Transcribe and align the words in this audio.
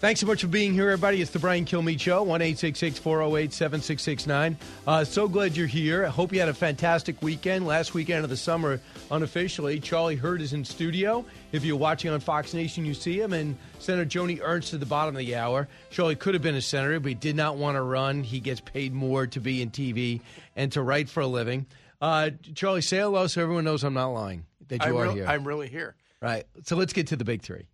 Thanks 0.00 0.18
so 0.20 0.26
much 0.26 0.40
for 0.40 0.46
being 0.46 0.72
here, 0.72 0.88
everybody. 0.88 1.20
It's 1.20 1.30
the 1.30 1.38
Brian 1.38 1.66
Kilmeade 1.66 2.00
Show, 2.00 2.22
1 2.22 2.40
408 2.40 3.52
7669. 3.52 4.56
Uh, 4.86 5.04
so 5.04 5.28
glad 5.28 5.54
you're 5.54 5.66
here. 5.66 6.06
I 6.06 6.08
hope 6.08 6.32
you 6.32 6.40
had 6.40 6.48
a 6.48 6.54
fantastic 6.54 7.20
weekend. 7.20 7.66
Last 7.66 7.92
weekend 7.92 8.24
of 8.24 8.30
the 8.30 8.36
summer, 8.38 8.80
unofficially, 9.10 9.78
Charlie 9.78 10.16
Hurt 10.16 10.40
is 10.40 10.54
in 10.54 10.64
studio. 10.64 11.22
If 11.52 11.66
you're 11.66 11.76
watching 11.76 12.10
on 12.12 12.18
Fox 12.20 12.54
Nation, 12.54 12.86
you 12.86 12.94
see 12.94 13.20
him. 13.20 13.34
And 13.34 13.58
Senator 13.78 14.08
Joni 14.08 14.40
Ernst 14.42 14.72
at 14.72 14.80
the 14.80 14.86
bottom 14.86 15.14
of 15.14 15.18
the 15.18 15.36
hour. 15.36 15.68
Charlie 15.90 16.16
could 16.16 16.32
have 16.32 16.42
been 16.42 16.54
a 16.54 16.62
senator, 16.62 16.98
but 16.98 17.10
he 17.10 17.14
did 17.14 17.36
not 17.36 17.58
want 17.58 17.76
to 17.76 17.82
run. 17.82 18.22
He 18.22 18.40
gets 18.40 18.60
paid 18.62 18.94
more 18.94 19.26
to 19.26 19.38
be 19.38 19.60
in 19.60 19.70
TV 19.70 20.22
and 20.56 20.72
to 20.72 20.80
write 20.80 21.10
for 21.10 21.20
a 21.20 21.26
living. 21.26 21.66
Uh, 22.00 22.30
Charlie, 22.54 22.80
say 22.80 23.00
hello 23.00 23.26
so 23.26 23.42
everyone 23.42 23.64
knows 23.64 23.84
I'm 23.84 23.92
not 23.92 24.08
lying, 24.08 24.46
that 24.68 24.82
you 24.82 24.92
I'm 24.92 24.96
are 24.96 25.02
real- 25.02 25.12
here. 25.12 25.26
I'm 25.26 25.46
really 25.46 25.68
here. 25.68 25.94
Right. 26.22 26.46
So 26.64 26.76
let's 26.76 26.94
get 26.94 27.08
to 27.08 27.16
the 27.16 27.24
big 27.24 27.42
three. 27.42 27.66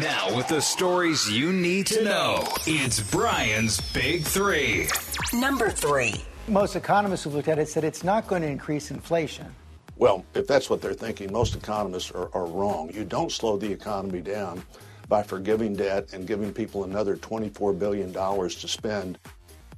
Now, 0.00 0.34
with 0.34 0.48
the 0.48 0.62
stories 0.62 1.30
you 1.30 1.52
need 1.52 1.86
to 1.88 2.02
know, 2.02 2.44
it's 2.66 2.98
Brian's 3.10 3.78
Big 3.92 4.22
Three. 4.22 4.88
Number 5.34 5.68
three. 5.68 6.14
Most 6.48 6.76
economists 6.76 7.24
who've 7.24 7.34
looked 7.34 7.48
at 7.48 7.58
it 7.58 7.68
said 7.68 7.84
it's 7.84 8.02
not 8.02 8.26
going 8.26 8.40
to 8.40 8.48
increase 8.48 8.90
inflation. 8.90 9.54
Well, 9.96 10.24
if 10.32 10.46
that's 10.46 10.70
what 10.70 10.80
they're 10.80 10.94
thinking, 10.94 11.30
most 11.30 11.54
economists 11.54 12.10
are, 12.12 12.34
are 12.34 12.46
wrong. 12.46 12.90
You 12.94 13.04
don't 13.04 13.30
slow 13.30 13.58
the 13.58 13.70
economy 13.70 14.22
down 14.22 14.62
by 15.08 15.22
forgiving 15.22 15.76
debt 15.76 16.14
and 16.14 16.26
giving 16.26 16.54
people 16.54 16.84
another 16.84 17.16
$24 17.16 17.78
billion 17.78 18.12
to 18.14 18.48
spend. 18.68 19.18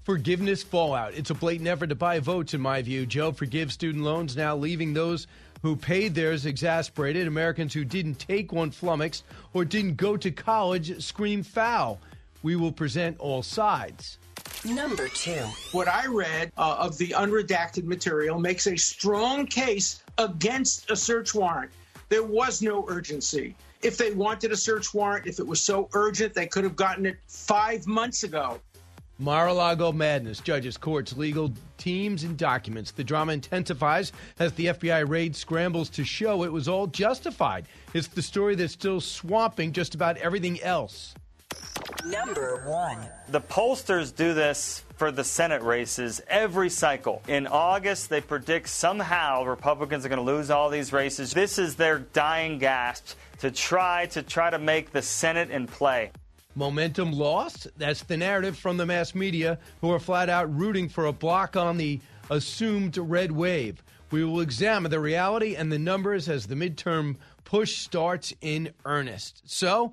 Forgiveness 0.04 0.62
fallout. 0.62 1.14
It's 1.14 1.30
a 1.30 1.34
blatant 1.34 1.68
effort 1.68 1.88
to 1.88 1.96
buy 1.96 2.20
votes, 2.20 2.54
in 2.54 2.60
my 2.60 2.82
view. 2.82 3.04
Joe 3.04 3.32
forgives 3.32 3.74
student 3.74 4.04
loans, 4.04 4.36
now 4.36 4.54
leaving 4.54 4.94
those 4.94 5.26
who 5.64 5.74
paid 5.74 6.14
theirs 6.14 6.44
exasperated. 6.44 7.26
Americans 7.26 7.72
who 7.72 7.86
didn't 7.86 8.16
take 8.16 8.52
one 8.52 8.70
flummoxed 8.70 9.24
or 9.54 9.64
didn't 9.64 9.96
go 9.96 10.14
to 10.14 10.30
college 10.30 11.02
scream 11.02 11.42
foul. 11.42 11.98
We 12.42 12.54
will 12.54 12.70
present 12.70 13.18
all 13.18 13.42
sides. 13.42 14.18
Number 14.66 15.08
two. 15.08 15.42
What 15.72 15.88
I 15.88 16.04
read 16.04 16.52
uh, 16.58 16.76
of 16.78 16.98
the 16.98 17.14
unredacted 17.16 17.84
material 17.84 18.38
makes 18.38 18.66
a 18.66 18.76
strong 18.76 19.46
case 19.46 20.02
against 20.18 20.90
a 20.90 20.96
search 20.96 21.34
warrant. 21.34 21.70
There 22.10 22.24
was 22.24 22.60
no 22.60 22.84
urgency. 22.86 23.56
If 23.80 23.96
they 23.96 24.12
wanted 24.12 24.52
a 24.52 24.56
search 24.58 24.92
warrant, 24.92 25.27
if 25.27 25.39
it 25.39 25.46
was 25.46 25.62
so 25.62 25.89
urgent, 25.94 26.34
they 26.34 26.46
could 26.46 26.64
have 26.64 26.77
gotten 26.77 27.06
it 27.06 27.16
five 27.27 27.86
months 27.86 28.22
ago. 28.22 28.60
Mar-a-Lago 29.18 29.92
madness, 29.92 30.40
judges, 30.40 30.77
courts, 30.77 31.16
legal 31.16 31.50
teams, 31.84 32.24
and 32.24 32.39
documents. 32.39 32.92
The 32.92 33.05
drama 33.05 33.34
intensifies 33.34 34.11
as 34.39 34.55
the 34.55 34.67
FBI 34.67 35.06
raid 35.06 35.36
scrambles 35.36 35.90
to 35.90 36.02
show 36.02 36.42
it 36.42 36.52
was 36.52 36.67
all 36.67 36.86
justified. 36.86 37.67
It's 37.92 38.06
the 38.06 38.22
story 38.22 38.55
that's 38.55 38.72
still 38.72 39.02
swamping 39.02 39.72
just 39.72 39.95
about 39.95 40.17
everything 40.17 40.62
else. 40.62 41.14
Number 42.06 42.62
one. 42.67 42.98
The 43.28 43.42
pollsters 43.42 44.17
do 44.17 44.33
this 44.33 44.83
for 44.96 45.11
the 45.11 45.24
Senate 45.24 45.62
races 45.62 46.22
every 46.27 46.70
cycle. 46.70 47.22
In 47.28 47.46
August, 47.46 48.08
they 48.08 48.22
predict 48.22 48.70
somehow 48.70 49.45
Republicans 49.45 50.06
are 50.06 50.08
going 50.08 50.24
to 50.24 50.33
lose 50.33 50.51
all 50.51 50.70
these 50.70 50.90
races. 50.90 51.33
This 51.33 51.58
is 51.58 51.77
their 51.77 51.98
dying 51.98 52.58
gasp 52.58 53.14
to 53.40 53.51
try 53.51 54.06
to 54.06 54.22
try 54.22 54.48
to 54.48 54.58
make 54.58 54.92
the 54.92 55.02
Senate 55.02 55.51
in 55.51 55.66
play. 55.66 56.12
Momentum 56.54 57.12
lost? 57.12 57.66
That's 57.76 58.02
the 58.04 58.16
narrative 58.16 58.56
from 58.56 58.76
the 58.76 58.86
mass 58.86 59.14
media 59.14 59.58
who 59.80 59.90
are 59.90 59.98
flat 59.98 60.28
out 60.28 60.54
rooting 60.54 60.88
for 60.88 61.06
a 61.06 61.12
block 61.12 61.56
on 61.56 61.76
the 61.76 62.00
assumed 62.30 62.96
red 62.96 63.32
wave. 63.32 63.82
We 64.10 64.24
will 64.24 64.40
examine 64.40 64.90
the 64.90 65.00
reality 65.00 65.56
and 65.56 65.72
the 65.72 65.78
numbers 65.78 66.28
as 66.28 66.46
the 66.46 66.54
midterm 66.54 67.16
push 67.44 67.78
starts 67.78 68.32
in 68.40 68.72
earnest. 68.84 69.42
So 69.46 69.92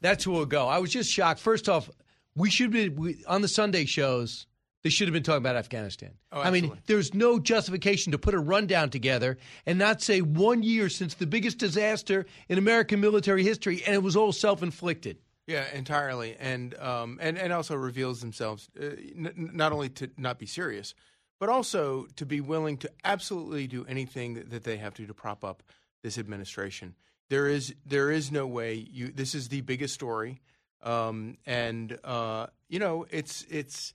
that's 0.00 0.24
who 0.24 0.32
will 0.32 0.46
go. 0.46 0.66
I 0.66 0.78
was 0.78 0.90
just 0.90 1.10
shocked. 1.10 1.40
First 1.40 1.68
off, 1.68 1.88
we 2.34 2.50
should 2.50 2.70
be 2.72 2.88
we, 2.88 3.24
on 3.26 3.42
the 3.42 3.48
Sunday 3.48 3.84
shows. 3.84 4.46
They 4.82 4.88
should 4.88 5.08
have 5.08 5.12
been 5.12 5.22
talking 5.22 5.38
about 5.42 5.56
Afghanistan. 5.56 6.12
Oh, 6.32 6.40
I 6.40 6.50
mean, 6.50 6.72
there's 6.86 7.12
no 7.12 7.38
justification 7.38 8.12
to 8.12 8.18
put 8.18 8.32
a 8.32 8.38
rundown 8.38 8.88
together 8.88 9.36
and 9.66 9.78
not 9.78 10.00
say 10.00 10.22
one 10.22 10.62
year 10.62 10.88
since 10.88 11.12
the 11.14 11.26
biggest 11.26 11.58
disaster 11.58 12.24
in 12.48 12.56
American 12.56 12.98
military 12.98 13.44
history, 13.44 13.82
and 13.84 13.94
it 13.94 14.02
was 14.02 14.16
all 14.16 14.32
self 14.32 14.62
inflicted. 14.62 15.18
Yeah, 15.50 15.64
entirely, 15.74 16.36
and 16.38 16.78
um, 16.78 17.18
and 17.20 17.36
and 17.36 17.52
also 17.52 17.74
reveals 17.74 18.20
themselves 18.20 18.70
uh, 18.80 18.84
n- 18.84 19.50
not 19.52 19.72
only 19.72 19.88
to 19.88 20.08
not 20.16 20.38
be 20.38 20.46
serious, 20.46 20.94
but 21.40 21.48
also 21.48 22.06
to 22.14 22.24
be 22.24 22.40
willing 22.40 22.76
to 22.76 22.90
absolutely 23.02 23.66
do 23.66 23.84
anything 23.88 24.34
that, 24.34 24.50
that 24.50 24.62
they 24.62 24.76
have 24.76 24.94
to 24.94 25.06
to 25.08 25.12
prop 25.12 25.44
up 25.44 25.64
this 26.04 26.18
administration. 26.18 26.94
There 27.30 27.48
is 27.48 27.74
there 27.84 28.12
is 28.12 28.30
no 28.30 28.46
way 28.46 28.74
you. 28.74 29.10
This 29.10 29.34
is 29.34 29.48
the 29.48 29.60
biggest 29.62 29.92
story, 29.92 30.40
um, 30.84 31.36
and 31.44 31.98
uh, 32.04 32.46
you 32.68 32.78
know 32.78 33.06
it's 33.10 33.44
it's. 33.50 33.92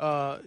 Uh, 0.00 0.38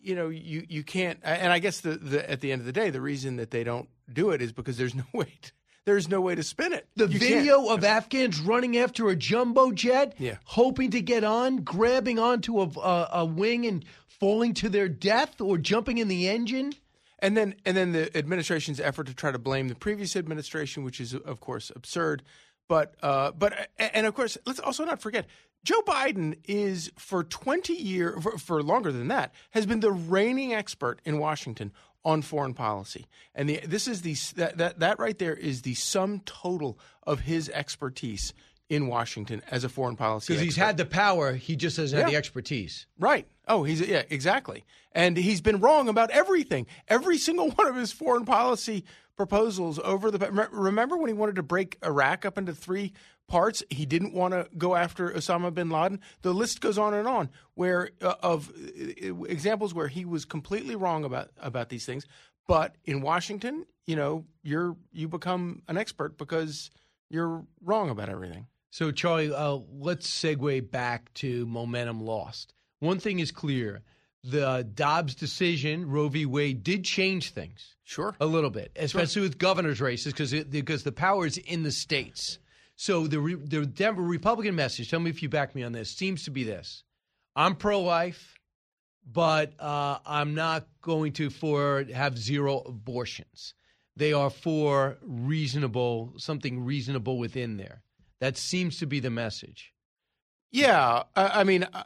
you 0.00 0.14
know, 0.14 0.28
you, 0.28 0.64
you 0.68 0.84
can't, 0.84 1.18
and 1.24 1.52
I 1.52 1.58
guess 1.58 1.80
the, 1.80 1.96
the 1.96 2.30
at 2.30 2.40
the 2.40 2.52
end 2.52 2.60
of 2.60 2.66
the 2.66 2.72
day, 2.72 2.88
the 2.90 3.00
reason 3.00 3.36
that 3.36 3.50
they 3.50 3.64
don't 3.64 3.88
do 4.10 4.30
it 4.30 4.40
is 4.40 4.52
because 4.52 4.78
there's 4.78 4.94
no 4.94 5.04
way, 5.12 5.32
to, 5.42 5.52
there's 5.88 6.08
no 6.08 6.20
way 6.20 6.34
to 6.34 6.42
spin 6.42 6.72
it. 6.72 6.86
The 6.96 7.06
You 7.08 7.18
video 7.18 7.56
can't. 7.64 7.78
of 7.78 7.84
Afghans 7.84 8.40
running 8.40 8.76
after 8.76 9.08
a 9.08 9.16
jumbo 9.16 9.72
jet, 9.72 10.14
Yeah. 10.18 10.36
hoping 10.44 10.90
to 10.90 11.00
get 11.00 11.24
on, 11.24 11.58
grabbing 11.58 12.18
onto 12.18 12.60
a, 12.60 12.68
a, 12.78 13.08
a 13.12 13.24
wing 13.24 13.66
and 13.66 13.84
falling 14.06 14.52
to 14.54 14.68
their 14.68 14.88
death, 14.88 15.40
or 15.40 15.56
jumping 15.58 15.98
in 15.98 16.08
the 16.08 16.28
engine. 16.28 16.74
And 17.20 17.36
then 17.36 17.54
and 17.64 17.76
then 17.76 17.92
the 17.92 18.16
administration's 18.16 18.78
effort 18.78 19.06
to 19.08 19.14
try 19.14 19.32
to 19.32 19.38
blame 19.38 19.66
the 19.68 19.74
previous 19.74 20.14
administration, 20.14 20.84
which 20.84 21.00
is 21.00 21.14
of 21.14 21.40
course 21.40 21.72
absurd. 21.74 22.22
But 22.68 22.94
uh, 23.02 23.32
but 23.32 23.70
and 23.78 24.06
of 24.06 24.14
course 24.14 24.38
let's 24.46 24.60
also 24.60 24.84
not 24.84 25.00
forget 25.00 25.26
Joe 25.64 25.80
Biden 25.82 26.36
is 26.44 26.92
for 26.96 27.24
twenty 27.24 27.72
years 27.74 28.22
for, 28.22 28.38
for 28.38 28.62
longer 28.62 28.92
than 28.92 29.08
that 29.08 29.32
has 29.50 29.66
been 29.66 29.80
the 29.80 29.90
reigning 29.90 30.52
expert 30.54 31.00
in 31.04 31.18
Washington 31.18 31.72
on 32.04 32.22
foreign 32.22 32.54
policy, 32.54 33.06
and 33.34 33.48
the, 33.48 33.60
this 33.66 33.86
is 33.88 34.02
the 34.02 34.14
that, 34.36 34.56
that 34.58 34.78
that 34.80 34.98
right 34.98 35.18
there 35.18 35.34
is 35.34 35.62
the 35.62 35.74
sum 35.74 36.20
total 36.24 36.78
of 37.02 37.20
his 37.20 37.48
expertise 37.50 38.32
in 38.68 38.86
Washington 38.86 39.42
as 39.50 39.64
a 39.64 39.68
foreign 39.68 39.96
policy 39.96 40.32
Because 40.34 40.42
he's 40.44 40.56
had 40.56 40.76
the 40.76 40.84
power, 40.84 41.32
he 41.32 41.56
just 41.56 41.76
doesn't 41.78 41.96
have 41.98 42.08
Yeah. 42.08 42.12
the 42.12 42.18
expertise. 42.18 42.86
Right. 42.98 43.26
Oh, 43.46 43.64
he's 43.64 43.80
yeah, 43.80 44.02
exactly. 44.10 44.64
And 44.92 45.16
he's 45.16 45.40
been 45.40 45.60
wrong 45.60 45.88
about 45.88 46.10
everything. 46.10 46.66
Every 46.86 47.16
single 47.18 47.50
one 47.52 47.66
of 47.66 47.76
his 47.76 47.92
foreign 47.92 48.24
policy 48.26 48.84
proposals 49.16 49.80
over 49.82 50.10
the 50.10 50.48
remember 50.52 50.96
when 50.96 51.08
he 51.08 51.14
wanted 51.14 51.36
to 51.36 51.42
break 51.42 51.78
Iraq 51.84 52.24
up 52.24 52.38
into 52.38 52.54
three 52.54 52.92
parts, 53.28 53.62
he 53.70 53.86
didn't 53.86 54.14
want 54.14 54.34
to 54.34 54.48
go 54.56 54.74
after 54.74 55.10
Osama 55.10 55.54
bin 55.54 55.70
Laden. 55.70 56.00
The 56.22 56.34
list 56.34 56.60
goes 56.60 56.78
on 56.78 56.94
and 56.94 57.06
on 57.06 57.28
where 57.54 57.90
uh, 58.02 58.14
of 58.22 58.50
uh, 58.50 59.22
examples 59.24 59.72
where 59.72 59.88
he 59.88 60.04
was 60.04 60.24
completely 60.24 60.74
wrong 60.74 61.04
about 61.04 61.30
about 61.38 61.68
these 61.68 61.86
things. 61.86 62.06
But 62.48 62.74
in 62.84 63.02
Washington, 63.02 63.66
you 63.86 63.94
know, 63.94 64.24
you're 64.42 64.76
you 64.92 65.08
become 65.08 65.62
an 65.68 65.78
expert 65.78 66.18
because 66.18 66.70
you're 67.10 67.44
wrong 67.62 67.90
about 67.90 68.08
everything. 68.08 68.46
So, 68.70 68.90
Charlie, 68.90 69.32
uh, 69.32 69.58
let's 69.78 70.08
segue 70.08 70.70
back 70.70 71.12
to 71.14 71.46
momentum 71.46 72.02
lost. 72.04 72.52
One 72.80 72.98
thing 72.98 73.18
is 73.18 73.30
clear 73.30 73.82
the 74.24 74.68
Dobbs 74.74 75.14
decision, 75.14 75.88
Roe 75.88 76.08
v. 76.08 76.26
Wade, 76.26 76.62
did 76.62 76.84
change 76.84 77.30
things. 77.30 77.76
Sure. 77.84 78.14
A 78.20 78.26
little 78.26 78.50
bit, 78.50 78.72
especially 78.76 79.22
with 79.22 79.38
governor's 79.38 79.80
races, 79.80 80.12
because 80.12 80.32
because 80.32 80.82
the 80.82 80.92
power 80.92 81.26
is 81.26 81.38
in 81.38 81.62
the 81.62 81.72
states. 81.72 82.38
So 82.80 83.08
the 83.08 83.18
re, 83.18 83.34
the 83.34 83.66
Denver 83.66 84.02
Republican 84.02 84.54
message, 84.54 84.88
tell 84.88 85.00
me 85.00 85.10
if 85.10 85.20
you 85.20 85.28
back 85.28 85.52
me 85.56 85.64
on 85.64 85.72
this, 85.72 85.90
seems 85.90 86.22
to 86.24 86.30
be 86.30 86.44
this: 86.44 86.84
I'm 87.34 87.56
pro 87.56 87.80
life, 87.80 88.38
but 89.04 89.52
uh, 89.58 89.98
I'm 90.06 90.36
not 90.36 90.68
going 90.80 91.12
to 91.14 91.28
for 91.28 91.84
have 91.92 92.16
zero 92.16 92.60
abortions. 92.60 93.54
They 93.96 94.12
are 94.12 94.30
for 94.30 94.96
reasonable 95.02 96.14
something 96.18 96.64
reasonable 96.64 97.18
within 97.18 97.56
there. 97.56 97.82
That 98.20 98.36
seems 98.36 98.78
to 98.78 98.86
be 98.86 99.00
the 99.00 99.10
message. 99.10 99.74
Yeah, 100.52 101.02
I, 101.16 101.40
I 101.40 101.44
mean, 101.44 101.64
uh, 101.64 101.82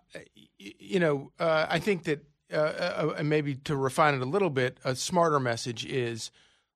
you 0.59 1.01
know, 1.01 1.33
uh, 1.41 1.67
I 1.71 1.79
think 1.79 2.05
that 2.05 2.23
uh, 2.53 2.57
uh, 2.57 3.15
uh, 3.19 3.23
maybe 3.23 3.55
to 3.55 3.77
refine 3.77 4.15
it 4.15 4.21
a 4.21 4.27
little 4.27 4.51
bit, 4.51 4.77
a 4.85 4.95
smarter 4.95 5.41
message 5.41 5.87
is, 5.87 6.31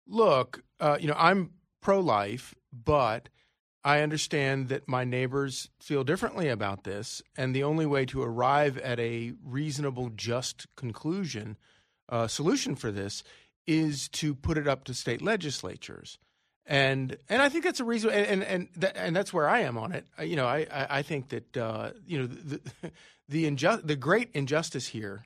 look, 0.06 0.64
uh, 0.80 0.96
you 0.98 1.06
know, 1.06 1.16
I'm 1.18 1.50
pro-life, 1.82 2.54
but 2.72 3.28
I 3.86 4.02
understand 4.02 4.68
that 4.68 4.88
my 4.88 5.04
neighbors 5.04 5.70
feel 5.80 6.02
differently 6.02 6.48
about 6.48 6.84
this, 6.84 7.22
and 7.36 7.54
the 7.54 7.62
only 7.62 7.86
way 7.86 8.04
to 8.06 8.20
arrive 8.22 8.76
at 8.78 8.98
a 8.98 9.32
reasonable, 9.44 10.10
just 10.10 10.66
conclusion, 10.74 11.56
uh, 12.08 12.26
solution 12.26 12.74
for 12.74 12.90
this, 12.90 13.22
is 13.66 14.08
to 14.08 14.34
put 14.34 14.58
it 14.58 14.66
up 14.66 14.84
to 14.84 14.94
state 14.94 15.22
legislatures 15.22 16.18
and 16.66 17.16
and 17.28 17.40
I 17.40 17.48
think 17.48 17.64
that's 17.64 17.80
a 17.80 17.84
reason, 17.84 18.10
and 18.10 18.26
and 18.26 18.42
and, 18.42 18.68
that, 18.76 18.96
and 18.96 19.14
that's 19.14 19.32
where 19.32 19.48
I 19.48 19.60
am 19.60 19.78
on 19.78 19.92
it. 19.92 20.06
You 20.20 20.36
know, 20.36 20.46
I 20.46 20.66
I, 20.70 21.02
think 21.02 21.28
that 21.28 21.56
uh, 21.56 21.90
you 22.06 22.18
know 22.18 22.26
the 22.26 22.60
the, 23.28 23.44
inju- 23.50 23.86
the 23.86 23.96
great 23.96 24.30
injustice 24.34 24.88
here 24.88 25.24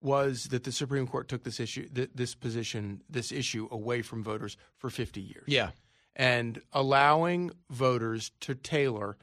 was 0.00 0.44
that 0.44 0.64
the 0.64 0.72
Supreme 0.72 1.06
Court 1.06 1.28
took 1.28 1.44
this 1.44 1.60
issue 1.60 1.88
this 1.92 2.34
position 2.34 3.02
this 3.10 3.32
issue 3.32 3.68
away 3.70 4.00
from 4.00 4.24
voters 4.24 4.56
for 4.78 4.88
50 4.88 5.20
years. 5.20 5.44
Yeah, 5.46 5.70
and 6.18 6.60
allowing 6.72 7.52
voters 7.70 8.32
to 8.40 8.54
tailor 8.54 9.16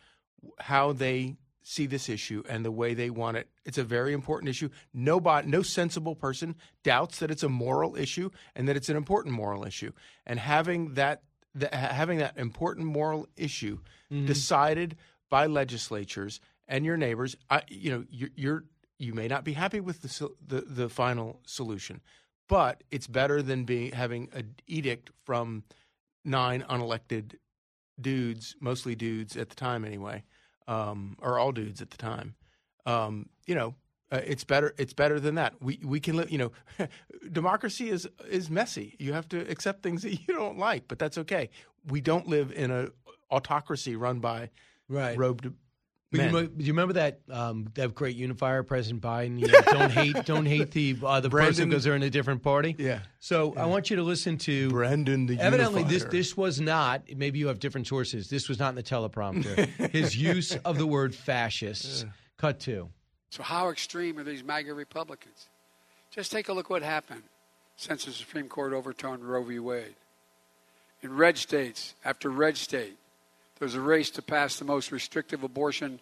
how 0.59 0.93
they 0.93 1.35
see 1.61 1.87
this 1.87 2.09
issue 2.09 2.43
and 2.47 2.63
the 2.63 2.71
way 2.71 2.93
they 2.93 3.09
want 3.09 3.37
it. 3.37 3.49
It's 3.65 3.79
a 3.79 3.83
very 3.83 4.13
important 4.13 4.49
issue. 4.49 4.69
Nobody, 4.93 5.47
no 5.47 5.63
sensible 5.63 6.15
person 6.15 6.55
doubts 6.83 7.19
that 7.19 7.31
it's 7.31 7.43
a 7.43 7.49
moral 7.49 7.95
issue 7.95 8.29
and 8.55 8.67
that 8.67 8.75
it's 8.75 8.89
an 8.89 8.95
important 8.95 9.33
moral 9.33 9.65
issue. 9.65 9.91
And 10.25 10.39
having 10.39 10.93
that 10.93 11.23
the, 11.55 11.69
having 11.73 12.19
that 12.19 12.37
important 12.37 12.85
moral 12.85 13.27
issue 13.37 13.79
mm-hmm. 14.11 14.25
decided 14.25 14.97
by 15.29 15.47
legislatures 15.47 16.39
and 16.67 16.85
your 16.85 16.97
neighbors, 16.97 17.35
I, 17.49 17.63
you 17.69 17.91
know, 17.91 18.05
you're, 18.09 18.29
you're, 18.35 18.63
you 18.99 19.13
may 19.13 19.27
not 19.27 19.43
be 19.43 19.53
happy 19.53 19.79
with 19.79 20.01
the, 20.01 20.29
the, 20.45 20.61
the 20.61 20.89
final 20.89 21.39
solution, 21.45 22.01
but 22.47 22.83
it's 22.91 23.07
better 23.07 23.41
than 23.41 23.63
being 23.63 23.93
having 23.93 24.29
an 24.33 24.55
edict 24.67 25.09
from 25.23 25.63
nine 26.25 26.65
unelected 26.69 27.35
dudes, 27.99 28.55
mostly 28.59 28.95
dudes 28.95 29.37
at 29.37 29.49
the 29.49 29.55
time 29.55 29.85
anyway, 29.85 30.23
um, 30.67 31.17
or 31.21 31.39
all 31.39 31.51
dudes 31.51 31.81
at 31.81 31.91
the 31.91 31.97
time. 31.97 32.35
Um, 32.85 33.29
you 33.45 33.55
know, 33.55 33.75
uh, 34.11 34.21
it's 34.25 34.43
better. 34.43 34.73
It's 34.77 34.93
better 34.93 35.19
than 35.19 35.35
that. 35.35 35.55
We 35.61 35.79
we 35.83 35.99
can 35.99 36.17
live. 36.17 36.29
You 36.29 36.37
know, 36.37 36.51
democracy 37.31 37.89
is 37.89 38.07
is 38.29 38.49
messy. 38.49 38.95
You 38.99 39.13
have 39.13 39.27
to 39.29 39.39
accept 39.49 39.83
things 39.83 40.03
that 40.03 40.11
you 40.27 40.33
don't 40.33 40.57
like, 40.57 40.87
but 40.87 40.99
that's 40.99 41.17
okay. 41.19 41.49
We 41.87 42.01
don't 42.01 42.27
live 42.27 42.51
in 42.51 42.71
a 42.71 42.89
autocracy 43.31 43.95
run 43.95 44.19
by 44.19 44.49
right. 44.87 45.17
robed 45.17 45.51
but 46.11 46.31
you, 46.31 46.47
do 46.47 46.63
you 46.63 46.73
remember 46.73 46.93
that 46.93 47.19
um, 47.29 47.67
that 47.75 47.93
great 47.93 48.15
unifier, 48.15 48.63
President 48.63 49.01
Biden? 49.01 49.39
You 49.39 49.47
know, 49.47 49.59
don't 49.65 49.91
hate, 49.91 50.15
don't 50.25 50.45
hate 50.45 50.71
the 50.71 50.97
uh, 51.03 51.19
the 51.19 51.29
Brandon, 51.29 51.51
person 51.51 51.69
because 51.69 51.83
they're 51.83 51.95
in 51.95 52.03
a 52.03 52.09
different 52.09 52.43
party. 52.43 52.75
Yeah. 52.77 52.99
So 53.19 53.53
yeah. 53.53 53.63
I 53.63 53.65
want 53.65 53.89
you 53.89 53.95
to 53.97 54.03
listen 54.03 54.37
to 54.39 54.69
Brandon 54.69 55.25
the 55.25 55.39
Evidently, 55.39 55.81
unifier. 55.81 55.99
this 55.99 56.11
this 56.11 56.37
was 56.37 56.61
not. 56.61 57.03
Maybe 57.15 57.39
you 57.39 57.47
have 57.47 57.59
different 57.59 57.87
sources. 57.87 58.29
This 58.29 58.47
was 58.47 58.59
not 58.59 58.69
in 58.69 58.75
the 58.75 58.83
teleprompter. 58.83 59.67
His 59.91 60.15
use 60.21 60.55
of 60.57 60.77
the 60.77 60.87
word 60.87 61.13
fascists. 61.15 62.03
Yeah. 62.03 62.09
Cut 62.37 62.59
to. 62.61 62.89
So, 63.29 63.43
how 63.43 63.69
extreme 63.69 64.17
are 64.19 64.23
these 64.23 64.43
MAGA 64.43 64.73
Republicans? 64.73 65.47
Just 66.11 66.31
take 66.31 66.47
a 66.49 66.53
look 66.53 66.69
what 66.69 66.81
happened 66.81 67.23
since 67.75 68.05
the 68.05 68.11
Supreme 68.11 68.47
Court 68.47 68.73
overturned 68.73 69.23
Roe 69.23 69.43
v. 69.43 69.59
Wade. 69.59 69.95
In 71.01 71.15
red 71.15 71.37
states 71.37 71.93
after 72.03 72.29
red 72.29 72.57
state, 72.57 72.97
there's 73.59 73.75
a 73.75 73.81
race 73.81 74.09
to 74.11 74.21
pass 74.21 74.57
the 74.57 74.65
most 74.65 74.91
restrictive 74.91 75.43
abortion 75.43 75.99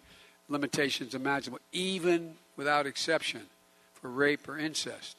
limitations 0.48 1.14
imaginable, 1.14 1.60
even 1.72 2.34
without 2.56 2.86
exception 2.86 3.42
for 3.94 4.08
rape 4.10 4.48
or 4.48 4.58
incest. 4.58 5.16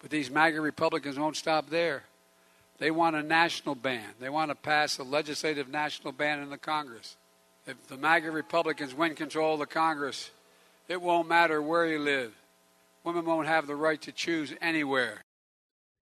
But 0.00 0.10
these 0.10 0.30
MAGA 0.30 0.60
Republicans 0.60 1.18
won't 1.18 1.36
stop 1.36 1.70
there. 1.70 2.02
They 2.78 2.90
want 2.90 3.16
a 3.16 3.22
national 3.22 3.74
ban. 3.74 4.04
They 4.20 4.28
want 4.28 4.50
to 4.50 4.54
pass 4.54 4.98
a 4.98 5.02
legislative 5.02 5.68
national 5.68 6.12
ban 6.12 6.40
in 6.40 6.50
the 6.50 6.58
Congress. 6.58 7.16
If 7.66 7.86
the 7.88 7.96
MAGA 7.96 8.30
Republicans 8.30 8.94
win 8.94 9.14
control 9.14 9.54
of 9.54 9.60
the 9.60 9.66
Congress, 9.66 10.30
it 10.88 11.00
won't 11.00 11.28
matter 11.28 11.62
where 11.62 11.86
you 11.86 11.98
live. 11.98 12.32
Women 13.02 13.24
won't 13.24 13.48
have 13.48 13.66
the 13.66 13.74
right 13.74 14.00
to 14.02 14.12
choose 14.12 14.52
anywhere. 14.60 15.22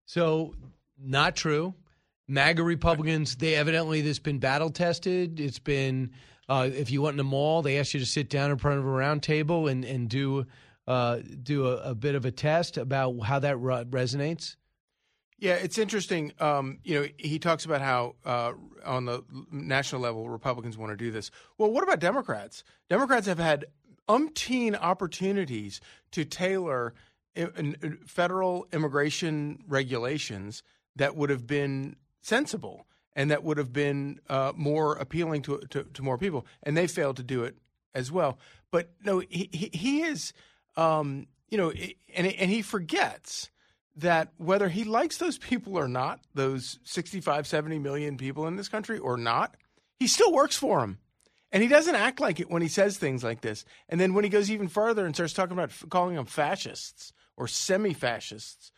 So, 0.06 0.56
not 1.02 1.36
true. 1.36 1.74
MAGA 2.28 2.64
Republicans, 2.64 3.36
they 3.36 3.56
evidently, 3.56 4.02
this 4.02 4.20
been 4.20 4.40
battle 4.40 4.70
tested. 4.70 5.40
It's 5.40 5.60
been, 5.60 6.12
uh, 6.48 6.70
if 6.74 6.90
you 6.92 7.02
went 7.02 7.14
in 7.14 7.18
the 7.18 7.24
mall, 7.24 7.62
they 7.62 7.80
asked 7.80 7.94
you 7.94 8.00
to 8.00 8.06
sit 8.06 8.30
down 8.30 8.52
in 8.52 8.58
front 8.58 8.80
of 8.80 8.86
a 8.86 8.90
round 8.90 9.24
table 9.24 9.68
and, 9.68 9.84
and 9.84 10.10
do, 10.10 10.46
uh, 10.88 11.20
do 11.42 11.68
a, 11.68 11.92
a, 11.92 11.96
bit 11.96 12.16
of 12.16 12.26
a 12.26 12.32
test 12.32 12.78
about 12.78 13.20
how 13.20 13.40
that 13.40 13.58
re- 13.58 13.84
resonates. 13.86 14.56
Yeah, 15.38 15.56
it's 15.56 15.78
interesting. 15.78 16.32
Um, 16.40 16.80
you 16.86 17.02
know, 17.02 17.08
he 17.18 17.38
talks 17.40 17.66
about 17.66 17.82
how 17.82 18.16
uh, 18.24 18.54
on 18.86 19.06
the 19.06 19.24
national 19.52 20.02
level 20.02 20.30
Republicans 20.30 20.78
want 20.78 20.92
to 20.92 20.98
do 20.98 21.12
this. 21.12 21.32
Well, 21.58 21.72
what 21.72 21.84
about 21.84 22.00
Democrats? 22.00 22.64
Democrats 22.90 23.28
have 23.28 23.40
had 23.40 23.66
umpteen 24.08 24.78
opportunities 24.80 25.82
to 26.12 26.24
tailor 26.24 26.94
federal 28.06 28.68
immigration 28.72 29.64
regulations 29.68 30.64
that 30.96 31.16
would 31.16 31.30
have 31.30 31.48
been 31.48 31.96
sensible 32.24 32.88
and 33.16 33.30
that 33.32 33.44
would 33.44 33.58
have 33.58 33.72
been 33.72 34.20
uh, 34.30 34.54
more 34.56 34.96
appealing 34.96 35.42
to, 35.44 35.60
to, 35.70 35.84
to 35.84 36.02
more 36.02 36.18
people, 36.18 36.46
and 36.64 36.76
they 36.76 36.88
failed 36.88 37.18
to 37.18 37.24
do 37.24 37.44
it 37.44 37.56
as 37.94 38.12
well. 38.12 38.40
But 38.72 38.90
no, 39.04 39.20
he 39.20 39.50
he, 39.52 40.02
is, 40.02 40.34
um, 40.76 41.28
you 41.50 41.58
know, 41.58 41.72
and 42.16 42.28
and 42.28 42.50
he 42.50 42.62
forgets 42.62 43.52
that 43.96 44.30
whether 44.38 44.70
he 44.70 44.84
likes 44.84 45.18
those 45.18 45.38
people 45.38 45.78
or 45.78 45.88
not, 45.88 46.22
those 46.34 46.80
65, 46.84 47.46
70 47.46 47.78
million 47.78 48.18
people 48.18 48.48
in 48.48 48.56
this 48.56 48.68
country 48.68 48.98
or 48.98 49.18
not, 49.18 49.56
he 50.00 50.08
still 50.08 50.34
works 50.34 50.58
for 50.58 50.82
them. 50.82 50.98
And 51.52 51.62
he 51.62 51.70
doesn't 51.70 51.94
act 51.94 52.20
like 52.20 52.40
it 52.40 52.50
when 52.50 52.64
he 52.64 52.68
says 52.68 52.98
things 52.98 53.24
like 53.24 53.42
this. 53.42 53.64
And 53.88 54.02
then 54.02 54.16
when 54.16 54.24
he 54.24 54.30
goes 54.32 54.50
even 54.50 54.68
further 54.68 55.06
and 55.06 55.14
starts 55.14 55.34
talking 55.34 55.54
about 55.54 55.72
calling 55.92 56.16
them 56.16 56.26
fascists 56.26 57.14
or 57.38 57.48
semi 57.48 57.94
fascists, 57.94 58.72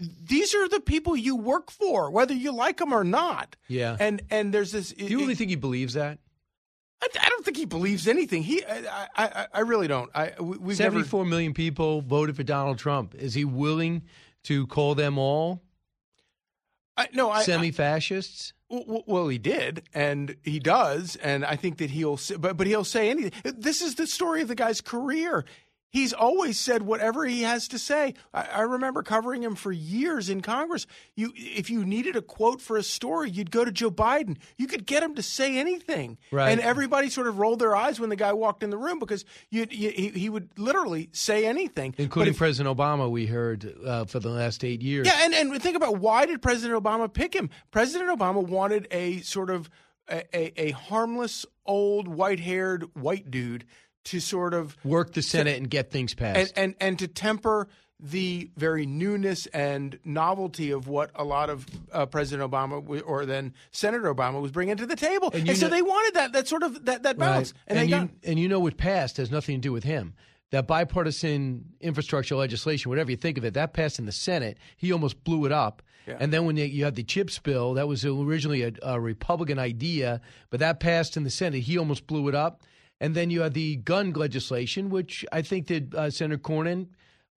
these 0.00 0.54
are 0.54 0.68
the 0.68 0.80
people 0.80 1.16
you 1.16 1.36
work 1.36 1.70
for, 1.70 2.10
whether 2.10 2.34
you 2.34 2.52
like 2.52 2.78
them 2.78 2.92
or 2.92 3.04
not. 3.04 3.56
Yeah. 3.68 3.96
And 4.00 4.22
and 4.30 4.52
there's 4.52 4.72
this. 4.72 4.92
Do 4.92 5.04
you 5.04 5.18
really 5.18 5.34
it, 5.34 5.38
think 5.38 5.50
he 5.50 5.56
believes 5.56 5.94
that? 5.94 6.18
I, 7.02 7.08
I, 7.20 7.28
don't 7.28 7.44
think 7.44 7.56
he 7.56 7.64
believes 7.64 8.06
anything. 8.06 8.42
He, 8.42 8.62
I, 8.64 9.08
I, 9.16 9.46
I 9.54 9.60
really 9.60 9.88
don't. 9.88 10.10
I 10.14 10.32
we 10.40 10.74
seventy-four 10.74 11.24
never, 11.24 11.30
million 11.30 11.54
people 11.54 12.02
voted 12.02 12.36
for 12.36 12.42
Donald 12.42 12.78
Trump. 12.78 13.14
Is 13.14 13.34
he 13.34 13.44
willing 13.44 14.02
to 14.44 14.66
call 14.66 14.94
them 14.94 15.18
all? 15.18 15.62
I, 16.96 17.08
no, 17.12 17.34
semi-fascists. 17.40 18.52
Well, 18.68 19.28
he 19.28 19.38
did, 19.38 19.82
and 19.94 20.36
he 20.42 20.60
does, 20.60 21.16
and 21.16 21.44
I 21.44 21.56
think 21.56 21.78
that 21.78 21.90
he'll. 21.90 22.20
But 22.38 22.56
but 22.56 22.66
he'll 22.66 22.84
say 22.84 23.10
anything. 23.10 23.32
This 23.42 23.82
is 23.82 23.96
the 23.96 24.06
story 24.06 24.42
of 24.42 24.48
the 24.48 24.54
guy's 24.54 24.80
career. 24.80 25.44
He's 25.90 26.12
always 26.12 26.58
said 26.58 26.82
whatever 26.82 27.26
he 27.26 27.42
has 27.42 27.66
to 27.68 27.78
say. 27.78 28.14
I, 28.32 28.46
I, 28.54 28.60
remember 28.60 29.02
covering 29.02 29.42
him 29.42 29.56
for 29.56 29.72
years 29.72 30.30
in 30.30 30.40
Congress. 30.40 30.86
You, 31.16 31.32
if 31.34 31.68
you 31.68 31.84
needed 31.84 32.14
a 32.14 32.22
quote 32.22 32.60
for 32.60 32.76
a 32.76 32.82
story, 32.82 33.28
you'd 33.28 33.50
go 33.50 33.64
to 33.64 33.72
Joe 33.72 33.90
Biden. 33.90 34.36
You 34.56 34.68
could 34.68 34.86
get 34.86 35.02
him 35.02 35.16
to 35.16 35.22
say 35.22 35.58
anything, 35.58 36.16
right. 36.30 36.50
and 36.50 36.60
everybody 36.60 37.10
sort 37.10 37.26
of 37.26 37.38
rolled 37.38 37.58
their 37.58 37.74
eyes 37.74 37.98
when 37.98 38.08
the 38.08 38.16
guy 38.16 38.32
walked 38.32 38.62
in 38.62 38.70
the 38.70 38.78
room 38.78 39.00
because 39.00 39.24
you, 39.50 39.66
you, 39.68 39.90
he, 39.90 40.08
he, 40.10 40.28
would 40.28 40.48
literally 40.56 41.08
say 41.12 41.44
anything, 41.44 41.94
including 41.98 42.34
if, 42.34 42.38
President 42.38 42.76
Obama. 42.76 43.10
We 43.10 43.26
heard 43.26 43.74
uh, 43.84 44.04
for 44.04 44.20
the 44.20 44.30
last 44.30 44.64
eight 44.64 44.82
years. 44.82 45.08
Yeah, 45.08 45.24
and 45.24 45.34
and 45.34 45.60
think 45.60 45.76
about 45.76 45.98
why 45.98 46.24
did 46.24 46.40
President 46.40 46.80
Obama 46.80 47.12
pick 47.12 47.34
him? 47.34 47.50
President 47.72 48.16
Obama 48.16 48.46
wanted 48.46 48.86
a 48.92 49.20
sort 49.22 49.50
of 49.50 49.68
a, 50.08 50.24
a, 50.36 50.68
a 50.68 50.70
harmless 50.70 51.46
old 51.66 52.08
white-haired 52.08 52.84
white 52.94 53.30
dude 53.30 53.64
to 54.04 54.20
sort 54.20 54.54
of 54.54 54.76
work 54.84 55.12
the 55.12 55.22
Senate 55.22 55.52
to, 55.52 55.56
and 55.58 55.70
get 55.70 55.90
things 55.90 56.14
passed, 56.14 56.52
and, 56.56 56.74
and 56.74 56.74
and 56.80 56.98
to 56.98 57.08
temper 57.08 57.68
the 58.02 58.50
very 58.56 58.86
newness 58.86 59.46
and 59.46 59.98
novelty 60.04 60.70
of 60.70 60.88
what 60.88 61.10
a 61.14 61.24
lot 61.24 61.50
of 61.50 61.66
uh, 61.92 62.06
President 62.06 62.50
Obama 62.50 63.02
or 63.06 63.26
then 63.26 63.52
Senator 63.72 64.12
Obama 64.12 64.40
was 64.40 64.50
bringing 64.50 64.76
to 64.76 64.86
the 64.86 64.96
table, 64.96 65.30
and, 65.34 65.48
and 65.48 65.58
so 65.58 65.68
know, 65.68 65.74
they 65.74 65.82
wanted 65.82 66.14
that 66.14 66.32
that 66.32 66.48
sort 66.48 66.62
of 66.62 66.84
that 66.86 67.02
that 67.02 67.18
balance, 67.18 67.52
right. 67.52 67.62
and, 67.68 67.78
and 67.78 67.90
you 67.90 67.96
got, 67.96 68.08
and 68.24 68.38
you 68.38 68.48
know 68.48 68.60
what 68.60 68.76
passed 68.76 69.18
has 69.18 69.30
nothing 69.30 69.56
to 69.56 69.60
do 69.60 69.72
with 69.72 69.84
him. 69.84 70.14
That 70.50 70.66
bipartisan 70.66 71.66
infrastructure 71.80 72.34
legislation, 72.34 72.88
whatever 72.88 73.12
you 73.12 73.16
think 73.16 73.38
of 73.38 73.44
it, 73.44 73.54
that 73.54 73.72
passed 73.72 74.00
in 74.00 74.06
the 74.06 74.12
Senate. 74.12 74.58
He 74.76 74.92
almost 74.92 75.22
blew 75.22 75.46
it 75.46 75.52
up. 75.52 75.80
Yeah. 76.08 76.16
And 76.18 76.32
then 76.32 76.44
when 76.44 76.56
you 76.56 76.84
had 76.84 76.96
the 76.96 77.04
chips 77.04 77.38
bill, 77.38 77.74
that 77.74 77.86
was 77.86 78.04
originally 78.04 78.62
a, 78.62 78.72
a 78.82 78.98
Republican 78.98 79.60
idea, 79.60 80.20
but 80.48 80.58
that 80.58 80.80
passed 80.80 81.16
in 81.16 81.22
the 81.22 81.30
Senate. 81.30 81.60
He 81.60 81.78
almost 81.78 82.08
blew 82.08 82.26
it 82.26 82.34
up. 82.34 82.62
And 83.00 83.14
then 83.14 83.30
you 83.30 83.40
have 83.42 83.54
the 83.54 83.76
gun 83.76 84.12
legislation, 84.12 84.90
which 84.90 85.24
I 85.32 85.42
think 85.42 85.68
that 85.68 85.94
uh, 85.94 86.10
Senator 86.10 86.40
Cornyn 86.40 86.88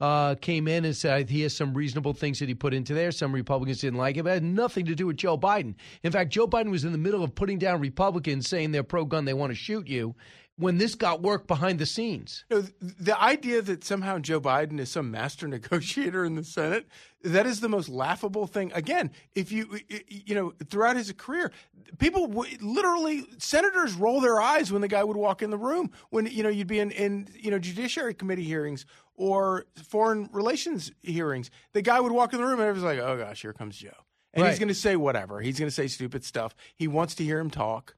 uh, 0.02 0.36
came 0.36 0.68
in 0.68 0.84
and 0.84 0.96
said 0.96 1.30
he 1.30 1.42
has 1.42 1.56
some 1.56 1.74
reasonable 1.74 2.14
things 2.14 2.40
that 2.40 2.50
he 2.50 2.54
put 2.54 2.74
into 2.74 2.94
there. 2.94 3.12
Some 3.12 3.32
Republicans 3.32 3.80
didn't 3.80 4.00
like 4.00 4.18
it, 4.18 4.24
but 4.24 4.32
it 4.32 4.34
had 4.34 4.44
nothing 4.44 4.86
to 4.88 4.96
do 4.96 5.08
with 5.08 5.16
Joe 5.16 5.38
Biden. 5.38 5.76
In 6.04 6.12
fact, 6.12 6.32
Joe 6.32 6.48
Biden 6.48 6.72
was 6.72 6.84
in 6.84 6.92
the 6.92 6.98
middle 6.98 7.24
of 7.24 7.34
putting 7.34 7.58
down 7.58 7.80
Republicans 7.80 8.50
saying 8.50 8.72
they're 8.72 8.84
pro 8.84 9.06
gun, 9.06 9.24
they 9.24 9.34
want 9.34 9.52
to 9.52 9.56
shoot 9.56 9.88
you, 9.88 10.16
when 10.58 10.78
this 10.78 10.94
got 10.96 11.22
work 11.22 11.48
behind 11.48 11.80
the 11.80 11.86
scenes. 11.86 12.46
You 12.50 12.58
know, 12.58 12.68
the 12.80 13.20
idea 13.20 13.62
that 13.64 13.84
somehow 13.84 14.20
Joe 14.20 14.40
Biden 14.40 14.80
is 14.80 14.90
some 14.92 15.10
master 15.10 15.48
negotiator 15.48 16.24
in 16.24 16.36
the 16.36 16.44
Senate, 16.44 16.88
that 17.24 17.46
is 17.46 17.60
the 17.60 17.70
most 17.70 17.90
laughable 17.90 18.46
thing. 18.48 18.72
Again, 18.76 19.12
if 19.34 19.52
you, 19.52 19.80
you 20.08 20.36
know, 20.36 20.54
throughout 20.70 20.96
his 20.96 21.12
career, 21.14 21.52
people 21.98 22.28
literally, 22.62 23.24
senators 23.40 23.94
roll 23.96 24.22
their 24.22 24.40
eyes 24.42 24.72
when 24.72 24.82
the 24.82 24.88
guy 24.88 25.04
would 25.04 25.18
walk 25.18 25.42
in 25.42 25.50
the 25.50 25.58
room 25.58 25.90
when, 26.10 26.26
you 26.28 26.44
know, 26.44 26.50
you'd 26.50 26.68
be 26.68 26.80
in, 26.80 26.92
in 26.92 27.28
you 27.34 27.50
know, 27.50 27.60
Judiciary 27.60 28.14
Committee 28.14 28.44
hearings 28.44 28.86
or 29.16 29.66
foreign 29.88 30.30
relations 30.34 30.92
hearings. 31.02 31.50
The 31.74 31.82
guy 31.82 32.00
would 32.00 32.12
walk 32.12 32.34
in 32.34 32.40
the 32.40 32.46
room 32.46 32.60
and 32.60 32.68
everyone's 32.70 32.84
like, 32.84 33.00
oh 33.00 33.18
gosh, 33.18 33.42
here 33.42 33.54
comes 33.54 33.78
Joe. 33.78 33.90
And 34.34 34.44
Right. 34.44 34.50
he's 34.50 34.60
going 34.60 34.68
to 34.70 34.74
say 34.76 34.96
whatever. 34.96 35.42
He's 35.42 35.60
going 35.60 35.68
to 35.70 35.76
say 35.76 35.88
stupid 35.88 36.24
stuff. 36.26 36.56
He 36.76 36.88
wants 36.88 37.16
to 37.16 37.24
hear 37.24 37.40
him 37.40 37.50
talk. 37.52 37.96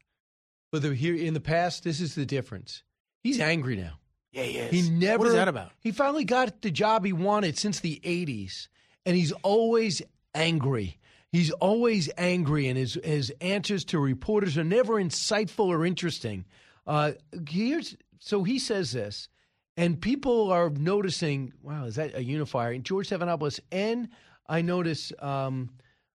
But 0.75 0.81
the, 0.81 0.93
here 0.93 1.15
in 1.15 1.33
the 1.33 1.39
past, 1.39 1.85
this 1.85 2.01
is 2.01 2.15
the 2.15 2.25
difference. 2.25 2.83
He's 3.23 3.39
angry 3.39 3.77
now. 3.77 3.93
Yeah, 4.33 4.43
he 4.43 4.57
is. 4.57 4.71
He 4.71 4.89
never. 4.89 5.19
What 5.19 5.27
is 5.29 5.33
that 5.35 5.47
about? 5.47 5.71
He 5.79 5.93
finally 5.93 6.25
got 6.25 6.61
the 6.61 6.69
job 6.69 7.05
he 7.05 7.13
wanted 7.13 7.57
since 7.57 7.79
the 7.79 8.01
'80s, 8.03 8.67
and 9.05 9.15
he's 9.15 9.31
always 9.41 10.01
angry. 10.33 10.99
He's 11.31 11.51
always 11.51 12.09
angry, 12.17 12.67
and 12.67 12.77
his 12.77 12.99
his 13.05 13.31
answers 13.39 13.85
to 13.85 13.99
reporters 13.99 14.57
are 14.57 14.65
never 14.65 14.95
insightful 14.95 15.67
or 15.67 15.85
interesting. 15.85 16.43
Uh, 16.85 17.13
here's 17.47 17.95
so 18.19 18.43
he 18.43 18.59
says 18.59 18.91
this, 18.91 19.29
and 19.77 20.01
people 20.01 20.51
are 20.51 20.69
noticing. 20.71 21.53
Wow, 21.61 21.85
is 21.85 21.95
that 21.95 22.15
a 22.15 22.21
unifier? 22.21 22.73
And 22.73 22.83
George 22.83 23.07
Stephanopoulos, 23.07 23.61
and 23.71 24.09
I 24.45 24.61
notice 24.61 25.13
um, 25.19 25.69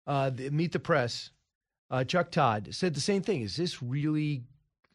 uh, 0.06 0.32
the, 0.32 0.50
Meet 0.50 0.74
the 0.74 0.80
Press. 0.80 1.32
Uh, 1.92 2.04
Chuck 2.04 2.32
Todd 2.32 2.70
said 2.72 2.94
the 2.94 3.02
same 3.02 3.22
thing. 3.22 3.42
Is 3.42 3.56
this 3.56 3.82
really 3.82 4.44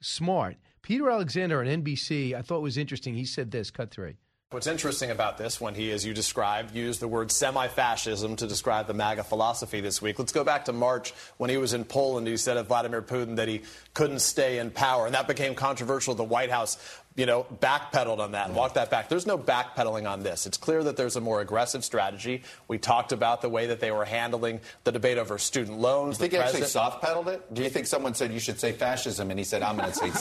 smart? 0.00 0.56
Peter 0.82 1.10
Alexander 1.10 1.60
on 1.60 1.66
NBC, 1.66 2.34
I 2.34 2.42
thought 2.42 2.60
was 2.60 2.76
interesting. 2.76 3.14
He 3.14 3.24
said 3.24 3.50
this. 3.50 3.70
Cut 3.70 3.90
three. 3.90 4.16
What's 4.50 4.68
interesting 4.68 5.10
about 5.10 5.36
this, 5.36 5.60
when 5.60 5.74
he, 5.74 5.90
as 5.90 6.06
you 6.06 6.14
described, 6.14 6.76
used 6.76 7.00
the 7.00 7.08
word 7.08 7.32
semi 7.32 7.66
fascism 7.66 8.36
to 8.36 8.46
describe 8.46 8.86
the 8.86 8.94
MAGA 8.94 9.24
philosophy 9.24 9.80
this 9.80 10.00
week, 10.00 10.20
let's 10.20 10.30
go 10.30 10.44
back 10.44 10.66
to 10.66 10.72
March 10.72 11.12
when 11.38 11.50
he 11.50 11.56
was 11.56 11.72
in 11.72 11.84
Poland. 11.84 12.28
He 12.28 12.36
said 12.36 12.56
of 12.56 12.68
Vladimir 12.68 13.02
Putin 13.02 13.34
that 13.34 13.48
he 13.48 13.62
couldn't 13.94 14.20
stay 14.20 14.60
in 14.60 14.70
power. 14.70 15.06
And 15.06 15.14
that 15.16 15.26
became 15.26 15.56
controversial. 15.56 16.12
at 16.12 16.18
The 16.18 16.22
White 16.22 16.50
House, 16.50 16.78
you 17.16 17.26
know, 17.26 17.46
backpedaled 17.60 18.18
on 18.18 18.32
that 18.32 18.48
and 18.48 18.56
walked 18.56 18.74
that 18.74 18.90
back. 18.90 19.08
There's 19.08 19.26
no 19.26 19.38
backpedaling 19.38 20.10
on 20.10 20.24
this. 20.24 20.46
It's 20.46 20.56
clear 20.56 20.82
that 20.82 20.96
there's 20.96 21.14
a 21.14 21.20
more 21.20 21.40
aggressive 21.40 21.84
strategy. 21.84 22.42
We 22.66 22.78
talked 22.78 23.12
about 23.12 23.40
the 23.40 23.48
way 23.48 23.68
that 23.68 23.78
they 23.78 23.92
were 23.92 24.04
handling 24.04 24.60
the 24.82 24.90
debate 24.90 25.16
over 25.18 25.38
student 25.38 25.78
loans. 25.78 26.18
Do 26.18 26.24
You 26.24 26.30
think 26.30 26.32
The 26.32 26.48
he 26.48 26.52
actually 26.54 26.66
soft 26.68 27.02
pedaled 27.02 27.28
it? 27.28 27.54
Do 27.54 27.62
you 27.62 27.70
think 27.70 27.86
someone 27.86 28.14
said 28.14 28.32
you 28.32 28.40
should 28.40 28.58
say 28.58 28.72
fascism 28.72 29.30
and 29.30 29.38
he 29.38 29.44
said 29.44 29.62
I'm 29.62 29.76
going 29.76 29.90
to 29.92 29.94
say 29.94 30.06
When- 30.10 30.16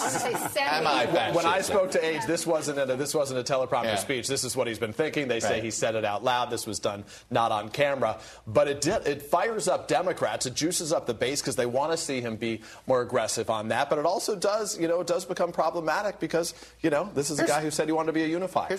semi-fascism? 0.51 1.33
When 1.35 1.45
I 1.47 1.61
spoke 1.61 1.91
to 1.91 2.05
Age, 2.05 2.21
this 2.27 2.45
wasn't 2.45 2.77
a, 2.77 2.95
this 2.95 3.15
wasn't 3.15 3.39
a 3.39 3.53
teleprompter 3.53 3.85
Yeah. 3.85 3.95
speech. 3.95 4.27
This 4.27 4.43
is 4.43 4.55
what 4.55 4.67
he's 4.67 4.79
been 4.79 4.93
thinking. 4.93 5.27
They 5.27 5.39
say 5.39 5.53
Right. 5.55 5.63
he 5.63 5.71
said 5.71 5.95
it 5.95 6.05
out 6.05 6.23
loud. 6.23 6.49
This 6.49 6.67
was 6.67 6.79
done 6.79 7.03
not 7.31 7.51
on 7.51 7.69
camera, 7.69 8.19
but 8.47 8.67
it 8.67 8.81
did, 8.81 9.07
it 9.07 9.21
fires 9.23 9.67
up 9.67 9.87
Democrats. 9.87 10.45
It 10.45 10.53
juices 10.55 10.93
up 10.93 11.07
the 11.07 11.13
base 11.13 11.41
because 11.41 11.55
they 11.55 11.65
want 11.65 11.91
to 11.91 11.97
see 11.97 12.21
him 12.21 12.35
be 12.35 12.61
more 12.87 13.01
aggressive 13.01 13.49
on 13.49 13.69
that. 13.69 13.89
But 13.89 13.99
it 13.99 14.05
also 14.05 14.35
does, 14.35 14.79
you 14.79 14.87
know, 14.87 15.01
it 15.01 15.07
does 15.07 15.25
become 15.25 15.51
problematic 15.51 16.19
because 16.19 16.53
you 16.83 16.89
know 16.89 17.09
this 17.15 17.31
is 17.31 17.39
a 17.39 17.45
guy 17.47 17.61
who 17.61 17.71
said 17.71 17.87
he 17.87 17.91
wanted 17.93 18.07
to 18.07 18.13
be 18.13 18.23
a 18.23 18.27
unifier. 18.27 18.77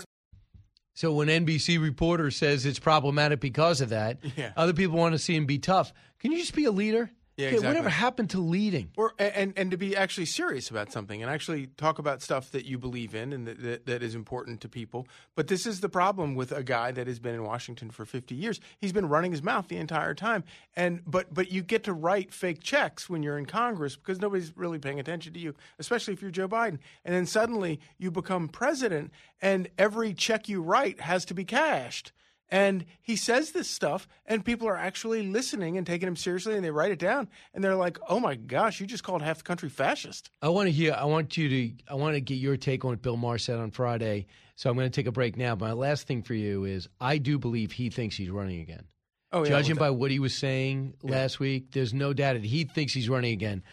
So 0.97 1.13
when 1.13 1.27
NBC 1.27 1.83
reporter 1.83 2.31
says 2.31 2.65
it's 2.65 2.79
problematic 2.79 3.41
because 3.41 3.81
of 3.81 3.89
that, 3.89 4.19
Yeah. 4.37 4.53
other 4.57 4.73
people 4.73 4.97
want 4.97 5.13
to 5.15 5.19
see 5.19 5.35
him 5.35 5.45
be 5.47 5.59
tough. 5.59 5.93
Can 6.21 6.31
you 6.31 6.39
just 6.39 6.55
be 6.55 6.67
a 6.67 6.71
leader? 6.71 7.11
Yeah, 7.37 7.47
Okay, 7.47 7.57
exactly. 7.57 7.69
Whatever 7.69 7.89
happened 7.89 8.31
to 8.31 8.39
leading? 8.39 8.91
Or 8.97 9.13
and 9.19 9.53
and 9.57 9.71
to 9.73 9.77
be 9.77 9.97
actually 9.97 10.27
serious 10.27 10.71
about 10.71 10.93
something 10.93 11.21
and 11.21 11.31
actually 11.31 11.67
talk 11.67 11.99
about 11.99 12.23
stuff 12.23 12.53
that 12.53 12.65
you 12.65 12.79
believe 12.79 13.15
in 13.15 13.33
and 13.33 13.47
that, 13.49 13.63
that, 13.63 13.87
that 13.87 14.03
is 14.05 14.15
important 14.15 14.61
to 14.61 14.69
people. 14.69 15.09
But 15.35 15.49
this 15.49 15.67
is 15.67 15.81
the 15.81 15.89
problem 15.89 16.37
with 16.37 16.53
a 16.53 16.63
guy 16.63 16.93
that 16.93 17.09
has 17.09 17.19
been 17.19 17.35
in 17.35 17.43
Washington 17.43 17.91
for 17.91 18.05
50 18.05 18.37
years. 18.37 18.61
He's 18.79 18.93
been 18.93 19.09
running 19.09 19.33
his 19.33 19.43
mouth 19.43 19.67
the 19.67 19.79
entire 19.79 20.15
time. 20.15 20.45
And 20.77 21.03
but 21.07 21.35
but 21.35 21.51
you 21.51 21.63
get 21.63 21.83
to 21.85 21.93
write 21.93 22.33
fake 22.33 22.63
checks 22.63 23.11
when 23.11 23.25
you're 23.25 23.39
in 23.39 23.47
Congress 23.47 23.97
because 23.97 24.21
nobody's 24.21 24.57
really 24.57 24.79
paying 24.79 25.01
attention 25.01 25.33
to 25.33 25.41
you, 25.41 25.55
especially 25.81 26.15
if 26.15 26.23
you're 26.23 26.31
Joe 26.31 26.49
Biden. 26.49 26.79
And 27.05 27.15
then 27.15 27.27
suddenly 27.27 27.81
you 27.99 28.13
become 28.13 28.49
president 28.49 29.13
and 29.43 29.69
every 29.77 30.15
check 30.15 30.49
you 30.49 30.63
write 30.63 31.01
has 31.01 31.25
to 31.27 31.35
be 31.35 31.45
cashed. 31.45 32.13
And 32.55 32.85
he 33.03 33.17
says 33.17 33.51
this 33.51 33.69
stuff, 33.69 34.07
and 34.27 34.45
people 34.45 34.69
are 34.69 34.77
actually 34.77 35.27
listening 35.27 35.77
and 35.77 35.85
taking 35.85 36.07
him 36.07 36.15
seriously, 36.15 36.55
and 36.55 36.65
they 36.65 36.71
write 36.71 36.93
it 36.93 37.01
down, 37.01 37.29
and 37.53 37.65
they're 37.65 37.75
like, 37.75 37.99
"Oh 38.09 38.21
my 38.21 38.37
gosh, 38.37 38.81
you 38.81 38.87
just 38.87 39.03
called 39.03 39.23
half 39.23 39.39
the 39.39 39.43
country 39.43 39.69
fascist." 39.69 40.31
I 40.41 40.51
want 40.51 40.69
to 40.69 40.71
hear. 40.71 40.95
I 40.97 41.05
want 41.07 41.37
you 41.37 41.49
to. 41.49 41.73
I 41.89 41.95
want 41.95 42.15
to 42.15 42.21
get 42.21 42.37
your 42.37 42.57
take 42.57 42.85
on 42.85 42.91
what 42.91 43.03
Bill 43.03 43.17
Maher 43.17 43.39
said 43.39 43.59
on 43.59 43.73
Friday. 43.73 44.27
So 44.55 44.71
I'm 44.71 44.77
going 44.77 44.89
to 44.89 44.95
take 44.95 45.09
a 45.09 45.13
break 45.13 45.37
now. 45.37 45.57
My 45.57 45.73
last 45.73 46.07
thing 46.07 46.23
for 46.23 46.35
you 46.35 46.65
is, 46.65 46.89
I 47.01 47.19
do 47.19 47.41
believe 47.41 47.73
he 47.73 47.91
thinks 47.91 48.15
he's 48.15 48.31
running 48.31 48.61
again. 48.61 48.85
Oh, 49.33 49.43
yeah, 49.43 49.49
Judging 49.49 49.75
by 49.75 49.91
what 49.91 50.13
he 50.13 50.21
was 50.21 50.33
saying 50.33 50.95
last 51.03 51.41
week, 51.41 51.73
there's 51.73 51.93
no 51.93 52.13
doubt 52.13 52.35
that 52.35 52.45
he 52.45 52.63
thinks 52.63 52.93
he's 52.93 53.09
running 53.09 53.33
again. 53.33 53.65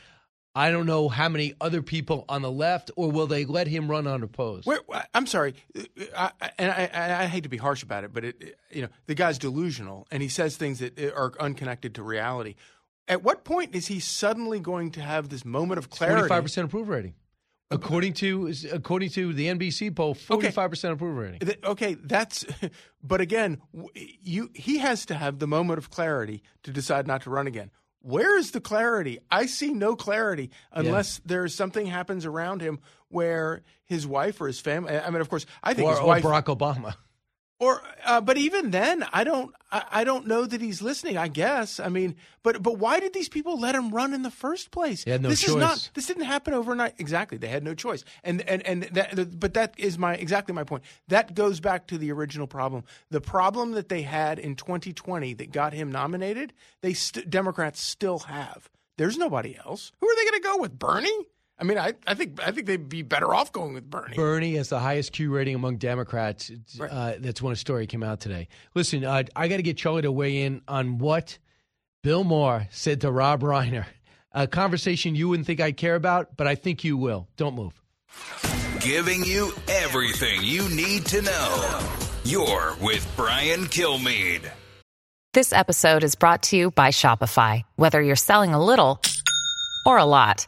I 0.54 0.70
don't 0.72 0.86
know 0.86 1.08
how 1.08 1.30
many 1.30 1.54
other 1.62 1.82
people 1.82 2.26
on 2.28 2.42
the 2.42 2.52
left, 2.52 2.92
or 2.98 3.10
will 3.10 3.28
they 3.28 3.46
let 3.46 3.68
him 3.68 3.90
run 3.90 4.06
unopposed? 4.06 4.68
Where, 4.68 4.80
I'm 5.14 5.26
sorry, 5.26 5.56
I, 6.16 6.32
and 6.58 6.72
I, 6.72 6.90
I, 6.94 7.24
I 7.24 7.26
hate 7.28 7.44
to 7.44 7.50
be 7.50 7.58
harsh 7.58 7.84
about 7.84 8.04
it, 8.04 8.14
but 8.14 8.26
it, 8.26 8.58
you 8.70 8.82
know, 8.82 8.90
the 9.06 9.16
guy's 9.16 9.38
delusional, 9.38 10.08
and 10.12 10.22
he 10.22 10.28
says 10.28 10.58
things 10.58 10.80
that 10.80 11.00
eh, 11.00 11.10
are 11.16 11.32
unconnected 11.40 11.96
to 11.96 12.04
reality. 12.04 12.56
At 13.08 13.24
what 13.24 13.46
point 13.46 13.76
is 13.76 13.88
he 13.88 14.00
suddenly 14.00 14.60
going 14.60 14.92
to 14.92 15.02
have 15.02 15.30
this 15.30 15.46
moment 15.46 15.80
of 15.80 15.90
clarity? 15.90 16.22
Forty-five 16.22 16.44
percent 16.44 16.66
approval 16.66 16.94
rating, 16.94 17.14
according 17.70 18.14
to 18.16 18.54
according 18.72 19.10
to 19.12 19.34
the 19.34 19.48
NBC 19.48 19.96
poll. 19.96 20.14
Forty-five 20.14 20.70
percent 20.70 20.94
approval 20.94 21.22
rating. 21.22 21.56
Okay, 21.64 21.96
that's. 21.96 22.46
But 23.04 23.20
again, 23.20 23.60
you 23.98 24.52
he 24.54 24.78
has 24.78 25.08
to 25.08 25.16
have 25.16 25.40
the 25.40 25.48
moment 25.48 25.80
of 25.80 25.90
clarity 25.90 26.44
to 26.62 26.72
decide 26.72 27.08
not 27.08 27.24
to 27.24 27.32
run 27.32 27.48
again. 27.48 27.72
Where 28.02 28.38
is 28.38 28.52
the 28.52 28.62
clarity? 28.62 29.20
I 29.30 29.46
see 29.46 29.74
no 29.74 29.96
clarity 29.96 30.50
unless 30.72 31.22
there's 31.26 31.54
something 31.54 31.86
happens 31.86 32.26
around 32.26 32.62
him 32.62 32.80
where 33.10 33.62
his 33.86 34.08
wife 34.08 34.42
or 34.42 34.48
his 34.48 34.60
family. 34.60 34.98
I 34.98 35.10
mean, 35.12 35.22
of 35.22 35.30
course, 35.30 35.46
I 35.64 35.74
think 35.74 35.88
or, 35.88 35.92
his 35.92 36.00
or 36.00 36.08
wife 36.08 36.24
Barack 36.24 36.46
Obama. 36.46 36.96
Or 37.62 37.82
uh, 38.06 38.20
but 38.20 38.38
even 38.38 38.72
then 38.72 39.06
i 39.14 39.24
don't 39.24 39.54
I, 39.72 39.84
I 39.92 40.04
don't 40.04 40.28
know 40.28 40.46
that 40.46 40.60
he's 40.60 40.82
listening 40.82 41.18
i 41.18 41.30
guess. 41.30 41.80
I 41.80 41.88
mean 41.88 42.16
but 42.44 42.64
but 42.64 42.78
why 42.78 43.00
did 43.00 43.14
these 43.14 43.30
people 43.30 43.60
let 43.60 43.76
him 43.76 43.92
run 43.92 44.14
in 44.14 44.24
the 44.24 44.32
first 44.32 44.72
place? 44.72 45.04
They 45.04 45.12
had 45.12 45.22
no 45.22 45.30
this 45.30 45.44
is 45.44 45.54
choice. 45.54 45.60
not 45.62 45.90
this 45.94 46.08
didn't 46.08 46.24
happen 46.24 46.54
overnight. 46.54 46.96
Exactly. 46.98 47.38
They 47.38 47.48
had 47.48 47.64
no 47.64 47.76
choice. 47.76 48.04
And 48.24 48.42
and 48.42 48.66
and 48.66 48.84
that 48.94 49.40
but 49.40 49.54
that 49.54 49.76
is 49.78 49.98
my 49.98 50.16
exactly 50.16 50.54
my 50.54 50.64
point. 50.64 50.84
That 51.08 51.36
goes 51.36 51.60
back 51.60 51.88
to 51.88 51.98
the 51.98 52.12
original 52.12 52.48
problem. 52.48 52.84
The 53.12 53.22
problem 53.22 53.74
that 53.74 53.90
they 53.90 54.02
had 54.02 54.40
in 54.40 54.56
2020 54.56 55.36
that 55.36 55.52
got 55.52 55.74
him 55.74 55.92
nominated 55.92 56.54
they 56.82 56.94
st- 56.94 57.30
democrats 57.30 57.80
still 57.82 58.20
have. 58.20 58.70
There's 58.98 59.18
nobody 59.18 59.56
else. 59.58 59.92
Who 60.02 60.10
are 60.10 60.16
they 60.16 60.30
going 60.30 60.42
to 60.42 60.48
go 60.48 60.58
with? 60.58 60.78
Bernie 60.78 61.26
I 61.62 61.64
mean, 61.64 61.78
I, 61.78 61.94
I 62.08 62.16
think 62.16 62.40
I 62.44 62.52
think 62.52 62.66
they'd 62.66 62.90
be 62.90 63.04
better 63.04 63.36
off 63.36 63.52
going 63.52 63.76
with 63.76 63.88
Bernie. 63.88 64.16
Bernie 64.16 64.56
has 64.56 64.70
the 64.70 64.80
highest 64.80 65.12
Q 65.14 65.32
rating 65.32 65.54
among 65.54 65.78
Democrats. 65.78 66.50
It's, 66.50 66.80
Uh, 66.80 67.18
that's 67.20 67.40
when 67.40 67.54
a 67.54 67.56
story 67.56 67.86
came 67.86 68.02
out 68.02 68.20
today. 68.20 68.48
Listen, 68.74 69.06
uh, 69.06 69.24
I 69.36 69.48
got 69.48 69.58
to 69.58 69.62
get 69.64 69.78
Charlie 69.78 70.02
to 70.02 70.12
weigh 70.12 70.42
in 70.42 70.62
on 70.68 70.98
what 70.98 71.38
Bill 72.02 72.24
Maher 72.24 72.68
said 72.72 73.02
to 73.02 73.12
Rob 73.12 73.42
Reiner. 73.42 73.86
A 74.32 74.48
conversation 74.48 75.14
you 75.14 75.30
wouldn't 75.30 75.46
think 75.46 75.62
I'd 75.62 75.78
care 75.78 75.96
about, 75.96 76.36
but 76.36 76.48
I 76.48 76.56
think 76.56 76.84
you 76.84 76.98
will. 76.98 77.28
Don't 77.38 77.54
move. 77.54 77.80
Giving 78.80 79.24
you 79.24 79.52
everything 79.68 80.42
you 80.42 80.68
need 80.70 81.06
to 81.08 81.22
know. 81.22 81.80
You're 82.24 82.76
with 82.82 83.08
Brian 83.16 83.66
Kilmeade. 83.66 84.50
This 85.34 85.54
episode 85.54 86.04
is 86.04 86.16
brought 86.16 86.44
to 86.44 86.58
you 86.58 86.72
by 86.72 86.90
Shopify. 86.90 87.62
Whether 87.76 88.02
you're 88.02 88.16
selling 88.16 88.54
a 88.54 88.64
little 88.64 89.00
or 89.86 89.98
a 89.98 90.06
lot, 90.06 90.48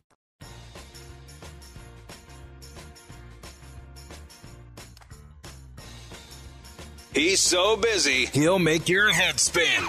He's 7.13 7.41
so 7.41 7.75
busy, 7.75 8.27
he'll 8.27 8.57
make 8.57 8.87
your 8.87 9.11
head 9.11 9.37
spin. 9.37 9.83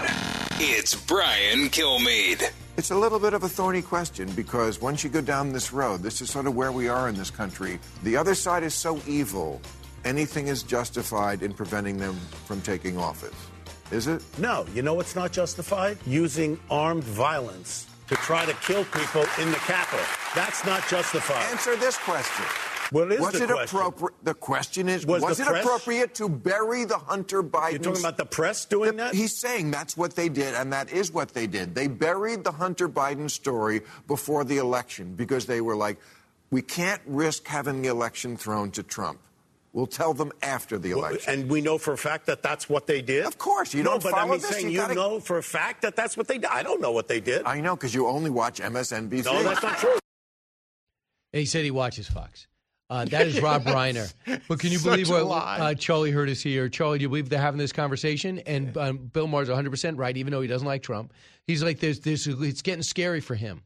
It's 0.59 0.93
Brian 0.93 1.69
Kilmeade. 1.69 2.51
It's 2.75 2.91
a 2.91 2.97
little 2.97 3.17
bit 3.17 3.33
of 3.33 3.43
a 3.43 3.47
thorny 3.47 3.81
question 3.81 4.29
because 4.31 4.81
once 4.81 5.05
you 5.05 5.09
go 5.09 5.21
down 5.21 5.53
this 5.53 5.71
road, 5.71 6.03
this 6.03 6.19
is 6.19 6.29
sort 6.29 6.47
of 6.47 6.55
where 6.55 6.73
we 6.73 6.89
are 6.89 7.07
in 7.07 7.15
this 7.15 7.31
country. 7.31 7.79
The 8.03 8.17
other 8.17 8.35
side 8.35 8.63
is 8.63 8.73
so 8.73 8.99
evil, 9.07 9.61
anything 10.03 10.47
is 10.47 10.63
justified 10.63 11.43
in 11.43 11.53
preventing 11.53 11.95
them 11.95 12.17
from 12.45 12.59
taking 12.59 12.97
office. 12.97 13.35
Is 13.89 14.07
it? 14.07 14.21
No, 14.37 14.65
you 14.73 14.81
know 14.81 14.93
what's 14.93 15.15
not 15.15 15.31
justified? 15.31 15.97
Using 16.05 16.59
armed 16.69 17.05
violence 17.05 17.87
to 18.09 18.15
try 18.15 18.45
to 18.45 18.53
kill 18.55 18.83
people 18.83 19.23
in 19.39 19.49
the 19.49 19.61
Capitol. 19.63 20.05
That's 20.35 20.65
not 20.65 20.85
justified. 20.89 21.49
Answer 21.51 21.77
this 21.77 21.97
question. 21.99 22.72
What 22.93 23.11
is 23.11 23.19
was 23.19 23.33
the 23.33 23.43
it 23.43 23.49
appropriate? 23.49 24.13
The 24.23 24.33
question 24.35 24.87
is, 24.87 25.05
Was 25.05 25.23
was, 25.23 25.39
it 25.39 25.47
press- 25.47 25.65
appropriate 25.65 26.13
to 26.15 26.29
bury 26.29 26.85
the 26.85 26.97
Hunter 26.97 27.41
Biden? 27.41 27.71
You're 27.71 27.79
talking 27.79 28.01
about 28.01 28.17
the 28.17 28.25
press 28.25 28.65
doing 28.65 28.97
that? 28.97 29.15
He's 29.15 29.35
saying 29.35 29.71
that's 29.71 29.97
what 29.97 30.15
they 30.15 30.29
did, 30.29 30.53
and 30.53 30.71
that 30.73 30.91
is 30.93 31.11
what 31.11 31.33
they 31.33 31.47
did. 31.47 31.73
They 31.73 31.87
buried 31.87 32.43
the 32.43 32.51
Hunter 32.51 32.87
Biden 32.87 33.29
story 33.31 33.81
before 34.07 34.43
the 34.43 34.57
election 34.57 35.15
because 35.15 35.47
they 35.47 35.59
were 35.59 35.75
like, 35.75 35.97
we 36.51 36.61
can't 36.61 37.01
risk 37.07 37.47
having 37.47 37.81
the 37.81 37.89
election 37.89 38.37
thrown 38.37 38.69
to 38.71 38.83
Trump. 38.83 39.19
We'll 39.73 39.87
tell 39.87 40.13
them 40.13 40.31
after 40.43 40.77
the 40.77 40.91
election. 40.91 41.33
And 41.33 41.49
we 41.49 41.61
know 41.61 41.79
for 41.79 41.93
a 41.93 41.97
fact 41.97 42.27
that 42.27 42.43
that's 42.43 42.69
what 42.69 42.85
they 42.85 43.01
did? 43.01 43.25
Of 43.25 43.39
course, 43.39 43.73
you 43.73 43.81
no, 43.81 43.91
don't 43.93 44.03
but 44.03 44.11
follow 44.11 44.27
I 44.27 44.31
mean, 44.33 44.39
this, 44.39 44.49
saying 44.51 44.65
you 44.67 44.73
you, 44.73 44.77
gotta- 44.77 44.93
know 44.93 45.19
for 45.19 45.39
a 45.39 45.43
fact 45.43 45.81
that 45.81 45.95
that's 45.95 46.15
what 46.15 46.27
they 46.27 46.37
did. 46.37 46.45
I 46.45 46.61
don't 46.61 46.79
know 46.79 46.91
what 46.91 47.07
they 47.07 47.19
did. 47.19 47.41
I 47.47 47.59
know 47.59 47.75
because 47.75 47.95
you 47.95 48.05
only 48.05 48.29
watch 48.29 48.59
MSNBC. 48.61 49.25
No, 49.25 49.41
that's 49.41 49.63
not 49.63 49.77
true. 49.79 49.97
He 51.31 51.45
said 51.47 51.63
he 51.63 51.71
watches 51.71 52.07
Fox. 52.07 52.45
Uh, 52.89 53.05
that 53.05 53.27
is 53.27 53.41
Rob 53.41 53.63
Reiner. 53.65 54.13
But 54.47 54.59
can 54.59 54.71
you 54.71 54.79
believe 54.79 55.09
what 55.09 55.23
uh, 55.25 55.73
Charlie 55.75 56.11
heard 56.11 56.29
us 56.29 56.41
here? 56.41 56.69
Charlie, 56.69 56.99
do 56.99 57.03
you 57.03 57.09
believe 57.09 57.29
they're 57.29 57.39
having 57.39 57.57
this 57.57 57.71
conversation? 57.71 58.39
And 58.39 58.77
um, 58.77 58.97
Bill 58.97 59.27
Maher's 59.27 59.49
100% 59.49 59.97
right, 59.97 60.15
even 60.15 60.31
though 60.31 60.41
he 60.41 60.47
doesn't 60.47 60.67
like 60.67 60.83
Trump. 60.83 61.13
He's 61.47 61.63
like, 61.63 61.79
there's, 61.79 62.01
there's, 62.01 62.27
it's 62.27 62.61
getting 62.61 62.83
scary 62.83 63.19
for 63.21 63.35
him 63.35 63.63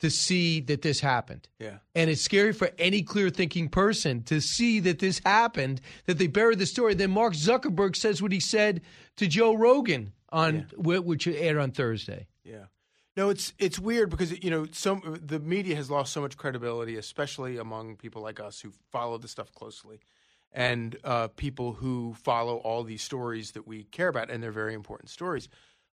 to 0.00 0.10
see 0.10 0.60
that 0.60 0.82
this 0.82 1.00
happened. 1.00 1.48
Yeah. 1.58 1.78
And 1.94 2.10
it's 2.10 2.22
scary 2.22 2.52
for 2.52 2.70
any 2.78 3.02
clear 3.02 3.30
thinking 3.30 3.68
person 3.68 4.22
to 4.24 4.40
see 4.40 4.80
that 4.80 4.98
this 4.98 5.20
happened, 5.24 5.80
that 6.06 6.18
they 6.18 6.26
buried 6.26 6.58
the 6.58 6.66
story. 6.66 6.94
Then 6.94 7.10
Mark 7.10 7.34
Zuckerberg 7.34 7.96
says 7.96 8.20
what 8.22 8.32
he 8.32 8.40
said 8.40 8.82
to 9.16 9.26
Joe 9.26 9.54
Rogan 9.54 10.12
on 10.30 10.66
wh- 10.76 11.04
which 11.06 11.26
aired 11.26 11.58
on 11.58 11.70
Thursday. 11.70 12.26
Yeah. 12.44 12.64
No, 13.16 13.30
it's 13.30 13.52
it's 13.58 13.78
weird 13.78 14.10
because 14.10 14.42
you 14.42 14.50
know 14.50 14.66
so 14.72 15.00
the 15.04 15.38
media 15.38 15.76
has 15.76 15.90
lost 15.90 16.12
so 16.12 16.20
much 16.20 16.36
credibility, 16.36 16.96
especially 16.96 17.58
among 17.58 17.96
people 17.96 18.22
like 18.22 18.40
us 18.40 18.60
who 18.60 18.72
follow 18.90 19.18
the 19.18 19.28
stuff 19.28 19.52
closely, 19.52 20.00
and 20.52 20.96
uh, 21.04 21.28
people 21.28 21.74
who 21.74 22.14
follow 22.14 22.56
all 22.56 22.82
these 22.82 23.02
stories 23.02 23.52
that 23.52 23.68
we 23.68 23.84
care 23.84 24.08
about, 24.08 24.30
and 24.30 24.42
they're 24.42 24.50
very 24.52 24.74
important 24.74 25.10
stories. 25.10 25.48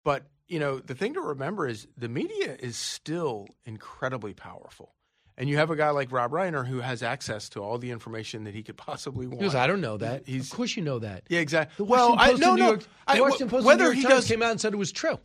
But 0.02 0.24
you 0.48 0.58
know, 0.58 0.80
the 0.80 0.94
thing 0.94 1.14
to 1.14 1.20
remember 1.20 1.68
is 1.68 1.86
the 1.96 2.08
media 2.08 2.56
is 2.58 2.76
still 2.76 3.46
incredibly 3.64 4.34
powerful, 4.34 4.92
and 5.38 5.48
you 5.48 5.56
have 5.58 5.70
a 5.70 5.76
guy 5.76 5.90
like 5.90 6.10
Rob 6.10 6.32
Reiner 6.32 6.66
who 6.66 6.80
has 6.80 7.00
access 7.04 7.48
to 7.50 7.62
all 7.62 7.78
the 7.78 7.92
information 7.92 8.42
that 8.42 8.54
he 8.54 8.64
could 8.64 8.76
possibly 8.76 9.28
want. 9.28 9.38
Because 9.38 9.54
I 9.54 9.68
don't 9.68 9.80
know 9.80 9.98
that. 9.98 10.26
He's, 10.26 10.50
of 10.50 10.56
course 10.56 10.76
you 10.76 10.82
know 10.82 10.98
that. 10.98 11.22
yeah, 11.28 11.38
exactly. 11.38 11.74
The 11.76 11.84
well, 11.90 12.16
Washington 12.16 12.26
I, 12.26 12.30
Post 12.30 12.40
no, 12.40 12.54
New 12.54 12.60
no. 12.60 12.68
York, 12.70 12.80
the 12.80 12.88
I- 13.06 13.20
Washington 13.20 13.48
Post 13.50 13.66
whether 13.66 13.84
New 13.84 13.84
York 13.84 13.96
he 13.98 14.02
Times 14.02 14.14
does 14.14 14.26
came 14.26 14.42
out 14.42 14.50
and 14.50 14.60
said 14.60 14.72
it 14.72 14.78
was 14.78 14.90
true. 14.90 15.18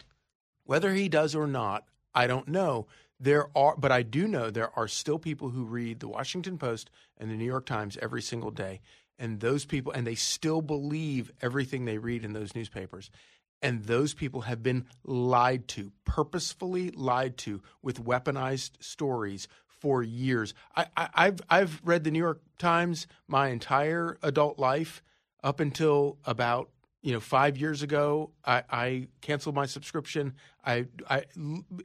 Whether 0.70 0.94
he 0.94 1.10
does 1.10 1.34
or 1.34 1.48
not, 1.48 1.86
I 2.14 2.28
don't 2.28 2.48
know. 2.48 2.86
There 3.20 3.48
are, 3.58 3.76
but 3.76 3.92
I 3.92 4.04
do 4.04 4.28
know 4.28 4.52
there 4.52 4.70
are 4.78 4.88
still 4.88 5.18
people 5.18 5.50
who 5.50 5.64
read 5.64 6.00
the 6.00 6.08
Washington 6.08 6.60
Post 6.60 6.92
and 7.18 7.32
the 7.32 7.36
New 7.36 7.46
York 7.46 7.66
Times 7.66 7.98
every 8.00 8.22
single 8.22 8.52
day, 8.52 8.80
and 9.18 9.40
those 9.40 9.66
people, 9.66 9.92
and 9.92 10.06
they 10.06 10.14
still 10.14 10.62
believe 10.62 11.32
everything 11.42 11.86
they 11.86 11.98
read 11.98 12.24
in 12.24 12.34
those 12.34 12.54
newspapers. 12.54 13.10
And 13.64 13.86
those 13.86 14.14
people 14.14 14.42
have 14.42 14.62
been 14.62 14.86
lied 15.04 15.68
to, 15.70 15.92
purposefully 16.06 16.92
lied 16.92 17.36
to, 17.38 17.64
with 17.82 18.06
weaponized 18.06 18.74
stories 18.80 19.48
for 19.66 20.04
years. 20.04 20.54
I, 20.76 20.86
I've 20.96 21.42
I've 21.50 21.82
read 21.84 22.04
the 22.04 22.12
New 22.12 22.20
York 22.20 22.44
Times 22.60 23.08
my 23.28 23.48
entire 23.48 24.20
adult 24.22 24.60
life 24.60 25.02
up 25.44 25.60
until 25.60 26.20
about 26.26 26.70
you 27.02 27.14
know 27.14 27.20
five 27.20 27.58
years 27.58 27.82
ago. 27.84 28.32
I, 28.46 28.64
I 28.70 29.08
canceled 29.22 29.56
my 29.56 29.66
subscription. 29.66 30.34
I, 30.66 30.86
I 31.10 31.24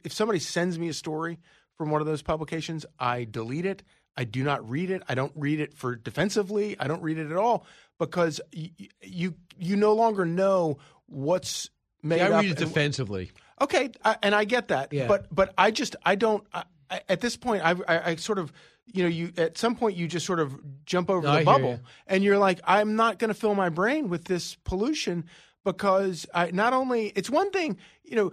if 0.03 0.13
somebody 0.13 0.39
sends 0.39 0.77
me 0.79 0.89
a 0.89 0.93
story 0.93 1.39
from 1.77 1.89
one 1.91 2.01
of 2.01 2.07
those 2.07 2.21
publications, 2.21 2.85
I 2.99 3.25
delete 3.25 3.65
it. 3.65 3.83
I 4.17 4.23
do 4.23 4.43
not 4.43 4.69
read 4.69 4.91
it. 4.91 5.03
I 5.09 5.15
don't 5.15 5.33
read 5.35 5.59
it 5.59 5.73
for 5.73 5.95
defensively. 5.95 6.77
I 6.79 6.87
don't 6.87 7.01
read 7.01 7.17
it 7.17 7.31
at 7.31 7.37
all 7.37 7.65
because 7.99 8.39
you 8.51 8.69
you, 9.01 9.35
you 9.57 9.75
no 9.75 9.93
longer 9.93 10.25
know 10.25 10.77
what's 11.07 11.69
made 12.01 12.17
Yeah, 12.17 12.27
I 12.27 12.41
read 12.41 12.45
it 12.45 12.49
and- 12.51 12.57
defensively. 12.59 13.31
Okay, 13.61 13.89
I, 14.03 14.17
and 14.21 14.35
I 14.35 14.43
get 14.43 14.67
that. 14.69 14.91
Yeah. 14.91 15.07
But 15.07 15.33
but 15.33 15.53
I 15.57 15.71
just 15.71 15.95
I 16.05 16.15
don't. 16.15 16.43
I, 16.53 16.63
I, 16.89 17.01
at 17.09 17.21
this 17.21 17.35
point, 17.37 17.63
I, 17.65 17.71
I 17.87 18.11
I 18.11 18.15
sort 18.17 18.37
of 18.37 18.51
you 18.93 19.03
know 19.03 19.09
you 19.09 19.31
at 19.37 19.57
some 19.57 19.75
point 19.75 19.95
you 19.97 20.07
just 20.07 20.25
sort 20.25 20.39
of 20.39 20.57
jump 20.85 21.09
over 21.09 21.21
No, 21.25 21.31
the 21.33 21.37
hear 21.37 21.45
bubble 21.45 21.71
you. 21.71 21.79
and 22.07 22.23
you're 22.23 22.37
like 22.37 22.59
I'm 22.65 22.95
not 22.95 23.19
going 23.19 23.29
to 23.29 23.33
fill 23.33 23.55
my 23.55 23.69
brain 23.69 24.09
with 24.09 24.25
this 24.25 24.55
pollution 24.63 25.25
because 25.63 26.25
I 26.33 26.51
not 26.51 26.73
only 26.73 27.07
it's 27.15 27.29
one 27.29 27.51
thing 27.51 27.77
you 28.03 28.15
know 28.15 28.31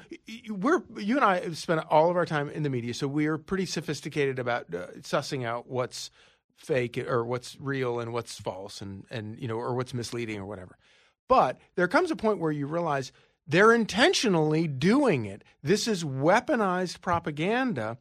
we're 0.55 0.83
you 0.99 1.17
and 1.17 1.25
I 1.25 1.41
have 1.41 1.57
spent 1.57 1.81
all 1.91 2.11
of 2.11 2.17
our 2.17 2.27
time 2.27 2.51
in 2.51 2.63
the 2.63 2.71
media 2.71 2.95
so 2.95 3.09
we're 3.09 3.39
pretty 3.39 3.67
sophisticated 3.67 4.39
about 4.39 4.73
uh, 4.75 4.89
sussing 5.01 5.45
out 5.47 5.69
what's 5.69 6.11
fake 6.57 6.99
or 6.99 7.25
what's 7.25 7.57
real 7.61 7.99
and 7.99 8.13
what's 8.13 8.39
false 8.39 8.81
and 8.83 9.05
and 9.11 9.39
you 9.41 9.49
know 9.49 9.57
or 9.57 9.75
what's 9.75 9.95
misleading 9.95 10.39
or 10.39 10.45
whatever 10.47 10.77
but 11.29 11.59
there 11.77 11.89
comes 11.89 12.11
a 12.11 12.17
point 12.17 12.39
where 12.39 12.53
you 12.53 12.67
realize 12.67 13.11
they're 13.49 13.73
intentionally 13.73 14.69
doing 14.69 15.25
it. 15.25 15.43
This 15.65 15.89
is 15.89 16.05
weaponized 16.05 17.01
propaganda. 17.01 17.99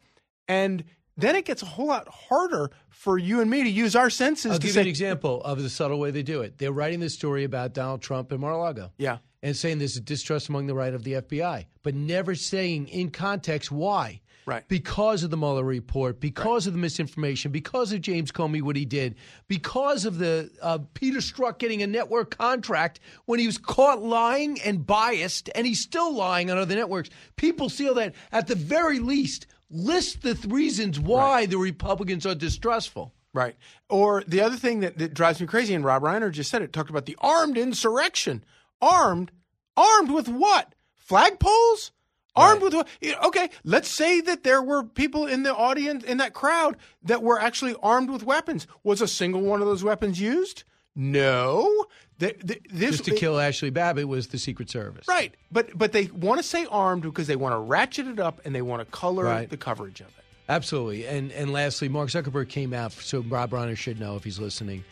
And 0.48 0.84
then 1.17 1.36
it 1.36 1.45
gets 1.45 1.62
a 1.62 1.65
whole 1.65 1.88
lot 1.88 2.08
harder 2.08 2.71
for 2.89 3.17
you 3.17 3.41
and 3.41 3.50
me 3.50 3.63
to 3.63 3.69
use 3.69 3.95
our 3.95 4.10
senses 4.10 4.54
I'll 4.54 4.60
to 4.60 4.67
give 4.67 4.74
say, 4.74 4.82
you 4.82 4.86
an 4.86 4.89
example 4.89 5.41
of 5.43 5.62
the 5.62 5.69
subtle 5.69 6.00
way 6.00 6.12
they 6.12 6.24
do 6.24 6.41
it. 6.41 6.58
They're 6.58 6.71
writing 6.71 7.00
this 7.00 7.13
story 7.13 7.43
about 7.43 7.74
Donald 7.74 8.02
Trump 8.02 8.32
and 8.32 8.39
Mar-a-Lago. 8.39 8.91
Yeah. 8.97 9.17
And 9.43 9.56
saying 9.56 9.80
there's 9.80 9.97
a 9.97 10.02
distrust 10.02 10.50
among 10.50 10.67
the 10.67 10.76
right 10.76 10.93
of 10.93 11.04
the 11.04 11.13
FBI, 11.13 11.65
but 11.82 11.95
never 11.95 12.36
saying 12.36 12.89
in 12.89 13.10
context 13.10 13.71
why. 13.71 14.21
Right. 14.45 14.67
Because 14.67 15.24
of 15.24 15.30
the 15.30 15.38
Mueller 15.38 15.63
report, 15.63 16.19
because 16.19 16.65
of 16.65 16.74
the 16.74 16.80
misinformation, 16.80 17.52
because 17.52 17.91
of 17.91 18.02
James 18.02 18.32
Comey, 18.32 18.62
what 18.62 18.76
he 18.76 18.86
did, 18.86 19.15
because 19.47 20.06
of 20.06 20.17
the 20.17 20.50
uh, 20.62 20.80
Peter 20.93 21.19
Strzok 21.19 21.60
getting 21.60 21.84
a 21.84 21.88
network 21.88 22.36
contract 22.38 23.00
when 23.26 23.39
he 23.39 23.45
was 23.45 23.58
caught 23.58 24.02
lying 24.02 24.60
and 24.62 24.86
biased, 24.86 25.50
and 25.54 25.67
he's 25.67 25.82
still 25.82 26.13
lying 26.13 26.50
on 26.50 26.58
other 26.58 26.76
networks. 26.76 27.10
People 27.36 27.69
feel 27.69 27.93
that 27.95 28.15
at 28.32 28.47
the 28.47 28.56
very 28.56 29.00
least, 29.00 29.45
list 29.72 30.22
the 30.22 30.36
th- 30.36 30.46
reasons 30.52 31.00
why 31.00 31.46
the 31.46 31.58
Republicans 31.58 32.26
are 32.26 32.36
distrustful. 32.36 33.14
Right. 33.34 33.56
Or 33.90 34.24
the 34.28 34.42
other 34.42 34.58
thing 34.58 34.82
that, 34.82 34.98
that 34.98 35.14
drives 35.14 35.40
me 35.40 35.48
crazy, 35.48 35.74
and 35.74 35.86
Rob 35.86 36.04
Reiner 36.04 36.32
just 36.32 36.52
said 36.52 36.62
it, 36.62 36.74
talked 36.74 36.90
about 36.90 37.06
the 37.06 37.18
armed 37.20 37.58
insurrection. 37.58 38.44
Armed? 38.82 39.32
Armed 39.78 40.12
with 40.12 40.28
what? 40.28 40.76
Flagpoles? 41.10 41.92
Armed 42.36 42.62
with 42.62 42.74
what? 42.74 42.88
Okay, 43.26 43.50
let's 43.64 43.90
say 43.90 44.22
that 44.22 44.44
there 44.44 44.62
were 44.62 44.84
people 44.84 45.28
in 45.28 45.44
the 45.44 45.56
audience, 45.56 46.04
in 46.04 46.18
that 46.18 46.34
crowd, 46.34 46.78
that 47.04 47.24
were 47.24 47.40
actually 47.40 47.76
armed 47.82 48.10
with 48.10 48.24
weapons. 48.24 48.68
Was 48.84 49.02
a 49.02 49.08
single 49.08 49.42
one 49.42 49.62
of 49.62 49.68
those 49.68 49.84
weapons 49.84 50.20
used? 50.20 50.64
No. 50.96 51.86
Th- 52.22 52.40
th- 52.48 52.62
this, 52.72 52.92
Just 52.92 53.06
to 53.06 53.16
kill 53.16 53.40
Ashley 53.40 53.72
Babbitt 53.72 54.08
was 54.08 54.28
the 54.28 54.38
Secret 54.38 54.70
Service. 54.70 55.08
Right. 55.08 55.34
But 55.52 55.76
but 55.78 55.92
they 55.92 56.06
want 56.06 56.40
to 56.40 56.44
say 56.48 56.66
armed 56.70 57.02
because 57.02 57.26
they 57.28 57.36
want 57.36 57.54
to 57.56 57.60
ratchet 57.60 58.08
it 58.08 58.20
up 58.20 58.40
and 58.46 58.54
they 58.56 58.62
want 58.62 58.80
to 58.80 58.86
color 58.86 59.26
Right. 59.26 59.50
the 59.50 59.58
coverage 59.58 60.02
of 60.02 60.08
it. 60.08 60.24
Absolutely. 60.48 61.08
And 61.08 61.32
and 61.32 61.52
lastly, 61.52 61.90
Mark 61.90 62.10
Zuckerberg 62.10 62.48
came 62.48 62.74
out, 62.74 62.92
so 62.94 63.22
Rob 63.22 63.50
Reiner 63.52 63.76
should 63.76 64.00
know 64.00 64.16
if 64.18 64.24
he's 64.24 64.38
listening, 64.40 64.84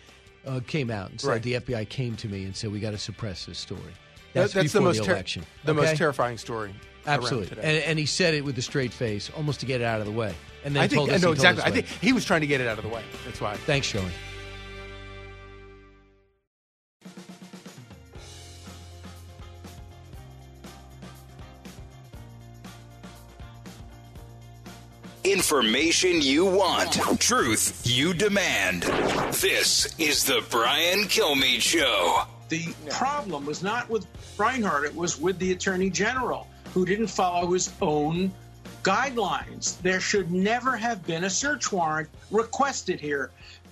uh, 0.47 0.59
came 0.65 0.89
out 0.89 1.11
and 1.11 1.21
said 1.21 1.27
Right. 1.29 1.43
the 1.43 1.53
FBI 1.59 1.85
came 1.87 2.15
to 2.17 2.27
me 2.27 2.45
and 2.45 2.55
said, 2.55 2.71
we 2.71 2.79
got 2.79 2.91
to 2.91 2.97
suppress 2.97 3.45
this 3.45 3.59
story. 3.59 3.79
That- 4.33 4.41
That's, 4.41 4.53
that's 4.53 4.73
the 4.73 4.81
most 4.81 4.97
the 4.99 5.05
ter- 5.05 5.11
election. 5.13 5.45
the 5.65 5.71
okay? 5.73 5.81
most 5.81 5.97
terrifying 5.97 6.37
story. 6.39 6.73
Absolutely. 7.05 7.47
today. 7.49 7.61
And, 7.63 7.83
and 7.91 7.99
he 7.99 8.05
said 8.05 8.33
it 8.33 8.43
with 8.43 8.57
a 8.57 8.61
straight 8.61 8.91
face, 8.93 9.29
almost 9.37 9.59
to 9.61 9.65
get 9.67 9.81
it 9.81 9.85
out 9.85 9.99
of 9.99 10.05
the 10.07 10.11
way. 10.11 10.33
and 10.65 10.75
then 10.75 10.83
I 10.83 10.87
think 10.87 10.97
told 10.97 11.09
us 11.11 11.21
told 11.21 11.35
exactly. 11.35 11.63
I 11.63 11.71
think 11.71 11.85
he 11.87 12.11
was 12.11 12.25
trying 12.25 12.41
to 12.41 12.47
get 12.47 12.59
it 12.61 12.67
out 12.67 12.77
of 12.77 12.83
the 12.83 12.89
way. 12.89 13.01
That's 13.25 13.39
why. 13.39 13.55
Thanks, 13.55 13.85
Shirley. 13.87 14.11
Information 25.31 26.23
you 26.23 26.43
want, 26.43 26.93
truth 27.19 27.83
you 27.85 28.15
demand. 28.15 28.81
This 29.33 29.93
is 29.99 30.23
the 30.23 30.43
Brian 30.49 31.01
Kilmeade 31.01 31.61
Show. 31.61 32.23
The 32.47 32.73
problem 32.89 33.45
was 33.45 33.61
not 33.61 33.87
with 33.91 34.07
Reinhart, 34.39 34.85
it 34.85 34.95
was 34.95 35.19
with 35.19 35.37
the 35.37 35.51
Attorney 35.51 35.91
General, 35.91 36.47
who 36.73 36.83
didn't 36.83 37.07
follow 37.11 37.53
his 37.53 37.71
own 37.79 38.31
guidelines. 38.81 39.79
There 39.83 39.99
should 39.99 40.31
never 40.31 40.75
have 40.75 41.05
been 41.05 41.25
a 41.25 41.29
search 41.29 41.71
warrant 41.71 42.09
requested 42.31 42.99
here. 42.99 43.29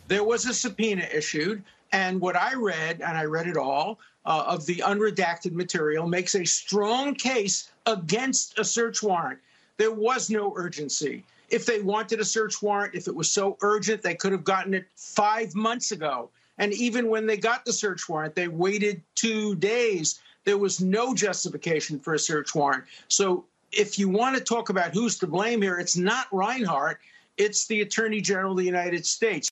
There 0.08 0.24
was 0.24 0.46
a 0.46 0.54
subpoena 0.54 1.08
issued, 1.12 1.64
and 1.92 2.22
what 2.22 2.36
I 2.36 2.54
read, 2.54 3.02
and 3.02 3.18
I 3.18 3.26
read 3.26 3.48
it 3.48 3.58
all, 3.58 3.98
uh, 4.28 4.44
of 4.46 4.68
the 4.68 4.84
unredacted 4.86 5.54
material 5.54 6.08
makes 6.08 6.36
a 6.36 6.46
strong 6.46 7.16
case 7.16 7.72
against 7.88 8.60
a 8.60 8.64
search 8.64 9.02
warrant. 9.02 9.40
There 9.78 9.92
was 9.92 10.30
no 10.30 10.54
urgency. 10.56 11.26
If 11.50 11.66
they 11.66 11.82
wanted 11.82 12.20
a 12.20 12.26
search 12.26 12.62
warrant, 12.62 12.96
if 12.96 13.08
it 13.08 13.16
was 13.16 13.32
so 13.32 13.58
urgent, 13.62 14.02
they 14.02 14.16
could 14.16 14.32
have 14.32 14.44
gotten 14.44 14.74
it 14.74 14.86
five 14.96 15.56
months 15.56 15.92
ago. 15.92 16.30
And 16.58 16.74
even 16.74 17.10
when 17.10 17.26
they 17.26 17.38
got 17.38 17.66
the 17.66 17.74
search 17.74 18.10
warrant, 18.10 18.36
they 18.36 18.48
waited 18.48 19.02
two 19.16 19.56
days. 19.56 20.20
There 20.44 20.58
was 20.58 20.82
no 20.82 21.14
justification 21.14 22.00
for 22.00 22.14
a 22.14 22.20
search 22.20 22.56
warrant. 22.56 22.84
So 23.08 23.46
if 23.72 24.00
you 24.00 24.10
want 24.10 24.36
to 24.38 24.44
talk 24.44 24.70
about 24.70 24.94
who's 24.94 25.20
to 25.20 25.28
blame 25.28 25.62
here, 25.62 25.78
it's 25.78 25.98
not 25.98 26.28
Reinhart, 26.32 27.00
it's 27.38 27.68
the 27.68 27.82
Attorney 27.82 28.22
General 28.22 28.52
of 28.52 28.58
the 28.58 28.64
United 28.64 29.06
States. 29.06 29.50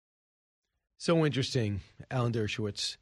So 0.97 1.25
interesting, 1.25 1.81
Alan 2.09 2.31
Dershowitz. 2.31 2.97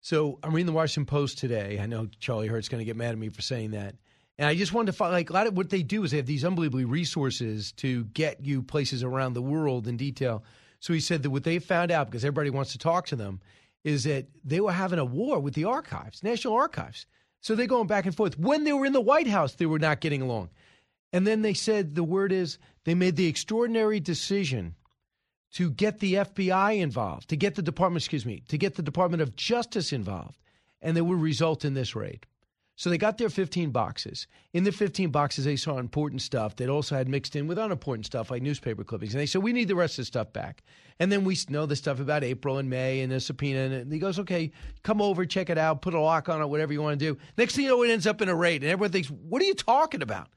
So 0.00 0.38
I'm 0.42 0.52
reading 0.52 0.66
the 0.66 0.72
Washington 0.72 1.06
Post 1.06 1.38
today. 1.38 1.78
I 1.80 1.86
know 1.86 2.08
Charlie 2.20 2.48
Hurt's 2.48 2.68
going 2.68 2.80
to 2.80 2.84
get 2.84 2.96
mad 2.96 3.12
at 3.12 3.18
me 3.18 3.30
for 3.30 3.42
saying 3.42 3.72
that. 3.72 3.94
And 4.38 4.46
I 4.48 4.54
just 4.54 4.72
wanted 4.72 4.86
to 4.86 4.92
find, 4.92 5.12
like, 5.12 5.30
a 5.30 5.32
lot 5.32 5.48
of 5.48 5.56
what 5.56 5.70
they 5.70 5.82
do 5.82 6.04
is 6.04 6.12
they 6.12 6.16
have 6.18 6.26
these 6.26 6.44
unbelievably 6.44 6.84
resources 6.84 7.72
to 7.72 8.04
get 8.04 8.44
you 8.44 8.62
places 8.62 9.02
around 9.02 9.34
the 9.34 9.42
world 9.42 9.88
in 9.88 9.96
detail. 9.96 10.44
So 10.78 10.92
he 10.92 11.00
said 11.00 11.24
that 11.24 11.30
what 11.30 11.42
they 11.42 11.58
found 11.58 11.90
out, 11.90 12.06
because 12.06 12.24
everybody 12.24 12.50
wants 12.50 12.72
to 12.72 12.78
talk 12.78 13.06
to 13.06 13.16
them, 13.16 13.40
is 13.82 14.04
that 14.04 14.26
they 14.44 14.60
were 14.60 14.72
having 14.72 15.00
a 15.00 15.04
war 15.04 15.40
with 15.40 15.54
the 15.54 15.64
archives, 15.64 16.22
National 16.22 16.54
Archives. 16.54 17.06
So 17.40 17.54
they're 17.54 17.66
going 17.66 17.88
back 17.88 18.06
and 18.06 18.14
forth. 18.14 18.38
When 18.38 18.64
they 18.64 18.72
were 18.72 18.86
in 18.86 18.92
the 18.92 19.00
White 19.00 19.26
House, 19.26 19.54
they 19.54 19.66
were 19.66 19.78
not 19.78 20.00
getting 20.00 20.22
along. 20.22 20.50
And 21.12 21.26
then 21.26 21.42
they 21.42 21.54
said 21.54 21.94
the 21.94 22.04
word 22.04 22.32
is 22.32 22.58
they 22.84 22.94
made 22.94 23.16
the 23.16 23.26
extraordinary 23.26 23.98
decision 23.98 24.74
to 25.54 25.70
get 25.70 26.00
the 26.00 26.14
FBI 26.14 26.78
involved, 26.78 27.30
to 27.30 27.36
get 27.36 27.54
the 27.54 27.62
Department, 27.62 28.02
excuse 28.02 28.26
me, 28.26 28.42
to 28.48 28.58
get 28.58 28.74
the 28.74 28.82
Department 28.82 29.22
of 29.22 29.34
Justice 29.34 29.92
involved, 29.92 30.38
and 30.82 30.96
they 30.96 31.00
would 31.00 31.20
result 31.20 31.64
in 31.64 31.74
this 31.74 31.96
raid. 31.96 32.26
So 32.78 32.90
they 32.90 32.96
got 32.96 33.18
their 33.18 33.28
15 33.28 33.70
boxes. 33.70 34.28
In 34.52 34.62
the 34.62 34.70
15 34.70 35.10
boxes, 35.10 35.44
they 35.44 35.56
saw 35.56 35.78
important 35.78 36.22
stuff 36.22 36.54
that 36.56 36.68
also 36.68 36.94
had 36.94 37.08
mixed 37.08 37.34
in 37.34 37.48
with 37.48 37.58
unimportant 37.58 38.06
stuff 38.06 38.30
like 38.30 38.40
newspaper 38.40 38.84
clippings. 38.84 39.12
And 39.12 39.20
they 39.20 39.26
said, 39.26 39.42
we 39.42 39.52
need 39.52 39.66
the 39.66 39.74
rest 39.74 39.94
of 39.94 40.02
the 40.02 40.06
stuff 40.06 40.32
back. 40.32 40.62
And 41.00 41.10
then 41.10 41.24
we 41.24 41.36
know 41.48 41.66
the 41.66 41.74
stuff 41.74 41.98
about 41.98 42.22
April 42.22 42.58
and 42.58 42.70
May 42.70 43.00
and 43.00 43.10
the 43.10 43.18
subpoena. 43.18 43.62
And 43.62 43.92
he 43.92 43.98
goes, 43.98 44.20
okay, 44.20 44.52
come 44.84 45.02
over, 45.02 45.26
check 45.26 45.50
it 45.50 45.58
out, 45.58 45.82
put 45.82 45.92
a 45.92 45.98
lock 45.98 46.28
on 46.28 46.40
it, 46.40 46.46
whatever 46.46 46.72
you 46.72 46.80
want 46.80 47.00
to 47.00 47.04
do. 47.04 47.18
Next 47.36 47.56
thing 47.56 47.64
you 47.64 47.70
know, 47.72 47.82
it 47.82 47.90
ends 47.90 48.06
up 48.06 48.22
in 48.22 48.28
a 48.28 48.34
raid. 48.34 48.62
And 48.62 48.70
everyone 48.70 48.92
thinks, 48.92 49.08
what 49.08 49.42
are 49.42 49.46
you 49.46 49.54
talking 49.54 50.00
about? 50.00 50.28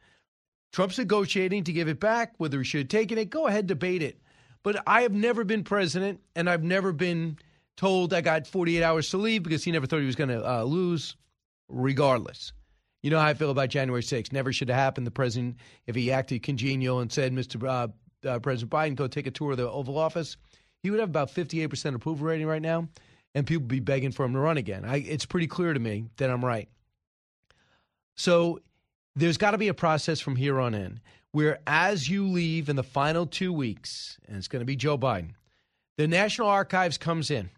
Trump's 0.73 0.97
negotiating 0.97 1.65
to 1.65 1.71
give 1.71 1.87
it 1.89 1.99
back, 1.99 2.33
whether 2.39 2.57
he 2.57 2.63
should 2.63 2.79
have 2.79 2.87
taken 2.87 3.19
it. 3.19 3.29
Go 3.29 3.45
ahead, 3.45 3.67
debate 3.67 4.01
it. 4.01 4.19
But 4.63 4.81
I 4.87 5.03
have 5.03 5.13
never 5.13 5.43
been 5.43 5.63
president, 5.63 6.19
and 6.35 6.49
I've 6.49 6.63
never 6.63 6.91
been 6.91 7.37
told 7.77 8.15
I 8.15 8.21
got 8.21 8.47
48 8.47 8.81
hours 8.81 9.11
to 9.11 9.17
leave 9.17 9.43
because 9.43 9.63
he 9.63 9.71
never 9.71 9.85
thought 9.85 9.99
he 9.99 10.07
was 10.07 10.15
going 10.15 10.31
to 10.31 10.43
uh, 10.43 10.63
lose, 10.63 11.17
regardless. 11.71 12.53
You 13.01 13.09
know 13.09 13.19
how 13.19 13.27
I 13.27 13.33
feel 13.33 13.49
about 13.49 13.69
January 13.69 14.03
6th. 14.03 14.31
Never 14.31 14.53
should 14.53 14.69
have 14.69 14.77
happened. 14.77 15.07
The 15.07 15.11
president, 15.11 15.57
if 15.87 15.95
he 15.95 16.11
acted 16.11 16.43
congenial 16.43 16.99
and 16.99 17.11
said, 17.11 17.33
Mr. 17.33 17.67
Uh, 17.67 17.87
uh, 18.27 18.39
president 18.39 18.71
Biden, 18.71 18.95
go 18.95 19.07
take 19.07 19.25
a 19.25 19.31
tour 19.31 19.51
of 19.51 19.57
the 19.57 19.69
Oval 19.69 19.97
Office, 19.97 20.37
he 20.83 20.91
would 20.91 20.99
have 20.99 21.09
about 21.09 21.33
58% 21.33 21.95
approval 21.95 22.27
rating 22.27 22.47
right 22.47 22.61
now, 22.61 22.87
and 23.33 23.47
people 23.47 23.61
would 23.61 23.69
be 23.69 23.79
begging 23.79 24.11
for 24.11 24.25
him 24.25 24.33
to 24.33 24.39
run 24.39 24.57
again. 24.57 24.85
I, 24.85 24.97
it's 24.97 25.25
pretty 25.25 25.47
clear 25.47 25.73
to 25.73 25.79
me 25.79 26.05
that 26.17 26.29
I'm 26.29 26.43
right. 26.43 26.69
So 28.15 28.59
there's 29.15 29.37
got 29.37 29.51
to 29.51 29.57
be 29.57 29.67
a 29.67 29.73
process 29.73 30.19
from 30.19 30.35
here 30.35 30.59
on 30.59 30.73
in 30.73 30.99
where, 31.31 31.59
as 31.65 32.09
you 32.09 32.27
leave 32.27 32.69
in 32.69 32.75
the 32.75 32.83
final 32.83 33.25
two 33.25 33.53
weeks, 33.53 34.19
and 34.27 34.37
it's 34.37 34.47
going 34.47 34.59
to 34.59 34.65
be 34.65 34.75
Joe 34.75 34.97
Biden, 34.97 35.31
the 35.97 36.07
National 36.07 36.47
Archives 36.47 36.97
comes 36.97 37.31
in, 37.31 37.49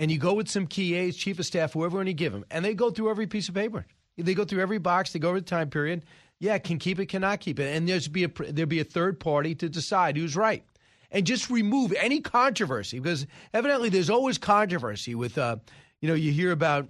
and 0.00 0.10
you 0.10 0.18
go 0.18 0.32
with 0.32 0.48
some 0.48 0.66
key 0.66 0.94
aides, 0.94 1.16
chief 1.16 1.38
of 1.38 1.46
staff, 1.46 1.74
whoever, 1.74 2.00
and 2.00 2.08
you 2.08 2.14
give 2.14 2.32
them, 2.32 2.44
and 2.50 2.64
they 2.64 2.74
go 2.74 2.90
through 2.90 3.10
every 3.10 3.26
piece 3.26 3.48
of 3.48 3.54
paper. 3.54 3.86
They 4.16 4.34
go 4.34 4.44
through 4.44 4.62
every 4.62 4.78
box. 4.78 5.12
They 5.12 5.18
go 5.18 5.28
over 5.28 5.40
the 5.40 5.46
time 5.46 5.70
period. 5.70 6.04
Yeah, 6.40 6.56
can 6.58 6.78
keep 6.78 6.98
it, 6.98 7.06
cannot 7.06 7.40
keep 7.40 7.60
it, 7.60 7.76
and 7.76 7.86
there's 7.86 8.08
be 8.08 8.24
a 8.24 8.28
there'll 8.28 8.66
be 8.66 8.80
a 8.80 8.84
third 8.84 9.20
party 9.20 9.54
to 9.56 9.68
decide 9.68 10.16
who's 10.16 10.34
right, 10.34 10.64
and 11.10 11.26
just 11.26 11.50
remove 11.50 11.92
any 11.92 12.20
controversy 12.20 12.98
because 12.98 13.26
evidently 13.52 13.90
there's 13.90 14.10
always 14.10 14.38
controversy 14.38 15.14
with, 15.14 15.36
uh, 15.36 15.56
you 16.00 16.08
know, 16.08 16.14
you 16.14 16.32
hear 16.32 16.50
about. 16.50 16.88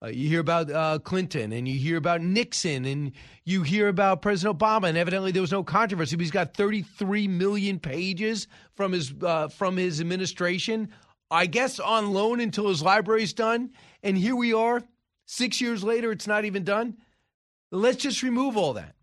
Uh, 0.00 0.06
you 0.06 0.28
hear 0.28 0.38
about 0.38 0.70
uh, 0.70 0.96
Clinton 1.00 1.50
and 1.50 1.66
you 1.66 1.76
hear 1.76 1.96
about 1.96 2.20
Nixon 2.20 2.84
and 2.84 3.10
you 3.44 3.64
hear 3.64 3.88
about 3.88 4.22
President 4.22 4.56
Obama, 4.56 4.88
and 4.88 4.96
evidently 4.96 5.32
there 5.32 5.42
was 5.42 5.50
no 5.50 5.64
controversy. 5.64 6.16
He's 6.16 6.30
got 6.30 6.54
33 6.54 7.26
million 7.26 7.80
pages 7.80 8.46
from 8.76 8.92
his 8.92 9.12
uh, 9.20 9.48
from 9.48 9.76
his 9.76 10.00
administration, 10.00 10.90
I 11.30 11.46
guess 11.46 11.78
on 11.78 12.12
loan 12.12 12.40
until 12.40 12.68
his 12.68 12.82
library's 12.82 13.32
done. 13.32 13.70
And 14.02 14.16
here 14.16 14.36
we 14.36 14.54
are, 14.54 14.82
six 15.26 15.60
years 15.60 15.84
later, 15.84 16.12
it's 16.12 16.26
not 16.26 16.44
even 16.44 16.64
done. 16.64 16.96
Let's 17.70 18.02
just 18.02 18.22
remove 18.22 18.56
all 18.56 18.74
that. 18.74 18.94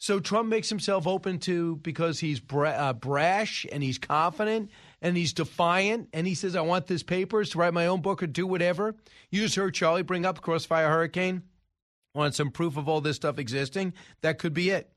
So 0.00 0.20
Trump 0.20 0.48
makes 0.48 0.68
himself 0.68 1.06
open 1.08 1.38
to 1.40 1.76
because 1.76 2.20
he's 2.20 2.38
bra- 2.38 2.70
uh, 2.70 2.92
brash 2.92 3.66
and 3.70 3.82
he's 3.82 3.98
confident 3.98 4.70
and 5.02 5.16
he's 5.16 5.32
defiant 5.32 6.08
and 6.12 6.24
he 6.24 6.36
says, 6.36 6.54
"I 6.54 6.60
want 6.60 6.86
this 6.86 7.02
papers 7.02 7.50
to 7.50 7.58
write 7.58 7.74
my 7.74 7.88
own 7.88 8.00
book 8.00 8.22
or 8.22 8.28
do 8.28 8.46
whatever." 8.46 8.94
You 9.30 9.42
just 9.42 9.56
heard 9.56 9.74
Charlie 9.74 10.02
bring 10.02 10.24
up 10.24 10.40
Crossfire 10.40 10.88
Hurricane, 10.88 11.42
want 12.14 12.36
some 12.36 12.52
proof 12.52 12.76
of 12.76 12.88
all 12.88 13.00
this 13.00 13.16
stuff 13.16 13.38
existing. 13.38 13.92
That 14.20 14.38
could 14.38 14.54
be 14.54 14.70
it. 14.70 14.92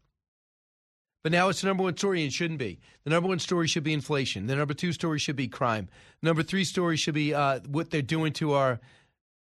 But 1.24 1.32
now 1.32 1.50
it's 1.50 1.62
the 1.62 1.68
number 1.68 1.84
one 1.84 1.96
story 1.96 2.24
and 2.24 2.34
shouldn't 2.34 2.60
be. 2.60 2.80
The 3.04 3.12
number 3.12 3.30
one 3.30 3.40
story 3.40 3.68
should 3.68 3.84
be 3.84 3.94
inflation. 3.94 4.48
The 4.48 4.56
number 4.56 4.74
two 4.74 4.92
story 4.92 5.20
should 5.20 5.36
be 5.36 5.48
crime. 5.48 5.88
Number 6.24 6.42
three 6.42 6.64
story 6.64 6.98
should 6.98 7.14
be 7.14 7.34
uh, 7.34 7.60
what 7.68 7.92
they're 7.92 8.02
doing 8.02 8.34
to 8.34 8.54
our, 8.54 8.80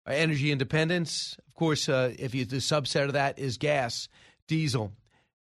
our 0.07 0.13
energy 0.13 0.51
independence. 0.51 1.37
Of 1.47 1.53
course, 1.53 1.87
uh, 1.87 2.13
if 2.17 2.33
you, 2.33 2.45
the 2.45 2.57
subset 2.57 3.05
of 3.05 3.13
that 3.13 3.37
is 3.37 3.57
gas, 3.57 4.09
diesel. 4.47 4.93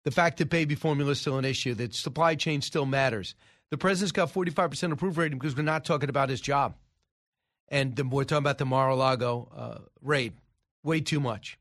The 0.04 0.10
fact 0.10 0.38
that 0.38 0.48
baby 0.48 0.74
formula 0.74 1.12
is 1.12 1.20
still 1.20 1.38
an 1.38 1.44
issue, 1.44 1.74
that 1.74 1.94
supply 1.94 2.34
chain 2.36 2.62
still 2.62 2.86
matters. 2.86 3.34
The 3.70 3.78
president's 3.78 4.12
got 4.12 4.32
45% 4.32 4.92
approval 4.92 5.22
rating 5.22 5.38
because 5.38 5.56
we're 5.56 5.62
not 5.62 5.84
talking 5.84 6.08
about 6.08 6.28
his 6.28 6.40
job. 6.40 6.74
And 7.68 7.96
the, 7.96 8.04
we're 8.04 8.24
talking 8.24 8.42
about 8.42 8.58
the 8.58 8.66
Mar 8.66 8.90
a 8.90 8.94
Lago 8.94 9.48
uh, 9.54 9.78
raid. 10.02 10.34
Way 10.82 11.00
too 11.00 11.20
much. 11.20 11.58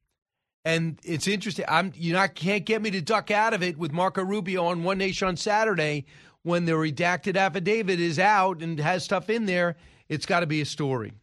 And 0.66 1.00
it's 1.04 1.28
interesting. 1.28 1.66
I'm 1.68 1.92
you 1.96 2.14
not 2.14 2.36
can't 2.36 2.66
get 2.66 2.82
me 2.82 2.92
to 2.92 3.02
duck 3.02 3.32
out 3.32 3.54
of 3.54 3.64
it 3.64 3.78
with 3.78 3.92
Marco 3.92 4.24
Rubio 4.24 4.66
on 4.66 4.84
One 4.84 4.98
Nation 4.98 5.28
on 5.28 5.38
Saturday 5.38 6.06
when 6.44 6.66
the 6.66 6.74
redacted 6.74 7.38
affidavit 7.38 8.00
is 8.00 8.20
out 8.20 8.62
and 8.62 8.80
has 8.80 9.04
stuff 9.04 9.30
in 9.30 9.46
there. 9.46 9.76
It's 10.08 10.26
got 10.26 10.42
to 10.42 10.48
be 10.48 10.62
a 10.62 10.66
story. 10.66 11.14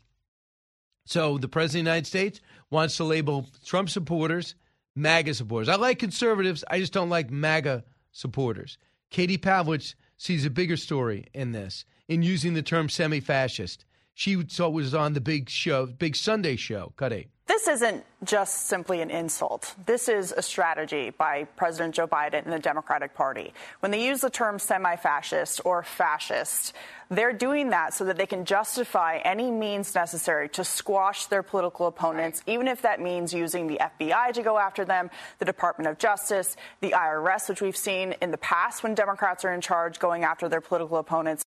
So 1.07 1.38
the 1.38 1.48
president 1.48 1.83
of 1.83 1.85
the 1.85 1.90
United 1.90 2.07
States 2.07 2.40
wants 2.70 2.96
to 2.98 3.05
label 3.05 3.46
Trump 3.64 3.88
supporters 3.88 4.55
MAGA 4.96 5.35
supporters. 5.35 5.68
I 5.68 5.76
like 5.76 5.98
conservatives. 5.98 6.64
I 6.68 6.79
just 6.79 6.92
don't 6.92 7.11
like 7.11 7.31
MAGA 7.31 7.85
supporters. 8.12 8.79
Katie 9.11 9.38
Pavlich 9.38 9.94
sees 10.16 10.44
a 10.44 10.50
bigger 10.50 10.76
story 10.76 11.26
in 11.33 11.53
this 11.53 11.85
in 12.09 12.22
using 12.22 12.55
the 12.55 12.62
term 12.62 12.88
semi-fascist. 12.88 13.85
She 14.14 14.37
was 14.37 14.94
on 14.94 15.14
the 15.14 15.20
big 15.20 15.48
show, 15.48 15.87
big 15.87 16.16
Sunday 16.16 16.57
show. 16.57 16.92
Cut 16.96 17.12
eight. 17.12 17.29
This 17.51 17.67
isn't 17.67 18.05
just 18.23 18.69
simply 18.69 19.01
an 19.01 19.11
insult. 19.11 19.75
This 19.85 20.09
is 20.09 20.31
a 20.31 20.41
strategy 20.41 21.11
by 21.11 21.49
President 21.57 21.97
Joe 21.97 22.07
Biden 22.07 22.45
and 22.45 22.53
the 22.53 22.61
Democratic 22.61 23.13
Party. 23.13 23.53
When 23.81 23.91
they 23.91 24.07
use 24.07 24.21
the 24.21 24.31
term 24.31 24.61
semi 24.61 24.95
fascist 24.95 25.61
or 25.65 25.83
fascist, 25.83 26.75
they're 27.09 27.33
doing 27.33 27.71
that 27.71 27.93
so 27.93 28.05
that 28.05 28.17
they 28.17 28.27
can 28.27 28.45
justify 28.45 29.17
any 29.25 29.51
means 29.51 29.97
necessary 29.97 30.49
to 30.51 30.63
squash 30.63 31.27
their 31.27 31.43
political 31.43 31.89
opponents, 31.89 32.45
even 32.47 32.69
if 32.69 32.83
that 32.83 33.01
means 33.01 33.35
using 33.35 33.67
the 33.67 33.81
FBI 33.81 34.33
to 34.35 34.43
go 34.43 34.57
after 34.57 34.85
them, 34.85 35.11
the 35.41 35.45
Department 35.45 35.91
of 35.91 35.99
Justice, 35.99 36.57
the 36.81 36.93
IRS, 36.93 37.49
which 37.49 37.61
we've 37.61 37.77
seen 37.77 38.15
in 38.23 38.31
the 38.31 38.39
past 38.39 38.85
when 38.85 38.95
Democrats 38.95 39.45
are 39.45 39.53
in 39.53 39.61
charge 39.61 39.99
going 39.99 40.23
after 40.23 40.49
their 40.49 40.61
political 40.61 40.99
opponents. 40.99 41.43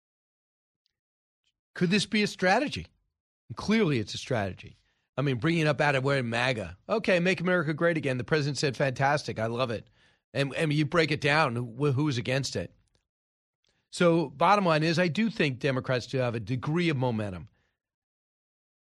Could 1.76 1.92
this 1.92 2.08
be 2.08 2.24
a 2.24 2.28
strategy? 2.28 2.88
Clearly, 3.56 4.00
it's 4.00 4.16
a 4.16 4.18
strategy. 4.18 4.78
I 5.18 5.22
mean, 5.22 5.38
bringing 5.38 5.68
up 5.68 5.82
of 5.82 6.04
where 6.04 6.24
MAGA. 6.24 6.78
Okay, 6.88 7.20
make 7.20 7.42
America 7.42 7.74
great 7.74 7.98
again. 7.98 8.18
The 8.18 8.24
president 8.24 8.58
said, 8.58 8.78
fantastic. 8.78 9.40
I 9.40 9.48
love 9.48 9.72
it. 9.72 9.88
And, 10.34 10.54
and 10.56 10.72
you 10.72 10.86
break 10.86 11.12
it 11.12 11.22
down, 11.22 11.56
who's 11.56 12.18
against 12.18 12.56
it? 12.56 12.74
So, 13.92 14.30
bottom 14.30 14.66
line 14.66 14.84
is, 14.84 14.98
I 14.98 15.10
do 15.10 15.30
think 15.30 15.60
Democrats 15.60 16.08
do 16.08 16.18
have 16.20 16.34
a 16.34 16.40
degree 16.40 16.88
of 16.88 16.96
momentum, 16.96 17.50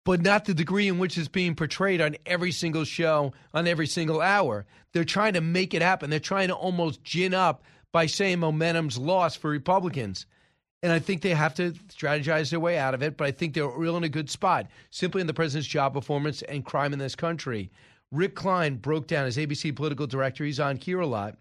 but 0.07 0.23
not 0.23 0.47
the 0.47 0.55
degree 0.55 0.89
in 0.89 0.99
which 0.99 1.19
it's 1.19 1.29
being 1.29 1.55
portrayed 1.55 2.01
on 2.01 2.17
every 2.25 2.51
single 2.51 2.85
show, 2.85 3.35
on 3.53 3.67
every 3.67 3.87
single 3.87 4.23
hour. 4.23 4.65
They're 4.95 5.05
trying 5.05 5.35
to 5.35 5.43
make 5.43 5.75
it 5.75 5.83
happen. 5.83 6.09
They're 6.09 6.19
trying 6.19 6.49
to 6.49 6.55
almost 6.55 7.05
gin 7.05 7.35
up 7.35 7.63
by 7.93 8.07
saying 8.07 8.39
momentum's 8.39 8.97
lost 8.97 9.37
for 9.39 9.51
Republicans. 9.51 10.25
And 10.83 10.93
I 10.93 10.99
think 10.99 11.23
they 11.23 11.35
have 11.35 11.55
to 11.55 11.73
strategize 11.89 12.51
their 12.51 12.61
way 12.61 12.79
out 12.79 12.95
of 12.95 13.03
it, 13.03 13.17
but 13.17 13.27
I 13.27 13.31
think 13.31 13.55
they're 13.55 13.67
real 13.67 13.97
in 13.97 14.05
a 14.05 14.09
good 14.09 14.31
spot, 14.31 14.67
simply 14.91 15.21
in 15.21 15.27
the 15.27 15.35
president's 15.35 15.69
job 15.69 15.95
performance 15.95 16.43
and 16.43 16.65
crime 16.65 16.93
in 16.93 16.99
this 16.99 17.17
country. 17.17 17.71
Rick 18.13 18.35
Klein 18.35 18.77
broke 18.77 19.07
down 19.07 19.27
as 19.27 19.37
ABC 19.37 19.75
political 19.75 20.07
director. 20.07 20.45
He's 20.45 20.61
on 20.61 20.77
here 20.77 21.01
a 21.01 21.07
lot. 21.07 21.39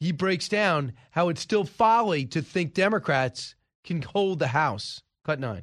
He 0.00 0.12
breaks 0.12 0.48
down 0.48 0.92
how 1.12 1.28
it's 1.28 1.40
still 1.40 1.64
folly 1.64 2.26
to 2.26 2.42
think 2.42 2.74
Democrats 2.74 3.54
can 3.84 4.02
hold 4.02 4.38
the 4.38 4.48
House. 4.48 5.02
Cut 5.24 5.40
nine. 5.40 5.62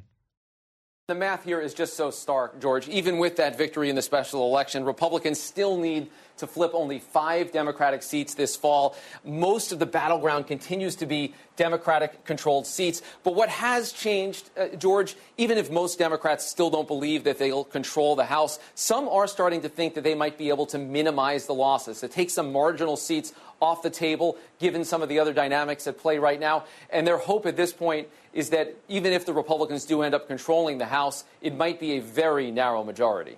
The 1.08 1.16
math 1.16 1.42
here 1.42 1.60
is 1.60 1.74
just 1.74 1.96
so 1.96 2.12
stark, 2.12 2.60
George. 2.60 2.88
Even 2.88 3.18
with 3.18 3.34
that 3.38 3.58
victory 3.58 3.90
in 3.90 3.96
the 3.96 4.02
special 4.02 4.46
election, 4.46 4.84
Republicans 4.84 5.40
still 5.40 5.76
need 5.76 6.08
to 6.36 6.46
flip 6.46 6.70
only 6.74 7.00
five 7.00 7.50
Democratic 7.50 8.04
seats 8.04 8.34
this 8.34 8.54
fall. 8.54 8.94
Most 9.24 9.72
of 9.72 9.80
the 9.80 9.86
battleground 9.86 10.46
continues 10.46 10.94
to 10.96 11.06
be 11.06 11.34
Democratic 11.56 12.24
controlled 12.24 12.68
seats. 12.68 13.02
But 13.24 13.34
what 13.34 13.48
has 13.48 13.90
changed, 13.90 14.50
uh, 14.56 14.68
George, 14.76 15.16
even 15.38 15.58
if 15.58 15.72
most 15.72 15.98
Democrats 15.98 16.46
still 16.46 16.70
don't 16.70 16.86
believe 16.86 17.24
that 17.24 17.36
they'll 17.36 17.64
control 17.64 18.14
the 18.14 18.24
House, 18.24 18.60
some 18.76 19.08
are 19.08 19.26
starting 19.26 19.62
to 19.62 19.68
think 19.68 19.94
that 19.94 20.04
they 20.04 20.14
might 20.14 20.38
be 20.38 20.50
able 20.50 20.66
to 20.66 20.78
minimize 20.78 21.46
the 21.46 21.54
losses, 21.54 21.98
to 21.98 22.06
take 22.06 22.30
some 22.30 22.52
marginal 22.52 22.96
seats 22.96 23.32
off 23.62 23.80
the 23.80 23.90
table, 23.90 24.36
given 24.58 24.84
some 24.84 25.02
of 25.02 25.08
the 25.08 25.20
other 25.20 25.32
dynamics 25.32 25.86
at 25.86 25.96
play 25.96 26.18
right 26.18 26.40
now. 26.40 26.64
And 26.90 27.06
their 27.06 27.16
hope 27.16 27.46
at 27.46 27.56
this 27.56 27.72
point 27.72 28.08
is 28.34 28.50
that 28.50 28.74
even 28.88 29.12
if 29.12 29.24
the 29.24 29.32
Republicans 29.32 29.84
do 29.84 30.02
end 30.02 30.14
up 30.14 30.26
controlling 30.26 30.78
the 30.78 30.86
House, 30.86 31.24
it 31.40 31.54
might 31.54 31.78
be 31.78 31.92
a 31.92 32.00
very 32.00 32.50
narrow 32.50 32.82
majority. 32.82 33.36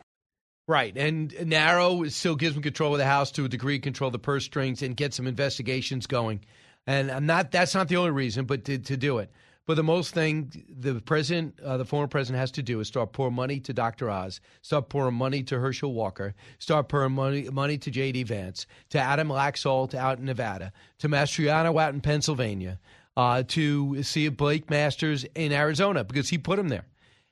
Right. 0.67 0.97
And 0.97 1.35
narrow 1.47 2.05
still 2.09 2.37
gives 2.37 2.55
them 2.55 2.63
control 2.63 2.93
of 2.93 2.99
the 2.99 3.05
House 3.05 3.31
to 3.33 3.45
a 3.45 3.49
degree, 3.49 3.79
control 3.79 4.11
the 4.11 4.19
purse 4.19 4.45
strings 4.45 4.83
and 4.83 4.97
get 4.97 5.13
some 5.13 5.27
investigations 5.27 6.07
going. 6.07 6.41
And 6.87 7.11
I'm 7.11 7.27
not 7.27 7.51
that's 7.51 7.75
not 7.75 7.89
the 7.89 7.97
only 7.97 8.11
reason, 8.11 8.47
but 8.47 8.65
to, 8.65 8.79
to 8.79 8.97
do 8.97 9.19
it. 9.19 9.31
But 9.67 9.77
the 9.77 9.83
most 9.83 10.13
thing 10.13 10.53
the 10.69 11.01
president, 11.01 11.59
uh, 11.61 11.79
the 11.79 11.87
former 11.87 12.07
president, 12.07 12.41
has 12.41 12.51
to 12.53 12.63
do 12.63 12.81
is 12.81 12.89
start 12.89 13.13
pouring 13.13 13.35
money 13.35 13.61
to 13.61 13.73
Dr. 13.73 14.11
Oz, 14.11 14.41
start 14.61 14.91
pouring 14.91 15.15
money 15.15 15.43
to 15.45 15.59
Herschel 15.59 15.95
Walker, 15.95 16.35
start 16.59 16.89
pouring 16.89 17.13
money, 17.13 17.49
money 17.51 17.79
to 17.79 17.91
J.D. 17.91 18.25
Vance, 18.25 18.67
to 18.91 18.99
Adam 18.99 19.29
Laxalt 19.29 19.95
out 19.95 20.19
in 20.19 20.27
Nevada, 20.27 20.73
to 20.99 21.09
Mastriano 21.09 21.81
out 21.81 21.95
in 21.95 22.03
Pennsylvania, 22.03 22.79
uh, 23.17 23.43
to 23.49 24.03
see 24.03 24.29
Blake 24.29 24.69
Masters 24.69 25.25
in 25.35 25.53
Arizona 25.53 26.05
because 26.05 26.29
he 26.29 26.37
put 26.37 26.59
him 26.59 26.69
there 26.69 26.85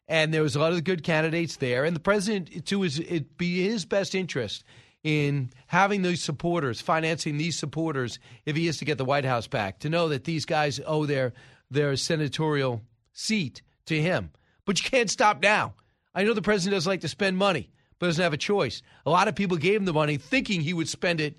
and 0.09 0.33
there 0.33 0.43
was 0.43 0.57
a 0.57 0.61
lot 0.61 0.73
of 0.73 0.85
good 0.85 1.03
candidates 1.03 1.57
there. 1.57 1.85
And 1.85 1.97
the 1.97 2.01
president, 2.01 2.67
to 2.67 2.83
his 2.83 2.99
it 2.99 3.39
be 3.39 3.67
his 3.67 3.85
best 3.85 4.15
interest 4.15 4.65
in 5.03 5.51
having 5.67 6.03
these 6.03 6.23
supporters, 6.23 6.81
financing 6.81 7.39
these 7.39 7.59
supporters, 7.59 8.19
if 8.47 8.55
he 8.55 8.69
is 8.69 8.77
to 8.79 8.85
get 8.85 8.99
the 8.99 9.05
White 9.05 9.25
House 9.25 9.47
back, 9.47 9.81
to 9.81 9.89
know 9.89 10.09
that 10.09 10.25
these 10.25 10.45
guys 10.45 10.81
owe 10.87 11.07
their 11.07 11.33
their 11.73 11.97
senatorial 11.97 12.83
seat 13.13 13.63
to 13.87 14.01
him. 14.01 14.31
But 14.65 14.83
you 14.83 14.89
can't 14.89 15.11
stop 15.11 15.43
now. 15.43 15.75
I 16.15 16.25
know 16.25 16.35
the 16.35 16.43
president 16.43 16.77
doesn't 16.77 16.91
like 16.91 17.01
to 17.01 17.09
spend 17.09 17.37
money, 17.37 17.71
but 17.99 18.07
doesn't 18.07 18.23
have 18.23 18.33
a 18.33 18.39
choice. 18.39 18.83
A 19.07 19.11
lot 19.11 19.29
of 19.29 19.35
people 19.35 19.57
gave 19.57 19.81
him 19.81 19.85
the 19.85 19.93
money 19.93 20.17
thinking 20.17 20.61
he 20.61 20.75
would 20.75 20.89
spend 20.89 21.21
it 21.21 21.37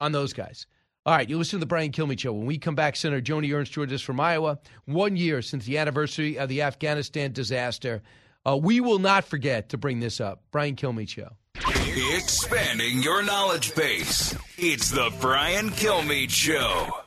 on 0.00 0.12
those 0.12 0.32
guys. 0.32 0.66
All 1.06 1.14
right, 1.14 1.28
you 1.28 1.36
listen 1.36 1.58
to 1.58 1.60
the 1.60 1.66
Brian 1.66 1.92
Kilmeade 1.92 2.18
Show. 2.18 2.32
When 2.32 2.46
we 2.46 2.56
come 2.56 2.74
back, 2.74 2.96
Senator 2.96 3.20
Joni 3.20 3.54
Ernst 3.54 3.72
joins 3.72 3.92
us 3.92 4.00
from 4.00 4.18
Iowa. 4.18 4.58
One 4.86 5.16
year 5.16 5.42
since 5.42 5.66
the 5.66 5.76
anniversary 5.76 6.38
of 6.38 6.48
the 6.48 6.62
Afghanistan 6.62 7.32
disaster. 7.32 8.02
Uh, 8.46 8.56
we 8.56 8.80
will 8.80 8.98
not 8.98 9.24
forget 9.24 9.70
to 9.70 9.78
bring 9.78 10.00
this 10.00 10.20
up. 10.20 10.42
Brian 10.50 10.76
Kilmeade 10.76 11.08
Show. 11.08 11.30
Expanding 11.56 13.02
your 13.02 13.22
knowledge 13.22 13.74
base. 13.74 14.34
It's 14.56 14.90
the 14.90 15.12
Brian 15.20 15.70
Kilmeade 15.70 16.30
Show. 16.30 17.03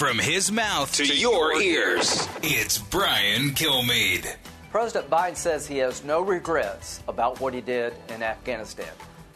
From 0.00 0.18
his 0.18 0.50
mouth 0.50 0.90
to, 0.94 1.04
to 1.04 1.14
your 1.14 1.60
ears, 1.60 2.26
it's 2.42 2.78
Brian 2.78 3.50
Kilmeade. 3.50 4.34
President 4.70 5.10
Biden 5.10 5.36
says 5.36 5.66
he 5.66 5.76
has 5.76 6.02
no 6.04 6.22
regrets 6.22 7.02
about 7.06 7.38
what 7.38 7.52
he 7.52 7.60
did 7.60 7.92
in 8.08 8.22
Afghanistan. 8.22 8.88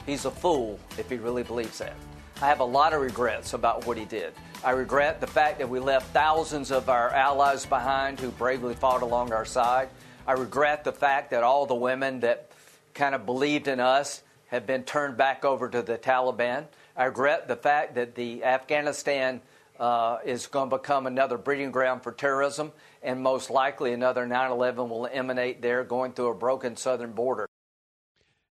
He's 0.07 0.25
a 0.25 0.31
fool 0.31 0.81
if 0.97 1.11
he 1.11 1.17
really 1.17 1.43
believes 1.43 1.77
that. 1.81 1.93
I 2.41 2.47
have 2.47 2.61
a 2.61 2.65
lot 2.65 2.95
of 2.95 3.03
regrets 3.03 3.53
about 3.53 3.87
what 3.87 3.99
he 3.99 4.07
did. 4.07 4.33
I 4.65 4.71
regret 4.71 5.21
the 5.21 5.27
fact 5.27 5.59
that 5.59 5.69
we 5.69 5.81
left 5.81 6.15
thousands 6.15 6.71
of 6.71 6.89
our 6.89 7.11
allies 7.11 7.67
behind 7.67 8.19
who 8.19 8.31
bravely 8.31 8.73
fought 8.73 9.03
along 9.03 9.35
our 9.35 9.45
side. 9.45 9.91
I 10.27 10.33
regret 10.33 10.83
the 10.83 10.93
fact 10.93 11.33
that 11.33 11.43
all 11.43 11.67
the 11.67 11.75
women 11.75 12.21
that 12.21 12.51
kind 12.95 13.15
of 13.15 13.27
believed 13.27 13.69
in 13.69 13.81
us 13.81 14.23
have 14.47 14.67
been 14.67 14.85
turned 14.85 15.19
back 15.19 15.45
over 15.45 15.69
to 15.69 15.83
the 15.83 15.99
Taliban. 15.99 16.65
I 16.97 17.05
regret 17.05 17.49
the 17.49 17.57
fact 17.57 17.97
that 17.97 18.15
the 18.15 18.45
Afghanistan 18.45 19.43
uh, 19.85 20.19
is 20.25 20.47
going 20.47 20.71
to 20.71 20.79
become 20.79 21.07
another 21.07 21.37
breeding 21.37 21.71
ground 21.71 22.03
for 22.03 22.11
terrorism 22.11 22.73
and 23.03 23.21
most 23.21 23.51
likely 23.51 23.93
another 23.93 24.27
9 24.27 24.51
11 24.51 24.89
will 24.89 25.07
emanate 25.13 25.61
there 25.61 25.85
going 25.85 26.11
through 26.11 26.29
a 26.29 26.35
broken 26.35 26.75
southern 26.75 27.13
border. 27.13 27.47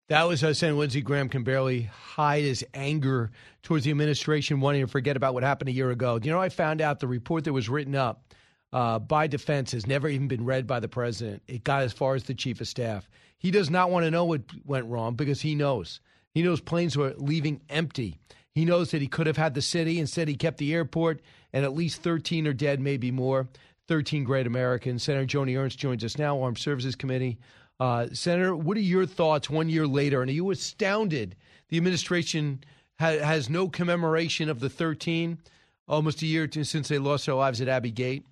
That 0.09 0.27
was 0.27 0.43
us 0.43 0.59
saying 0.59 0.77
Lindsey 0.77 0.99
Graham 0.99 1.29
can 1.29 1.43
barely 1.43 1.83
hide 1.83 2.43
his 2.43 2.65
anger 2.73 3.31
towards 3.63 3.85
the 3.85 3.91
administration, 3.91 4.59
wanting 4.59 4.81
to 4.81 4.91
forget 4.91 5.15
about 5.15 5.33
what 5.33 5.43
happened 5.43 5.69
a 5.69 5.71
year 5.71 5.89
ago. 5.89 6.19
You 6.21 6.31
know, 6.31 6.41
I 6.41 6.49
found 6.49 6.81
out 6.81 6.99
the 6.99 7.07
report 7.07 7.45
that 7.45 7.53
was 7.53 7.69
written 7.69 7.95
up 7.95 8.33
uh, 8.73 8.99
by 8.99 9.27
defense 9.27 9.71
has 9.71 9.87
never 9.87 10.09
even 10.09 10.27
been 10.27 10.43
read 10.43 10.67
by 10.67 10.81
the 10.81 10.89
president. 10.89 11.43
It 11.47 11.63
got 11.63 11.83
as 11.83 11.93
far 11.93 12.15
as 12.15 12.25
the 12.25 12.33
chief 12.33 12.59
of 12.59 12.67
staff. 12.67 13.07
He 13.39 13.51
does 13.51 13.69
not 13.69 13.89
want 13.89 14.03
to 14.03 14.11
know 14.11 14.25
what 14.25 14.41
went 14.65 14.87
wrong 14.87 15.15
because 15.15 15.39
he 15.39 15.55
knows. 15.55 16.01
He 16.33 16.43
knows 16.43 16.59
planes 16.59 16.97
were 16.97 17.13
leaving 17.15 17.61
empty. 17.69 18.17
He 18.53 18.65
knows 18.65 18.91
that 18.91 19.01
he 19.01 19.07
could 19.07 19.27
have 19.27 19.37
had 19.37 19.53
the 19.53 19.61
city. 19.61 19.99
Instead, 19.99 20.27
he 20.27 20.35
kept 20.35 20.57
the 20.57 20.73
airport, 20.73 21.21
and 21.53 21.63
at 21.63 21.73
least 21.73 22.01
13 22.01 22.47
are 22.47 22.53
dead, 22.53 22.79
maybe 22.79 23.11
more. 23.11 23.47
13 23.87 24.23
great 24.23 24.47
Americans. 24.47 25.03
Senator 25.03 25.25
Joni 25.25 25.57
Ernst 25.57 25.79
joins 25.79 26.03
us 26.03 26.17
now, 26.17 26.41
Armed 26.41 26.57
Services 26.57 26.95
Committee. 26.95 27.39
Uh, 27.79 28.07
Senator, 28.13 28.55
what 28.55 28.77
are 28.77 28.81
your 28.81 29.05
thoughts 29.05 29.49
one 29.49 29.69
year 29.69 29.87
later? 29.87 30.21
And 30.21 30.29
are 30.29 30.33
you 30.33 30.51
astounded 30.51 31.35
the 31.69 31.77
administration 31.77 32.63
ha- 32.99 33.17
has 33.17 33.49
no 33.49 33.67
commemoration 33.67 34.49
of 34.49 34.59
the 34.59 34.69
13, 34.69 35.39
almost 35.87 36.21
a 36.21 36.25
year 36.25 36.47
since 36.51 36.87
they 36.87 36.99
lost 36.99 37.25
their 37.25 37.35
lives 37.35 37.59
at 37.59 37.67
Abbey 37.67 37.91
Gate? 37.91 38.25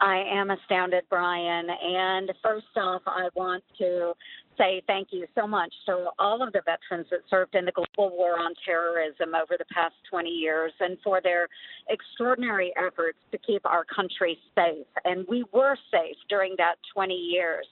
I 0.00 0.18
am 0.18 0.50
astounded, 0.50 1.04
Brian. 1.08 1.68
And 1.70 2.32
first 2.42 2.66
off, 2.76 3.02
I 3.06 3.28
want 3.34 3.64
to 3.78 4.14
say 4.58 4.82
thank 4.86 5.08
you 5.10 5.26
so 5.34 5.46
much 5.46 5.72
to 5.86 6.08
all 6.18 6.42
of 6.42 6.52
the 6.52 6.62
veterans 6.64 7.06
that 7.10 7.20
served 7.28 7.54
in 7.54 7.64
the 7.64 7.72
global 7.72 8.16
war 8.16 8.38
on 8.38 8.54
terrorism 8.64 9.34
over 9.34 9.56
the 9.58 9.64
past 9.72 9.94
20 10.10 10.28
years 10.28 10.72
and 10.80 10.96
for 11.02 11.20
their 11.22 11.48
extraordinary 11.88 12.72
efforts 12.76 13.18
to 13.32 13.38
keep 13.38 13.64
our 13.64 13.84
country 13.84 14.38
safe. 14.54 14.86
And 15.04 15.26
we 15.28 15.44
were 15.52 15.76
safe 15.90 16.16
during 16.28 16.54
that 16.58 16.76
20 16.94 17.14
years. 17.14 17.66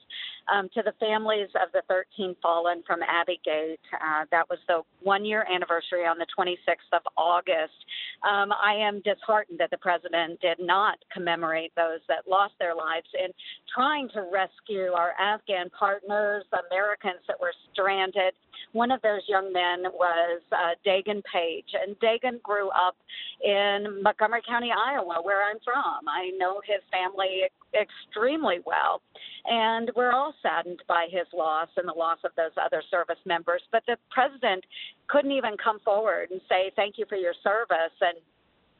Um, 0.47 0.69
to 0.75 0.83
the 0.83 0.93
families 0.99 1.49
of 1.55 1.71
the 1.73 1.81
13 1.87 2.35
fallen 2.41 2.83
from 2.85 3.01
Abbey 3.01 3.39
Gate, 3.43 3.79
uh, 3.93 4.25
that 4.29 4.47
was 4.49 4.59
the 4.67 4.81
one 5.01 5.25
year 5.25 5.45
anniversary 5.51 6.05
on 6.05 6.17
the 6.19 6.27
26th 6.37 6.93
of 6.93 7.01
August. 7.17 7.73
Um, 8.21 8.51
I 8.51 8.75
am 8.75 9.01
disheartened 9.01 9.59
that 9.59 9.71
the 9.71 9.77
president 9.77 10.39
did 10.41 10.57
not 10.59 10.99
commemorate 11.11 11.73
those 11.75 11.99
that 12.07 12.29
lost 12.29 12.53
their 12.59 12.75
lives 12.75 13.07
in 13.13 13.31
trying 13.73 14.09
to 14.09 14.27
rescue 14.31 14.91
our 14.93 15.13
Afghan 15.19 15.69
partners, 15.71 16.45
Americans 16.69 17.21
that 17.27 17.39
were 17.39 17.53
stranded. 17.73 18.33
One 18.73 18.91
of 18.91 19.01
those 19.01 19.21
young 19.27 19.51
men 19.53 19.91
was 19.93 20.41
uh, 20.51 20.75
Daegan 20.85 21.23
Page, 21.31 21.69
and 21.73 21.95
Daegan 21.99 22.41
grew 22.41 22.69
up 22.69 22.95
in 23.43 24.01
Montgomery 24.01 24.41
County, 24.47 24.71
Iowa, 24.71 25.21
where 25.21 25.43
I'm 25.43 25.59
from. 25.63 26.07
I 26.07 26.31
know 26.37 26.61
his 26.65 26.81
family 26.91 27.43
extremely 27.73 28.59
well, 28.65 29.01
and 29.45 29.91
we're 29.95 30.11
all 30.11 30.33
saddened 30.41 30.81
by 30.87 31.07
his 31.09 31.27
loss 31.33 31.69
and 31.77 31.87
the 31.87 31.93
loss 31.93 32.19
of 32.23 32.31
those 32.37 32.51
other 32.61 32.81
service 32.89 33.19
members. 33.25 33.61
But 33.71 33.83
the 33.87 33.97
president 34.09 34.63
couldn't 35.07 35.31
even 35.31 35.57
come 35.61 35.79
forward 35.79 36.31
and 36.31 36.41
say, 36.49 36.71
Thank 36.75 36.97
you 36.97 37.05
for 37.07 37.15
your 37.15 37.33
service. 37.43 37.95
And 38.01 38.17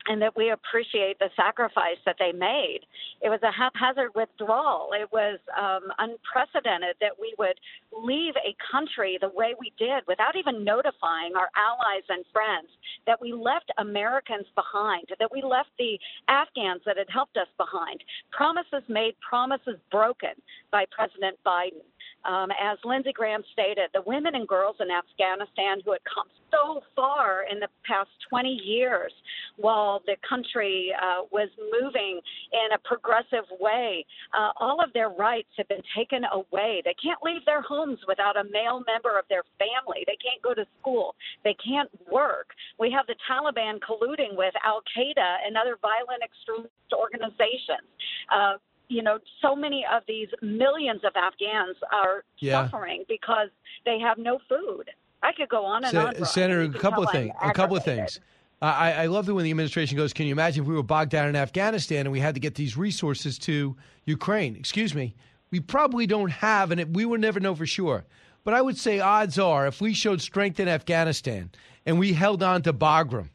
and 0.07 0.21
that 0.21 0.35
we 0.35 0.51
appreciate 0.51 1.17
the 1.19 1.29
sacrifice 1.35 1.97
that 2.05 2.15
they 2.19 2.31
made. 2.31 2.81
It 3.21 3.29
was 3.29 3.39
a 3.43 3.51
haphazard 3.51 4.11
withdrawal. 4.15 4.89
It 4.93 5.09
was 5.11 5.39
um, 5.57 5.91
unprecedented 5.97 6.95
that 7.01 7.17
we 7.19 7.33
would 7.39 7.59
leave 7.91 8.33
a 8.37 8.55
country 8.71 9.17
the 9.19 9.29
way 9.33 9.55
we 9.59 9.73
did 9.77 10.03
without 10.07 10.35
even 10.35 10.63
notifying 10.63 11.33
our 11.35 11.49
allies 11.57 12.05
and 12.09 12.23
friends, 12.31 12.69
that 13.07 13.19
we 13.19 13.33
left 13.33 13.71
Americans 13.77 14.45
behind, 14.55 15.09
that 15.19 15.31
we 15.31 15.41
left 15.41 15.69
the 15.79 15.97
Afghans 16.27 16.81
that 16.85 16.97
had 16.97 17.09
helped 17.09 17.37
us 17.37 17.47
behind. 17.57 18.03
Promises 18.31 18.83
made, 18.87 19.15
promises 19.27 19.77
broken 19.91 20.35
by 20.71 20.85
President 20.91 21.37
Biden. 21.45 21.81
Um, 22.27 22.49
as 22.51 22.77
Lindsey 22.83 23.13
Graham 23.13 23.43
stated, 23.53 23.89
the 23.93 24.01
women 24.05 24.35
and 24.35 24.47
girls 24.47 24.75
in 24.79 24.87
Afghanistan 24.89 25.79
who 25.85 25.91
had 25.91 26.01
come 26.03 26.27
so 26.51 26.81
far 26.95 27.45
in 27.51 27.59
the 27.59 27.67
past 27.85 28.09
20 28.29 28.49
years 28.49 29.11
while 29.57 30.01
the 30.05 30.15
country 30.27 30.91
uh, 30.95 31.23
was 31.31 31.49
moving 31.71 32.19
in 32.51 32.67
a 32.73 32.79
progressive 32.83 33.45
way, 33.59 34.05
uh, 34.33 34.51
all 34.57 34.83
of 34.83 34.91
their 34.93 35.09
rights 35.09 35.49
have 35.57 35.67
been 35.67 35.83
taken 35.95 36.23
away. 36.31 36.81
They 36.83 36.95
can't 37.01 37.19
leave 37.23 37.45
their 37.45 37.61
homes 37.61 37.99
without 38.07 38.37
a 38.37 38.43
male 38.43 38.83
member 38.85 39.17
of 39.17 39.25
their 39.29 39.43
family. 39.59 40.03
They 40.07 40.17
can't 40.17 40.41
go 40.41 40.53
to 40.53 40.65
school. 40.79 41.15
They 41.43 41.55
can't 41.63 41.89
work. 42.11 42.49
We 42.79 42.91
have 42.91 43.07
the 43.07 43.15
Taliban 43.29 43.79
colluding 43.79 44.35
with 44.35 44.53
Al 44.63 44.81
Qaeda 44.95 45.45
and 45.45 45.55
other 45.57 45.77
violent 45.81 46.23
extremist 46.23 46.73
organizations. 46.93 47.87
Uh, 48.31 48.57
you 48.87 49.01
know, 49.03 49.19
so 49.41 49.55
many 49.55 49.85
of 49.91 50.03
these 50.07 50.27
millions 50.41 51.01
of 51.03 51.13
Afghans 51.15 51.77
are 51.91 52.23
Yeah. 52.39 52.65
suffering 52.65 53.03
because 53.07 53.49
they 53.85 53.99
have 53.99 54.17
no 54.17 54.39
food. 54.49 54.89
I 55.23 55.31
could 55.33 55.49
go 55.49 55.65
on 55.65 55.83
and 55.83 55.91
Se- 55.91 55.97
on. 55.97 56.25
Senator, 56.25 56.61
a 56.61 56.69
couple 56.69 57.03
of 57.03 57.11
things. 57.11 57.33
A 57.41 57.51
couple 57.51 57.75
of 57.77 57.83
things. 57.83 58.19
I, 58.61 58.93
I 58.93 59.05
love 59.07 59.27
it 59.27 59.33
when 59.33 59.43
the 59.43 59.51
administration 59.51 59.97
goes, 59.97 60.13
"Can 60.13 60.25
you 60.27 60.31
imagine 60.31 60.63
if 60.63 60.67
we 60.69 60.75
were 60.75 60.81
bogged 60.83 61.11
down 61.11 61.27
in 61.27 61.35
Afghanistan 61.35 62.01
and 62.05 62.11
we 62.11 62.19
had 62.19 62.33
to 62.35 62.39
get 62.39 62.55
these 62.55 62.77
resources 62.77 63.37
to 63.39 63.75
Ukraine?" 64.05 64.55
Excuse 64.55 64.95
me, 64.95 65.13
we 65.51 65.59
probably 65.59 66.07
don't 66.07 66.31
have, 66.31 66.71
and 66.71 66.79
it, 66.81 66.89
we 66.93 67.05
will 67.05 67.17
never 67.19 67.39
know 67.39 67.53
for 67.53 67.65
sure. 67.65 68.05
But 68.43 68.53
I 68.53 68.61
would 68.61 68.77
say 68.77 68.99
odds 68.99 69.37
are, 69.39 69.67
if 69.67 69.81
we 69.81 69.93
showed 69.93 70.21
strength 70.21 70.59
in 70.59 70.67
Afghanistan 70.67 71.51
and 71.85 71.99
we 71.99 72.13
held 72.13 72.41
on 72.43 72.61
to 72.63 72.73
Bagram, 72.73 73.29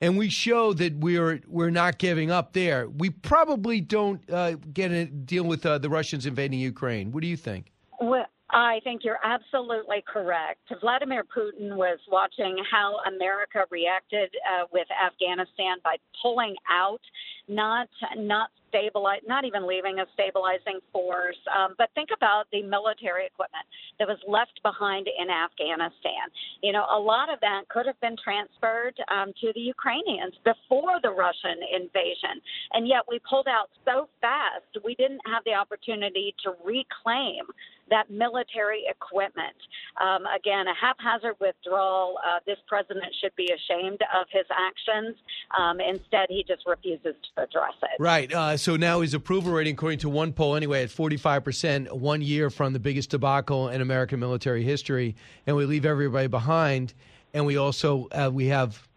and 0.00 0.18
we 0.18 0.28
show 0.28 0.72
that 0.74 0.96
we're 0.96 1.40
we're 1.46 1.70
not 1.70 1.98
giving 1.98 2.30
up 2.30 2.52
there, 2.52 2.88
we 2.88 3.10
probably 3.10 3.80
don't 3.80 4.28
uh, 4.30 4.56
get 4.72 4.90
a 4.90 5.06
deal 5.06 5.44
with 5.44 5.64
uh, 5.64 5.78
the 5.78 5.88
Russians 5.88 6.26
invading 6.26 6.58
Ukraine. 6.58 7.12
What 7.12 7.22
do 7.22 7.28
you 7.28 7.36
think? 7.36 7.72
Well, 8.00 8.26
I 8.50 8.80
think 8.84 9.02
you're 9.02 9.18
absolutely 9.24 10.04
correct. 10.06 10.60
Vladimir 10.80 11.24
Putin 11.24 11.76
was 11.76 11.98
watching 12.08 12.56
how 12.70 12.98
America 13.06 13.64
reacted 13.70 14.30
uh, 14.46 14.66
with 14.72 14.86
Afghanistan 15.04 15.78
by 15.82 15.96
pulling 16.22 16.54
out, 16.70 17.00
not 17.48 17.88
not 18.16 18.50
stabilize, 18.68 19.20
not 19.26 19.44
even 19.44 19.66
leaving 19.66 19.98
a 20.00 20.06
stabilizing 20.14 20.80
force. 20.92 21.38
Um, 21.56 21.74
but 21.78 21.90
think 21.94 22.10
about 22.14 22.44
the 22.52 22.62
military 22.62 23.26
equipment 23.26 23.64
that 23.98 24.08
was 24.08 24.18
left 24.26 24.60
behind 24.62 25.06
in 25.06 25.30
Afghanistan. 25.30 26.28
You 26.62 26.72
know, 26.72 26.84
a 26.90 26.98
lot 26.98 27.32
of 27.32 27.40
that 27.40 27.68
could 27.68 27.86
have 27.86 28.00
been 28.00 28.16
transferred 28.22 28.94
um, 29.08 29.32
to 29.40 29.52
the 29.54 29.60
Ukrainians 29.60 30.34
before 30.44 31.00
the 31.02 31.10
Russian 31.10 31.58
invasion, 31.72 32.42
and 32.72 32.88
yet 32.88 33.02
we 33.08 33.20
pulled 33.28 33.48
out 33.48 33.70
so 33.84 34.08
fast. 34.20 34.84
We 34.84 34.94
didn't 34.94 35.22
have 35.26 35.42
the 35.44 35.54
opportunity 35.54 36.34
to 36.44 36.54
reclaim 36.64 37.46
that 37.90 38.10
military 38.10 38.82
equipment. 38.90 39.56
Um, 40.00 40.26
again, 40.26 40.66
a 40.66 40.74
haphazard 40.74 41.36
withdrawal. 41.40 42.18
Uh, 42.18 42.40
this 42.46 42.58
president 42.66 43.14
should 43.20 43.34
be 43.36 43.48
ashamed 43.52 44.00
of 44.14 44.26
his 44.30 44.46
actions. 44.50 45.16
Um, 45.56 45.80
instead, 45.80 46.26
he 46.28 46.44
just 46.46 46.66
refuses 46.66 47.14
to 47.14 47.35
address 47.36 47.74
it. 47.82 47.90
Right. 47.98 48.32
Uh, 48.32 48.56
so 48.56 48.76
now 48.76 49.00
his 49.00 49.14
approval 49.14 49.52
rating, 49.52 49.74
according 49.74 50.00
to 50.00 50.08
one 50.08 50.32
poll 50.32 50.56
anyway, 50.56 50.82
at 50.82 50.90
45%, 50.90 51.92
one 51.92 52.22
year 52.22 52.50
from 52.50 52.72
the 52.72 52.78
biggest 52.78 53.10
debacle 53.10 53.68
in 53.68 53.80
American 53.80 54.20
military 54.20 54.62
history. 54.62 55.16
And 55.46 55.56
we 55.56 55.64
leave 55.64 55.84
everybody 55.84 56.26
behind. 56.26 56.94
And 57.34 57.46
we 57.46 57.56
also 57.56 58.08
uh, 58.12 58.30
we 58.32 58.46
have 58.46 58.88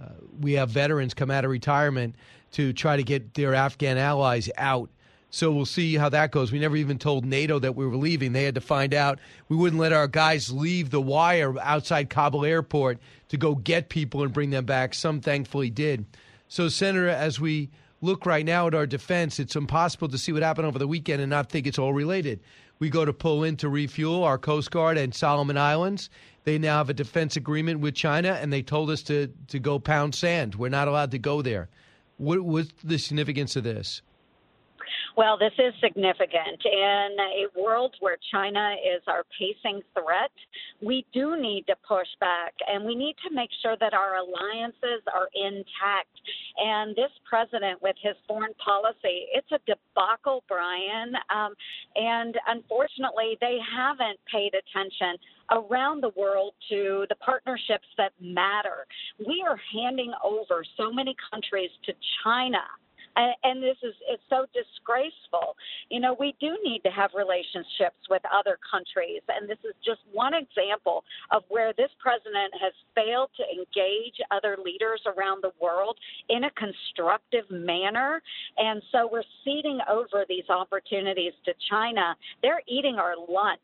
uh, 0.00 0.08
we 0.40 0.54
have 0.54 0.70
veterans 0.70 1.14
come 1.14 1.30
out 1.30 1.44
of 1.44 1.50
retirement 1.50 2.16
to 2.52 2.72
try 2.72 2.96
to 2.96 3.02
get 3.02 3.34
their 3.34 3.54
Afghan 3.54 3.98
allies 3.98 4.50
out. 4.56 4.90
So 5.30 5.50
we'll 5.50 5.66
see 5.66 5.96
how 5.96 6.08
that 6.10 6.30
goes. 6.30 6.52
We 6.52 6.60
never 6.60 6.76
even 6.76 6.96
told 6.96 7.24
NATO 7.24 7.58
that 7.58 7.74
we 7.74 7.84
were 7.84 7.96
leaving. 7.96 8.32
They 8.32 8.44
had 8.44 8.54
to 8.54 8.60
find 8.60 8.94
out. 8.94 9.18
We 9.48 9.56
wouldn't 9.56 9.80
let 9.80 9.92
our 9.92 10.06
guys 10.06 10.52
leave 10.52 10.90
the 10.90 11.00
wire 11.00 11.58
outside 11.58 12.08
Kabul 12.08 12.44
airport 12.44 12.98
to 13.30 13.36
go 13.36 13.56
get 13.56 13.88
people 13.88 14.22
and 14.22 14.32
bring 14.32 14.50
them 14.50 14.64
back. 14.64 14.94
Some 14.94 15.20
thankfully 15.20 15.70
did. 15.70 16.04
So, 16.46 16.68
Senator, 16.68 17.08
as 17.08 17.40
we 17.40 17.70
look 18.04 18.26
right 18.26 18.44
now 18.44 18.66
at 18.66 18.74
our 18.74 18.86
defense, 18.86 19.40
it's 19.40 19.56
impossible 19.56 20.08
to 20.08 20.18
see 20.18 20.32
what 20.32 20.42
happened 20.42 20.66
over 20.66 20.78
the 20.78 20.86
weekend 20.86 21.22
and 21.22 21.30
not 21.30 21.50
think 21.50 21.66
it's 21.66 21.78
all 21.78 21.94
related. 21.94 22.40
We 22.78 22.90
go 22.90 23.04
to 23.04 23.12
pull 23.12 23.44
in 23.44 23.56
to 23.58 23.68
refuel 23.68 24.24
our 24.24 24.36
Coast 24.36 24.70
Guard 24.70 24.98
and 24.98 25.14
Solomon 25.14 25.56
Islands. 25.56 26.10
They 26.44 26.58
now 26.58 26.78
have 26.78 26.90
a 26.90 26.94
defense 26.94 27.36
agreement 27.36 27.80
with 27.80 27.94
China, 27.94 28.38
and 28.40 28.52
they 28.52 28.62
told 28.62 28.90
us 28.90 29.02
to, 29.04 29.28
to 29.48 29.58
go 29.58 29.78
pound 29.78 30.14
sand. 30.14 30.56
We're 30.56 30.68
not 30.68 30.88
allowed 30.88 31.12
to 31.12 31.18
go 31.18 31.40
there. 31.40 31.68
What, 32.18 32.40
what's 32.42 32.72
the 32.82 32.98
significance 32.98 33.56
of 33.56 33.64
this? 33.64 34.02
Well, 35.16 35.38
this 35.38 35.52
is 35.58 35.72
significant. 35.80 36.58
In 36.64 37.16
a 37.20 37.46
world 37.56 37.94
where 38.00 38.16
China 38.32 38.74
is 38.84 39.00
our 39.06 39.22
pacing 39.38 39.80
threat, 39.92 40.32
we 40.82 41.06
do 41.12 41.40
need 41.40 41.68
to 41.68 41.76
push 41.86 42.08
back 42.18 42.52
and 42.66 42.84
we 42.84 42.96
need 42.96 43.14
to 43.28 43.32
make 43.32 43.50
sure 43.62 43.76
that 43.78 43.94
our 43.94 44.16
alliances 44.16 45.06
are 45.14 45.28
intact. 45.32 46.10
And 46.58 46.96
this 46.96 47.12
president, 47.28 47.80
with 47.80 47.94
his 48.02 48.16
foreign 48.26 48.54
policy, 48.54 49.30
it's 49.32 49.46
a 49.52 49.60
debacle, 49.66 50.42
Brian. 50.48 51.14
Um, 51.30 51.54
and 51.94 52.36
unfortunately, 52.48 53.38
they 53.40 53.58
haven't 53.70 54.18
paid 54.30 54.54
attention 54.54 55.14
around 55.52 56.02
the 56.02 56.10
world 56.16 56.54
to 56.70 57.06
the 57.08 57.16
partnerships 57.16 57.86
that 57.98 58.10
matter. 58.20 58.84
We 59.24 59.44
are 59.46 59.60
handing 59.72 60.12
over 60.24 60.64
so 60.76 60.90
many 60.90 61.14
countries 61.30 61.70
to 61.86 61.92
China 62.24 62.66
and, 63.16 63.34
and 63.44 63.62
this 63.62 63.76
is 63.82 63.94
it's 64.08 64.22
so 64.28 64.46
disgraceful. 64.52 65.56
You 65.90 66.00
know, 66.00 66.16
we 66.18 66.34
do 66.40 66.56
need 66.64 66.82
to 66.84 66.90
have 66.90 67.10
relationships 67.14 67.98
with 68.10 68.22
other 68.32 68.58
countries, 68.70 69.22
and 69.28 69.48
this 69.48 69.58
is 69.64 69.74
just 69.84 70.00
one 70.12 70.34
example 70.34 71.04
of 71.30 71.42
where 71.48 71.72
this 71.72 71.90
president 71.98 72.52
has 72.60 72.72
failed 72.94 73.30
to 73.36 73.44
engage 73.50 74.16
other 74.30 74.56
leaders 74.62 75.00
around 75.06 75.42
the 75.42 75.52
world 75.60 75.96
in 76.28 76.44
a 76.44 76.50
constructive 76.52 77.50
manner, 77.50 78.22
and 78.58 78.82
so 78.92 79.08
we're 79.10 79.22
ceding 79.44 79.78
over 79.88 80.24
these 80.28 80.48
opportunities 80.48 81.32
to 81.44 81.52
China. 81.70 82.16
They're 82.42 82.62
eating 82.66 82.96
our 82.96 83.14
lunch 83.28 83.60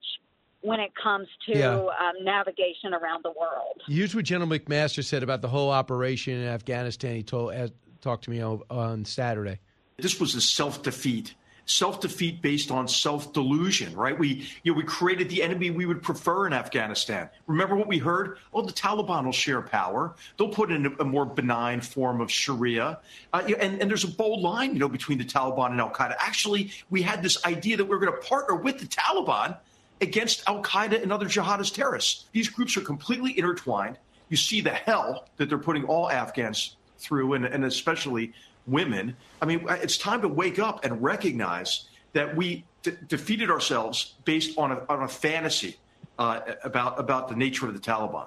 when 0.62 0.78
it 0.78 0.92
comes 0.94 1.26
to 1.46 1.56
Yeah. 1.58 1.74
um, 1.74 2.22
navigation 2.22 2.92
around 2.92 3.24
the 3.24 3.30
world. 3.32 3.80
Here's 3.86 4.14
what 4.14 4.26
General 4.26 4.50
McMaster 4.50 5.02
said 5.02 5.22
about 5.22 5.40
the 5.40 5.48
whole 5.48 5.70
operation 5.70 6.34
in 6.34 6.46
Afghanistan. 6.46 7.16
He 7.16 7.22
told 7.22 7.54
talked 8.00 8.24
to 8.24 8.30
me 8.30 8.42
on, 8.42 9.04
Saturday. 9.04 9.58
This 9.98 10.20
was 10.20 10.34
a 10.34 10.40
self 10.40 10.82
defeat. 10.82 11.34
Self 11.66 12.00
defeat 12.00 12.42
based 12.42 12.72
on 12.72 12.88
self 12.88 13.32
delusion, 13.32 13.94
right? 13.94 14.18
We, 14.18 14.48
you 14.64 14.72
know, 14.72 14.76
we 14.78 14.82
created 14.82 15.28
the 15.28 15.42
enemy 15.42 15.70
we 15.70 15.86
would 15.86 16.02
prefer 16.02 16.46
in 16.46 16.52
Afghanistan. 16.52 17.30
Remember 17.46 17.76
what 17.76 17.86
we 17.86 17.98
heard? 17.98 18.38
Oh, 18.52 18.62
the 18.62 18.72
Taliban 18.72 19.24
will 19.24 19.32
share 19.32 19.62
power. 19.62 20.16
They'll 20.36 20.48
put 20.48 20.72
in 20.72 20.86
a, 20.86 20.90
a 21.00 21.04
more 21.04 21.24
benign 21.24 21.80
form 21.80 22.20
of 22.20 22.30
Sharia. 22.30 22.98
Uh, 23.32 23.42
and, 23.60 23.80
and 23.80 23.88
there's 23.88 24.02
a 24.02 24.08
bold 24.08 24.40
line, 24.40 24.72
you 24.72 24.80
know, 24.80 24.88
between 24.88 25.18
the 25.18 25.24
Taliban 25.24 25.70
and 25.70 25.80
Al 25.80 25.90
Qaeda. 25.90 26.16
Actually, 26.18 26.72
we 26.88 27.02
had 27.02 27.22
this 27.22 27.44
idea 27.44 27.76
that 27.76 27.84
we 27.84 27.90
were 27.90 28.04
going 28.04 28.12
to 28.12 28.26
partner 28.26 28.56
with 28.56 28.80
the 28.80 28.86
Taliban 28.86 29.56
against 30.00 30.42
Al 30.48 30.62
Qaeda 30.62 31.00
and 31.00 31.12
other 31.12 31.26
jihadist 31.26 31.74
terrorists. 31.74 32.24
These 32.32 32.48
groups 32.48 32.76
are 32.76 32.80
completely 32.80 33.38
intertwined. 33.38 33.96
You 34.28 34.36
see 34.36 34.60
the 34.60 34.70
hell 34.70 35.28
that 35.36 35.48
they're 35.48 35.58
putting 35.58 35.84
all 35.84 36.10
Afghans 36.10 36.76
through, 37.00 37.34
and, 37.34 37.44
and 37.44 37.64
especially 37.64 38.32
women. 38.66 39.16
I 39.42 39.46
mean, 39.46 39.64
it's 39.68 39.98
time 39.98 40.22
to 40.22 40.28
wake 40.28 40.58
up 40.58 40.84
and 40.84 41.02
recognize 41.02 41.88
that 42.12 42.36
we 42.36 42.64
de- 42.82 42.92
defeated 42.92 43.50
ourselves 43.50 44.14
based 44.24 44.58
on 44.58 44.72
a, 44.72 44.84
on 44.88 45.02
a 45.02 45.08
fantasy 45.08 45.76
uh, 46.18 46.40
about 46.64 46.98
about 47.00 47.28
the 47.28 47.36
nature 47.36 47.66
of 47.66 47.74
the 47.74 47.80
Taliban. 47.80 48.26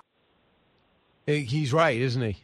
He's 1.25 1.71
right, 1.71 1.99
isn't 1.99 2.21
he? 2.21 2.37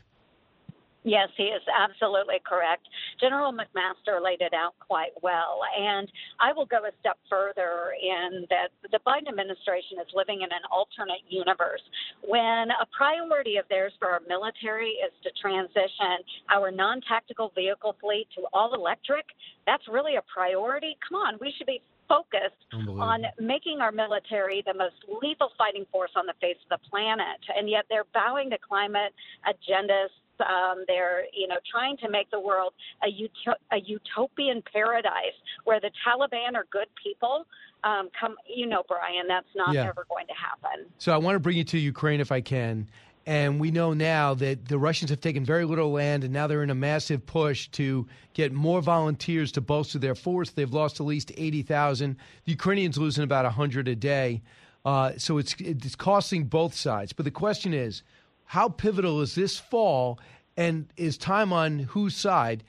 Yes, 1.03 1.29
he 1.37 1.43
is 1.43 1.61
absolutely 1.71 2.41
correct. 2.45 2.83
General 3.21 3.53
McMaster 3.53 4.21
laid 4.21 4.41
it 4.41 4.53
out 4.53 4.75
quite 4.85 5.15
well. 5.21 5.61
And 5.77 6.11
I 6.41 6.51
will 6.51 6.65
go 6.65 6.83
a 6.83 6.91
step 6.99 7.17
further 7.29 7.95
in 8.01 8.45
that 8.49 8.69
the 8.91 8.99
Biden 9.07 9.29
administration 9.29 9.97
is 10.01 10.07
living 10.13 10.41
in 10.41 10.51
an 10.51 10.67
alternate 10.71 11.23
universe. 11.29 11.81
When 12.21 12.71
a 12.71 12.85
priority 12.95 13.55
of 13.57 13.65
theirs 13.69 13.93
for 13.97 14.09
our 14.09 14.21
military 14.27 14.99
is 14.99 15.13
to 15.23 15.31
transition 15.41 16.19
our 16.49 16.69
non 16.69 16.99
tactical 17.07 17.51
vehicle 17.55 17.95
fleet 18.01 18.27
to 18.35 18.43
all 18.51 18.73
electric, 18.73 19.25
that's 19.65 19.83
really 19.87 20.15
a 20.17 20.23
priority. 20.33 20.97
Come 21.07 21.21
on, 21.21 21.37
we 21.39 21.53
should 21.57 21.67
be 21.67 21.81
focused 22.09 22.57
on 22.73 23.23
making 23.39 23.79
our 23.81 23.91
military 23.91 24.63
the 24.65 24.73
most 24.73 24.95
lethal 25.21 25.51
fighting 25.57 25.85
force 25.91 26.09
on 26.17 26.25
the 26.25 26.33
face 26.41 26.57
of 26.69 26.81
the 26.81 26.89
planet. 26.89 27.39
And 27.55 27.69
yet 27.69 27.85
they're 27.87 28.09
bowing 28.13 28.49
to 28.49 28.57
climate 28.57 29.13
agendas. 29.47 30.09
Um, 30.41 30.83
they're, 30.87 31.23
you 31.33 31.47
know, 31.47 31.57
trying 31.69 31.97
to 31.97 32.09
make 32.09 32.29
the 32.31 32.39
world 32.39 32.73
a, 33.03 33.07
uto- 33.07 33.59
a 33.71 33.79
utopian 33.79 34.61
paradise 34.71 35.35
where 35.63 35.79
the 35.79 35.91
Taliban 36.05 36.55
are 36.55 36.65
good 36.71 36.87
people. 37.03 37.45
Um, 37.83 38.09
come, 38.19 38.35
you 38.47 38.65
know, 38.67 38.83
Brian, 38.87 39.27
that's 39.27 39.47
not 39.55 39.73
Yeah. 39.73 39.87
ever 39.87 40.05
going 40.09 40.27
to 40.27 40.33
happen. 40.33 40.85
So 40.97 41.13
I 41.13 41.17
want 41.17 41.35
to 41.35 41.39
bring 41.39 41.57
you 41.57 41.63
to 41.65 41.77
Ukraine 41.77 42.19
if 42.19 42.31
I 42.31 42.41
can. 42.41 42.87
And 43.25 43.59
we 43.59 43.69
know 43.69 43.93
now 43.93 44.33
that 44.35 44.67
the 44.69 44.79
Russians 44.79 45.11
have 45.11 45.21
taken 45.21 45.45
very 45.45 45.63
little 45.63 45.91
land, 45.91 46.23
and 46.23 46.33
now 46.33 46.47
they're 46.47 46.63
in 46.63 46.71
a 46.71 46.75
massive 46.75 47.25
push 47.25 47.67
to 47.69 48.07
get 48.33 48.51
more 48.51 48.81
volunteers 48.81 49.51
to 49.53 49.61
bolster 49.61 49.99
their 49.99 50.15
force. 50.15 50.49
They've 50.49 50.73
lost 50.73 50.99
at 50.99 51.05
least 51.05 51.31
80,000. 51.37 52.15
The 52.45 52.51
Ukrainians 52.51 52.97
losing 52.97 53.23
about 53.23 53.45
100 53.45 53.87
a 53.87 53.95
day. 53.95 54.41
Uh, 54.83 55.11
so 55.17 55.37
it's 55.37 55.53
it's 55.59 55.95
costing 55.95 56.45
both 56.45 56.73
sides. 56.73 57.13
But 57.13 57.25
the 57.25 57.31
question 57.31 57.73
is, 57.73 58.01
how 58.49 58.67
pivotal 58.67 59.21
is 59.21 59.35
this 59.35 59.59
fall, 59.59 60.19
and 60.57 60.87
is 60.97 61.19
time 61.19 61.53
on 61.53 61.77
whose 61.77 62.15
side? 62.15 62.63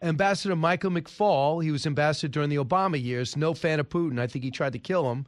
Ambassador 0.00 0.54
Michael 0.54 0.92
McFaul, 0.92 1.60
he 1.60 1.72
was 1.72 1.86
ambassador 1.86 2.28
during 2.28 2.50
the 2.50 2.56
Obama 2.56 3.02
years, 3.02 3.36
no 3.36 3.52
fan 3.52 3.80
of 3.80 3.88
Putin. 3.88 4.20
I 4.20 4.28
think 4.28 4.44
he 4.44 4.52
tried 4.52 4.74
to 4.74 4.78
kill 4.78 5.10
him. 5.10 5.26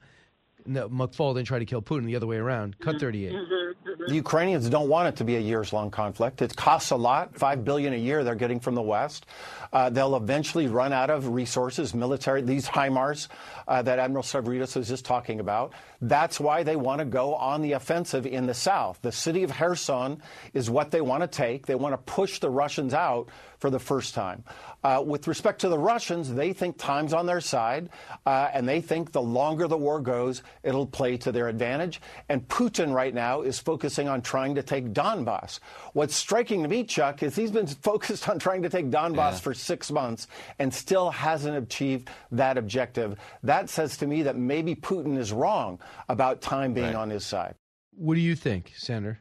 No, 0.65 0.89
McFaul 0.89 1.35
didn't 1.35 1.49
try 1.49 1.59
to 1.59 1.65
kill 1.65 1.83
Putin, 1.83 2.07
the 2.07 2.15
other 2.15 2.29
way 2.29 2.37
around. 2.37 2.79
Cut 2.79 2.95
mm-hmm. 2.95 3.01
38. 3.01 3.33
Mm-hmm. 3.33 3.66
The 4.07 4.15
Ukrainians 4.15 4.69
don't 4.71 4.89
want 4.89 5.09
it 5.09 5.17
to 5.17 5.25
be 5.25 5.35
a 5.35 5.41
years-long 5.41 5.91
conflict. 5.91 6.41
It 6.41 6.55
costs 6.55 6.93
a 6.93 6.97
lot, 6.97 7.37
five 7.37 7.65
billion 7.65 7.93
a 7.93 7.97
year 7.97 8.23
they're 8.23 8.37
getting 8.37 8.61
from 8.61 8.77
the 8.77 8.83
West. 8.83 9.27
Uh, 9.73 9.91
they'll 9.91 10.15
eventually 10.15 10.69
run 10.69 10.93
out 10.93 11.11
of 11.11 11.27
resources, 11.27 11.93
military. 11.93 12.41
These 12.41 12.69
HIMARS 12.69 13.27
uh, 13.67 13.83
that 13.83 13.99
Admiral 13.99 14.23
Stavridis 14.23 14.77
was 14.77 14.87
just 14.87 15.05
talking 15.05 15.41
about. 15.41 15.73
That's 16.01 16.39
why 16.39 16.63
they 16.63 16.77
want 16.77 17.01
to 17.01 17.05
go 17.05 17.35
on 17.35 17.63
the 17.63 17.73
offensive 17.73 18.27
in 18.27 18.47
the 18.47 18.55
south. 18.55 19.01
The 19.03 19.11
city 19.11 19.43
of 19.43 19.51
Kherson 19.51 20.23
is 20.55 20.71
what 20.71 20.93
they 20.93 21.01
want 21.01 21.23
to 21.23 21.27
take. 21.27 21.67
They 21.67 21.75
want 21.75 21.95
to 21.95 21.99
push 21.99 22.39
the 22.39 22.49
Russians 22.49 22.95
out 22.95 23.29
for 23.59 23.71
the 23.71 23.79
first 23.79 24.15
time. 24.15 24.45
Uh, 24.85 25.03
with 25.05 25.27
respect 25.27 25.61
to 25.63 25.69
the 25.69 25.79
Russians, 25.79 26.33
they 26.33 26.53
think 26.53 26.79
time's 26.79 27.13
on 27.13 27.27
their 27.27 27.41
side, 27.41 27.91
uh, 28.25 28.51
and 28.53 28.69
they 28.69 28.81
think 28.81 29.13
the 29.13 29.23
longer 29.23 29.67
the 29.67 29.77
war 29.77 30.01
goes, 30.01 30.43
it'll 30.63 30.87
play 30.87 31.17
to 31.17 31.33
their 31.33 31.49
advantage. 31.49 32.01
And 32.29 32.47
Putin 32.49 32.95
right 32.95 33.15
now 33.15 33.43
is 33.43 33.59
focusing 33.59 34.09
on 34.09 34.23
trying 34.23 34.55
to 34.55 34.63
take 34.63 34.93
Donbass. 34.93 35.61
What's 35.93 36.15
striking 36.15 36.63
to 36.63 36.69
me, 36.69 36.85
Chuck, 36.85 37.23
is 37.23 37.35
he's 37.35 37.51
been 37.51 37.67
focused 37.83 38.29
on 38.29 38.39
trying 38.39 38.63
to 38.63 38.69
take 38.69 38.91
Donbass 38.91 39.17
yeah. 39.33 39.39
for 39.39 39.55
six 39.55 39.91
months 39.91 40.27
and 40.59 40.73
still 40.73 41.11
hasn't 41.11 41.57
achieved 41.57 42.09
that 42.33 42.59
objective. 42.59 43.19
That 43.43 43.69
says 43.69 43.97
to 43.99 44.07
me 44.07 44.23
that 44.23 44.37
maybe 44.37 44.75
Putin 44.75 45.19
is 45.19 45.33
wrong 45.33 45.79
about 46.09 46.41
time 46.41 46.75
being 46.75 46.87
right. 46.87 46.95
on 46.95 47.11
his 47.11 47.25
side. 47.25 47.55
What 47.93 48.15
do 48.15 48.21
you 48.21 48.37
think, 48.37 48.73
Senator? 48.77 49.21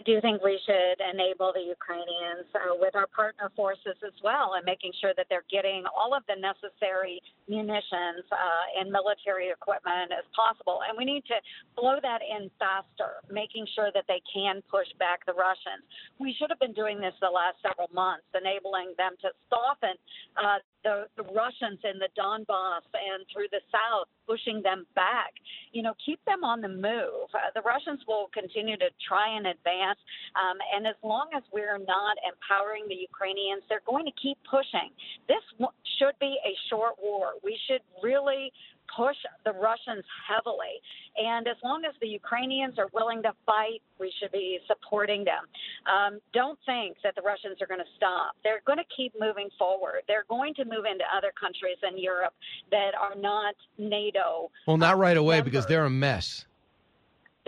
I 0.00 0.02
do 0.02 0.18
think 0.22 0.40
we 0.42 0.58
should 0.64 0.96
enable 1.12 1.52
the 1.52 1.60
Ukrainians 1.60 2.48
uh, 2.56 2.72
with 2.80 2.96
our 2.96 3.06
partner 3.12 3.52
forces 3.54 4.00
as 4.00 4.16
well 4.24 4.56
and 4.56 4.64
making 4.64 4.96
sure 4.96 5.12
that 5.14 5.26
they're 5.28 5.44
getting 5.52 5.84
all 5.92 6.16
of 6.16 6.24
the 6.24 6.40
necessary 6.40 7.20
munitions 7.52 8.24
uh, 8.32 8.80
and 8.80 8.88
military 8.88 9.52
equipment 9.52 10.08
as 10.08 10.24
possible. 10.32 10.80
And 10.88 10.96
we 10.96 11.04
need 11.04 11.28
to 11.28 11.36
blow 11.76 12.00
that 12.00 12.24
in 12.24 12.48
faster, 12.56 13.20
making 13.28 13.68
sure 13.76 13.92
that 13.92 14.08
they 14.08 14.24
can 14.24 14.64
push 14.72 14.88
back 14.96 15.20
the 15.28 15.36
Russians. 15.36 15.84
We 16.16 16.32
should 16.32 16.48
have 16.48 16.60
been 16.64 16.72
doing 16.72 16.96
this 16.96 17.12
the 17.20 17.28
last 17.28 17.60
several 17.60 17.92
months, 17.92 18.24
enabling 18.32 18.96
them 18.96 19.20
to 19.20 19.36
soften 19.52 20.00
uh, 20.40 20.64
the, 20.84 21.06
the 21.16 21.24
Russians 21.34 21.80
in 21.84 21.98
the 21.98 22.08
Donbass 22.16 22.88
and 22.94 23.26
through 23.32 23.48
the 23.50 23.60
south, 23.68 24.08
pushing 24.26 24.62
them 24.62 24.86
back. 24.94 25.34
You 25.72 25.82
know, 25.82 25.94
keep 26.04 26.24
them 26.24 26.44
on 26.44 26.60
the 26.60 26.68
move. 26.68 27.28
Uh, 27.34 27.52
the 27.54 27.62
Russians 27.62 28.00
will 28.06 28.30
continue 28.32 28.76
to 28.78 28.88
try 29.06 29.36
and 29.36 29.46
advance, 29.46 29.89
um, 30.36 30.58
and 30.74 30.86
as 30.86 30.96
long 31.02 31.28
as 31.34 31.42
we're 31.52 31.78
not 31.78 32.16
empowering 32.26 32.84
the 32.88 32.94
Ukrainians, 32.94 33.62
they're 33.68 33.86
going 33.86 34.04
to 34.06 34.12
keep 34.20 34.38
pushing. 34.48 34.90
This 35.28 35.42
w- 35.58 35.72
should 35.98 36.18
be 36.20 36.36
a 36.44 36.54
short 36.68 36.94
war. 37.02 37.34
We 37.42 37.58
should 37.66 37.82
really 38.02 38.52
push 38.96 39.16
the 39.44 39.52
Russians 39.52 40.04
heavily. 40.26 40.82
And 41.16 41.46
as 41.46 41.56
long 41.62 41.84
as 41.84 41.94
the 42.00 42.08
Ukrainians 42.08 42.78
are 42.78 42.88
willing 42.92 43.22
to 43.22 43.32
fight, 43.46 43.82
we 43.98 44.12
should 44.20 44.32
be 44.32 44.58
supporting 44.66 45.24
them. 45.24 45.46
Um, 45.86 46.20
don't 46.32 46.58
think 46.66 46.96
that 47.04 47.14
the 47.14 47.22
Russians 47.22 47.60
are 47.60 47.66
going 47.66 47.80
to 47.80 47.92
stop. 47.96 48.34
They're 48.42 48.62
going 48.66 48.78
to 48.78 48.90
keep 48.96 49.12
moving 49.18 49.48
forward. 49.58 50.02
They're 50.08 50.26
going 50.28 50.54
to 50.54 50.64
move 50.64 50.84
into 50.90 51.04
other 51.16 51.32
countries 51.38 51.78
in 51.88 51.98
Europe 51.98 52.34
that 52.70 52.92
are 53.00 53.14
not 53.14 53.54
NATO. 53.78 54.50
Well, 54.66 54.76
not 54.76 54.98
right 54.98 55.16
away 55.16 55.36
members. 55.36 55.52
because 55.52 55.66
they're 55.66 55.84
a 55.84 55.90
mess 55.90 56.46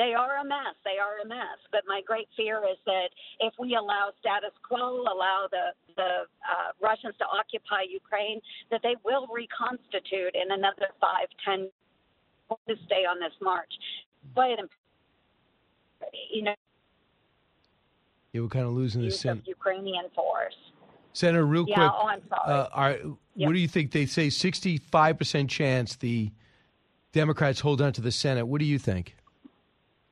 they 0.03 0.14
are 0.14 0.38
a 0.38 0.44
mess. 0.44 0.74
They 0.84 0.98
are 0.98 1.22
a 1.22 1.28
mess. 1.28 1.59
But 1.70 1.82
my 1.86 2.00
great 2.05 2.28
fear 2.36 2.62
is 2.70 2.78
that 2.86 3.09
if 3.38 3.55
we 3.59 3.76
allow 3.76 4.11
status 4.18 4.50
quo, 4.66 5.03
allow 5.03 5.46
the 5.50 5.70
the 5.94 6.26
uh, 6.42 6.72
Russians 6.80 7.14
to 7.18 7.24
occupy 7.24 7.82
Ukraine, 7.88 8.40
that 8.70 8.80
they 8.82 8.96
will 9.05 9.28
reconstitute 9.32 10.34
in 10.34 10.50
another 10.50 10.88
five, 11.00 11.28
ten 11.44 11.70
to 12.68 12.74
stay 12.86 13.05
on 13.09 13.20
this 13.20 13.32
march. 13.40 13.72
But 14.34 14.59
you 16.32 16.42
know, 16.42 16.55
you 18.32 18.42
were 18.42 18.48
kind 18.48 18.66
of 18.66 18.72
losing 18.72 19.03
the 19.03 19.11
sen- 19.11 19.42
Ukrainian 19.46 20.07
force. 20.14 20.57
Senator, 21.12 21.44
real 21.44 21.66
yeah, 21.68 21.74
quick, 21.74 21.90
oh, 21.94 22.07
I'm 22.09 22.22
sorry. 22.28 22.53
Uh, 22.53 22.68
are, 22.72 22.90
yep. 22.90 23.46
what 23.46 23.53
do 23.53 23.59
you 23.59 23.68
think? 23.68 23.92
They 23.92 24.07
say 24.07 24.28
65% 24.28 25.50
chance 25.50 25.96
the 25.96 26.32
Democrats 27.12 27.61
hold 27.61 27.82
on 27.82 27.92
to 27.92 28.00
the 28.00 28.11
Senate. 28.11 28.46
What 28.46 28.61
do 28.61 28.64
you 28.64 28.78
think? 28.78 29.14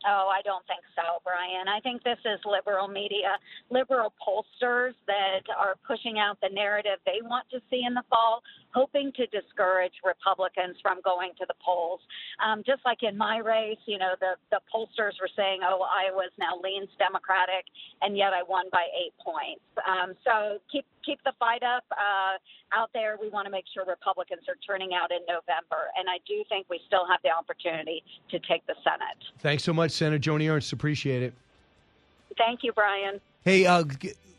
Oh, 0.07 0.33
I 0.33 0.41
don't 0.43 0.65
think 0.67 0.81
so, 0.97 1.21
Brian. 1.25 1.69
I 1.69 1.81
think 1.81 2.03
this 2.03 2.19
is 2.25 2.41
liberal 2.47 2.89
media, 2.89 3.37
liberal 3.69 4.15
pollsters 4.17 4.95
that 5.07 5.45
are 5.59 5.75
pushing 5.87 6.19
out 6.19 6.39
the 6.41 6.49
narrative 6.49 6.99
they 7.05 7.21
want 7.23 7.45
to 7.51 7.61
see 7.69 7.85
in 7.87 7.93
the 7.93 8.03
fall, 8.09 8.43
hoping 8.73 9.13
to 9.17 9.27
discourage 9.27 9.93
Republicans 10.05 10.77
from 10.83 11.01
going 11.03 11.33
to 11.39 11.47
the 11.47 11.55
polls. 11.65 12.01
Um, 12.45 12.63
just 12.67 12.83
like 12.85 13.03
in 13.03 13.17
my 13.17 13.39
race, 13.39 13.79
you 13.87 13.99
know, 13.99 14.15
the, 14.21 14.37
the 14.51 14.61
pollsters 14.73 15.19
were 15.21 15.31
saying, 15.37 15.61
oh, 15.65 15.83
Iowa's 15.83 16.33
now 16.39 16.59
leans 16.63 16.89
Democratic, 16.99 17.67
and 18.03 18.17
yet 18.17 18.33
I 18.33 18.43
won 18.43 18.67
by 18.73 18.87
eight 18.95 19.15
points. 19.23 19.63
Um, 19.87 20.15
so 20.25 20.59
keep 20.71 20.85
keep 21.05 21.19
the 21.25 21.33
fight 21.39 21.63
up 21.63 21.85
uh, 21.91 22.37
out 22.73 22.91
there. 22.93 23.17
We 23.21 23.29
want 23.29 23.47
to 23.47 23.51
make 23.51 23.65
sure 23.73 23.85
Republicans 23.87 24.43
are 24.49 24.59
turning 24.67 24.91
out 24.95 25.11
in 25.11 25.21
November, 25.27 25.91
and 25.97 26.09
I 26.09 26.19
do 26.27 26.45
think 26.49 26.67
we 26.71 26.81
still 26.87 27.07
have 27.09 27.21
the 27.23 27.31
opportunity 27.31 28.03
to 28.31 28.39
take 28.41 28.67
the 28.67 28.75
Senate. 28.85 29.19
Thanks 29.41 29.65
so 29.65 29.73
much, 29.73 29.93
Senator 29.93 30.19
Joni 30.19 30.51
Ernst. 30.51 30.73
Appreciate 30.73 31.23
it. 31.23 31.35
Thank 32.37 32.61
you, 32.63 32.73
Brian. 32.73 33.21
Hey, 33.45 33.67
uh, 33.67 33.85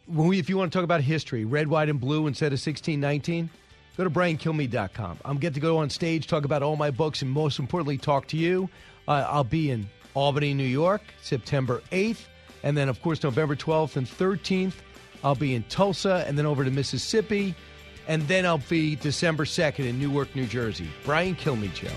we, 0.08 0.40
if 0.40 0.50
you 0.50 0.58
want 0.58 0.72
to 0.72 0.78
talk 0.78 0.84
about 0.84 1.02
history, 1.02 1.46
red, 1.46 1.68
white, 1.68 1.90
and 1.90 2.00
blue 2.00 2.28
instead 2.28 2.48
of 2.48 2.60
1619, 2.60 3.50
go 3.98 4.04
to 4.04 4.10
briankilmeade.com. 4.10 5.20
I'm 5.26 5.38
get 5.38 5.54
to 5.56 5.60
go 5.60 5.78
on 5.78 5.90
stage, 5.90 6.28
talk 6.28 6.46
about 6.46 6.64
all 6.64 6.76
my 6.76 6.92
books, 6.92 7.22
and 7.22 7.32
most 7.32 7.60
importantly, 7.60 7.98
talk 7.98 8.28
to 8.28 8.38
you. 8.38 8.70
Uh, 9.08 9.26
I'll 9.28 9.44
be 9.44 9.72
in 9.72 9.90
Albany, 10.14 10.54
New 10.54 10.64
York, 10.64 11.02
September 11.22 11.82
8th, 11.92 12.26
and 12.64 12.78
then, 12.78 12.90
of 12.90 13.02
course, 13.02 13.24
November 13.24 13.56
12th 13.56 13.96
and 13.96 14.08
13th 14.08 14.74
I'll 15.24 15.36
be 15.36 15.56
in 15.56 15.64
Tulsa 15.64 16.26
and 16.28 16.38
then 16.38 16.46
over 16.46 16.64
to 16.64 16.72
Mississippi. 16.72 17.56
And 18.08 18.28
then 18.28 18.46
I'll 18.46 18.58
be 18.58 18.96
December 18.96 19.46
2nd 19.46 19.88
in 19.88 20.00
Newark, 20.00 20.36
New 20.36 20.46
Jersey. 20.46 20.90
Brian 21.06 21.36
Kilmeade 21.36 21.76
Show. 21.76 21.92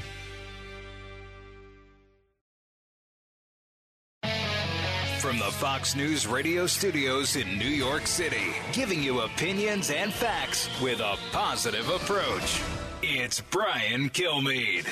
From 5.35 5.47
the 5.47 5.53
Fox 5.53 5.97
News 5.97 6.29
radio 6.29 6.65
studios 6.65 7.35
in 7.35 7.59
New 7.59 7.67
York 7.67 8.07
City, 8.07 8.55
giving 8.71 9.03
you 9.03 9.23
opinions 9.23 9.91
and 9.91 10.13
facts 10.13 10.69
with 10.81 11.01
a 11.01 11.17
positive 11.33 11.89
approach. 11.89 12.61
It's 13.03 13.41
Brian 13.41 14.11
Kilmeade. 14.11 14.87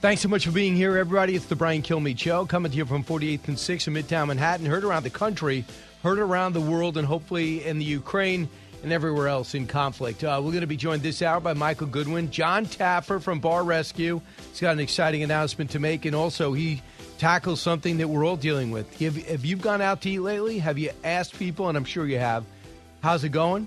Thanks 0.00 0.22
so 0.22 0.28
much 0.28 0.44
for 0.44 0.50
being 0.50 0.74
here, 0.74 0.96
everybody. 0.96 1.36
It's 1.36 1.46
the 1.46 1.54
Brian 1.54 1.82
Kilmeade 1.82 2.18
Show, 2.18 2.46
coming 2.46 2.72
to 2.72 2.78
you 2.78 2.84
from 2.84 3.04
48th 3.04 3.46
and 3.46 3.56
6th 3.56 3.86
in 3.86 3.94
Midtown 3.94 4.26
Manhattan. 4.26 4.66
Heard 4.66 4.82
around 4.82 5.04
the 5.04 5.10
country, 5.10 5.64
heard 6.02 6.18
around 6.18 6.52
the 6.52 6.60
world, 6.60 6.96
and 6.96 7.06
hopefully 7.06 7.64
in 7.64 7.78
the 7.78 7.84
Ukraine 7.84 8.48
and 8.82 8.92
everywhere 8.92 9.28
else 9.28 9.54
in 9.54 9.68
conflict. 9.68 10.24
Uh, 10.24 10.40
we're 10.42 10.50
going 10.50 10.62
to 10.62 10.66
be 10.66 10.76
joined 10.76 11.02
this 11.02 11.22
hour 11.22 11.38
by 11.38 11.54
Michael 11.54 11.86
Goodwin, 11.86 12.32
John 12.32 12.66
Taffer 12.66 13.22
from 13.22 13.38
Bar 13.38 13.62
Rescue. 13.62 14.20
He's 14.50 14.60
got 14.60 14.72
an 14.72 14.80
exciting 14.80 15.22
announcement 15.22 15.70
to 15.70 15.78
make, 15.78 16.06
and 16.06 16.16
also 16.16 16.52
he 16.52 16.82
tackles 17.18 17.60
something 17.60 17.98
that 17.98 18.08
we're 18.08 18.24
all 18.24 18.36
dealing 18.36 18.70
with. 18.70 18.98
Have, 19.00 19.16
have 19.26 19.44
you 19.44 19.56
gone 19.56 19.80
out 19.80 20.02
to 20.02 20.10
eat 20.10 20.20
lately? 20.20 20.58
Have 20.58 20.78
you 20.78 20.90
asked 21.04 21.38
people, 21.38 21.68
and 21.68 21.76
I'm 21.76 21.84
sure 21.84 22.06
you 22.06 22.18
have, 22.18 22.44
how's 23.02 23.24
it 23.24 23.30
going? 23.30 23.66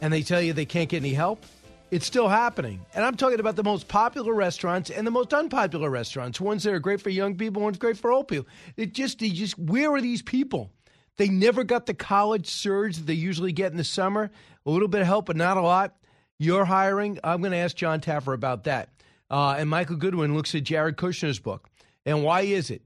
And 0.00 0.12
they 0.12 0.22
tell 0.22 0.40
you 0.40 0.52
they 0.52 0.64
can't 0.64 0.88
get 0.88 0.98
any 0.98 1.14
help? 1.14 1.44
It's 1.90 2.06
still 2.06 2.28
happening. 2.28 2.84
And 2.94 3.04
I'm 3.04 3.16
talking 3.16 3.40
about 3.40 3.56
the 3.56 3.64
most 3.64 3.88
popular 3.88 4.34
restaurants 4.34 4.90
and 4.90 5.06
the 5.06 5.10
most 5.10 5.32
unpopular 5.32 5.88
restaurants. 5.88 6.40
Ones 6.40 6.62
that 6.64 6.74
are 6.74 6.78
great 6.78 7.00
for 7.00 7.08
young 7.08 7.34
people, 7.36 7.62
ones 7.62 7.78
great 7.78 7.96
for 7.96 8.12
old 8.12 8.28
people. 8.28 8.46
It 8.76 8.92
just, 8.92 9.20
they 9.20 9.30
just, 9.30 9.58
where 9.58 9.90
are 9.94 10.00
these 10.00 10.20
people? 10.20 10.70
They 11.16 11.28
never 11.28 11.64
got 11.64 11.86
the 11.86 11.94
college 11.94 12.46
surge 12.46 12.96
that 12.98 13.06
they 13.06 13.14
usually 13.14 13.52
get 13.52 13.72
in 13.72 13.78
the 13.78 13.84
summer. 13.84 14.30
A 14.66 14.70
little 14.70 14.86
bit 14.86 15.00
of 15.00 15.06
help, 15.06 15.26
but 15.26 15.36
not 15.36 15.56
a 15.56 15.62
lot. 15.62 15.96
You're 16.38 16.66
hiring. 16.66 17.18
I'm 17.24 17.40
going 17.40 17.52
to 17.52 17.58
ask 17.58 17.74
John 17.74 18.00
Taffer 18.00 18.34
about 18.34 18.64
that. 18.64 18.90
Uh, 19.30 19.56
and 19.58 19.68
Michael 19.68 19.96
Goodwin 19.96 20.34
looks 20.34 20.54
at 20.54 20.64
Jared 20.64 20.96
Kushner's 20.96 21.38
book. 21.38 21.67
And 22.08 22.24
why 22.24 22.40
is 22.40 22.70
it? 22.70 22.80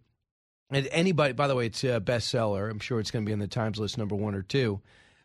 And 0.72 0.88
anybody, 0.90 1.32
by 1.32 1.46
the 1.46 1.54
way, 1.54 1.66
it's 1.66 1.84
a 1.84 2.00
bestseller. 2.00 2.68
I'm 2.68 2.80
sure 2.80 2.98
it's 2.98 3.12
going 3.12 3.24
to 3.24 3.28
be 3.28 3.32
in 3.32 3.38
the 3.38 3.46
Times 3.46 3.78
list 3.78 3.96
number 3.96 4.16
one 4.16 4.34
or 4.34 4.42
two. 4.42 4.80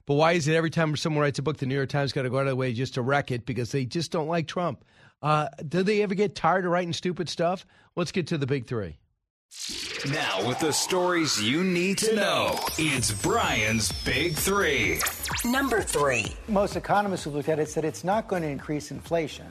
But 0.05 0.13
why 0.13 0.33
is 0.33 0.47
it 0.47 0.53
every 0.53 0.69
time 0.69 0.95
someone 0.95 1.23
writes 1.23 1.39
a 1.39 1.41
book, 1.41 1.57
the 1.57 1.65
New 1.65 1.73
York 1.73 1.89
Times 1.89 2.13
got 2.13 2.21
to 2.21 2.29
go 2.29 2.37
out 2.37 2.41
of 2.41 2.49
the 2.49 2.55
way 2.55 2.73
just 2.73 2.93
to 2.93 3.01
wreck 3.01 3.31
it 3.31 3.47
because 3.47 3.71
they 3.71 3.85
just 3.85 4.11
don't 4.11 4.27
like 4.27 4.47
Trump? 4.47 4.85
Uh, 5.23 5.47
do 5.67 5.81
they 5.81 6.03
ever 6.03 6.13
get 6.13 6.35
tired 6.35 6.63
of 6.63 6.71
writing 6.71 6.93
stupid 6.93 7.27
stuff? 7.27 7.65
Let's 7.95 8.11
get 8.11 8.27
to 8.27 8.37
the 8.37 8.45
big 8.45 8.67
three. 8.67 8.99
Now, 10.11 10.47
with 10.47 10.59
the 10.59 10.73
stories 10.73 11.41
you 11.41 11.63
need 11.63 11.97
to 11.99 12.15
know, 12.15 12.59
it's 12.77 13.11
Brian's 13.23 13.91
Big 14.03 14.35
Three. 14.35 14.99
Number 15.43 15.81
three. 15.81 16.33
Most 16.47 16.75
economists 16.75 17.23
who 17.23 17.31
looked 17.31 17.49
at 17.49 17.57
it 17.57 17.67
said 17.67 17.83
it's 17.83 18.03
not 18.03 18.27
going 18.27 18.43
to 18.43 18.47
increase 18.47 18.91
inflation. 18.91 19.47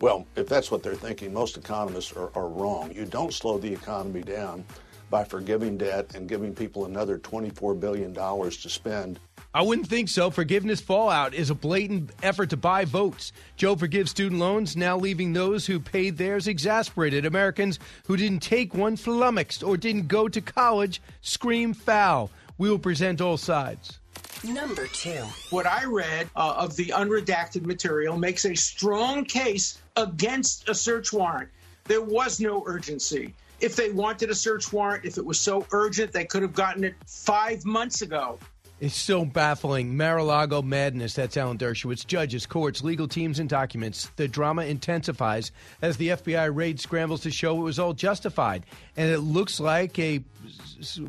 Well, 0.00 0.26
if 0.36 0.48
that's 0.48 0.70
what 0.70 0.82
they're 0.82 0.94
thinking, 0.94 1.32
most 1.32 1.56
economists 1.56 2.12
are, 2.12 2.30
are 2.36 2.48
wrong. 2.48 2.92
You 2.92 3.04
don't 3.04 3.32
slow 3.32 3.58
the 3.58 3.72
economy 3.72 4.22
down 4.22 4.64
by 5.10 5.24
forgiving 5.24 5.76
debt 5.76 6.14
and 6.14 6.28
giving 6.28 6.54
people 6.54 6.84
another 6.84 7.18
$24 7.18 7.80
billion 7.80 8.14
to 8.14 8.68
spend. 8.68 9.18
I 9.54 9.62
wouldn't 9.62 9.88
think 9.88 10.08
so. 10.08 10.30
Forgiveness 10.30 10.80
fallout 10.80 11.34
is 11.34 11.50
a 11.50 11.54
blatant 11.54 12.10
effort 12.22 12.50
to 12.50 12.56
buy 12.56 12.84
votes. 12.84 13.32
Joe 13.56 13.74
forgives 13.74 14.10
student 14.10 14.40
loans, 14.40 14.76
now 14.76 14.98
leaving 14.98 15.32
those 15.32 15.66
who 15.66 15.80
paid 15.80 16.18
theirs 16.18 16.46
exasperated. 16.46 17.24
Americans 17.24 17.78
who 18.06 18.16
didn't 18.16 18.40
take 18.40 18.74
one 18.74 18.96
flummoxed 18.96 19.62
or 19.62 19.76
didn't 19.76 20.06
go 20.06 20.28
to 20.28 20.40
college 20.40 21.00
scream 21.22 21.72
foul. 21.72 22.30
We 22.58 22.70
will 22.70 22.78
present 22.78 23.20
all 23.20 23.36
sides. 23.36 23.98
Number 24.44 24.86
two. 24.86 25.24
What 25.50 25.66
I 25.66 25.84
read 25.84 26.28
uh, 26.36 26.54
of 26.58 26.76
the 26.76 26.92
unredacted 26.94 27.64
material 27.64 28.16
makes 28.16 28.44
a 28.44 28.54
strong 28.54 29.24
case 29.24 29.78
against 29.98 30.68
a 30.68 30.74
search 30.74 31.12
warrant. 31.12 31.50
There 31.84 32.00
was 32.00 32.40
no 32.40 32.62
urgency. 32.66 33.34
If 33.60 33.76
they 33.76 33.90
wanted 33.90 34.30
a 34.30 34.34
search 34.34 34.72
warrant, 34.72 35.04
if 35.04 35.18
it 35.18 35.26
was 35.26 35.40
so 35.40 35.66
urgent, 35.72 36.12
they 36.12 36.24
could 36.24 36.42
have 36.42 36.54
gotten 36.54 36.84
it 36.84 36.94
five 37.06 37.64
months 37.64 38.02
ago. 38.02 38.38
It's 38.80 38.96
so 38.96 39.24
baffling. 39.24 39.96
Mar-a-Lago 39.96 40.62
madness. 40.62 41.14
That's 41.14 41.36
Alan 41.36 41.58
Dershowitz. 41.58 42.06
Judges, 42.06 42.46
courts, 42.46 42.84
legal 42.84 43.08
teams, 43.08 43.40
and 43.40 43.48
documents. 43.48 44.08
The 44.14 44.28
drama 44.28 44.66
intensifies 44.66 45.50
as 45.82 45.96
the 45.96 46.10
FBI 46.10 46.54
raid 46.54 46.78
scrambles 46.78 47.22
to 47.22 47.32
show 47.32 47.58
it 47.58 47.64
was 47.64 47.80
all 47.80 47.92
justified. 47.92 48.64
And 48.96 49.10
it 49.10 49.18
looks 49.18 49.58
like 49.58 49.98
a 49.98 50.22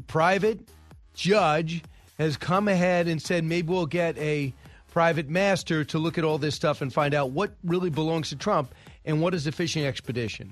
private 0.08 0.60
judge 1.14 1.84
has 2.18 2.38
come 2.38 2.68
ahead 2.68 3.08
and 3.08 3.22
said 3.22 3.44
maybe 3.44 3.68
we'll 3.68 3.86
get 3.86 4.18
a 4.18 4.52
private 4.92 5.30
master 5.30 5.84
to 5.86 6.00
look 6.00 6.18
at 6.18 6.24
all 6.24 6.40
this 6.40 6.56
stuff 6.56 6.82
and 6.82 6.92
find 6.92 7.14
out 7.14 7.30
what 7.30 7.52
really 7.64 7.92
belongs 7.92 8.30
to 8.30 8.36
Trump 8.36 8.74
and 9.06 9.22
what 9.22 9.34
is 9.34 9.48
a 9.48 9.52
fishing 9.52 9.86
expedition. 9.86 10.52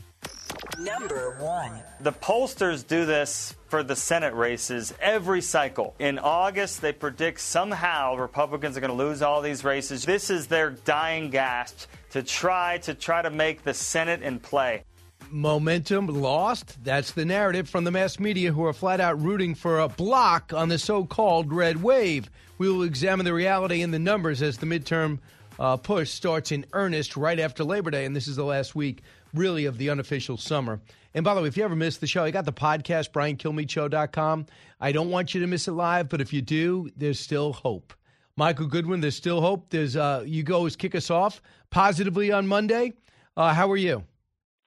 Number 0.79 1.35
one. 1.39 1.71
The 2.01 2.11
pollsters 2.11 2.85
do 2.85 3.05
this 3.05 3.55
for 3.67 3.83
the 3.83 3.95
Senate 3.95 4.33
races 4.33 4.93
every 5.01 5.41
cycle. 5.41 5.95
In 5.99 6.19
August, 6.19 6.81
they 6.81 6.93
predict 6.93 7.41
somehow 7.41 8.15
Republicans 8.15 8.77
are 8.77 8.79
going 8.79 8.95
to 8.95 8.97
lose 8.97 9.21
all 9.21 9.41
these 9.41 9.63
races. 9.63 10.05
This 10.05 10.29
is 10.29 10.47
their 10.47 10.69
dying 10.69 11.29
gasp 11.29 11.87
to 12.11 12.23
try 12.23 12.77
to 12.79 12.93
try 12.93 13.21
to 13.21 13.29
make 13.29 13.63
the 13.63 13.73
Senate 13.73 14.21
in 14.21 14.39
play. 14.39 14.83
Momentum 15.29 16.07
lost. 16.07 16.77
That's 16.83 17.11
the 17.11 17.25
narrative 17.25 17.67
from 17.67 17.83
the 17.83 17.91
mass 17.91 18.19
media 18.19 18.53
who 18.53 18.63
are 18.65 18.73
flat 18.73 19.01
out 19.01 19.21
rooting 19.21 19.55
for 19.55 19.79
a 19.79 19.89
block 19.89 20.53
on 20.53 20.69
the 20.69 20.77
so 20.77 21.05
called 21.05 21.51
red 21.51 21.81
wave. 21.81 22.29
We 22.57 22.69
will 22.69 22.83
examine 22.83 23.25
the 23.25 23.33
reality 23.33 23.81
and 23.81 23.93
the 23.93 23.99
numbers 23.99 24.41
as 24.41 24.57
the 24.57 24.65
midterm 24.65 25.19
uh, 25.59 25.77
push 25.77 26.11
starts 26.11 26.51
in 26.51 26.65
earnest 26.73 27.17
right 27.17 27.39
after 27.39 27.63
Labor 27.63 27.91
Day. 27.91 28.05
And 28.05 28.15
this 28.15 28.27
is 28.27 28.35
the 28.35 28.45
last 28.45 28.75
week, 28.75 29.01
really, 29.33 29.65
of 29.65 29.77
the 29.77 29.89
unofficial 29.89 30.37
summer. 30.37 30.79
And 31.13 31.23
by 31.23 31.33
the 31.33 31.41
way, 31.41 31.47
if 31.47 31.57
you 31.57 31.63
ever 31.63 31.75
missed 31.75 32.01
the 32.01 32.07
show, 32.07 32.23
I 32.23 32.31
got 32.31 32.45
the 32.45 32.53
podcast, 32.53 33.11
BrianKilmeadeshow.com. 33.11 34.45
I 34.79 34.91
don't 34.91 35.09
want 35.09 35.33
you 35.33 35.41
to 35.41 35.47
miss 35.47 35.67
it 35.67 35.71
live, 35.71 36.09
but 36.09 36.21
if 36.21 36.31
you 36.31 36.41
do, 36.41 36.89
there's 36.95 37.19
still 37.19 37.53
hope. 37.53 37.93
Michael 38.35 38.67
Goodwin, 38.67 39.01
there's 39.01 39.15
still 39.15 39.41
hope. 39.41 39.69
There's 39.69 39.95
uh, 39.95 40.23
you 40.25 40.43
go 40.43 40.65
as 40.67 40.75
kick 40.75 40.93
us 40.93 41.09
off 41.09 41.41
positively 41.71 42.31
on 42.31 42.47
Monday. 42.47 42.93
Uh, 43.35 43.53
how 43.53 43.69
are 43.71 43.77
you? 43.77 44.03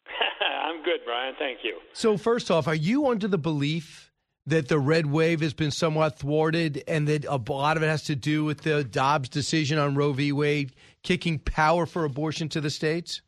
I'm 0.40 0.82
good, 0.82 1.00
Brian. 1.04 1.34
Thank 1.38 1.60
you. 1.62 1.78
So 1.92 2.16
first 2.16 2.50
off, 2.50 2.66
are 2.66 2.74
you 2.74 3.06
under 3.06 3.28
the 3.28 3.38
belief 3.38 4.09
that 4.46 4.68
the 4.68 4.78
red 4.78 5.06
wave 5.06 5.40
has 5.40 5.54
been 5.54 5.70
somewhat 5.70 6.18
thwarted, 6.18 6.82
and 6.88 7.06
that 7.08 7.24
a 7.24 7.36
lot 7.36 7.76
of 7.76 7.82
it 7.82 7.88
has 7.88 8.04
to 8.04 8.16
do 8.16 8.44
with 8.44 8.62
the 8.62 8.84
Dobbs 8.84 9.28
decision 9.28 9.78
on 9.78 9.94
Roe 9.94 10.12
v. 10.12 10.32
Wade 10.32 10.74
kicking 11.02 11.38
power 11.38 11.86
for 11.86 12.04
abortion 12.04 12.48
to 12.50 12.60
the 12.60 12.70
states? 12.70 13.22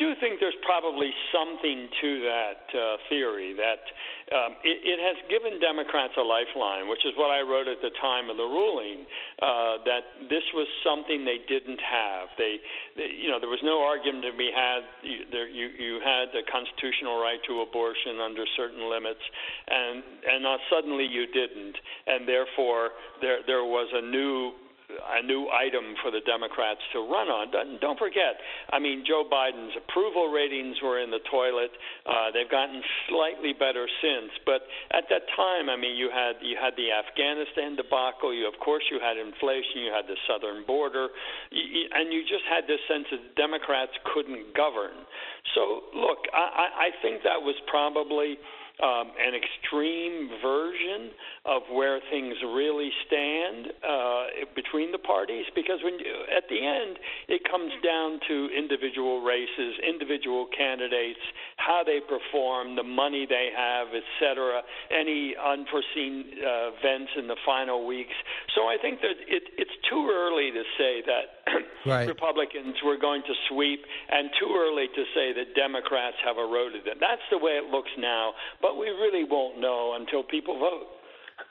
Do 0.00 0.16
think 0.16 0.40
there's 0.40 0.56
probably 0.64 1.12
something 1.28 1.84
to 2.00 2.10
that 2.24 2.64
uh, 2.72 2.96
theory 3.12 3.52
that 3.52 3.84
um, 4.32 4.56
it, 4.64 4.80
it 4.80 4.96
has 4.96 5.20
given 5.28 5.60
Democrats 5.60 6.16
a 6.16 6.24
lifeline, 6.24 6.88
which 6.88 7.04
is 7.04 7.12
what 7.20 7.28
I 7.28 7.44
wrote 7.44 7.68
at 7.68 7.84
the 7.84 7.92
time 8.00 8.32
of 8.32 8.40
the 8.40 8.48
ruling. 8.48 9.04
Uh, 9.44 9.84
that 9.84 10.24
this 10.32 10.40
was 10.56 10.64
something 10.80 11.28
they 11.28 11.44
didn't 11.44 11.84
have. 11.84 12.32
They, 12.40 12.56
they, 12.96 13.12
you 13.12 13.28
know, 13.28 13.36
there 13.36 13.52
was 13.52 13.60
no 13.60 13.84
argument 13.84 14.24
to 14.24 14.32
be 14.32 14.48
had. 14.48 14.88
You, 15.04 15.28
there, 15.28 15.48
you, 15.52 15.68
you 15.76 16.00
had 16.00 16.32
the 16.32 16.48
constitutional 16.48 17.20
right 17.20 17.42
to 17.52 17.60
abortion 17.60 18.24
under 18.24 18.48
certain 18.56 18.88
limits, 18.88 19.20
and 19.68 20.00
and 20.00 20.48
uh, 20.48 20.56
suddenly 20.72 21.04
you 21.04 21.28
didn't, 21.28 21.76
and 22.08 22.24
therefore 22.24 22.96
there 23.20 23.44
there 23.44 23.68
was 23.68 23.92
a 23.92 24.00
new 24.00 24.56
a 25.00 25.22
new 25.22 25.48
item 25.50 25.96
for 26.02 26.10
the 26.10 26.20
Democrats 26.26 26.80
to 26.92 27.00
run 27.00 27.28
on. 27.28 27.50
Don't 27.80 27.98
forget, 27.98 28.38
I 28.70 28.78
mean, 28.78 29.04
Joe 29.06 29.24
Biden's 29.24 29.74
approval 29.76 30.28
ratings 30.28 30.76
were 30.82 31.00
in 31.00 31.10
the 31.10 31.22
toilet. 31.30 31.70
Uh, 32.06 32.30
they've 32.32 32.50
gotten 32.50 32.82
slightly 33.08 33.52
better 33.52 33.88
since, 34.00 34.30
but 34.44 34.62
at 34.92 35.08
that 35.10 35.24
time, 35.36 35.68
I 35.68 35.76
mean, 35.76 35.96
you 35.96 36.10
had 36.12 36.38
you 36.42 36.56
had 36.60 36.74
the 36.76 36.92
Afghanistan 36.92 37.76
debacle. 37.76 38.34
You, 38.34 38.46
of 38.46 38.58
course, 38.60 38.84
you 38.90 39.00
had 39.00 39.16
inflation. 39.16 39.84
You 39.84 39.92
had 39.92 40.06
the 40.06 40.18
southern 40.28 40.64
border, 40.66 41.08
and 41.50 42.12
you 42.12 42.22
just 42.22 42.44
had 42.48 42.64
this 42.68 42.80
sense 42.88 43.06
that 43.10 43.36
Democrats 43.36 43.92
couldn't 44.14 44.54
govern. 44.54 45.06
So, 45.54 45.88
look, 45.96 46.28
I, 46.32 46.88
I 46.88 47.02
think 47.02 47.22
that 47.24 47.40
was 47.40 47.56
probably 47.66 48.38
um, 48.82 49.12
an 49.20 49.34
extreme 49.36 50.28
version 50.42 51.12
of 51.44 51.62
where 51.72 52.00
things 52.10 52.34
really 52.42 52.90
stand 53.06 53.72
uh, 53.84 54.24
between 54.54 54.92
the 54.92 54.98
parties 54.98 55.44
because 55.54 55.80
when 55.84 55.98
you, 55.98 56.12
at 56.34 56.44
the 56.48 56.60
end 56.60 56.98
it 57.28 57.42
comes 57.44 57.72
down 57.84 58.20
to 58.28 58.48
individual 58.56 59.20
races, 59.22 59.76
individual 59.86 60.48
candidates, 60.56 61.20
how 61.56 61.82
they 61.84 62.00
perform, 62.00 62.76
the 62.76 62.82
money 62.82 63.26
they 63.28 63.50
have, 63.56 63.88
etc., 63.92 64.62
any 64.90 65.34
unforeseen 65.36 66.24
uh, 66.40 66.72
events 66.76 67.12
in 67.16 67.28
the 67.28 67.36
final 67.44 67.86
weeks. 67.86 68.14
So 68.54 68.66
I 68.66 68.76
think 68.80 69.00
that 69.00 69.16
it, 69.28 69.44
it's 69.56 69.76
too 69.88 70.08
early 70.10 70.50
to 70.50 70.62
say 70.78 71.02
that 71.06 71.24
right. 71.86 72.08
Republicans 72.08 72.76
were 72.84 72.96
going 72.96 73.22
to 73.22 73.34
sweep, 73.48 73.80
and 74.10 74.30
too 74.38 74.50
early 74.56 74.88
to 74.88 75.02
say 75.14 75.32
that 75.32 75.54
Democrats 75.54 76.16
have 76.24 76.36
eroded 76.36 76.84
them. 76.84 76.96
That's 77.00 77.24
the 77.30 77.38
way 77.38 77.60
it 77.60 77.70
looks 77.70 77.90
now, 77.98 78.32
but 78.60 78.69
we 78.76 78.88
really 78.88 79.24
won't 79.24 79.58
know 79.58 79.94
until 79.98 80.22
people 80.22 80.58
vote. 80.58 80.86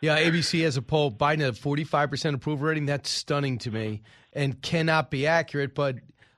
Yeah, 0.02 0.20
ABC 0.20 0.64
has 0.64 0.78
a 0.78 0.82
poll. 0.82 1.12
Biden 1.12 1.48
at 1.48 1.56
45% 1.56 2.36
approval 2.36 2.68
rating. 2.68 2.86
That's 2.86 3.10
stunning 3.10 3.58
to 3.60 3.72
me 3.72 4.02
and 4.34 4.62
cannot 4.62 5.12
be 5.12 5.28
accurate. 5.28 5.76
But 5.76 5.98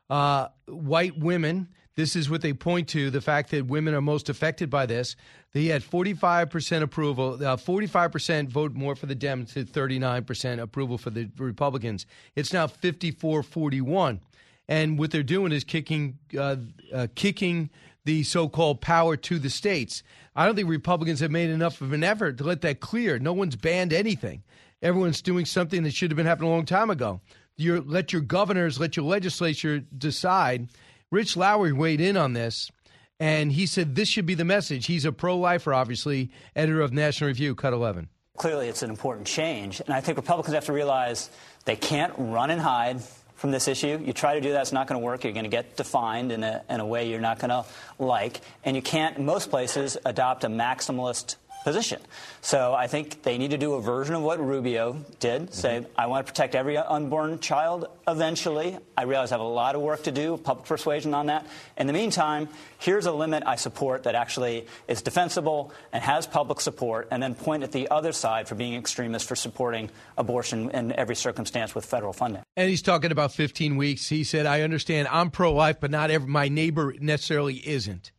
uh, 0.09 0.47
white 0.67 1.17
women, 1.17 1.69
this 1.95 2.15
is 2.15 2.29
what 2.29 2.41
they 2.41 2.53
point 2.53 2.87
to 2.89 3.09
the 3.09 3.21
fact 3.21 3.51
that 3.51 3.67
women 3.67 3.93
are 3.93 4.01
most 4.01 4.29
affected 4.29 4.69
by 4.69 4.85
this. 4.85 5.15
They 5.53 5.65
had 5.65 5.83
45% 5.83 6.81
approval, 6.81 7.33
uh, 7.33 7.57
45% 7.57 8.49
vote 8.49 8.73
more 8.73 8.95
for 8.95 9.05
the 9.05 9.15
Dems 9.15 9.53
to 9.53 9.65
39% 9.65 10.59
approval 10.59 10.97
for 10.97 11.09
the 11.09 11.29
Republicans. 11.37 12.05
It's 12.35 12.53
now 12.53 12.67
54 12.67 13.43
41. 13.43 14.21
And 14.67 14.97
what 14.97 15.11
they're 15.11 15.23
doing 15.23 15.51
is 15.51 15.65
kicking, 15.65 16.17
uh, 16.37 16.55
uh, 16.93 17.07
kicking 17.13 17.69
the 18.05 18.23
so-called 18.23 18.81
power 18.81 19.15
to 19.15 19.39
the 19.39 19.49
states. 19.49 20.03
I 20.35 20.45
don't 20.45 20.55
think 20.55 20.69
Republicans 20.69 21.19
have 21.19 21.31
made 21.31 21.49
enough 21.49 21.81
of 21.81 21.93
an 21.93 22.03
effort 22.03 22.37
to 22.37 22.43
let 22.43 22.61
that 22.61 22.79
clear. 22.79 23.19
No 23.19 23.33
one's 23.33 23.55
banned 23.55 23.93
anything. 23.93 24.43
Everyone's 24.81 25.21
doing 25.21 25.45
something 25.45 25.83
that 25.83 25.93
should 25.93 26.11
have 26.11 26.17
been 26.17 26.25
happening 26.25 26.49
a 26.49 26.53
long 26.53 26.65
time 26.65 26.89
ago. 26.89 27.21
You 27.57 27.81
let 27.81 28.11
your 28.11 28.21
governors, 28.21 28.79
let 28.79 28.95
your 28.95 29.05
legislature 29.05 29.79
decide. 29.79 30.69
Rich 31.11 31.37
Lowry 31.37 31.73
weighed 31.73 32.01
in 32.01 32.17
on 32.17 32.33
this, 32.33 32.71
and 33.19 33.51
he 33.51 33.67
said 33.67 33.93
this 33.93 34.07
should 34.07 34.25
be 34.25 34.33
the 34.33 34.45
message. 34.45 34.87
He's 34.87 35.05
a 35.05 35.11
pro-lifer, 35.11 35.73
obviously, 35.73 36.31
editor 36.55 36.81
of 36.81 36.93
National 36.93 37.27
Review, 37.27 37.53
Cut 37.53 37.73
11. 37.73 38.09
Clearly, 38.37 38.69
it's 38.69 38.81
an 38.81 38.89
important 38.89 39.27
change, 39.27 39.81
and 39.81 39.93
I 39.93 40.01
think 40.01 40.17
Republicans 40.17 40.55
have 40.55 40.65
to 40.65 40.73
realize 40.73 41.29
they 41.65 41.75
can't 41.75 42.13
run 42.17 42.49
and 42.49 42.61
hide 42.61 43.01
from 43.41 43.49
this 43.49 43.67
issue. 43.67 43.99
You 44.05 44.13
try 44.13 44.35
to 44.35 44.41
do 44.41 44.51
that, 44.51 44.61
it's 44.61 44.71
not 44.71 44.87
going 44.87 45.01
to 45.01 45.03
work. 45.03 45.23
You're 45.23 45.33
going 45.33 45.45
to 45.45 45.49
get 45.49 45.75
defined 45.75 46.31
in 46.31 46.43
a, 46.43 46.63
in 46.69 46.79
a 46.79 46.85
way 46.85 47.09
you're 47.09 47.19
not 47.19 47.39
going 47.39 47.49
to 47.49 47.65
like. 47.97 48.39
And 48.63 48.75
you 48.75 48.83
can't, 48.83 49.17
in 49.17 49.25
most 49.25 49.49
places, 49.49 49.97
adopt 50.05 50.43
a 50.43 50.47
maximalist 50.47 51.37
position. 51.63 52.01
So 52.41 52.73
I 52.73 52.87
think 52.87 53.23
they 53.23 53.37
need 53.37 53.51
to 53.51 53.57
do 53.57 53.73
a 53.73 53.81
version 53.81 54.15
of 54.15 54.23
what 54.23 54.39
Rubio 54.39 55.03
did. 55.19 55.43
Mm-hmm. 55.43 55.53
Say, 55.53 55.85
I 55.97 56.07
want 56.07 56.25
to 56.25 56.31
protect 56.31 56.55
every 56.55 56.77
unborn 56.77 57.39
child 57.39 57.87
eventually. 58.07 58.77
I 58.97 59.03
realize 59.03 59.31
I 59.31 59.35
have 59.35 59.41
a 59.41 59.43
lot 59.43 59.75
of 59.75 59.81
work 59.81 60.03
to 60.03 60.11
do, 60.11 60.37
public 60.37 60.65
persuasion 60.65 61.13
on 61.13 61.27
that. 61.27 61.45
In 61.77 61.87
the 61.87 61.93
meantime, 61.93 62.49
here's 62.79 63.05
a 63.05 63.11
limit 63.11 63.43
I 63.45 63.55
support 63.55 64.03
that 64.03 64.15
actually 64.15 64.67
is 64.87 65.01
defensible 65.01 65.71
and 65.93 66.03
has 66.03 66.25
public 66.25 66.59
support, 66.61 67.07
and 67.11 67.21
then 67.21 67.35
point 67.35 67.63
at 67.63 67.71
the 67.71 67.89
other 67.89 68.11
side 68.11 68.47
for 68.47 68.55
being 68.55 68.75
extremist 68.75 69.27
for 69.27 69.35
supporting 69.35 69.89
abortion 70.17 70.71
in 70.71 70.91
every 70.93 71.15
circumstance 71.15 71.75
with 71.75 71.85
federal 71.85 72.13
funding. 72.13 72.41
And 72.57 72.69
he's 72.69 72.81
talking 72.81 73.11
about 73.11 73.31
15 73.33 73.77
weeks. 73.77 74.09
He 74.09 74.23
said, 74.23 74.45
I 74.45 74.61
understand 74.61 75.07
I'm 75.09 75.29
pro 75.29 75.53
life, 75.53 75.79
but 75.79 75.91
not 75.91 76.09
every, 76.11 76.27
my 76.27 76.47
neighbor 76.47 76.95
necessarily 76.99 77.55
isn't. 77.55 78.11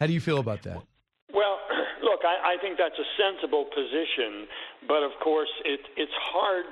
How 0.00 0.06
do 0.06 0.12
you 0.12 0.20
feel 0.20 0.38
about 0.38 0.62
that? 0.62 0.82
I, 2.24 2.54
I 2.54 2.62
think 2.62 2.78
that's 2.78 2.98
a 2.98 3.08
sensible 3.18 3.66
position, 3.66 4.46
but 4.88 5.02
of 5.02 5.12
course, 5.22 5.50
it, 5.64 5.80
it's 5.96 6.16
hard 6.32 6.66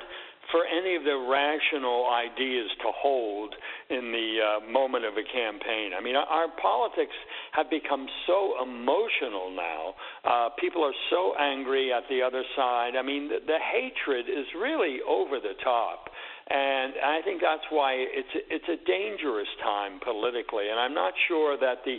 for 0.51 0.67
any 0.67 0.97
of 0.97 1.05
the 1.05 1.15
rational 1.31 2.11
ideas 2.11 2.71
to 2.83 2.91
hold 2.91 3.55
in 3.89 4.11
the 4.11 4.31
uh, 4.43 4.71
moment 4.71 5.05
of 5.05 5.15
a 5.15 5.23
campaign. 5.23 5.93
I 5.97 6.03
mean, 6.03 6.17
our 6.17 6.49
politics 6.61 7.15
have 7.53 7.71
become 7.71 8.07
so 8.27 8.63
emotional 8.63 9.55
now. 9.55 9.95
Uh, 10.25 10.49
people 10.59 10.83
are 10.85 10.97
so 11.09 11.35
angry 11.39 11.93
at 11.93 12.03
the 12.11 12.23
other 12.23 12.43
side. 12.57 12.99
I 12.99 13.03
mean, 13.03 13.29
the, 13.29 13.39
the 13.47 13.59
hatred 13.63 14.27
is 14.27 14.47
really 14.59 14.99
over 15.07 15.39
the 15.39 15.55
top. 15.63 16.11
And 16.51 16.95
I 16.99 17.23
think 17.23 17.41
that's 17.41 17.63
why 17.71 17.95
it's 17.95 18.35
it's 18.51 18.67
a 18.67 18.75
dangerous 18.83 19.47
time 19.63 20.01
politically, 20.03 20.67
and 20.67 20.81
I'm 20.81 20.95
not 20.95 21.15
sure 21.29 21.57
that 21.57 21.87
the 21.87 21.99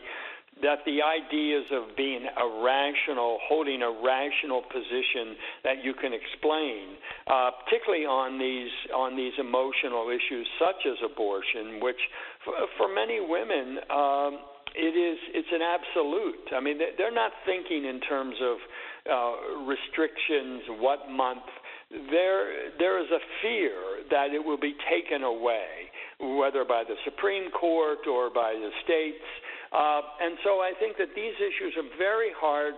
that 0.62 0.80
the 0.86 1.01
ideas 1.01 1.66
of 1.72 1.95
being 1.95 2.26
a 2.26 2.47
rational, 2.64 3.39
holding 3.47 3.82
a 3.82 3.91
rational 3.91 4.62
position 4.62 5.36
that 5.64 5.84
you 5.84 5.93
can 5.93 6.14
explain, 6.14 6.97
uh, 7.28 7.51
particularly 7.64 8.05
on 8.05 8.38
these 8.38 8.72
on 8.93 9.16
these 9.16 9.34
emotional 9.39 10.09
issues 10.09 10.47
such 10.59 10.86
as 10.86 10.97
abortion, 11.03 11.80
which 11.82 11.99
for, 12.45 12.53
for 12.78 12.88
many 12.93 13.20
women. 13.20 13.78
Um, 13.89 14.39
it 14.74 14.95
is 14.95 15.20
it's 15.36 15.51
an 15.51 15.62
absolute. 15.62 16.47
I 16.55 16.62
mean, 16.62 16.80
they're 16.97 17.14
not 17.14 17.32
thinking 17.45 17.86
in 17.86 17.99
terms 17.99 18.36
of 18.41 18.57
uh, 19.03 19.66
restrictions, 19.66 20.64
what 20.80 21.09
month. 21.09 21.43
There 21.91 22.72
there 22.80 23.03
is 23.03 23.09
a 23.12 23.20
fear 23.41 24.07
that 24.09 24.32
it 24.32 24.39
will 24.39 24.59
be 24.59 24.76
taken 24.89 25.24
away, 25.24 25.91
whether 26.22 26.64
by 26.64 26.84
the 26.88 26.95
Supreme 27.03 27.51
Court 27.51 28.07
or 28.07 28.30
by 28.30 28.53
the 28.53 28.72
states 28.84 29.28
uh, 29.72 30.01
and 30.19 30.36
so 30.43 30.59
I 30.59 30.74
think 30.80 30.97
that 30.97 31.15
these 31.15 31.36
issues 31.39 31.74
are 31.80 31.88
very 31.97 32.32
hard 32.36 32.76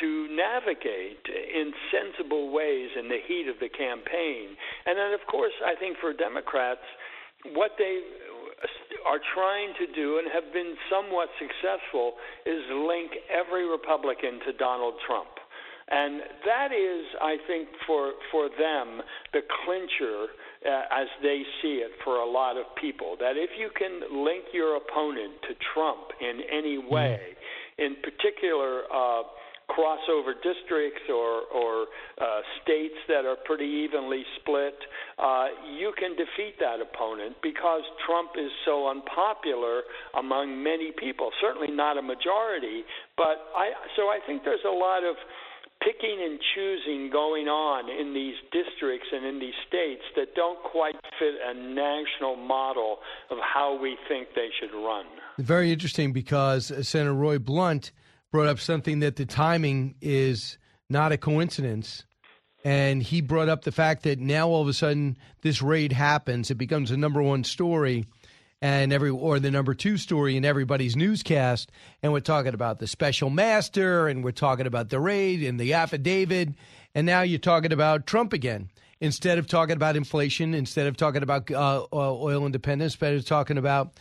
to 0.00 0.08
navigate 0.34 1.22
in 1.28 1.72
sensible 1.92 2.50
ways 2.50 2.90
in 2.98 3.08
the 3.08 3.20
heat 3.26 3.46
of 3.48 3.60
the 3.60 3.68
campaign. 3.68 4.56
And 4.86 4.98
then, 4.98 5.12
of 5.12 5.20
course, 5.30 5.52
I 5.64 5.78
think 5.78 5.98
for 6.00 6.12
Democrats, 6.12 6.82
what 7.54 7.72
they 7.78 8.00
are 9.06 9.20
trying 9.34 9.74
to 9.78 9.86
do 9.94 10.18
and 10.18 10.26
have 10.32 10.52
been 10.52 10.74
somewhat 10.90 11.28
successful 11.38 12.14
is 12.46 12.62
link 12.72 13.12
every 13.30 13.68
Republican 13.68 14.40
to 14.46 14.52
Donald 14.58 14.94
Trump. 15.06 15.30
And 15.90 16.20
that 16.44 16.72
is, 16.72 17.04
I 17.20 17.36
think, 17.46 17.68
for, 17.86 18.12
for 18.30 18.48
them, 18.48 19.00
the 19.32 19.40
clincher 19.64 20.34
uh, 20.64 21.02
as 21.02 21.06
they 21.22 21.42
see 21.62 21.84
it 21.84 21.92
for 22.04 22.16
a 22.16 22.28
lot 22.28 22.56
of 22.56 22.64
people. 22.80 23.16
That 23.18 23.36
if 23.36 23.50
you 23.58 23.70
can 23.76 24.24
link 24.24 24.44
your 24.52 24.76
opponent 24.76 25.34
to 25.48 25.54
Trump 25.74 26.08
in 26.20 26.40
any 26.50 26.78
mm-hmm. 26.78 26.92
way, 26.92 27.18
in 27.78 27.96
particular, 28.02 28.82
uh, 28.92 29.22
crossover 29.68 30.32
districts 30.42 31.04
or, 31.12 31.44
or 31.52 31.86
uh, 32.20 32.40
states 32.62 32.96
that 33.06 33.26
are 33.28 33.36
pretty 33.44 33.66
evenly 33.66 34.24
split, 34.40 34.74
uh, 35.18 35.46
you 35.78 35.92
can 35.98 36.16
defeat 36.16 36.56
that 36.58 36.80
opponent 36.80 37.36
because 37.42 37.82
Trump 38.06 38.30
is 38.38 38.50
so 38.64 38.88
unpopular 38.88 39.82
among 40.18 40.62
many 40.62 40.90
people. 40.98 41.30
Certainly 41.40 41.70
not 41.70 41.98
a 41.98 42.02
majority, 42.02 42.82
but 43.16 43.52
I. 43.54 43.72
So 43.96 44.08
I 44.08 44.18
think 44.26 44.42
there's 44.44 44.64
a 44.66 44.72
lot 44.72 45.04
of 45.04 45.16
picking 45.82 46.18
and 46.22 46.38
choosing 46.54 47.10
going 47.10 47.46
on 47.46 47.88
in 47.88 48.14
these 48.14 48.34
districts 48.52 49.08
and 49.12 49.24
in 49.24 49.38
these 49.38 49.54
states 49.66 50.02
that 50.16 50.34
don't 50.34 50.62
quite 50.62 50.94
fit 51.18 51.34
a 51.46 51.54
national 51.54 52.36
model 52.36 52.98
of 53.30 53.38
how 53.42 53.78
we 53.80 53.96
think 54.08 54.28
they 54.34 54.48
should 54.58 54.74
run. 54.74 55.04
Very 55.38 55.72
interesting 55.72 56.12
because 56.12 56.72
Senator 56.86 57.14
Roy 57.14 57.38
Blunt 57.38 57.92
brought 58.30 58.48
up 58.48 58.58
something 58.58 59.00
that 59.00 59.16
the 59.16 59.26
timing 59.26 59.94
is 60.00 60.58
not 60.90 61.12
a 61.12 61.16
coincidence. 61.16 62.04
And 62.64 63.02
he 63.02 63.20
brought 63.20 63.48
up 63.48 63.62
the 63.62 63.72
fact 63.72 64.02
that 64.02 64.18
now 64.18 64.48
all 64.48 64.62
of 64.62 64.68
a 64.68 64.72
sudden 64.72 65.16
this 65.42 65.62
raid 65.62 65.92
happens, 65.92 66.50
it 66.50 66.56
becomes 66.56 66.90
the 66.90 66.96
number 66.96 67.22
one 67.22 67.44
story 67.44 68.04
and 68.60 68.92
every 68.92 69.10
or 69.10 69.38
the 69.38 69.50
number 69.50 69.74
two 69.74 69.96
story 69.96 70.36
in 70.36 70.44
everybody's 70.44 70.96
newscast, 70.96 71.70
and 72.02 72.12
we're 72.12 72.20
talking 72.20 72.54
about 72.54 72.78
the 72.78 72.86
special 72.86 73.30
master, 73.30 74.08
and 74.08 74.24
we're 74.24 74.32
talking 74.32 74.66
about 74.66 74.88
the 74.88 75.00
raid 75.00 75.42
and 75.42 75.58
the 75.60 75.74
affidavit, 75.74 76.50
and 76.94 77.06
now 77.06 77.22
you're 77.22 77.38
talking 77.38 77.72
about 77.72 78.06
Trump 78.06 78.32
again. 78.32 78.68
Instead 79.00 79.38
of 79.38 79.46
talking 79.46 79.76
about 79.76 79.94
inflation, 79.94 80.54
instead 80.54 80.88
of 80.88 80.96
talking 80.96 81.22
about 81.22 81.48
uh, 81.52 81.86
oil 81.92 82.44
independence, 82.44 82.96
of 83.00 83.24
talking 83.24 83.56
about 83.56 83.92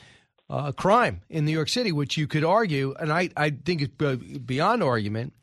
uh, 0.50 0.72
crime 0.72 1.22
in 1.30 1.46
New 1.46 1.52
York 1.52 1.70
City, 1.70 1.92
which 1.92 2.18
you 2.18 2.26
could 2.26 2.44
argue, 2.44 2.96
and 3.00 3.14
I, 3.14 3.30
I 3.38 3.52
think 3.52 3.82
it's 3.84 3.94
beyond 3.94 4.82
argument, 4.82 5.34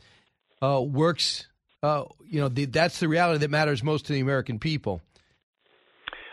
uh, 0.60 0.80
works. 0.80 1.46
Uh, 1.84 2.04
you 2.26 2.40
know, 2.40 2.48
the, 2.48 2.64
that's 2.64 2.98
the 2.98 3.06
reality 3.06 3.38
that 3.40 3.50
matters 3.50 3.82
most 3.82 4.06
to 4.06 4.12
the 4.12 4.20
American 4.20 4.58
people. 4.58 5.00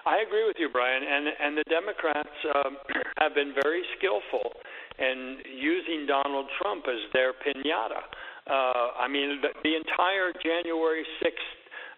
I 0.05 0.21
agree 0.25 0.47
with 0.47 0.57
you, 0.57 0.69
Brian, 0.69 1.03
and 1.03 1.27
and 1.27 1.57
the 1.57 1.63
Democrats 1.69 2.33
um, 2.55 2.77
have 3.17 3.35
been 3.35 3.53
very 3.61 3.83
skillful 3.97 4.53
in 4.97 5.37
using 5.45 6.05
Donald 6.07 6.47
Trump 6.61 6.85
as 6.87 7.01
their 7.13 7.33
pinata. 7.33 8.01
Uh, 8.49 8.97
I 8.97 9.07
mean, 9.07 9.41
the, 9.41 9.49
the 9.63 9.75
entire 9.75 10.33
January 10.43 11.05
sixth 11.21 11.45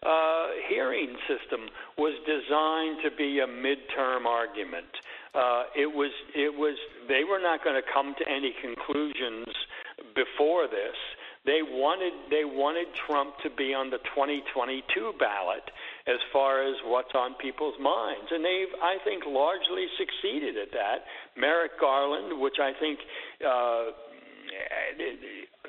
uh, 0.03 0.47
hearing 0.67 1.15
system 1.27 1.69
was 1.97 2.13
designed 2.27 2.99
to 3.03 3.15
be 3.15 3.39
a 3.39 3.47
midterm 3.47 4.25
argument. 4.25 4.91
Uh, 5.33 5.63
it 5.75 5.87
was 5.87 6.11
it 6.35 6.53
was 6.53 6.75
they 7.07 7.23
were 7.23 7.39
not 7.39 7.63
going 7.63 7.75
to 7.75 7.87
come 7.93 8.13
to 8.19 8.25
any 8.27 8.53
conclusions 8.61 9.47
before 10.13 10.67
this. 10.67 10.95
They 11.45 11.61
wanted 11.63 12.13
they 12.29 12.43
wanted 12.43 12.87
Trump 13.07 13.35
to 13.43 13.49
be 13.49 13.73
on 13.73 13.89
the 13.89 13.99
2022 14.15 15.13
ballot 15.19 15.63
as 16.07 16.19
far 16.31 16.67
as 16.67 16.75
what's 16.85 17.13
on 17.15 17.35
people's 17.41 17.79
minds, 17.79 18.27
and 18.31 18.43
they've 18.43 18.73
I 18.81 18.97
think 19.03 19.23
largely 19.25 19.87
succeeded 19.97 20.57
at 20.57 20.71
that. 20.71 21.05
Merrick 21.37 21.79
Garland, 21.79 22.39
which 22.39 22.59
I 22.61 22.71
think. 22.79 22.99
Uh, 23.39 23.83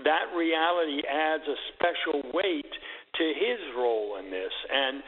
that 0.05 0.35
reality 0.37 1.01
adds 1.09 1.45
a 1.47 1.57
special 1.73 2.21
weight 2.35 2.73
to 3.17 3.25
his 3.25 3.61
role 3.77 4.19
in 4.19 4.31
this. 4.31 4.53
And 4.71 5.03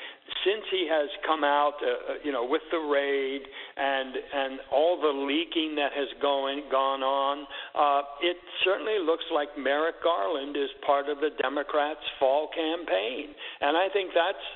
since 0.44 0.62
he 0.70 0.86
has 0.90 1.08
come 1.26 1.42
out, 1.42 1.74
uh, 1.82 1.86
uh, 1.86 2.14
you 2.22 2.30
know, 2.30 2.46
with 2.46 2.62
the 2.70 2.78
raid 2.78 3.42
and 3.76 4.14
and 4.14 4.60
all 4.70 5.00
the 5.00 5.10
leaking 5.10 5.74
that 5.76 5.90
has 5.92 6.08
going 6.22 6.70
gone 6.70 7.02
on, 7.02 7.46
uh, 7.74 8.02
it 8.22 8.36
certainly 8.64 8.98
looks 9.02 9.24
like 9.34 9.48
Merrick 9.58 10.02
Garland 10.02 10.56
is 10.56 10.70
part 10.86 11.08
of 11.08 11.18
the 11.18 11.30
Democrats' 11.42 12.06
fall 12.18 12.48
campaign, 12.54 13.34
and 13.60 13.76
I 13.76 13.88
think 13.92 14.10
that's 14.14 14.46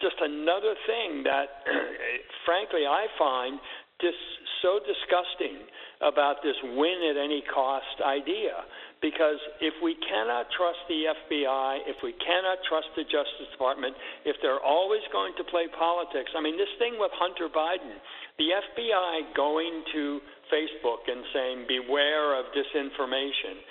just 0.00 0.16
another 0.20 0.74
thing 0.86 1.22
that, 1.24 1.66
frankly, 2.46 2.86
I 2.86 3.06
find 3.18 3.58
just 4.00 4.18
so 4.62 4.78
disgusting 4.78 5.66
about 5.98 6.38
this 6.42 6.54
win 6.78 7.02
at 7.10 7.18
any 7.18 7.42
cost 7.50 7.98
idea 8.06 8.62
because 9.02 9.38
if 9.58 9.74
we 9.82 9.98
cannot 10.06 10.46
trust 10.54 10.78
the 10.86 11.10
FBI, 11.10 11.86
if 11.86 11.98
we 12.02 12.14
cannot 12.18 12.58
trust 12.66 12.86
the 12.94 13.02
Justice 13.06 13.50
Department, 13.50 13.94
if 14.26 14.38
they're 14.42 14.62
always 14.62 15.02
going 15.10 15.34
to 15.38 15.44
play 15.46 15.66
politics, 15.70 16.30
I 16.34 16.42
mean, 16.42 16.58
this 16.58 16.70
thing 16.78 16.98
with 16.98 17.10
Hunter 17.14 17.50
Biden, 17.50 17.98
the 18.38 18.54
FBI 18.54 19.34
going 19.34 19.82
to 19.94 20.22
Facebook 20.50 21.06
and 21.06 21.22
saying, 21.34 21.66
beware 21.66 22.38
of 22.38 22.46
disinformation. 22.54 23.62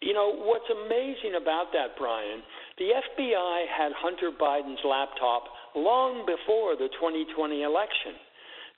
You 0.00 0.12
know, 0.12 0.36
what's 0.44 0.68
amazing 0.68 1.40
about 1.40 1.72
that, 1.72 1.96
Brian, 1.96 2.44
the 2.78 2.84
FBI 2.84 3.66
had 3.66 3.92
Hunter 3.96 4.30
Biden's 4.30 4.80
laptop 4.84 5.44
long 5.74 6.26
before 6.26 6.76
the 6.76 6.88
2020 6.98 7.62
election. 7.62 8.12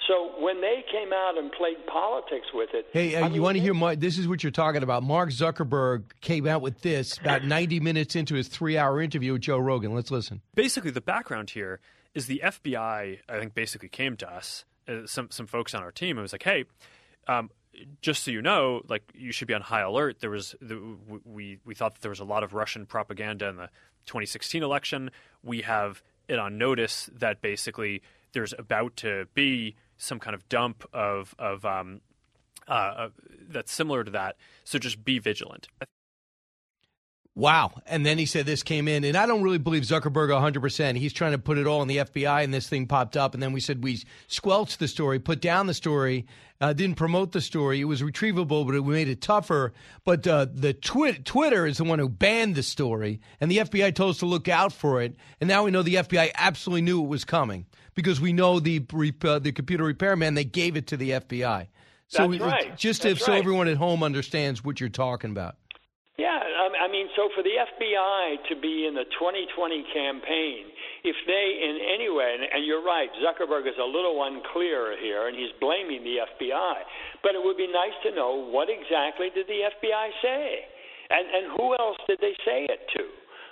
So 0.07 0.31
when 0.39 0.61
they 0.61 0.85
came 0.91 1.13
out 1.13 1.37
and 1.37 1.51
played 1.51 1.85
politics 1.87 2.47
with 2.55 2.71
it, 2.73 2.87
hey, 2.93 3.17
uh, 3.17 3.27
you 3.27 3.33
mean, 3.35 3.43
want 3.43 3.57
to 3.57 3.63
hear? 3.63 3.75
My, 3.75 3.97
this 3.97 4.17
is 4.17 4.29
what 4.29 4.45
you're 4.45 4.53
talking 4.53 4.85
about. 4.85 5.03
Mark 5.03 5.31
Zuckerberg 5.31 6.05
came 6.21 6.47
out 6.47 6.63
with 6.63 6.81
this 6.83 7.19
about 7.19 7.45
90 7.45 7.81
minutes 7.81 8.15
into 8.15 8.37
his 8.37 8.47
three-hour 8.47 9.03
interview 9.03 9.33
with 9.33 9.43
Joe 9.43 9.59
Rogan. 9.59 9.95
Let's 9.95 10.13
listen. 10.13 10.41
Basically, 10.55 10.93
the 10.93 11.01
background 11.01 11.51
here 11.51 11.81
is 12.15 12.27
the 12.27 12.41
FBI. 12.45 13.19
I 13.29 13.39
think 13.39 13.55
basically 13.55 13.89
came 13.89 14.17
to 14.19 14.33
us, 14.33 14.65
uh, 14.87 15.07
some 15.07 15.31
some 15.33 15.49
folks 15.49 15.75
on 15.75 15.83
our 15.83 15.93
team, 15.93 16.17
and 16.17 16.23
was 16.23 16.33
like, 16.33 16.45
"Hey." 16.45 16.65
Um, 17.27 17.51
just 18.01 18.25
so 18.25 18.31
you 18.31 18.43
know, 18.43 18.83
like 18.89 19.03
you 19.15 19.33
should 19.33 19.49
be 19.49 19.55
on 19.55 19.63
high 19.63 19.81
alert. 19.81 20.21
There 20.21 20.31
was 20.31 20.55
the, 20.61 20.81
we 21.25 21.59
we 21.65 21.75
thought 21.75 21.95
that 21.95 22.03
there 22.03 22.11
was 22.11 22.21
a 22.21 22.25
lot 22.25 22.43
of 22.43 22.55
Russian 22.55 22.87
propaganda 22.87 23.49
in 23.49 23.57
the 23.57 23.69
2016 24.07 24.63
election. 24.63 25.11
We 25.43 25.63
have 25.63 26.03
it 26.29 26.39
on 26.39 26.59
notice 26.59 27.11
that 27.15 27.41
basically 27.41 28.03
there's 28.33 28.55
about 28.59 28.97
to 28.97 29.27
be 29.35 29.77
some 29.97 30.19
kind 30.19 30.35
of 30.35 30.49
dump 30.49 30.85
of 30.93 31.35
of 31.39 31.65
um, 31.65 32.01
uh, 32.67 33.09
that's 33.49 33.73
similar 33.73 34.05
to 34.05 34.11
that. 34.11 34.37
So 34.65 34.79
just 34.79 35.05
be 35.05 35.19
vigilant. 35.19 35.69
Wow. 37.39 37.71
And 37.87 38.05
then 38.05 38.19
he 38.19 38.27
said 38.27 38.47
this 38.47 38.65
came 38.65 38.89
in. 38.89 39.05
And 39.05 39.17
I 39.17 39.25
don't 39.25 39.43
really 39.43 39.59
believe 39.59 39.85
Zuckerberg 39.85 40.29
100%. 40.31 40.97
He's 40.97 41.13
trying 41.13 41.31
to 41.31 41.39
put 41.39 41.57
it 41.57 41.69
all 41.69 41.83
in 41.83 41.89
the 41.89 41.99
FBI, 41.99 42.43
and 42.43 42.53
this 42.53 42.69
thing 42.69 42.89
popped 42.89 43.17
up. 43.17 43.33
And 43.33 43.41
then 43.41 43.53
we 43.53 43.61
said 43.61 43.85
we 43.85 44.03
squelched 44.27 44.81
the 44.81 44.89
story, 44.89 45.21
put 45.21 45.41
down 45.41 45.69
the 45.69 45.75
story, 45.75 46.27
uh, 46.61 46.73
didn't 46.73 46.97
promote 46.97 47.31
the 47.31 47.41
story. 47.41 47.81
It 47.81 47.85
was 47.85 48.03
retrievable, 48.03 48.67
but 48.67 48.83
we 48.83 48.93
made 48.93 49.09
it 49.09 49.21
tougher. 49.21 49.73
But 50.05 50.27
uh, 50.27 50.47
the 50.53 50.75
twi- 50.75 51.21
Twitter 51.25 51.65
is 51.65 51.79
the 51.79 51.85
one 51.85 52.01
who 52.01 52.09
banned 52.09 52.57
the 52.57 52.65
story, 52.65 53.21
and 53.41 53.49
the 53.49 53.59
FBI 53.59 53.95
told 53.95 54.11
us 54.11 54.19
to 54.19 54.27
look 54.27 54.49
out 54.49 54.73
for 54.73 55.01
it. 55.01 55.15
And 55.41 55.47
now 55.47 55.63
we 55.63 55.71
know 55.71 55.83
the 55.83 55.95
FBI 55.95 56.33
absolutely 56.35 56.83
knew 56.83 57.05
it 57.05 57.09
was 57.09 57.25
coming 57.25 57.67
because 57.95 58.21
we 58.21 58.33
know 58.33 58.59
the, 58.59 58.85
uh, 59.25 59.39
the 59.39 59.53
computer 59.53 59.85
repairman, 59.85 60.35
they 60.35 60.43
gave 60.43 60.77
it 60.77 60.89
to 60.89 60.97
the 60.97 61.11
FBI. 61.11 61.69
So 62.09 62.27
That's 62.27 62.43
right. 62.43 62.77
just 62.77 63.03
That's 63.03 63.21
if, 63.21 63.25
so 63.25 63.33
everyone 63.33 63.69
at 63.69 63.77
home 63.77 64.03
understands 64.03 64.65
what 64.65 64.81
you're 64.81 64.89
talking 64.89 65.31
about. 65.31 65.55
Yeah, 66.19 66.35
um, 66.35 66.73
I 66.83 66.91
mean, 66.91 67.07
so 67.19 67.27
for 67.35 67.43
the 67.43 67.59
FBI 67.59 68.47
to 68.47 68.55
be 68.63 68.87
in 68.87 68.95
the 68.95 69.03
2020 69.19 69.51
campaign, 69.91 70.71
if 71.03 71.19
they 71.27 71.47
in 71.67 71.83
any 71.99 72.07
way, 72.07 72.31
and, 72.39 72.47
and 72.47 72.63
you're 72.63 72.87
right, 72.87 73.11
Zuckerberg 73.19 73.67
is 73.67 73.75
a 73.75 73.91
little 73.91 74.23
unclear 74.23 74.95
here, 75.03 75.27
and 75.27 75.35
he's 75.35 75.51
blaming 75.59 76.07
the 76.07 76.23
FBI, 76.23 76.79
but 77.27 77.35
it 77.35 77.43
would 77.43 77.59
be 77.59 77.67
nice 77.67 77.99
to 78.07 78.15
know 78.15 78.47
what 78.55 78.71
exactly 78.71 79.35
did 79.35 79.51
the 79.51 79.67
FBI 79.67 80.07
say, 80.23 80.63
and 81.11 81.27
and 81.27 81.45
who 81.59 81.75
else 81.83 81.99
did 82.07 82.23
they 82.23 82.39
say 82.47 82.71
it 82.71 82.87
to? 82.95 83.03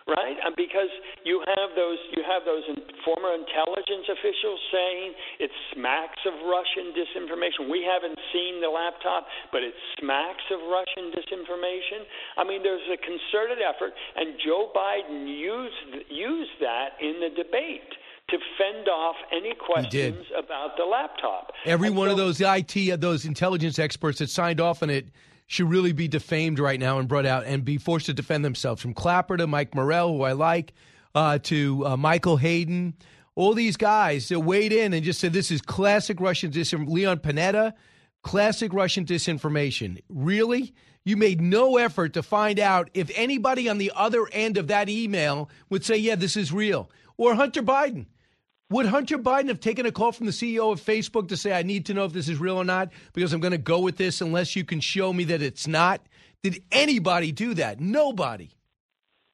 Right, 0.07 0.39
and 0.39 0.55
because 0.55 0.87
you 1.27 1.43
have 1.59 1.75
those, 1.75 1.99
you 2.15 2.23
have 2.23 2.47
those 2.47 2.63
in, 2.71 2.79
former 3.03 3.35
intelligence 3.35 4.07
officials 4.07 4.63
saying 4.71 5.19
it 5.43 5.51
smacks 5.75 6.23
of 6.23 6.35
Russian 6.47 6.95
disinformation. 6.95 7.67
We 7.67 7.83
haven't 7.83 8.15
seen 8.31 8.63
the 8.63 8.71
laptop, 8.71 9.27
but 9.51 9.67
it 9.67 9.75
smacks 9.99 10.47
of 10.55 10.63
Russian 10.71 11.11
disinformation. 11.11 12.07
I 12.39 12.47
mean, 12.47 12.63
there's 12.63 12.87
a 12.87 13.03
concerted 13.03 13.59
effort, 13.59 13.99
and 14.15 14.39
Joe 14.39 14.71
Biden 14.71 15.27
used 15.27 16.07
used 16.07 16.55
that 16.63 16.95
in 17.03 17.19
the 17.19 17.35
debate 17.35 17.91
to 18.31 18.39
fend 18.59 18.89
off 18.89 19.17
any 19.33 19.55
questions 19.55 20.27
about 20.37 20.77
the 20.77 20.85
laptop. 20.85 21.51
Every 21.65 21.91
one 21.91 22.09
of 22.09 22.17
those 22.17 22.41
IT, 22.41 22.91
uh, 22.91 22.97
those 22.97 23.25
intelligence 23.25 23.79
experts 23.79 24.19
that 24.19 24.31
signed 24.31 24.61
off 24.61 24.83
on 24.83 24.91
it 24.91 25.07
should 25.47 25.70
really 25.70 25.92
be 25.92 26.09
defamed 26.09 26.59
right 26.59 26.80
now 26.80 26.99
and 26.99 27.09
brought 27.09 27.26
out 27.26 27.44
and 27.44 27.64
be 27.64 27.78
forced 27.78 28.07
to 28.07 28.14
defend 28.14 28.44
themselves. 28.44 28.82
From 28.82 28.94
Clapper 28.94 29.36
to 29.36 29.47
Mike 29.47 29.74
Morrell, 29.74 30.16
who 30.16 30.22
I 30.22 30.32
like, 30.32 30.72
uh, 31.14 31.38
to 31.44 31.86
uh, 31.86 31.97
Michael 31.97 32.36
Hayden, 32.36 32.94
all 33.34 33.55
these 33.55 33.76
guys 33.76 34.28
that 34.28 34.40
weighed 34.40 34.72
in 34.72 34.92
and 34.92 35.05
just 35.05 35.20
said 35.20 35.32
this 35.32 35.51
is 35.51 35.61
classic 35.61 36.20
Russian 36.20 36.51
disinformation. 36.51 36.88
Leon 36.88 37.18
Panetta, 37.18 37.74
classic 38.22 38.72
Russian 38.72 39.05
disinformation. 39.05 40.03
Really? 40.09 40.74
You 41.05 41.16
made 41.16 41.40
no 41.40 41.76
effort 41.76 42.14
to 42.14 42.22
find 42.22 42.59
out 42.59 42.90
if 42.92 43.11
anybody 43.14 43.68
on 43.68 43.78
the 43.78 43.92
other 43.94 44.26
end 44.32 44.57
of 44.57 44.66
that 44.68 44.88
email 44.88 45.49
would 45.70 45.84
say, 45.84 45.97
yeah, 45.97 46.16
this 46.16 46.36
is 46.36 46.53
real. 46.53 46.90
Or 47.16 47.34
Hunter 47.34 47.62
Biden. 47.62 48.07
Would 48.71 48.87
Hunter 48.87 49.17
Biden 49.17 49.47
have 49.47 49.61
taken 49.61 49.87
a 49.87 49.93
call 49.93 50.11
from 50.11 50.27
the 50.27 50.33
CEO 50.33 50.73
of 50.73 50.81
Facebook 50.81 51.29
to 51.29 51.37
say, 51.37 51.53
I 51.53 51.62
need 51.62 51.87
to 51.87 51.95
know 51.95 52.05
if 52.05 52.12
this 52.12 52.29
is 52.29 52.41
real 52.41 52.57
or 52.57 52.64
not 52.64 52.91
because 53.12 53.33
I'm 53.33 53.41
going 53.41 53.53
to 53.53 53.59
go 53.59 53.79
with 53.79 53.97
this 53.97 54.21
unless 54.21 54.57
you 54.57 54.64
can 54.64 54.81
show 54.81 55.12
me 55.12 55.23
that 55.25 55.41
it's 55.41 55.69
not? 55.69 56.01
Did 56.43 56.62
anybody 56.73 57.31
do 57.31 57.55
that? 57.55 57.79
Nobody. 57.79 58.51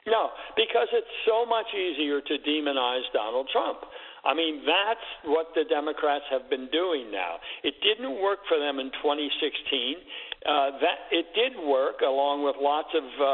No, 0.07 0.31
because 0.55 0.89
it's 0.93 1.07
so 1.27 1.47
much 1.47 1.67
easier 1.73 2.21
to 2.21 2.35
demonize 2.47 3.05
Donald 3.15 3.49
Trump. 3.51 3.79
I 4.25 4.35
mean, 4.35 4.63
that's 4.67 5.07
what 5.25 5.49
the 5.55 5.65
Democrats 5.65 6.25
have 6.31 6.51
been 6.51 6.69
doing 6.71 7.11
now. 7.11 7.37
It 7.65 7.75
didn't 7.83 8.21
work 8.21 8.41
for 8.49 8.59
them 8.59 8.79
in 8.79 8.91
2016. 9.03 9.97
Uh, 10.43 10.75
that 10.83 11.07
it 11.15 11.31
did 11.39 11.55
work, 11.63 12.03
along 12.03 12.43
with 12.43 12.59
lots 12.59 12.91
of 12.99 13.07
uh, 13.07 13.31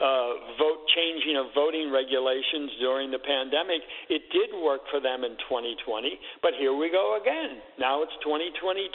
uh, 0.00 0.56
vote 0.56 0.88
changing 0.96 1.36
of 1.36 1.52
voting 1.52 1.92
regulations 1.92 2.72
during 2.80 3.12
the 3.12 3.20
pandemic. 3.20 3.84
It 4.08 4.24
did 4.32 4.56
work 4.64 4.80
for 4.88 4.96
them 4.96 5.20
in 5.20 5.36
2020, 5.52 6.16
but 6.40 6.56
here 6.56 6.72
we 6.72 6.88
go 6.88 7.20
again. 7.20 7.60
Now 7.76 8.00
it's 8.00 8.16
2022, 8.24 8.88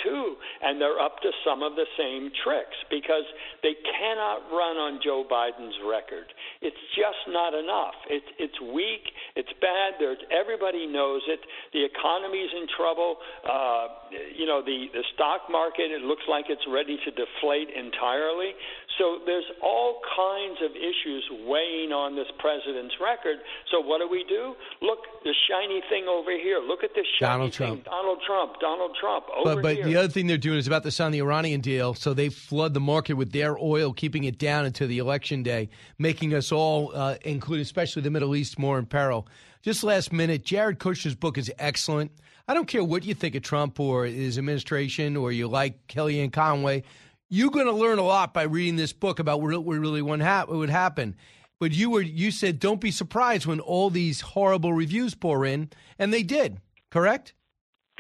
and 0.66 0.82
they're 0.82 0.97
up 0.97 1.22
to 1.22 1.30
some 1.45 1.62
of 1.62 1.78
the 1.78 1.86
same 2.01 2.34
tricks 2.41 2.78
because 2.89 3.30
they 3.62 3.78
cannot 3.78 4.49
run 4.49 4.82
on 4.82 4.97
Joe 5.05 5.22
Biden's 5.22 5.78
record. 5.86 6.26
It's 6.66 6.82
just 6.97 7.30
not 7.30 7.53
enough. 7.53 7.93
It's 8.09 8.32
it's 8.41 8.57
weak. 8.74 9.05
It's 9.38 9.53
bad. 9.62 10.01
There's 10.01 10.22
everybody 10.34 10.89
knows 10.89 11.22
it. 11.30 11.45
The 11.78 11.86
economy's 11.86 12.49
in 12.57 12.66
trouble. 12.74 13.22
Uh, 13.45 14.09
you 14.34 14.49
know, 14.49 14.66
the 14.66 14.89
the 14.97 15.05
stock 15.14 15.45
market. 15.45 15.93
It 15.93 16.01
looks 16.01 16.26
like 16.26 16.49
it's 16.49 16.66
ready 16.66 16.97
to 17.05 17.12
deflate 17.14 17.51
entirely. 17.56 18.54
So 18.97 19.20
there's 19.26 19.45
all 19.64 19.99
kinds 20.16 20.60
of 20.62 20.72
issues 20.76 21.24
weighing 21.47 21.91
on 21.91 22.16
this 22.16 22.28
president's 22.38 22.93
record. 23.02 23.38
So 23.72 23.80
what 23.80 23.99
do 23.99 24.08
we 24.08 24.24
do? 24.28 24.54
Look, 24.82 24.99
the 25.24 25.34
shiny 25.49 25.82
thing 25.89 26.06
over 26.08 26.32
here. 26.32 26.60
Look 26.60 26.84
at 26.84 26.91
this 26.93 27.06
shiny 27.20 27.32
Donald 27.32 27.54
thing. 27.56 27.68
Trump. 27.68 27.86
Donald 27.86 28.20
Trump. 28.26 28.60
Donald 28.60 28.95
Trump. 28.99 29.26
But, 29.43 29.62
but 29.62 29.76
here. 29.76 29.86
the 29.86 29.95
other 29.95 30.08
thing 30.08 30.28
they're 30.28 30.38
doing 30.38 30.58
is 30.58 30.68
about 30.68 30.84
to 30.84 30.91
sign 30.91 31.12
the 31.12 31.20
Iranian 31.20 31.62
deal, 31.62 31.93
so 31.93 32.14
they 32.14 32.30
flood 32.30 32.74
the 32.74 32.80
market 32.80 33.14
with 33.14 33.32
their 33.32 33.58
oil, 33.58 33.93
keeping 33.93 34.26
it 34.26 34.38
down 34.38 34.66
until 34.66 34.88
the 34.88 34.99
election 34.99 35.41
day, 35.41 35.70
making 35.97 36.34
us 36.34 36.52
all, 36.52 36.91
uh, 36.93 37.16
including 37.24 37.62
especially 37.62 38.02
the 38.02 38.12
Middle 38.12 38.36
East, 38.36 38.60
more 38.60 38.78
in 38.78 38.86
peril. 38.86 39.28
Just 39.62 39.84
last 39.84 40.12
minute, 40.12 40.43
Jared 40.43 40.80
Kushner's 40.80 41.16
book 41.16 41.38
is 41.38 41.52
excellent. 41.60 42.12
I 42.47 42.54
don't 42.54 42.68
care 42.68 42.84
what 42.84 43.06
you 43.06 43.14
think 43.14 43.36
of 43.36 43.43
Trump 43.43 43.80
or 43.80 44.06
his 44.06 44.38
administration, 44.38 45.16
or 45.16 45.32
you 45.32 45.47
like 45.47 45.88
Kellyanne 45.88 46.34
Conway. 46.34 46.84
You're 47.34 47.49
going 47.49 47.67
to 47.67 47.71
learn 47.71 47.97
a 47.97 48.03
lot 48.03 48.34
by 48.34 48.43
reading 48.43 48.75
this 48.75 48.91
book 48.91 49.19
about 49.19 49.39
what 49.39 49.63
really 49.63 50.01
what 50.01 50.19
would 50.49 50.69
happen. 50.69 51.15
But 51.61 51.71
you 51.71 51.89
were 51.89 52.01
you 52.01 52.29
said 52.29 52.59
don't 52.59 52.82
be 52.82 52.91
surprised 52.91 53.45
when 53.45 53.61
all 53.61 53.89
these 53.89 54.19
horrible 54.19 54.73
reviews 54.73 55.15
pour 55.15 55.45
in, 55.45 55.69
and 55.97 56.11
they 56.11 56.23
did. 56.23 56.59
Correct? 56.91 57.34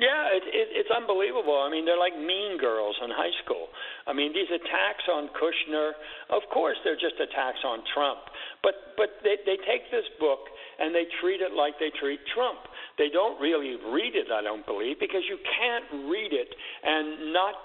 Yeah, 0.03 0.35
it, 0.35 0.43
it, 0.51 0.67
it's 0.75 0.91
unbelievable. 0.91 1.63
I 1.63 1.71
mean, 1.71 1.85
they're 1.85 1.97
like 1.97 2.17
mean 2.19 2.57
girls 2.59 2.99
in 2.99 3.09
high 3.09 3.31
school. 3.45 3.71
I 4.05 4.11
mean, 4.11 4.33
these 4.33 4.51
attacks 4.51 5.07
on 5.07 5.29
Kushner, 5.31 5.95
of 6.27 6.41
course, 6.51 6.75
they're 6.83 6.99
just 6.99 7.15
attacks 7.15 7.63
on 7.63 7.87
Trump. 7.93 8.19
But 8.61 8.99
but 8.99 9.23
they 9.23 9.39
they 9.47 9.55
take 9.63 9.87
this 9.95 10.11
book 10.19 10.51
and 10.75 10.93
they 10.93 11.07
treat 11.23 11.39
it 11.39 11.55
like 11.55 11.79
they 11.79 11.95
treat 11.95 12.19
Trump. 12.35 12.67
They 12.97 13.07
don't 13.07 13.39
really 13.39 13.79
read 13.95 14.11
it, 14.11 14.27
I 14.27 14.43
don't 14.43 14.65
believe, 14.65 14.99
because 14.99 15.23
you 15.29 15.39
can't 15.39 16.11
read 16.11 16.35
it 16.35 16.51
and 16.83 17.31
not 17.31 17.55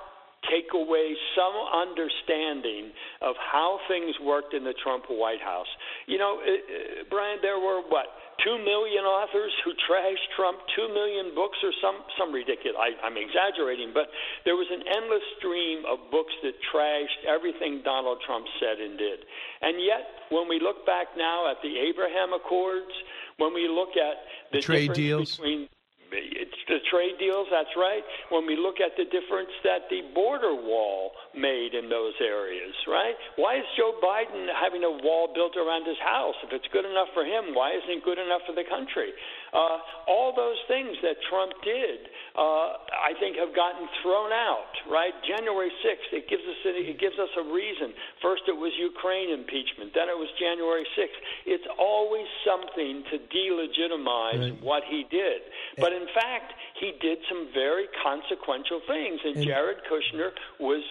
take 0.51 0.70
away 0.74 1.16
some 1.34 1.57
understanding 1.74 2.93
of 3.22 3.34
how 3.41 3.78
things 3.89 4.14
worked 4.22 4.55
in 4.55 4.64
the 4.64 4.74
Trump 4.82 5.05
White 5.09 5.41
House. 5.43 5.70
You 6.07 6.18
know, 6.18 6.39
uh, 6.39 6.47
uh, 6.47 7.05
Brian, 7.11 7.39
there 7.43 7.59
were 7.59 7.82
what 7.89 8.07
two 8.45 8.59
million 8.62 9.05
authors 9.05 9.53
who 9.64 9.72
trashed 9.89 10.28
Trump, 10.37 10.59
two 10.76 10.89
million 10.93 11.34
books, 11.34 11.59
or 11.62 11.72
some 11.82 12.05
some 12.18 12.32
ridiculous. 12.32 12.76
I, 12.78 12.95
I'm 13.03 13.16
exaggerating, 13.16 13.91
but 13.93 14.07
there 14.45 14.55
was 14.55 14.68
an 14.70 14.84
endless 14.87 15.24
stream 15.39 15.82
of 15.89 16.11
books 16.11 16.32
that 16.43 16.55
trashed 16.70 17.26
everything 17.26 17.82
Donald 17.84 18.22
Trump 18.26 18.47
said 18.61 18.78
and 18.78 18.99
did. 18.99 19.24
And 19.62 19.82
yet, 19.82 20.30
when 20.30 20.49
we 20.49 20.61
look 20.61 20.87
back 20.87 21.16
now 21.16 21.51
at 21.51 21.59
the 21.62 21.74
Abraham 21.91 22.32
Accords, 22.32 22.93
when 23.39 23.55
we 23.55 23.68
look 23.68 23.97
at 23.97 24.16
the 24.53 24.61
Trade 24.61 24.93
deals. 24.93 25.37
between 25.37 25.68
it's 26.12 26.61
the 26.68 26.78
trade 26.90 27.18
deals, 27.18 27.46
that's 27.50 27.72
right. 27.76 28.02
When 28.30 28.46
we 28.46 28.57
look 28.57 28.78
at 28.78 28.94
the 28.96 29.04
difference 29.09 29.50
that 29.64 29.88
the 29.90 30.02
border 30.14 30.54
wall 30.54 31.12
made 31.34 31.74
in 31.74 31.88
those 31.88 32.14
areas, 32.20 32.74
right? 32.86 33.14
Why 33.36 33.59
is 33.59 33.66
Joe 33.76 33.98
Biden 34.02 34.46
having 34.54 34.84
a 34.84 34.90
wall 34.90 35.30
built 35.34 35.57
around 35.57 35.86
his 35.86 35.98
house? 35.98 36.34
If 36.44 36.52
it's 36.52 36.68
good 36.72 36.84
enough 36.84 37.09
for 37.14 37.24
him, 37.24 37.54
why 37.54 37.74
isn't 37.74 37.90
it 37.90 38.04
good 38.04 38.18
enough 38.18 38.42
for 38.46 38.54
the 38.54 38.64
country? 38.64 39.11
Uh, 39.53 39.78
all 40.09 40.34
those 40.34 40.59
things 40.68 40.97
that 41.03 41.16
Trump 41.30 41.53
did, 41.64 42.11
uh, 42.36 42.76
I 42.92 43.14
think, 43.20 43.36
have 43.38 43.55
gotten 43.55 43.86
thrown 44.03 44.32
out, 44.32 44.70
right? 44.90 45.14
January 45.26 45.70
6th, 45.82 46.11
it 46.12 46.28
gives 46.28 46.42
us 46.42 46.59
a, 46.66 46.72
it 46.90 46.99
gives 46.99 47.18
us 47.18 47.30
a 47.38 47.44
reason. 47.53 47.94
First, 48.20 48.42
it 48.49 48.57
was 48.57 48.72
Ukraine 48.78 49.30
impeachment. 49.30 49.94
Then 49.94 50.09
it 50.11 50.18
was 50.18 50.28
January 50.38 50.84
6th. 50.99 51.18
It's 51.47 51.64
always 51.78 52.26
something 52.44 53.05
to 53.11 53.16
delegitimize 53.32 54.40
Right. 54.53 54.62
what 54.62 54.82
he 54.88 55.07
did. 55.11 55.42
But 55.78 55.92
in 55.92 56.07
fact, 56.14 56.53
he 56.80 56.92
did 57.01 57.18
some 57.28 57.49
very 57.55 57.86
consequential 58.03 58.80
things, 58.86 59.20
and, 59.24 59.36
And- 59.36 59.44
Jared 59.47 59.78
Kushner 59.90 60.30
was 60.61 60.82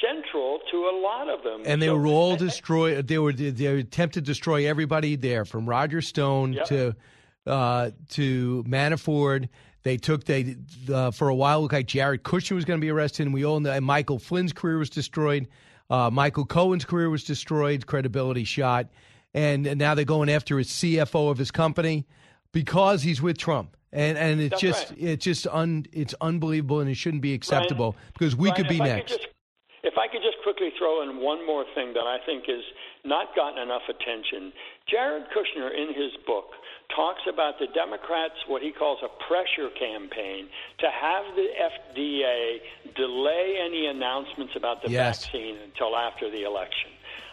central 0.00 0.60
to 0.70 0.76
a 0.88 0.94
lot 1.00 1.28
of 1.28 1.42
them. 1.42 1.62
and 1.64 1.80
they 1.80 1.86
So- 1.86 1.96
were 1.96 2.06
all 2.06 2.36
destroyed. 2.36 3.06
They 3.08 3.18
were 3.18 3.32
they 3.32 3.66
attempted 3.66 4.24
to 4.24 4.30
destroy 4.32 4.66
everybody 4.68 5.16
there, 5.16 5.44
from 5.44 5.66
Roger 5.68 6.00
Stone 6.02 6.54
Yep. 6.54 6.64
to 6.66 6.94
uh, 7.46 7.90
to 8.10 8.64
Manafort. 8.66 9.48
They 9.82 9.96
took 9.96 10.24
they 10.24 10.56
uh, 10.92 11.10
for 11.10 11.28
a 11.28 11.34
while. 11.34 11.62
Looked 11.62 11.74
like 11.74 11.86
Jared 11.86 12.22
Kushner 12.22 12.52
was 12.52 12.64
going 12.64 12.80
to 12.80 12.84
be 12.84 12.90
arrested, 12.90 13.26
and 13.26 13.34
we 13.34 13.44
all 13.44 13.58
know 13.60 13.72
and 13.72 13.84
Michael 13.84 14.18
Flynn's 14.18 14.52
career 14.52 14.78
was 14.78 14.90
destroyed. 14.90 15.48
Uh, 15.90 16.08
Michael 16.10 16.46
Cohen's 16.46 16.84
career 16.84 17.10
was 17.10 17.24
destroyed, 17.24 17.86
credibility 17.86 18.44
shot, 18.44 18.86
and, 19.34 19.66
and 19.66 19.78
now 19.78 19.94
they're 19.94 20.04
going 20.04 20.30
after 20.30 20.56
his 20.56 20.68
CFO 20.68 21.30
of 21.30 21.36
his 21.36 21.50
company 21.50 22.06
because 22.52 23.02
he's 23.02 23.20
with 23.20 23.36
Trump. 23.36 23.76
And 23.92 24.16
and 24.16 24.40
it's 24.40 24.52
That's 24.52 24.62
just 24.62 24.90
right. 24.90 25.00
it's 25.00 25.24
just 25.24 25.46
un 25.48 25.84
it's 25.92 26.14
unbelievable, 26.20 26.80
and 26.80 26.88
it 26.88 26.94
shouldn't 26.94 27.22
be 27.22 27.34
acceptable 27.34 27.94
because 28.14 28.34
we 28.34 28.48
Brian, 28.48 28.64
could 28.64 28.68
be 28.68 28.78
next. 28.78 29.28
If 29.82 29.98
I 29.98 30.06
could 30.08 30.22
just 30.22 30.38
quickly 30.42 30.70
throw 30.78 31.02
in 31.02 31.20
one 31.20 31.44
more 31.44 31.64
thing 31.74 31.92
that 31.92 32.06
I 32.06 32.16
think 32.24 32.44
is 32.48 32.62
not 33.04 33.34
gotten 33.36 33.60
enough 33.60 33.82
attention. 33.88 34.52
Jared 34.88 35.24
Kushner, 35.24 35.68
in 35.76 35.88
his 35.88 36.12
book, 36.26 36.52
talks 36.94 37.22
about 37.28 37.58
the 37.58 37.66
Democrats, 37.68 38.34
what 38.46 38.62
he 38.62 38.70
calls 38.72 38.98
a 39.02 39.08
pressure 39.26 39.70
campaign, 39.78 40.46
to 40.78 40.88
have 40.90 41.24
the 41.34 41.48
FDA 41.58 42.60
delay 42.94 43.56
any 43.64 43.86
announcements 43.86 44.54
about 44.56 44.82
the 44.82 44.90
Yes. 44.90 45.24
vaccine 45.24 45.56
until 45.64 45.96
after 45.96 46.30
the 46.30 46.42
election. 46.44 46.90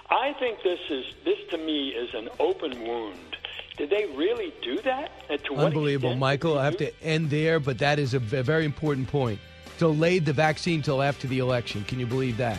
I 0.10 0.34
think 0.34 0.64
this 0.64 0.80
is 0.90 1.06
this 1.24 1.38
to 1.52 1.58
me 1.58 1.90
is 1.90 2.14
an 2.16 2.30
open 2.40 2.88
wound. 2.88 3.38
Did 3.78 3.90
they 3.92 4.06
really 4.16 4.52
do 4.62 4.78
that? 4.82 5.12
Uh, 5.30 5.38
to 5.38 5.56
Unbelievable, 5.56 6.16
Michael. 6.16 6.58
I 6.58 6.66
have 6.66 6.78
to 6.78 6.92
end 7.04 7.30
there, 7.30 7.60
but 7.60 7.78
that 7.80 8.00
is 8.00 8.14
a 8.14 8.20
very 8.20 8.66
important 8.66 9.08
point. 9.08 9.40
Delayed 9.78 10.26
the 10.26 10.34
vaccine 10.34 10.82
till 10.82 11.02
after 11.02 11.28
the 11.28 11.40
election. 11.40 11.86
Can 11.86 12.00
you 12.00 12.06
believe 12.06 12.38
that? 12.38 12.58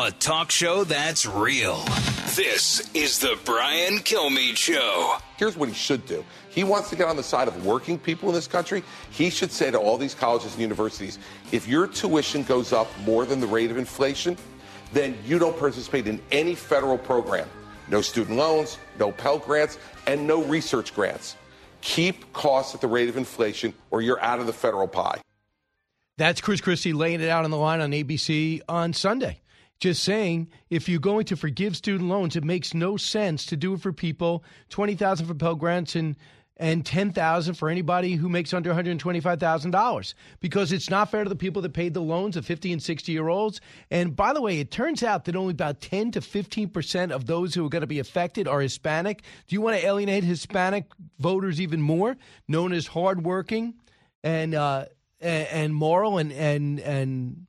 A 0.00 0.12
talk 0.12 0.52
show 0.52 0.84
that's 0.84 1.26
real. 1.26 1.82
This 2.36 2.88
is 2.94 3.18
the 3.18 3.36
Brian 3.44 3.98
Kilmeade 3.98 4.56
Show. 4.56 5.16
Here's 5.36 5.56
what 5.56 5.68
he 5.68 5.74
should 5.74 6.06
do. 6.06 6.24
He 6.50 6.62
wants 6.62 6.88
to 6.90 6.96
get 6.96 7.08
on 7.08 7.16
the 7.16 7.22
side 7.24 7.48
of 7.48 7.66
working 7.66 7.98
people 7.98 8.28
in 8.28 8.34
this 8.36 8.46
country. 8.46 8.84
He 9.10 9.28
should 9.28 9.50
say 9.50 9.72
to 9.72 9.76
all 9.78 9.98
these 9.98 10.14
colleges 10.14 10.52
and 10.52 10.62
universities 10.62 11.18
if 11.50 11.66
your 11.66 11.88
tuition 11.88 12.44
goes 12.44 12.72
up 12.72 12.86
more 13.00 13.26
than 13.26 13.40
the 13.40 13.48
rate 13.48 13.72
of 13.72 13.76
inflation, 13.76 14.36
then 14.92 15.18
you 15.26 15.36
don't 15.36 15.58
participate 15.58 16.06
in 16.06 16.20
any 16.30 16.54
federal 16.54 16.96
program. 16.96 17.48
No 17.88 18.00
student 18.00 18.36
loans, 18.36 18.78
no 19.00 19.10
Pell 19.10 19.40
grants, 19.40 19.78
and 20.06 20.28
no 20.28 20.44
research 20.44 20.94
grants. 20.94 21.34
Keep 21.80 22.32
costs 22.32 22.72
at 22.72 22.80
the 22.80 22.86
rate 22.86 23.08
of 23.08 23.16
inflation 23.16 23.74
or 23.90 24.00
you're 24.00 24.22
out 24.22 24.38
of 24.38 24.46
the 24.46 24.52
federal 24.52 24.86
pie. 24.86 25.20
That's 26.18 26.40
Chris 26.40 26.60
Christie 26.60 26.92
laying 26.92 27.20
it 27.20 27.28
out 27.28 27.44
on 27.44 27.50
the 27.50 27.56
line 27.56 27.80
on 27.80 27.90
ABC 27.90 28.60
on 28.68 28.92
Sunday. 28.92 29.40
Just 29.80 30.02
saying, 30.02 30.48
if 30.70 30.88
you're 30.88 30.98
going 30.98 31.24
to 31.26 31.36
forgive 31.36 31.76
student 31.76 32.08
loans, 32.08 32.34
it 32.34 32.42
makes 32.42 32.74
no 32.74 32.96
sense 32.96 33.46
to 33.46 33.56
do 33.56 33.74
it 33.74 33.80
for 33.80 33.92
people 33.92 34.44
twenty 34.68 34.94
thousand 34.94 35.26
for 35.26 35.34
Pell 35.34 35.54
grants 35.54 35.94
and 35.94 36.16
and 36.56 36.84
ten 36.84 37.12
thousand 37.12 37.54
for 37.54 37.68
anybody 37.68 38.14
who 38.14 38.28
makes 38.28 38.52
under 38.52 38.70
one 38.70 38.74
hundred 38.74 38.98
twenty 38.98 39.20
five 39.20 39.38
thousand 39.38 39.70
dollars 39.70 40.16
because 40.40 40.72
it's 40.72 40.90
not 40.90 41.08
fair 41.12 41.22
to 41.22 41.30
the 41.30 41.36
people 41.36 41.62
that 41.62 41.72
paid 41.72 41.94
the 41.94 42.00
loans, 42.00 42.34
the 42.34 42.42
fifty 42.42 42.72
and 42.72 42.82
sixty 42.82 43.12
year 43.12 43.28
olds. 43.28 43.60
And 43.92 44.16
by 44.16 44.32
the 44.32 44.42
way, 44.42 44.58
it 44.58 44.72
turns 44.72 45.04
out 45.04 45.26
that 45.26 45.36
only 45.36 45.52
about 45.52 45.80
ten 45.80 46.10
to 46.10 46.20
fifteen 46.20 46.68
percent 46.68 47.12
of 47.12 47.26
those 47.26 47.54
who 47.54 47.64
are 47.64 47.68
going 47.70 47.82
to 47.82 47.86
be 47.86 48.00
affected 48.00 48.48
are 48.48 48.60
Hispanic. 48.60 49.22
Do 49.46 49.54
you 49.54 49.60
want 49.60 49.78
to 49.78 49.86
alienate 49.86 50.24
Hispanic 50.24 50.86
voters 51.20 51.60
even 51.60 51.80
more? 51.80 52.16
Known 52.48 52.72
as 52.72 52.88
hardworking 52.88 53.74
and 54.24 54.54
uh, 54.54 54.86
and 55.20 55.72
moral 55.72 56.18
and 56.18 56.32
and 56.32 56.80
and 56.80 57.46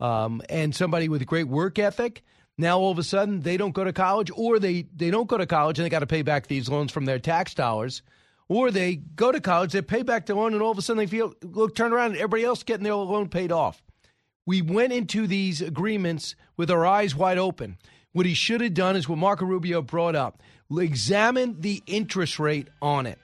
um, 0.00 0.42
and 0.48 0.74
somebody 0.74 1.08
with 1.08 1.22
a 1.22 1.26
great 1.26 1.48
work 1.48 1.78
ethic. 1.78 2.22
Now 2.58 2.78
all 2.78 2.90
of 2.90 2.98
a 2.98 3.02
sudden 3.02 3.42
they 3.42 3.56
don't 3.56 3.74
go 3.74 3.84
to 3.84 3.92
college, 3.92 4.30
or 4.34 4.58
they 4.58 4.86
they 4.94 5.10
don't 5.10 5.28
go 5.28 5.36
to 5.36 5.46
college 5.46 5.78
and 5.78 5.84
they 5.84 5.90
got 5.90 6.00
to 6.00 6.06
pay 6.06 6.22
back 6.22 6.46
these 6.46 6.68
loans 6.68 6.90
from 6.90 7.04
their 7.04 7.18
tax 7.18 7.54
dollars, 7.54 8.02
or 8.48 8.70
they 8.70 8.96
go 8.96 9.30
to 9.30 9.40
college, 9.40 9.72
they 9.72 9.82
pay 9.82 10.02
back 10.02 10.26
the 10.26 10.34
loan, 10.34 10.54
and 10.54 10.62
all 10.62 10.70
of 10.70 10.78
a 10.78 10.82
sudden 10.82 10.98
they 10.98 11.06
feel 11.06 11.34
look 11.42 11.74
turn 11.74 11.92
around 11.92 12.12
and 12.12 12.16
everybody 12.16 12.44
else 12.44 12.62
getting 12.62 12.84
their 12.84 12.94
loan 12.94 13.28
paid 13.28 13.52
off. 13.52 13.82
We 14.46 14.62
went 14.62 14.92
into 14.92 15.26
these 15.26 15.60
agreements 15.60 16.36
with 16.56 16.70
our 16.70 16.86
eyes 16.86 17.14
wide 17.14 17.38
open. 17.38 17.78
What 18.12 18.26
he 18.26 18.34
should 18.34 18.60
have 18.62 18.74
done 18.74 18.96
is 18.96 19.08
what 19.08 19.18
Marco 19.18 19.44
Rubio 19.44 19.82
brought 19.82 20.16
up: 20.16 20.42
examine 20.70 21.60
the 21.60 21.82
interest 21.86 22.38
rate 22.38 22.68
on 22.80 23.06
it. 23.06 23.18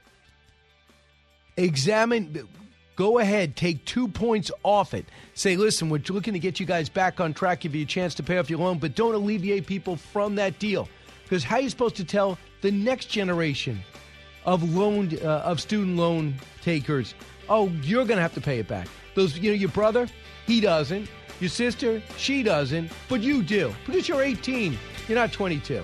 Examine 1.56 2.46
Go 2.95 3.18
ahead, 3.18 3.57
take 3.57 3.84
two 3.86 4.07
points 4.07 4.51
off 4.62 4.93
it. 4.93 5.07
Say, 5.34 5.57
listen, 5.57 5.88
we're 5.88 6.03
looking 6.09 6.34
to 6.34 6.38
get 6.38 6.61
you 6.61 6.66
guys 6.66 6.88
back 6.88 7.20
on 7.20 7.32
track, 7.32 7.61
give 7.61 7.74
you 7.74 7.84
a 7.84 7.86
chance 7.86 8.14
to 8.16 8.22
pay 8.22 8.38
off 8.38 8.51
your 8.51 8.59
loan, 8.59 8.78
but 8.78 8.95
don't 8.95 9.14
alleviate 9.14 9.66
people 9.66 9.97
from 9.97 10.34
that 10.34 10.59
deal. 10.59 10.88
Because 11.22 11.43
how 11.43 11.57
are 11.57 11.61
you 11.62 11.70
supposed 11.70 11.97
to 11.97 12.05
tell 12.05 12.38
the 12.61 12.70
next 12.70 13.07
generation 13.07 13.80
of 14.45 14.74
loan 14.74 15.18
uh, 15.24 15.38
of 15.38 15.61
student 15.61 15.97
loan 15.97 16.34
takers, 16.61 17.14
oh, 17.49 17.68
you're 17.82 18.05
going 18.05 18.18
to 18.18 18.22
have 18.22 18.34
to 18.34 18.40
pay 18.43 18.59
it 18.59 18.68
back? 18.68 18.88
Those, 19.14 19.38
you 19.38 19.51
know, 19.51 19.57
your 19.57 19.70
brother, 19.70 20.07
he 20.47 20.61
doesn't. 20.61 21.09
Your 21.40 21.49
sister, 21.49 22.03
she 22.18 22.43
doesn't, 22.43 22.93
but 23.09 23.20
you 23.20 23.43
do 23.43 23.74
because 23.86 24.07
you're 24.07 24.22
18. 24.22 24.78
You're 25.09 25.18
not 25.18 25.32
22. 25.32 25.82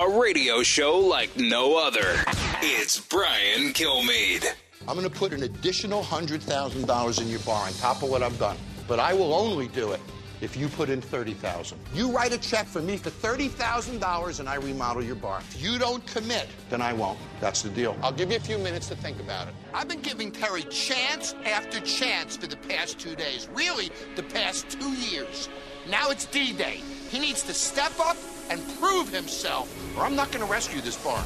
A 0.00 0.08
radio 0.08 0.64
show 0.64 0.98
like 0.98 1.36
no 1.36 1.78
other. 1.78 2.16
It's 2.62 2.98
Brian 2.98 3.72
Kilmeade. 3.72 4.44
I'm 4.88 4.96
going 4.96 5.08
to 5.08 5.14
put 5.14 5.32
an 5.32 5.44
additional 5.44 6.02
$100,000 6.02 7.20
in 7.20 7.28
your 7.28 7.38
bar 7.40 7.66
on 7.66 7.72
top 7.74 8.02
of 8.02 8.10
what 8.10 8.20
I've 8.20 8.36
done. 8.36 8.56
But 8.88 8.98
I 8.98 9.14
will 9.14 9.32
only 9.32 9.68
do 9.68 9.92
it 9.92 10.00
if 10.40 10.56
you 10.56 10.66
put 10.66 10.90
in 10.90 11.00
30000 11.00 11.78
You 11.94 12.10
write 12.10 12.32
a 12.32 12.38
check 12.38 12.66
for 12.66 12.82
me 12.82 12.96
for 12.96 13.10
$30,000 13.10 14.40
and 14.40 14.48
I 14.48 14.56
remodel 14.56 15.04
your 15.04 15.14
bar. 15.14 15.38
If 15.38 15.62
you 15.62 15.78
don't 15.78 16.04
commit, 16.08 16.48
then 16.70 16.82
I 16.82 16.92
won't. 16.92 17.18
That's 17.40 17.62
the 17.62 17.70
deal. 17.70 17.96
I'll 18.02 18.10
give 18.10 18.32
you 18.32 18.36
a 18.36 18.40
few 18.40 18.58
minutes 18.58 18.88
to 18.88 18.96
think 18.96 19.20
about 19.20 19.46
it. 19.46 19.54
I've 19.72 19.86
been 19.86 20.02
giving 20.02 20.32
Terry 20.32 20.64
chance 20.64 21.36
after 21.44 21.78
chance 21.80 22.36
for 22.36 22.48
the 22.48 22.56
past 22.56 22.98
two 22.98 23.14
days. 23.14 23.48
Really, 23.54 23.92
the 24.16 24.24
past 24.24 24.68
two 24.70 24.92
years. 24.92 25.48
Now 25.88 26.10
it's 26.10 26.26
D 26.26 26.52
Day. 26.52 26.80
He 27.10 27.20
needs 27.20 27.42
to 27.44 27.54
step 27.54 27.92
up 28.00 28.16
and 28.50 28.60
prove 28.78 29.08
himself, 29.08 29.68
or 29.96 30.04
I'm 30.04 30.16
not 30.16 30.30
going 30.32 30.44
to 30.44 30.50
rescue 30.50 30.80
this 30.80 31.02
bar. 31.02 31.24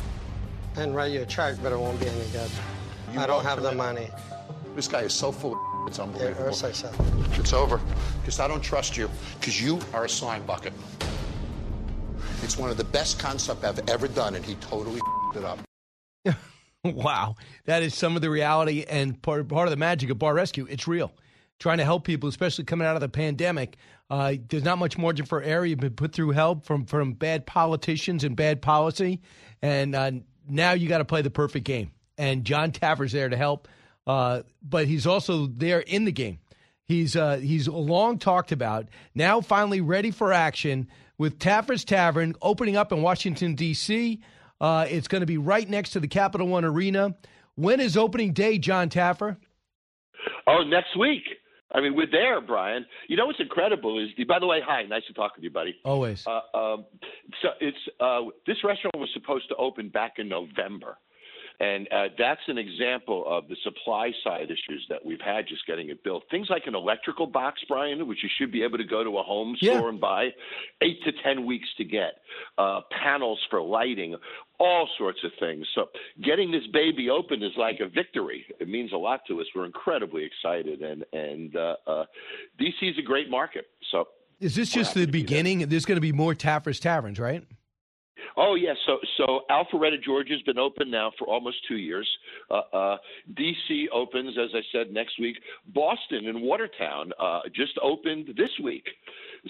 and 0.77 0.95
write 0.95 1.12
you 1.12 1.23
a 1.23 1.27
check, 1.27 1.57
but 1.62 1.73
it 1.73 1.79
won't 1.79 1.99
be 1.99 2.07
any 2.07 2.25
good. 2.31 2.51
You 3.12 3.21
I 3.21 3.27
don't 3.27 3.45
have 3.45 3.62
the 3.62 3.73
money. 3.73 4.09
This 4.77 4.87
guy 4.87 5.01
is 5.01 5.12
so 5.12 5.33
full 5.33 5.55
of 5.55 5.89
it's 5.89 5.99
unbelievable. 5.99 6.45
Yes, 6.45 6.64
I 6.64 6.73
said. 6.73 6.95
It's 7.33 7.55
over. 7.55 7.81
Because 8.21 8.41
I 8.41 8.47
don't 8.47 8.61
trust 8.61 8.97
you. 8.97 9.11
Because 9.41 9.61
you 9.61 9.81
are 9.95 10.05
a 10.05 10.09
slime 10.09 10.45
bucket. 10.45 10.75
It's 12.43 12.59
one 12.59 12.69
of 12.71 12.77
the 12.77 12.85
best 12.85 13.19
concepts 13.19 13.64
I've 13.64 13.89
ever 13.89 14.07
done, 14.07 14.35
and 14.35 14.45
he 14.45 14.55
totally 14.57 15.01
it 15.35 15.45
up. 15.45 15.59
wow, 16.85 17.35
that 17.64 17.83
is 17.83 17.95
some 17.95 18.16
of 18.16 18.23
the 18.23 18.31
reality 18.31 18.85
and 18.89 19.21
part, 19.23 19.49
part 19.49 19.66
of 19.66 19.71
the 19.71 19.77
magic 19.79 20.11
of 20.11 20.19
Bar 20.19 20.35
Rescue. 20.35 20.66
It's 20.69 20.87
real. 20.87 21.12
Trying 21.59 21.79
to 21.79 21.85
help 21.85 22.05
people, 22.05 22.29
especially 22.29 22.65
coming 22.65 22.87
out 22.87 22.95
of 22.95 23.01
the 23.01 23.09
pandemic. 23.09 23.77
Uh, 24.11 24.35
there's 24.49 24.65
not 24.65 24.79
much 24.79 24.97
margin 24.97 25.27
for 25.27 25.43
error. 25.43 25.67
You've 25.67 25.81
been 25.81 25.95
put 25.95 26.13
through 26.13 26.31
hell 26.31 26.61
from 26.65 26.87
from 26.87 27.15
bad 27.15 27.47
politicians 27.47 28.25
and 28.25 28.37
bad 28.37 28.63
policy, 28.63 29.21
and 29.61 29.95
uh, 29.95 30.13
now 30.49 30.73
you 30.73 30.89
got 30.89 30.99
to 30.99 31.05
play 31.05 31.23
the 31.23 31.31
perfect 31.31 31.65
game. 31.65 31.91
And 32.17 32.45
John 32.45 32.73
Taffer's 32.73 33.13
there 33.13 33.29
to 33.29 33.37
help, 33.37 33.69
uh, 34.07 34.43
but 34.63 34.87
he's 34.87 35.07
also 35.07 35.47
there 35.47 35.81
in 35.81 36.05
the 36.05 36.13
game. 36.13 36.39
He's 36.85 37.17
uh, 37.17 37.37
he's 37.37 37.69
long 37.69 38.19
talked 38.19 38.51
about. 38.51 38.89
Now 39.15 39.41
finally 39.41 39.81
ready 39.81 40.11
for 40.11 40.33
action 40.33 40.89
with 41.19 41.39
Taffer's 41.39 41.85
Tavern 41.85 42.35
opening 42.41 42.77
up 42.77 42.93
in 42.93 43.03
Washington 43.03 43.55
D.C. 43.55 44.23
Uh, 44.61 44.87
it's 44.89 45.09
going 45.09 45.21
to 45.21 45.27
be 45.27 45.39
right 45.39 45.69
next 45.69 45.91
to 45.91 46.01
the 46.01 46.09
Capital 46.09 46.49
One 46.49 46.65
Arena. 46.65 47.15
When 47.57 47.81
is 47.81 47.97
opening 47.97 48.33
day, 48.33 48.59
John 48.59 48.89
Taffer? 48.89 49.37
Oh, 50.47 50.63
next 50.65 50.97
week. 50.99 51.23
I 51.73 51.81
mean, 51.81 51.95
we're 51.95 52.11
there, 52.11 52.41
Brian. 52.41 52.87
You 53.09 53.16
know 53.16 53.27
what's 53.27 53.41
incredible 53.41 54.03
is, 54.03 54.09
the, 54.16 54.25
by 54.25 54.39
the 54.39 54.47
way, 54.47 54.61
hi, 54.64 54.85
nice 54.85 55.05
to 55.07 55.12
talk 55.12 55.37
with 55.37 55.45
you, 55.45 55.51
buddy. 55.51 55.77
Always. 55.85 56.27
Uh, 56.27 56.57
um, 56.57 56.87
so 57.43 57.49
it's 57.61 57.77
uh, 58.01 58.21
this 58.47 58.57
restaurant 58.64 58.97
was 58.97 59.11
supposed 59.12 59.49
to 59.51 59.57
open 59.57 59.89
back 59.91 60.14
in 60.19 60.29
November, 60.29 60.97
and 61.61 61.89
uh, 61.93 62.05
that's 62.17 62.41
an 62.47 62.57
example 62.59 63.25
of 63.27 63.49
the 63.49 63.57
supply 63.65 64.13
side 64.23 64.45
issues 64.51 64.87
that 64.89 65.05
we've 65.05 65.21
had 65.21 65.47
just 65.49 65.67
getting 65.67 65.89
it 65.91 66.05
built. 66.05 66.23
Things 66.31 66.47
like 66.51 66.63
an 66.67 66.75
electrical 66.75 67.27
box, 67.27 67.61
Brian, 67.69 68.07
which 68.07 68.19
you 68.23 68.29
should 68.39 68.53
be 68.53 68.63
able 68.63 68.79
to 68.79 68.85
go 68.85 69.03
to 69.03 69.19
a 69.19 69.23
home 69.23 69.57
Yeah. 69.61 69.77
store 69.79 69.89
and 69.89 70.01
buy, 70.01 70.29
eight 70.83 71.03
to 71.05 71.13
ten 71.25 71.45
weeks 71.47 71.69
to 71.79 71.85
get. 71.85 72.15
Uh, 72.57 72.83
panels 73.03 73.41
for 73.51 73.61
lighting, 73.61 74.15
all 74.61 74.89
sorts 74.99 75.19
of 75.25 75.33
things. 75.41 75.67
So 75.75 75.87
getting 76.23 76.51
this 76.53 76.67
baby 76.73 77.11
open 77.11 77.43
is 77.43 77.53
like 77.57 77.81
a 77.81 77.89
victory. 77.89 78.45
It 78.61 78.69
means 78.69 78.93
a 78.93 78.97
lot 78.97 79.21
to 79.29 79.41
us. 79.41 79.47
We're 79.55 79.67
incredibly 79.67 80.25
excited, 80.25 80.83
and 80.83 81.05
and 81.13 81.57
uh, 81.57 81.77
uh, 81.87 82.05
DC 82.61 82.83
is 82.83 82.99
a 82.99 83.03
great 83.03 83.31
market. 83.31 83.67
So 83.91 84.09
Is 84.41 84.55
this 84.55 84.71
just 84.71 84.95
the 84.95 85.07
beginning? 85.07 85.69
There's 85.69 85.85
going 85.87 85.97
to 85.97 86.01
be 86.01 86.13
more 86.13 86.35
Taffer's 86.35 86.79
Taverns, 86.79 87.19
right? 87.19 87.43
Oh 88.41 88.55
yes, 88.55 88.76
so 88.86 88.99
so 89.16 89.41
Alpharetta, 89.51 90.01
Georgia's 90.01 90.41
been 90.43 90.59
open 90.59 90.89
now 90.93 91.11
for 91.18 91.26
almost 91.26 91.57
two 91.66 91.76
years. 91.76 92.09
Uh, 92.49 92.61
uh, 92.72 92.97
DC 93.34 93.86
opens, 93.93 94.36
as 94.39 94.51
I 94.55 94.61
said, 94.70 94.93
next 94.93 95.18
week. 95.18 95.36
Boston 95.74 96.28
and 96.28 96.41
Watertown 96.41 97.11
uh, 97.18 97.41
just 97.53 97.72
opened 97.82 98.28
this 98.36 98.51
week, 98.62 98.86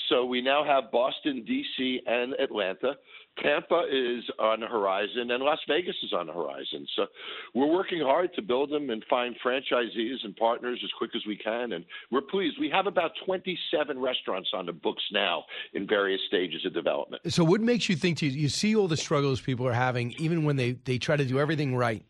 so 0.09 0.25
we 0.25 0.41
now 0.41 0.65
have 0.65 0.91
Boston, 0.91 1.45
DC, 1.47 1.99
and 2.07 2.33
Atlanta. 2.41 2.95
Tampa 3.43 3.85
is 3.91 4.25
on 4.39 4.61
the 4.61 4.67
horizon, 4.67 5.31
and 5.31 5.43
Las 5.43 5.59
Vegas 5.69 5.95
is 6.03 6.13
on 6.13 6.27
the 6.27 6.33
horizon. 6.33 6.87
So 6.97 7.07
we're 7.55 7.73
working 7.73 8.01
hard 8.01 8.35
to 8.35 8.43
build 8.43 8.71
them 8.71 8.91
and 8.91 9.05
find 9.09 9.35
franchisees 9.45 10.17
and 10.25 10.35
partners 10.37 10.81
as 10.83 10.91
quick 10.99 11.11
as 11.15 11.23
we 11.27 11.37
can. 11.37 11.73
And 11.73 11.85
we're 12.11 12.23
pleased. 12.23 12.57
We 12.61 12.71
have 12.71 12.87
about 12.87 13.13
27 13.27 13.99
restaurants 13.99 14.51
on 14.55 14.67
the 14.67 14.73
books 14.73 15.03
now 15.13 15.45
in 15.75 15.87
various 15.87 16.21
stages 16.27 16.65
of 16.67 16.75
development. 16.75 17.23
So, 17.29 17.45
what 17.45 17.61
makes 17.61 17.89
you 17.89 17.97
think 17.97 18.23
you, 18.23 18.31
you 18.31 18.49
see 18.49 18.75
all 18.75 18.89
the 18.89 18.97
struggles 18.97 19.41
people 19.41 19.67
are 19.67 19.73
having, 19.73 20.15
even 20.19 20.45
when 20.45 20.57
they, 20.57 20.73
they 20.73 20.99
try 20.99 21.17
to 21.17 21.25
do 21.25 21.39
everything 21.39 21.77
right, 21.77 22.05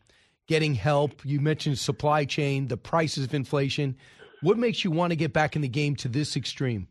getting 0.47 0.73
help? 0.73 1.25
You 1.25 1.39
mentioned 1.39 1.77
supply 1.79 2.25
chain, 2.25 2.67
the 2.67 2.77
prices 2.77 3.25
of 3.25 3.33
inflation. 3.33 3.97
What 4.41 4.57
makes 4.57 4.83
you 4.83 4.91
want 4.91 5.11
to 5.11 5.15
get 5.15 5.33
back 5.33 5.55
in 5.55 5.61
the 5.61 5.67
game 5.67 5.95
to 5.97 6.07
this 6.07 6.35
extreme? 6.35 6.87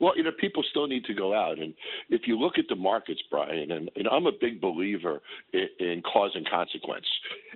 Well, 0.00 0.16
you 0.16 0.22
know, 0.22 0.32
people 0.38 0.62
still 0.70 0.86
need 0.86 1.04
to 1.04 1.14
go 1.14 1.34
out, 1.34 1.58
and 1.58 1.74
if 2.08 2.22
you 2.26 2.38
look 2.38 2.58
at 2.58 2.64
the 2.68 2.76
markets, 2.76 3.20
Brian, 3.30 3.70
and, 3.70 3.90
and 3.94 4.08
I'm 4.08 4.26
a 4.26 4.32
big 4.32 4.60
believer 4.60 5.20
in, 5.52 5.68
in 5.78 6.02
cause 6.02 6.32
and 6.34 6.48
consequence. 6.48 7.06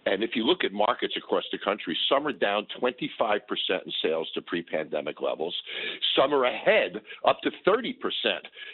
And 0.06 0.22
if 0.22 0.30
you 0.34 0.44
look 0.44 0.64
at 0.64 0.72
markets 0.72 1.14
across 1.16 1.44
the 1.50 1.58
country, 1.58 1.96
some 2.08 2.26
are 2.26 2.32
down 2.32 2.66
25% 2.80 3.40
in 3.70 3.92
sales 4.02 4.28
to 4.34 4.42
pre-pandemic 4.42 5.20
levels. 5.20 5.54
Some 6.16 6.34
are 6.34 6.44
ahead, 6.44 7.00
up 7.26 7.40
to 7.42 7.50
30% 7.66 7.94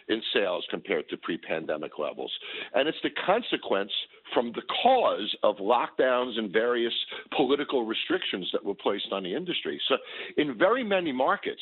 in 0.09 0.21
sales 0.33 0.67
compared 0.71 1.09
to 1.11 1.17
pre-pandemic 1.17 1.99
levels. 1.99 2.33
And 2.75 2.89
it's 2.89 2.99
the 3.03 3.11
consequence 3.25 3.93
from 4.35 4.53
the 4.53 4.63
cause 4.83 5.35
of 5.43 5.57
lockdowns 5.57 6.39
and 6.39 6.53
various 6.53 6.93
political 7.37 7.85
restrictions 7.85 8.49
that 8.53 8.65
were 8.65 8.75
placed 8.75 9.09
on 9.13 9.23
the 9.23 9.35
industry. 9.35 9.81
So, 9.89 9.97
in 10.37 10.57
very 10.59 10.85
many 10.85 11.13
markets, 11.13 11.61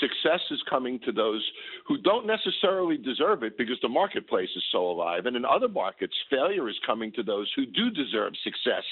success 0.00 0.40
is 0.50 0.62
coming 0.68 0.98
to 1.04 1.12
those 1.12 1.44
who 1.86 1.98
don't 1.98 2.26
necessarily 2.26 2.96
deserve 2.96 3.42
it 3.42 3.56
because 3.58 3.78
the 3.82 3.88
marketplace 3.88 4.50
is 4.56 4.62
so 4.72 4.90
alive. 4.90 5.26
And 5.26 5.36
in 5.36 5.44
other 5.44 5.68
markets, 5.68 6.14
failure 6.30 6.68
is 6.68 6.76
coming 6.86 7.12
to 7.12 7.22
those 7.22 7.50
who 7.56 7.66
do 7.66 7.90
deserve 7.90 8.32
success 8.42 8.84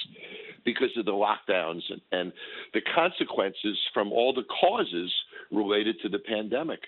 because 0.65 0.91
of 0.97 1.05
the 1.05 1.13
lockdowns 1.13 1.83
and, 1.91 2.01
and 2.13 2.33
the 2.75 2.81
consequences 2.95 3.79
from 3.93 4.13
all 4.13 4.33
the 4.33 4.45
causes 4.61 5.13
related 5.51 5.97
to 6.03 6.09
the 6.09 6.19
pandemic. 6.19 6.81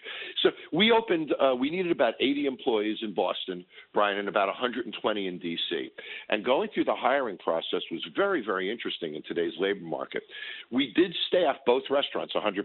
So 0.42 0.50
we 0.72 0.92
opened, 0.92 1.32
uh, 1.40 1.54
we 1.54 1.70
needed 1.70 1.92
about 1.92 2.14
80 2.20 2.46
employees 2.46 2.98
in 3.02 3.14
Boston, 3.14 3.64
Brian, 3.92 4.18
and 4.18 4.28
about 4.28 4.48
120 4.48 5.26
in 5.26 5.38
D.C. 5.38 5.90
And 6.28 6.44
going 6.44 6.68
through 6.74 6.84
the 6.84 6.94
hiring 6.94 7.38
process 7.38 7.82
was 7.90 8.04
very, 8.16 8.44
very 8.44 8.70
interesting 8.70 9.14
in 9.14 9.22
today's 9.22 9.52
labor 9.58 9.84
market. 9.84 10.22
We 10.70 10.92
did 10.94 11.14
staff 11.28 11.56
both 11.66 11.84
restaurants 11.90 12.34
100%. 12.34 12.64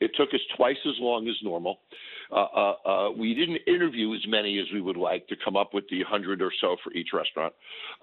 It 0.00 0.10
took 0.16 0.30
us 0.34 0.40
twice 0.56 0.76
as 0.86 0.94
long 1.00 1.28
as 1.28 1.34
normal. 1.42 1.78
Uh, 2.32 2.36
uh, 2.36 2.74
uh, 2.86 3.10
we 3.10 3.34
didn't 3.34 3.58
interview 3.66 4.14
as 4.14 4.20
many 4.26 4.58
as 4.58 4.66
we 4.72 4.80
would 4.80 4.96
like 4.96 5.26
to 5.28 5.36
come 5.44 5.56
up 5.56 5.74
with 5.74 5.84
the 5.90 5.98
100 5.98 6.40
or 6.40 6.50
so 6.60 6.76
for 6.82 6.92
each 6.92 7.08
restaurant, 7.12 7.52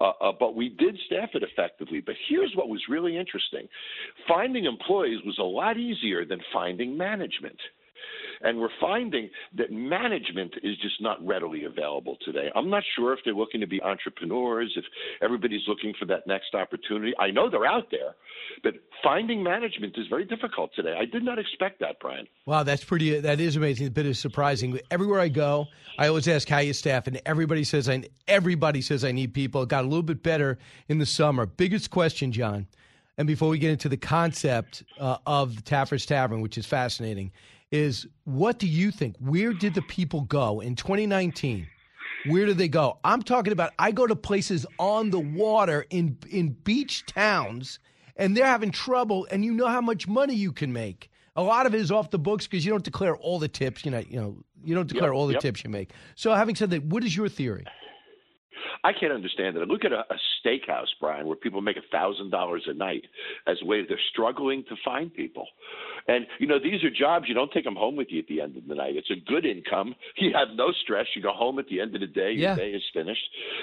uh, 0.00 0.12
uh, 0.20 0.32
but 0.38 0.54
we 0.54 0.68
did 0.68 0.96
staff 1.06 1.30
it 1.34 1.42
effectively. 1.42 2.00
But 2.00 2.14
here's 2.28 2.52
what 2.54 2.68
was 2.68 2.80
really 2.88 3.16
interesting 3.16 3.68
finding 4.28 4.64
employees 4.64 5.20
was 5.24 5.36
a 5.38 5.42
lot 5.42 5.76
easier 5.76 6.24
than 6.24 6.40
finding 6.52 6.81
management. 6.86 7.58
And 8.44 8.58
we're 8.58 8.70
finding 8.80 9.30
that 9.56 9.70
management 9.70 10.54
is 10.64 10.76
just 10.78 11.00
not 11.00 11.24
readily 11.24 11.64
available 11.64 12.16
today. 12.24 12.50
I'm 12.56 12.68
not 12.68 12.82
sure 12.96 13.12
if 13.12 13.20
they're 13.24 13.34
looking 13.34 13.60
to 13.60 13.68
be 13.68 13.80
entrepreneurs, 13.82 14.72
if 14.76 14.84
everybody's 15.22 15.62
looking 15.68 15.94
for 15.98 16.06
that 16.06 16.26
next 16.26 16.54
opportunity. 16.54 17.12
I 17.20 17.30
know 17.30 17.48
they're 17.48 17.66
out 17.66 17.88
there, 17.92 18.16
but 18.64 18.74
finding 19.02 19.42
management 19.44 19.94
is 19.96 20.06
very 20.08 20.24
difficult 20.24 20.70
today. 20.74 20.94
I 20.98 21.04
did 21.04 21.22
not 21.22 21.38
expect 21.38 21.78
that, 21.80 22.00
Brian. 22.00 22.26
Wow, 22.44 22.64
that's 22.64 22.82
pretty. 22.82 23.20
That 23.20 23.38
is 23.38 23.54
amazing. 23.54 23.86
A 23.86 23.90
bit 23.90 24.06
of 24.06 24.16
surprising. 24.16 24.78
Everywhere 24.90 25.20
I 25.20 25.28
go, 25.28 25.68
I 25.96 26.08
always 26.08 26.26
ask 26.26 26.48
how 26.48 26.58
you 26.58 26.72
staff, 26.72 27.06
and 27.06 27.20
everybody 27.24 27.62
says 27.62 27.88
I. 27.88 28.02
Everybody 28.26 28.82
says 28.82 29.04
I 29.04 29.12
need 29.12 29.34
people. 29.34 29.62
It 29.62 29.68
got 29.68 29.84
a 29.84 29.88
little 29.88 30.02
bit 30.02 30.22
better 30.22 30.58
in 30.88 30.98
the 30.98 31.06
summer. 31.06 31.46
Biggest 31.46 31.90
question, 31.90 32.32
John, 32.32 32.66
and 33.22 33.26
before 33.28 33.50
we 33.50 33.58
get 33.58 33.70
into 33.70 33.88
the 33.88 33.96
concept 33.96 34.82
uh, 34.98 35.16
of 35.28 35.54
the 35.54 35.62
Taffer's 35.62 36.04
Tavern, 36.04 36.40
which 36.40 36.58
is 36.58 36.66
fascinating, 36.66 37.30
is 37.70 38.04
what 38.24 38.58
do 38.58 38.66
you 38.66 38.90
think? 38.90 39.14
Where 39.20 39.52
did 39.52 39.74
the 39.74 39.82
people 39.82 40.22
go 40.22 40.58
in 40.58 40.74
2019? 40.74 41.68
Where 42.26 42.46
do 42.46 42.52
they 42.52 42.66
go? 42.66 42.98
I'm 43.04 43.22
talking 43.22 43.52
about 43.52 43.74
I 43.78 43.92
go 43.92 44.08
to 44.08 44.16
places 44.16 44.66
on 44.80 45.10
the 45.10 45.20
water 45.20 45.86
in 45.90 46.18
in 46.30 46.48
beach 46.64 47.06
towns 47.06 47.78
and 48.16 48.36
they're 48.36 48.44
having 48.44 48.72
trouble 48.72 49.28
and 49.30 49.44
you 49.44 49.52
know 49.52 49.68
how 49.68 49.80
much 49.80 50.08
money 50.08 50.34
you 50.34 50.50
can 50.50 50.72
make. 50.72 51.08
A 51.36 51.44
lot 51.44 51.66
of 51.66 51.76
it 51.76 51.80
is 51.80 51.92
off 51.92 52.10
the 52.10 52.18
books 52.18 52.48
because 52.48 52.64
you 52.64 52.72
don't 52.72 52.82
declare 52.82 53.14
all 53.14 53.38
the 53.38 53.46
tips, 53.46 53.84
you 53.84 53.92
know, 53.92 54.02
you 54.08 54.20
know, 54.20 54.36
you 54.64 54.74
don't 54.74 54.88
declare 54.88 55.10
Yep, 55.10 55.16
all 55.16 55.28
the 55.28 55.34
yep. 55.34 55.42
tips 55.42 55.62
you 55.62 55.70
make. 55.70 55.92
So 56.16 56.34
having 56.34 56.56
said 56.56 56.70
that, 56.70 56.82
what 56.82 57.04
is 57.04 57.16
your 57.16 57.28
theory? 57.28 57.66
I 58.82 58.92
can't 58.92 59.12
understand 59.12 59.56
it. 59.56 59.68
Look 59.68 59.84
at 59.84 59.92
a, 59.92 60.00
a 60.10 60.18
steakhouse, 60.44 60.88
Brian, 61.00 61.26
where 61.26 61.36
people 61.36 61.60
make 61.60 61.76
a 61.76 61.82
thousand 61.90 62.30
dollars 62.30 62.64
a 62.66 62.74
night 62.74 63.04
as 63.46 63.58
a 63.62 63.66
way 63.66 63.84
they're 63.86 63.98
struggling 64.12 64.64
to 64.68 64.76
find 64.84 65.12
people. 65.12 65.46
And 66.08 66.26
you 66.38 66.46
know, 66.46 66.58
these 66.58 66.82
are 66.84 66.90
jobs 66.90 67.26
you 67.28 67.34
don't 67.34 67.52
take 67.52 67.64
them 67.64 67.76
home 67.76 67.96
with 67.96 68.08
you 68.10 68.18
at 68.20 68.26
the 68.26 68.40
end 68.40 68.56
of 68.56 68.66
the 68.66 68.74
night. 68.74 68.96
It's 68.96 69.10
a 69.10 69.20
good 69.30 69.44
income. 69.46 69.94
You 70.22 70.32
have 70.34 70.48
no 70.54 70.70
stress. 70.82 71.06
You 71.16 71.22
go 71.22 71.32
home 71.32 71.58
at 71.58 71.66
the 71.66 71.80
end 71.80 71.94
of 71.94 72.00
the 72.00 72.06
day. 72.06 72.30
Your 72.32 72.50
Yeah. 72.50 72.54
day 72.56 72.70
is 72.70 72.82
finished. 72.92 73.22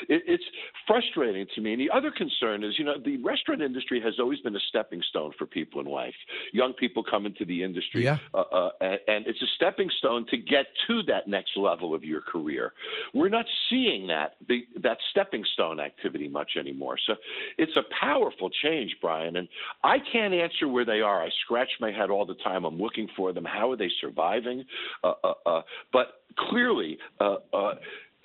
It, 0.10 0.24
it's 0.28 0.44
frustrating 0.88 1.46
to 1.56 1.62
me. 1.62 1.74
And 1.74 1.82
the 1.82 1.90
other 1.92 2.12
concern 2.12 2.64
is, 2.64 2.78
you 2.78 2.86
know, 2.86 2.96
the 3.04 3.18
restaurant 3.18 3.62
industry 3.62 4.02
has 4.02 4.16
always 4.20 4.40
been 4.40 4.56
a 4.56 4.60
stepping 4.70 5.02
stone 5.10 5.32
for 5.38 5.46
people 5.46 5.80
in 5.82 5.88
life. 5.88 6.16
Young 6.52 6.74
people 6.74 7.04
come 7.04 7.26
into 7.26 7.46
the 7.46 7.64
industry, 7.64 8.04
Yeah. 8.04 8.18
uh, 8.34 8.40
uh, 8.52 8.70
and, 8.82 9.00
and 9.08 9.28
it's 9.28 9.42
a 9.42 9.48
stepping 9.56 9.90
stone 10.00 10.26
to 10.32 10.38
get 10.38 10.68
to 10.88 11.04
that 11.04 11.28
next 11.28 11.56
level 11.56 11.94
of 11.94 12.04
your 12.04 12.22
career. 12.22 12.74
We're 13.14 13.30
not 13.30 13.46
seeing 13.70 14.08
that 14.08 14.36
the, 14.48 14.66
that 14.82 14.98
stepping 15.12 15.44
stone 15.54 15.80
activity 15.80 16.28
much 16.28 16.52
anymore. 16.60 16.69
So 17.08 17.16
it's 17.58 17.76
a 17.76 17.84
powerful 18.00 18.50
change, 18.64 18.96
Brian. 19.02 19.38
And 19.38 19.48
I 19.84 19.98
can't 20.12 20.34
answer 20.34 20.68
where 20.68 20.86
they 20.86 21.02
are. 21.02 21.24
I 21.24 21.30
scratch 21.46 21.70
my 21.80 21.92
head 21.92 22.10
all 22.10 22.26
the 22.26 22.36
time. 22.36 22.66
I'm 22.66 22.78
looking 22.78 23.08
for 23.16 23.34
them. 23.34 23.46
How 23.46 23.72
are 23.72 23.78
they 23.78 23.92
surviving? 24.02 24.64
Uh, 25.04 25.14
uh, 25.24 25.34
uh, 25.46 25.62
but 25.92 26.22
clearly. 26.38 26.98
Uh, 27.20 27.36
uh, 27.54 27.76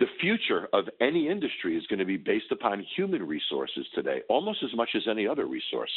the 0.01 0.07
future 0.20 0.68
of 0.72 0.86
any 1.01 1.28
industry 1.28 1.76
is 1.76 1.86
going 1.86 2.01
to 2.01 2.05
be 2.05 2.16
based 2.16 2.51
upon 2.51 2.84
human 2.97 3.22
resources 3.22 3.86
today, 3.95 4.22
almost 4.28 4.59
as 4.64 4.74
much 4.74 4.88
as 4.97 5.03
any 5.09 5.24
other 5.24 5.47
resource. 5.47 5.92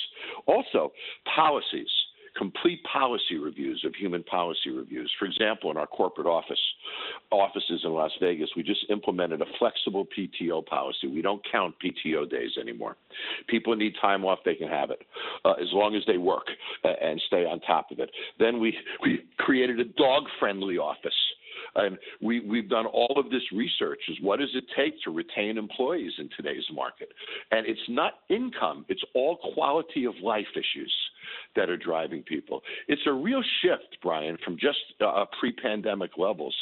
Also, 0.46 0.92
policies 1.36 1.90
complete 2.38 2.82
policy 2.92 3.38
reviews 3.42 3.84
of 3.86 3.96
human 3.96 4.24
policy 4.24 4.70
reviews. 4.70 5.12
For 5.20 5.26
example, 5.26 5.72
in 5.72 5.78
our 5.78 5.88
corporate 5.88 6.28
office 6.28 6.60
offices 7.32 7.82
in 7.84 7.92
Las 7.92 8.12
Vegas, 8.22 8.50
we 8.56 8.64
just 8.64 8.86
implemented 8.90 9.42
a 9.42 9.46
flexible 9.60 10.08
PTO 10.18 10.66
policy. 10.66 11.08
We 11.08 11.22
don't 11.22 11.42
count 11.52 11.76
PTO 11.84 12.30
days 12.30 12.52
anymore. 12.60 12.98
People 13.48 13.76
need 13.76 13.94
time 14.02 14.24
off, 14.26 14.40
they 14.46 14.56
can 14.56 14.70
have 14.70 14.92
it 14.92 15.02
uh, 15.46 15.54
as 15.54 15.68
long 15.74 15.96
as 15.96 16.04
they 16.08 16.18
work 16.18 16.48
uh, 16.84 16.90
and 17.02 17.22
stay 17.28 17.46
on 17.46 17.60
top 17.62 17.92
of 17.92 18.00
it. 18.00 18.12
Then 18.40 18.60
we, 18.60 18.76
we 19.02 19.24
created 19.38 19.80
a 19.80 19.86
dog 19.86 20.24
friendly 20.40 20.78
office. 20.78 21.14
And 21.76 21.98
we, 22.22 22.40
we've 22.40 22.70
done 22.70 22.86
all 22.86 23.14
of 23.18 23.30
this 23.30 23.44
research 23.54 24.00
is 24.08 24.18
what 24.22 24.40
does 24.40 24.50
it 24.54 24.66
take 24.76 25.02
to 25.04 25.12
retain 25.12 25.58
employees 25.58 26.14
in 26.18 26.30
today's 26.36 26.66
market? 26.74 27.10
And 27.52 27.66
it's 27.66 27.80
not 27.88 28.14
income, 28.30 28.86
it's 28.90 29.04
all 29.14 29.38
quality 29.54 30.06
of 30.06 30.14
life 30.24 30.48
issues 30.54 30.94
that 31.56 31.70
are 31.70 31.78
driving 31.78 32.24
people. 32.24 32.62
It's 32.88 33.02
a 33.06 33.12
real 33.12 33.44
shift, 33.62 33.98
Brian, 34.02 34.38
from 34.44 34.58
just 34.58 34.80
uh, 35.02 35.26
pre 35.40 35.52
pandemic 35.52 36.12
levels, 36.18 36.56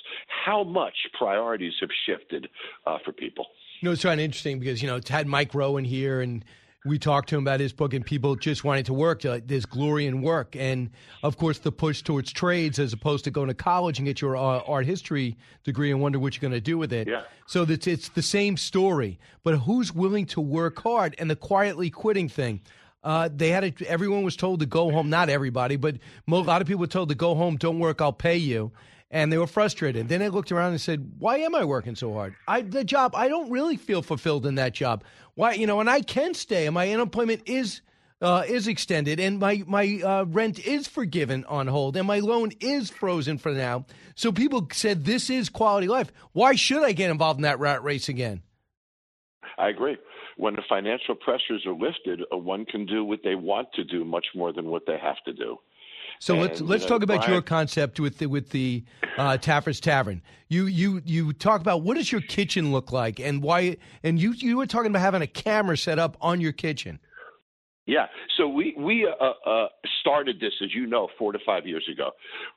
how 0.46 0.64
much 0.64 0.96
priorities 1.18 1.74
have 1.82 1.90
shifted 2.06 2.48
uh, 2.86 2.98
for 3.04 3.12
people. 3.12 3.48
You 3.82 3.90
know, 3.90 3.94
it's 3.94 4.04
kind 4.04 4.20
of 4.20 4.24
interesting 4.24 4.60
because, 4.60 4.82
you 4.82 4.88
know, 4.88 4.96
it's 4.96 5.10
had 5.10 5.28
Mike 5.28 5.54
Rowan 5.54 5.86
here 5.86 6.22
and 6.22 6.44
we 6.86 7.00
talked 7.00 7.30
to 7.30 7.36
him 7.36 7.44
about 7.44 7.60
his 7.60 7.74
book 7.74 7.94
and 7.94 8.06
people 8.06 8.36
just 8.36 8.64
wanting 8.64 8.84
to 8.86 8.94
work. 8.94 9.24
There's 9.24 9.66
glory 9.66 10.06
in 10.06 10.22
work. 10.22 10.56
And 10.56 10.92
of 11.24 11.36
course, 11.36 11.58
the 11.58 11.72
push 11.72 12.04
towards 12.04 12.32
trades 12.32 12.78
as 12.78 12.94
opposed 12.94 13.24
to 13.26 13.32
going 13.32 13.48
to 13.48 13.56
college 13.56 13.98
and 13.98 14.06
get 14.06 14.22
your 14.22 14.38
uh, 14.38 14.60
art 14.68 14.86
history 14.86 15.36
degree 15.64 15.92
and 15.92 16.00
wonder 16.00 16.20
what 16.20 16.36
you're 16.36 16.48
going 16.48 16.54
to 16.54 16.62
do 16.62 16.78
with 16.78 16.94
it. 16.94 17.08
Yeah. 17.08 17.24
So 17.48 17.66
that's, 17.66 17.88
it's 17.88 18.10
the 18.10 18.22
same 18.22 18.56
story. 18.56 19.20
But 19.44 19.58
who's 19.58 19.94
willing 19.94 20.28
to 20.28 20.42
work 20.42 20.82
hard? 20.82 21.16
And 21.18 21.30
the 21.30 21.36
quietly 21.36 21.90
quitting 21.90 22.30
thing. 22.30 22.62
Uh, 23.04 23.30
they 23.32 23.50
had 23.50 23.64
a, 23.64 23.74
everyone 23.88 24.24
was 24.24 24.36
told 24.36 24.60
to 24.60 24.66
go 24.66 24.92
home. 24.92 25.10
Not 25.10 25.30
everybody, 25.30 25.76
but 25.78 25.96
a 26.28 26.32
lot 26.32 26.62
of 26.62 26.68
people 26.68 26.82
were 26.82 26.88
told 26.88 27.10
to 27.10 27.16
go 27.16 27.36
home. 27.36 27.56
Don't 27.56 27.80
work. 27.80 28.02
I'll 28.02 28.14
pay 28.14 28.38
you. 28.38 28.72
And 29.12 29.32
they 29.32 29.38
were 29.38 29.48
frustrated. 29.48 30.10
Then 30.10 30.20
they 30.20 30.30
looked 30.30 30.52
around 30.52 30.72
and 30.72 30.82
said, 30.82 31.14
"Why 31.20 31.38
am 31.38 31.56
I 31.56 31.64
working 31.64 31.96
so 31.96 32.14
hard? 32.14 32.36
I 32.48 32.62
the 32.62 32.84
job. 32.84 33.16
I 33.16 33.28
don't 33.28 33.52
really 33.52 33.78
feel 33.78 34.02
fulfilled 34.02 34.46
in 34.46 34.56
that 34.56 34.74
job. 34.74 35.04
Why, 35.36 35.54
you 35.54 35.68
know? 35.68 35.80
And 35.80 35.90
I 35.90 36.02
can 36.02 36.34
stay. 36.34 36.66
And 36.66 36.74
my 36.74 36.92
unemployment 36.92 37.44
is 37.46 37.82
uh, 38.22 38.44
is 38.48 38.68
extended, 38.68 39.20
and 39.20 39.40
my 39.40 39.64
my 39.68 40.02
uh, 40.04 40.26
rent 40.26 40.60
is 40.60 40.88
forgiven 40.88 41.46
on 41.46 41.68
hold, 41.68 41.98
and 41.98 42.08
my 42.08 42.20
loan 42.20 42.52
is 42.60 42.90
frozen 42.90 43.38
for 43.38 43.52
now. 43.52 43.86
So 44.16 44.32
people 44.32 44.68
said 44.72 45.06
this 45.06 45.30
is 45.30 45.50
quality 45.50 45.88
life. 45.88 46.12
Why 46.32 46.56
should 46.56 46.84
I 46.84 46.94
get 46.94 47.12
involved 47.12 47.40
in 47.40 47.44
that 47.44 47.60
rat 47.60 47.84
race 47.84 48.10
again? 48.10 48.42
I 49.58 49.70
agree. 49.70 49.98
When 50.38 50.56
the 50.56 50.64
financial 50.68 51.16
pressures 51.16 51.66
are 51.66 51.74
lifted, 51.74 52.22
uh, 52.32 52.38
one 52.38 52.66
can 52.66 52.86
do 52.86 53.04
what 53.04 53.20
they 53.24 53.36
want 53.36 53.70
to 53.76 53.84
do 53.84 54.04
much 54.04 54.26
more 54.36 54.52
than 54.52 54.66
what 54.66 54.84
they 54.86 54.98
have 54.98 55.22
to 55.26 55.34
do. 55.34 55.58
So 56.20 56.36
let's 56.36 56.62
let's 56.62 56.84
you 56.84 56.90
know, 56.90 56.96
talk 56.96 57.04
about 57.04 57.18
Brian- 57.20 57.32
your 57.34 57.42
concept 57.42 58.00
with 58.00 58.18
the 58.18 58.28
with 58.28 58.50
the 58.50 58.84
uh, 59.18 59.38
Taffer's 59.38 59.80
Tavern. 59.80 60.22
You 60.48 60.66
you 60.66 61.02
you 61.06 61.34
talk 61.34 61.62
about 61.62 61.82
what 61.82 61.98
does 61.98 62.12
your 62.12 62.22
kitchen 62.22 62.72
look 62.72 62.92
like 62.92 63.20
and 63.20 63.42
why? 63.42 63.78
And 64.04 64.20
you 64.20 64.32
you 64.34 64.58
were 64.58 64.66
talking 64.68 64.92
about 64.92 65.02
having 65.02 65.22
a 65.22 65.28
camera 65.28 65.78
set 65.78 66.00
up 66.00 66.18
on 66.22 66.42
your 66.42 66.52
kitchen. 66.52 67.00
Yeah. 67.88 68.08
So 68.38 68.48
we 68.48 68.74
we 68.78 69.08
uh, 69.08 69.50
uh, 69.50 69.68
started 70.02 70.40
this, 70.40 70.54
as 70.64 70.74
you 70.74 70.88
know, 70.88 71.08
four 71.20 71.32
to 71.32 71.40
five 71.46 71.68
years 71.68 71.88
ago. 71.92 72.12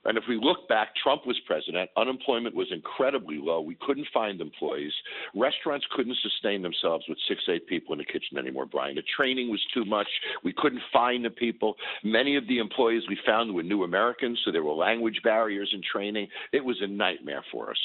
And 0.07 0.17
if 0.17 0.25
we 0.27 0.37
look 0.41 0.67
back, 0.69 0.89
Trump 1.03 1.27
was 1.27 1.39
president. 1.47 1.91
Unemployment 1.99 2.55
was 2.55 2.69
incredibly 2.73 3.37
low. 3.37 3.61
We 3.61 3.77
couldn't 3.81 4.07
find 4.13 4.41
employees. 4.41 4.93
Restaurants 5.35 5.87
couldn't 5.95 6.17
sustain 6.23 6.63
themselves 6.63 7.05
with 7.09 7.19
six, 7.29 7.43
eight 7.49 7.67
people 7.67 7.93
in 7.93 7.99
the 7.99 8.07
kitchen 8.07 8.39
anymore, 8.39 8.65
Brian. 8.65 8.97
The 8.97 9.03
training 9.17 9.51
was 9.51 9.61
too 9.75 9.85
much. 9.85 10.09
We 10.45 10.55
couldn't 10.57 10.83
find 10.93 11.23
the 11.25 11.31
people. 11.31 11.75
Many 12.03 12.37
of 12.37 12.49
the 12.49 12.59
employees 12.59 13.03
we 13.07 13.19
found 13.27 13.55
were 13.55 13.63
new 13.63 13.85
Americans, 13.85 14.41
so 14.45 14.51
there 14.51 14.65
were 14.65 14.73
language 14.73 15.21
barriers 15.23 15.71
in 15.75 15.83
training. 15.83 16.29
It 16.53 16.65
was 16.65 16.79
a 16.81 16.87
nightmare 16.87 17.45
for 17.53 17.71
us. 17.71 17.79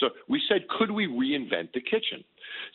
So 0.00 0.08
we 0.28 0.42
said, 0.48 0.66
could 0.76 0.90
we 0.90 1.06
reinvent 1.06 1.72
the 1.72 1.80
kitchen? 1.80 2.24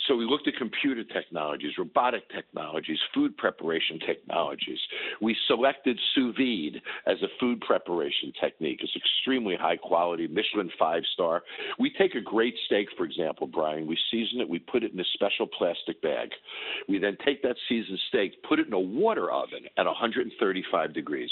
So 0.08 0.16
we 0.16 0.26
looked 0.26 0.48
at 0.48 0.56
computer 0.56 1.04
technologies, 1.04 1.78
robotic 1.78 2.30
technologies, 2.30 3.00
food 3.14 3.36
preparation 3.38 4.00
technologies. 4.06 4.80
We 5.22 5.36
selected 5.48 6.00
sous 6.14 6.36
vide 6.36 6.82
as 7.08 7.22
a 7.24 7.28
food 7.40 7.62
preparation 7.62 8.32
technique. 8.40 8.80
It's 8.82 8.96
extremely 8.96 9.56
high 9.56 9.78
quality, 9.78 10.28
Michelin 10.28 10.70
five 10.78 11.04
star. 11.14 11.44
We 11.80 11.92
take 11.98 12.16
a 12.16 12.22
great 12.22 12.56
steak, 12.66 12.88
for 12.98 13.06
example, 13.06 13.48
Brian. 13.48 13.88
We 13.88 13.98
season 14.12 14.42
it. 14.42 14.50
We 14.50 14.60
put 14.60 14.84
it 14.84 14.94
in 14.94 15.00
a 15.00 15.06
special 15.14 15.48
plastic 15.48 16.02
bag. 16.02 16.30
We 16.88 17.00
then 17.00 17.18
take 17.26 17.42
that 17.44 17.56
seasoned 17.68 18.00
steak, 18.10 18.44
put 18.44 18.60
it 18.60 18.68
in 18.68 18.74
a 18.74 18.80
water 18.80 19.32
oven 19.32 19.66
at 19.78 19.86
135 19.86 20.94
degrees. 20.94 21.32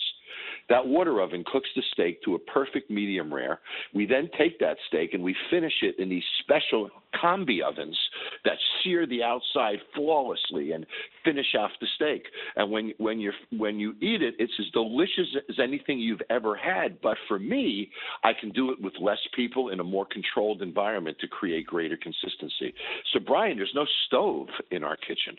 That 0.70 0.86
water 0.86 1.22
oven 1.22 1.44
cooks 1.52 1.70
the 1.76 1.84
steak 1.94 2.22
to 2.24 2.36
a 2.36 2.40
perfect 2.40 2.90
medium 2.90 3.34
rare. 3.34 3.60
We 3.94 4.06
then 4.06 4.30
take 4.38 4.60
that 4.60 4.78
steak 4.88 5.14
and 5.14 5.24
we 5.24 5.36
finish 5.50 5.74
it 5.82 6.00
in 6.00 6.10
these 6.10 6.24
special 6.42 6.90
combi 7.22 7.62
ovens 7.62 7.98
that 8.44 8.58
sear 8.84 9.06
the 9.06 9.24
outside 9.24 9.80
flawlessly 9.96 10.72
and 10.72 10.86
finish 11.24 11.56
off 11.58 11.72
the 11.80 11.88
steak. 11.96 12.26
And 12.56 12.72
when 12.72 12.94
when 12.98 13.20
you 13.20 13.32
when 13.52 13.80
you 13.80 13.92
eat 14.02 14.22
it, 14.22 14.36
it's 14.40 14.54
as 14.60 14.68
delicious 14.74 15.28
as 15.50 15.60
anything 15.62 16.00
you've 16.00 16.22
ever 16.30 16.56
had. 16.56 17.00
But 17.02 17.18
for 17.28 17.40
me, 17.40 17.90
I 18.24 18.32
can 18.34 18.52
do 18.52 18.72
it 18.72 18.82
with 18.82 18.94
less 19.00 19.20
people 19.36 19.70
in 19.70 19.80
a 19.80 19.84
more 19.84 20.06
controlled 20.06 20.62
environment 20.62 21.18
to 21.20 21.28
create 21.28 21.68
greater 21.68 21.98
consistency. 21.98 22.74
So 23.12 23.20
Brian, 23.20 23.58
there's 23.58 23.74
no 23.76 23.86
stove 24.08 24.48
in 24.72 24.84
our 24.84 24.98
kitchen 24.98 25.38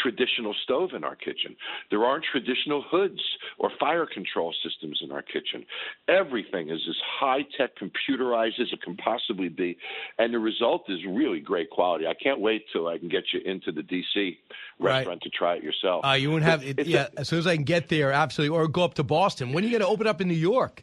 traditional 0.00 0.54
stove 0.62 0.90
in 0.94 1.04
our 1.04 1.16
kitchen. 1.16 1.56
There 1.90 2.04
aren't 2.04 2.24
traditional 2.30 2.82
hoods 2.90 3.20
or 3.58 3.70
fire 3.78 4.06
control 4.06 4.54
systems 4.62 5.00
in 5.02 5.12
our 5.12 5.22
kitchen. 5.22 5.64
Everything 6.08 6.70
is 6.70 6.80
as 6.88 6.96
high 7.20 7.42
tech 7.56 7.70
computerized 7.76 8.60
as 8.60 8.68
it 8.72 8.82
can 8.82 8.96
possibly 8.96 9.48
be, 9.48 9.76
and 10.18 10.32
the 10.34 10.38
result 10.38 10.84
is 10.88 10.98
really 11.08 11.40
great 11.40 11.70
quality. 11.70 12.06
I 12.06 12.14
can't 12.14 12.40
wait 12.40 12.64
till 12.72 12.88
I 12.88 12.98
can 12.98 13.08
get 13.08 13.24
you 13.32 13.40
into 13.44 13.72
the 13.72 13.82
DC 13.82 14.38
Right. 14.78 14.96
restaurant 14.98 15.22
to 15.22 15.30
try 15.30 15.54
it 15.54 15.62
yourself. 15.62 16.04
Uh, 16.04 16.12
you 16.12 16.30
won't 16.30 16.42
have 16.42 16.64
it, 16.64 16.80
a- 16.80 16.86
yeah. 16.88 17.06
As 17.16 17.28
soon 17.28 17.38
as 17.38 17.46
I 17.46 17.54
can 17.54 17.64
get 17.64 17.88
there, 17.88 18.10
absolutely, 18.12 18.56
or 18.56 18.66
go 18.68 18.82
up 18.84 18.94
to 18.94 19.04
Boston. 19.04 19.52
When 19.52 19.62
are 19.64 19.66
you 19.66 19.72
going 19.72 19.82
to 19.82 19.88
open 19.88 20.06
up 20.06 20.20
in 20.20 20.28
New 20.28 20.34
York? 20.34 20.82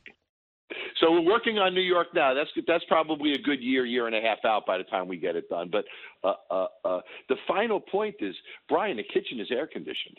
So 1.01 1.11
we're 1.11 1.21
working 1.21 1.57
on 1.57 1.73
New 1.73 1.81
York 1.81 2.07
now. 2.13 2.33
That's 2.33 2.49
that's 2.67 2.83
probably 2.85 3.33
a 3.33 3.37
good 3.39 3.59
year, 3.61 3.85
year 3.85 4.05
and 4.07 4.15
a 4.15 4.21
half 4.21 4.37
out 4.45 4.65
by 4.65 4.77
the 4.77 4.83
time 4.85 5.07
we 5.07 5.17
get 5.17 5.35
it 5.35 5.49
done. 5.49 5.69
But 5.71 5.85
uh, 6.23 6.33
uh, 6.49 6.67
uh, 6.85 7.01
the 7.29 7.35
final 7.47 7.79
point 7.79 8.15
is, 8.19 8.35
Brian, 8.69 8.97
the 8.97 9.03
kitchen 9.03 9.39
is 9.39 9.47
air 9.51 9.67
conditioned. 9.67 10.17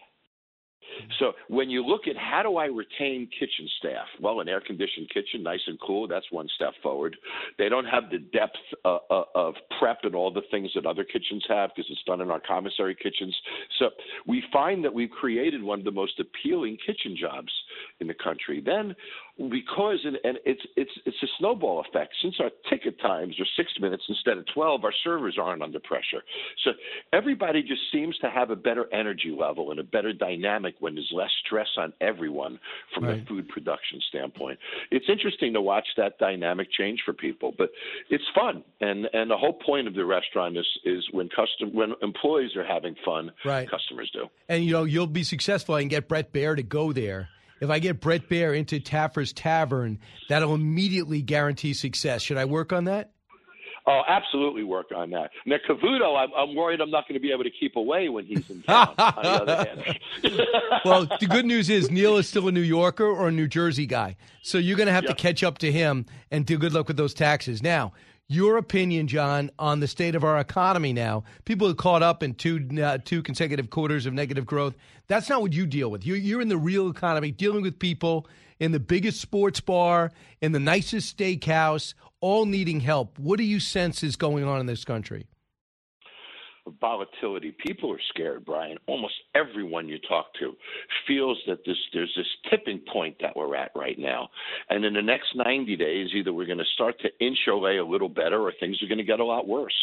So 1.18 1.32
when 1.48 1.70
you 1.70 1.84
look 1.84 2.02
at 2.08 2.16
how 2.16 2.42
do 2.42 2.56
I 2.56 2.66
retain 2.66 3.28
kitchen 3.38 3.68
staff? 3.78 4.06
Well, 4.20 4.40
an 4.40 4.48
air-conditioned 4.48 5.08
kitchen, 5.10 5.42
nice 5.42 5.60
and 5.66 5.78
cool, 5.80 6.08
that's 6.08 6.26
one 6.30 6.48
step 6.54 6.72
forward. 6.82 7.16
They 7.58 7.68
don't 7.68 7.84
have 7.86 8.10
the 8.10 8.18
depth 8.18 8.56
uh, 8.84 8.98
uh, 9.10 9.24
of 9.34 9.54
prep 9.78 10.00
and 10.04 10.14
all 10.14 10.32
the 10.32 10.42
things 10.50 10.70
that 10.74 10.86
other 10.86 11.04
kitchens 11.04 11.44
have 11.48 11.70
because 11.74 11.90
it's 11.90 12.02
done 12.04 12.20
in 12.20 12.30
our 12.30 12.40
commissary 12.40 12.96
kitchens. 13.00 13.34
So 13.78 13.90
we 14.26 14.42
find 14.52 14.84
that 14.84 14.92
we've 14.92 15.10
created 15.10 15.62
one 15.62 15.78
of 15.78 15.84
the 15.84 15.90
most 15.92 16.20
appealing 16.20 16.78
kitchen 16.84 17.16
jobs 17.18 17.52
in 18.00 18.06
the 18.06 18.14
country. 18.14 18.62
Then, 18.64 18.94
because 19.38 19.98
and, 20.04 20.18
and 20.24 20.38
it's 20.44 20.60
it's 20.76 20.90
it's 21.06 21.16
a 21.22 21.26
snowball 21.38 21.80
effect. 21.88 22.12
Since 22.22 22.36
our 22.40 22.50
ticket 22.68 23.00
times 23.00 23.34
are 23.40 23.46
six 23.56 23.72
minutes 23.80 24.02
instead 24.08 24.36
of 24.38 24.44
twelve, 24.54 24.84
our 24.84 24.92
servers 25.02 25.38
aren't 25.40 25.62
under 25.62 25.80
pressure. 25.80 26.22
So 26.64 26.72
everybody 27.12 27.62
just 27.62 27.80
seems 27.90 28.16
to 28.18 28.30
have 28.30 28.50
a 28.50 28.56
better 28.56 28.86
energy 28.92 29.34
level 29.38 29.70
and 29.70 29.80
a 29.80 29.84
better 29.84 30.12
dynamic 30.12 30.74
when 30.80 30.94
there's 30.94 31.10
less 31.14 31.30
stress 31.46 31.68
on 31.78 31.92
everyone 32.00 32.58
from 32.94 33.04
Right. 33.04 33.22
a 33.22 33.26
food 33.26 33.48
production 33.48 34.00
standpoint. 34.08 34.58
It's 34.90 35.06
interesting 35.08 35.54
to 35.54 35.60
watch 35.62 35.86
that 35.96 36.18
dynamic 36.18 36.68
change 36.70 37.00
for 37.04 37.12
people, 37.14 37.54
but 37.56 37.70
it's 38.10 38.24
fun. 38.34 38.62
And 38.80 39.08
and 39.14 39.30
the 39.30 39.36
whole 39.38 39.54
point 39.54 39.88
of 39.88 39.94
the 39.94 40.04
restaurant 40.04 40.58
is 40.58 40.66
is 40.84 41.04
when 41.10 41.28
custom 41.30 41.72
when 41.72 41.94
employees 42.02 42.54
are 42.54 42.64
having 42.64 42.94
fun, 43.04 43.32
Right. 43.44 43.68
customers 43.68 44.10
do. 44.12 44.26
And 44.48 44.64
you 44.64 44.72
know 44.72 44.84
you'll 44.84 45.06
be 45.06 45.22
successful. 45.24 45.76
and 45.76 45.88
get 45.88 46.06
Brett 46.06 46.32
Baier 46.32 46.54
to 46.54 46.62
go 46.62 46.92
there. 46.92 47.28
If 47.62 47.70
I 47.70 47.78
get 47.78 48.00
Brett 48.00 48.28
Baier 48.28 48.58
into 48.58 48.80
Taffer's 48.80 49.32
Tavern, 49.32 50.00
that'll 50.28 50.52
immediately 50.52 51.22
guarantee 51.22 51.74
success. 51.74 52.20
Should 52.20 52.36
I 52.36 52.44
work 52.44 52.72
on 52.72 52.86
that? 52.86 53.12
Oh, 53.86 54.02
absolutely 54.08 54.64
work 54.64 54.86
on 54.94 55.10
that. 55.10 55.30
Now, 55.46 55.58
Cavuto, 55.68 56.16
I'm, 56.16 56.30
I'm 56.36 56.56
worried 56.56 56.80
I'm 56.80 56.90
not 56.90 57.06
going 57.06 57.14
to 57.14 57.20
be 57.20 57.30
able 57.30 57.44
to 57.44 57.50
keep 57.50 57.76
away 57.76 58.08
when 58.08 58.26
he's 58.26 58.50
in 58.50 58.62
town. 58.62 58.94
on 58.98 59.22
the 59.22 59.30
other 59.42 59.56
hand, 59.64 60.00
well, 60.84 61.06
the 61.20 61.26
good 61.28 61.46
news 61.46 61.70
is 61.70 61.88
Neil 61.88 62.16
is 62.16 62.28
still 62.28 62.48
a 62.48 62.52
New 62.52 62.60
Yorker 62.60 63.06
or 63.06 63.28
a 63.28 63.32
New 63.32 63.46
Jersey 63.46 63.86
guy. 63.86 64.16
So 64.42 64.58
you're 64.58 64.76
going 64.76 64.88
to 64.88 64.92
have 64.92 65.06
to 65.06 65.14
catch 65.14 65.44
up 65.44 65.58
to 65.58 65.70
him 65.70 66.06
and 66.32 66.44
do 66.44 66.58
good 66.58 66.72
luck 66.72 66.88
with 66.88 66.96
those 66.96 67.14
taxes. 67.14 67.62
Now, 67.62 67.92
your 68.32 68.56
opinion, 68.56 69.08
John, 69.08 69.50
on 69.58 69.80
the 69.80 69.88
state 69.88 70.14
of 70.14 70.24
our 70.24 70.38
economy 70.38 70.92
now. 70.92 71.24
People 71.44 71.68
are 71.68 71.74
caught 71.74 72.02
up 72.02 72.22
in 72.22 72.34
two 72.34 72.68
uh, 72.82 72.98
two 73.04 73.22
consecutive 73.22 73.70
quarters 73.70 74.06
of 74.06 74.14
negative 74.14 74.46
growth. 74.46 74.74
That's 75.08 75.28
not 75.28 75.42
what 75.42 75.52
you 75.52 75.66
deal 75.66 75.90
with. 75.90 76.06
You're, 76.06 76.16
you're 76.16 76.40
in 76.40 76.48
the 76.48 76.56
real 76.56 76.88
economy, 76.90 77.30
dealing 77.30 77.62
with 77.62 77.78
people 77.78 78.26
in 78.58 78.72
the 78.72 78.80
biggest 78.80 79.20
sports 79.20 79.60
bar, 79.60 80.12
in 80.40 80.52
the 80.52 80.60
nicest 80.60 81.16
steakhouse, 81.16 81.94
all 82.20 82.46
needing 82.46 82.80
help. 82.80 83.18
What 83.18 83.38
do 83.38 83.44
you 83.44 83.60
sense 83.60 84.02
is 84.02 84.16
going 84.16 84.44
on 84.44 84.60
in 84.60 84.66
this 84.66 84.84
country? 84.84 85.26
Volatility. 86.80 87.54
People 87.64 87.92
are 87.92 88.00
scared, 88.10 88.44
Brian. 88.44 88.78
Almost 88.86 89.14
everyone 89.34 89.88
you 89.88 89.98
talk 90.08 90.26
to 90.40 90.52
feels 91.06 91.38
that 91.46 91.58
this 91.66 91.76
there's 91.92 92.12
this 92.16 92.26
tipping 92.50 92.80
point 92.92 93.16
that 93.20 93.36
we're 93.36 93.56
at 93.56 93.72
right 93.74 93.98
now. 93.98 94.28
And 94.70 94.84
in 94.84 94.94
the 94.94 95.02
next 95.02 95.34
90 95.34 95.76
days, 95.76 96.10
either 96.14 96.32
we're 96.32 96.46
going 96.46 96.58
to 96.58 96.64
start 96.74 97.00
to 97.00 97.08
inch 97.24 97.38
away 97.48 97.78
a 97.78 97.84
little 97.84 98.08
better 98.08 98.40
or 98.40 98.52
things 98.60 98.80
are 98.82 98.86
going 98.86 98.98
to 98.98 99.04
get 99.04 99.20
a 99.20 99.24
lot 99.24 99.48
worse. 99.48 99.74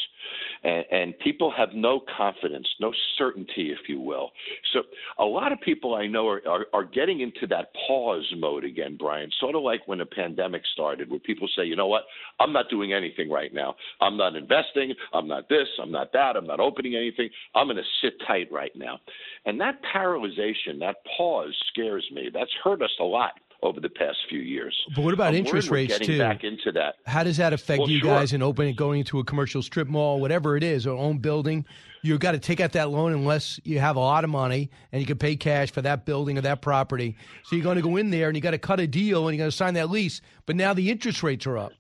And, 0.63 0.85
and 0.91 1.19
people 1.19 1.51
have 1.55 1.69
no 1.73 2.01
confidence, 2.17 2.67
no 2.79 2.91
certainty, 3.17 3.71
if 3.71 3.87
you 3.87 3.99
will. 3.99 4.31
So 4.73 4.81
a 5.17 5.25
lot 5.25 5.51
of 5.51 5.59
people 5.61 5.95
I 5.95 6.07
know 6.07 6.27
are, 6.27 6.41
are, 6.47 6.65
are 6.73 6.83
getting 6.83 7.21
into 7.21 7.47
that 7.47 7.71
pause 7.87 8.31
mode 8.37 8.63
again, 8.63 8.97
Brian, 8.99 9.29
sort 9.39 9.55
of 9.55 9.63
like 9.63 9.81
when 9.87 9.99
the 9.99 10.05
pandemic 10.05 10.63
started, 10.73 11.09
where 11.09 11.19
people 11.19 11.47
say, 11.55 11.63
you 11.65 11.75
know 11.75 11.87
what, 11.87 12.03
I'm 12.39 12.53
not 12.53 12.69
doing 12.69 12.93
anything 12.93 13.29
right 13.29 13.53
now. 13.53 13.75
I'm 14.01 14.17
not 14.17 14.35
investing. 14.35 14.93
I'm 15.13 15.27
not 15.27 15.49
this. 15.49 15.67
I'm 15.81 15.91
not 15.91 16.11
that. 16.13 16.35
I'm 16.35 16.47
not 16.47 16.59
opening 16.69 16.95
anything. 16.95 17.29
I'm 17.55 17.67
going 17.67 17.77
to 17.77 17.83
sit 18.01 18.13
tight 18.27 18.51
right 18.51 18.71
now. 18.75 18.99
And 19.45 19.59
that 19.61 19.79
paralyzation, 19.95 20.79
that 20.79 20.97
pause 21.17 21.55
scares 21.71 22.05
me. 22.13 22.29
That's 22.33 22.51
hurt 22.63 22.81
us 22.81 22.91
a 22.99 23.03
lot 23.03 23.31
over 23.61 23.79
the 23.79 23.89
past 23.89 24.17
few 24.29 24.39
years. 24.39 24.75
But 24.95 25.03
what 25.03 25.13
about 25.13 25.29
I'm 25.29 25.35
interest 25.35 25.69
rates 25.69 25.93
getting 25.93 26.07
too? 26.07 26.19
Back 26.19 26.43
into 26.43 26.71
that. 26.73 26.95
How 27.05 27.23
does 27.23 27.37
that 27.37 27.51
affect 27.51 27.79
Well, 27.79 27.89
you 27.89 27.99
sure. 27.99 28.07
guys 28.09 28.31
in 28.31 28.41
opening, 28.41 28.75
going 28.75 28.99
into 28.99 29.19
a 29.19 29.23
commercial 29.23 29.61
strip 29.61 29.87
mall, 29.87 30.21
whatever 30.21 30.55
it 30.55 30.63
is, 30.63 30.87
or 30.87 30.97
own 30.97 31.17
building? 31.17 31.65
You've 32.01 32.21
got 32.21 32.31
to 32.31 32.39
take 32.39 32.61
out 32.61 32.71
that 32.73 32.89
loan 32.89 33.11
unless 33.11 33.59
you 33.65 33.79
have 33.79 33.97
a 33.97 33.99
lot 33.99 34.23
of 34.23 34.29
money 34.29 34.69
and 34.93 35.01
you 35.01 35.05
can 35.05 35.17
pay 35.17 35.35
cash 35.35 35.71
for 35.71 35.81
that 35.81 36.05
building 36.05 36.37
or 36.37 36.41
that 36.41 36.61
property. 36.61 37.17
So 37.43 37.57
you're 37.57 37.63
going 37.63 37.75
to 37.75 37.81
go 37.81 37.97
in 37.97 38.09
there 38.09 38.27
and 38.29 38.37
you 38.37 38.41
got 38.41 38.51
to 38.51 38.57
cut 38.57 38.79
a 38.79 38.87
deal 38.87 39.27
and 39.27 39.35
you're 39.35 39.43
going 39.43 39.51
to 39.51 39.57
sign 39.57 39.73
that 39.73 39.89
lease. 39.89 40.21
But 40.45 40.55
now 40.55 40.73
the 40.73 40.89
interest 40.89 41.21
rates 41.21 41.45
are 41.45 41.57
up. 41.57 41.73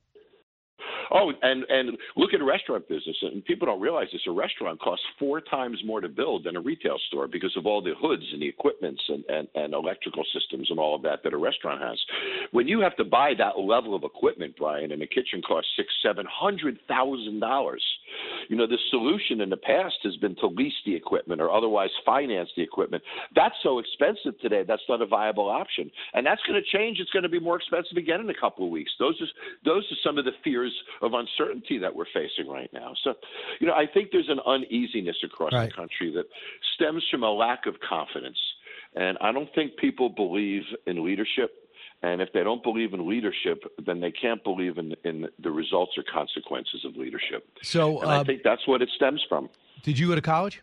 Oh, 1.11 1.31
and 1.41 1.63
and 1.69 1.97
look 2.15 2.33
at 2.33 2.41
a 2.41 2.45
restaurant 2.45 2.87
business, 2.87 3.15
and 3.21 3.43
people 3.45 3.65
don't 3.65 3.81
realize 3.81 4.07
this. 4.11 4.21
A 4.27 4.31
restaurant 4.31 4.79
costs 4.79 5.05
four 5.17 5.41
times 5.41 5.79
more 5.85 6.01
to 6.01 6.09
build 6.09 6.43
than 6.43 6.55
a 6.55 6.61
retail 6.61 6.97
store 7.07 7.27
because 7.27 7.55
of 7.57 7.65
all 7.65 7.81
the 7.81 7.93
hoods 7.99 8.23
and 8.31 8.41
the 8.41 8.47
equipments 8.47 9.01
and, 9.07 9.23
and, 9.25 9.47
and 9.55 9.73
electrical 9.73 10.23
systems 10.33 10.69
and 10.69 10.79
all 10.79 10.95
of 10.95 11.01
that 11.03 11.23
that 11.23 11.33
a 11.33 11.37
restaurant 11.37 11.81
has. 11.81 11.99
When 12.51 12.67
you 12.67 12.79
have 12.81 12.95
to 12.97 13.03
buy 13.03 13.33
that 13.37 13.59
level 13.59 13.95
of 13.95 14.03
equipment, 14.03 14.55
Brian, 14.57 14.91
and 14.91 15.01
a 15.01 15.07
kitchen 15.07 15.41
costs 15.41 15.71
six, 15.75 15.89
seven 16.03 16.25
hundred 16.29 16.79
thousand 16.87 17.39
dollars, 17.39 17.83
you 18.49 18.55
know 18.55 18.67
the 18.67 18.77
solution 18.91 19.41
in 19.41 19.49
the 19.49 19.57
past 19.57 19.95
has 20.03 20.15
been 20.17 20.35
to 20.35 20.47
lease 20.47 20.73
the 20.85 20.95
equipment 20.95 21.41
or 21.41 21.51
otherwise 21.51 21.89
finance 22.05 22.49
the 22.55 22.63
equipment. 22.63 23.03
That's 23.35 23.55
so 23.63 23.79
expensive 23.79 24.39
today. 24.41 24.63
That's 24.67 24.81
not 24.87 25.01
a 25.01 25.05
viable 25.05 25.49
option, 25.49 25.89
and 26.13 26.25
that's 26.25 26.41
going 26.47 26.61
to 26.61 26.77
change. 26.77 26.99
It's 26.99 27.11
going 27.11 27.23
to 27.23 27.29
be 27.29 27.39
more 27.39 27.55
expensive 27.57 27.97
again 27.97 28.19
in 28.19 28.29
a 28.29 28.39
couple 28.39 28.65
of 28.65 28.71
weeks. 28.71 28.91
Those 28.99 29.19
are 29.21 29.27
those 29.65 29.83
are 29.91 29.97
some 30.03 30.17
of 30.17 30.25
the 30.25 30.31
fears 30.43 30.73
of 31.01 31.13
uncertainty 31.13 31.77
that 31.79 31.95
we're 31.95 32.05
facing 32.13 32.47
right 32.51 32.71
now. 32.73 32.93
So, 33.03 33.13
you 33.59 33.67
know, 33.67 33.73
I 33.73 33.85
think 33.93 34.09
there's 34.11 34.29
an 34.29 34.39
uneasiness 34.45 35.17
across 35.23 35.53
Right. 35.53 35.69
the 35.69 35.75
country 35.75 36.11
that 36.15 36.25
stems 36.75 37.03
from 37.09 37.23
a 37.23 37.31
lack 37.31 37.65
of 37.65 37.75
confidence. 37.79 38.37
And 38.95 39.17
I 39.21 39.31
don't 39.31 39.49
think 39.53 39.77
people 39.77 40.09
believe 40.09 40.63
in 40.87 41.03
leadership. 41.05 41.51
And 42.01 42.21
if 42.21 42.31
they 42.33 42.43
don't 42.43 42.63
believe 42.63 42.93
in 42.93 43.07
leadership, 43.09 43.63
then 43.85 43.99
they 43.99 44.11
can't 44.11 44.41
believe 44.43 44.77
in, 44.77 44.95
in 45.03 45.27
the 45.39 45.51
results 45.51 45.91
or 45.97 46.03
consequences 46.11 46.85
of 46.85 46.95
leadership. 46.95 47.45
So 47.61 47.99
and 48.01 48.09
uh, 48.09 48.21
I 48.21 48.23
think 48.23 48.41
that's 48.43 48.65
what 48.67 48.81
it 48.81 48.89
stems 48.95 49.21
from. 49.27 49.49
did 49.83 49.99
you 49.99 50.07
go 50.07 50.15
to 50.15 50.21
college? 50.21 50.61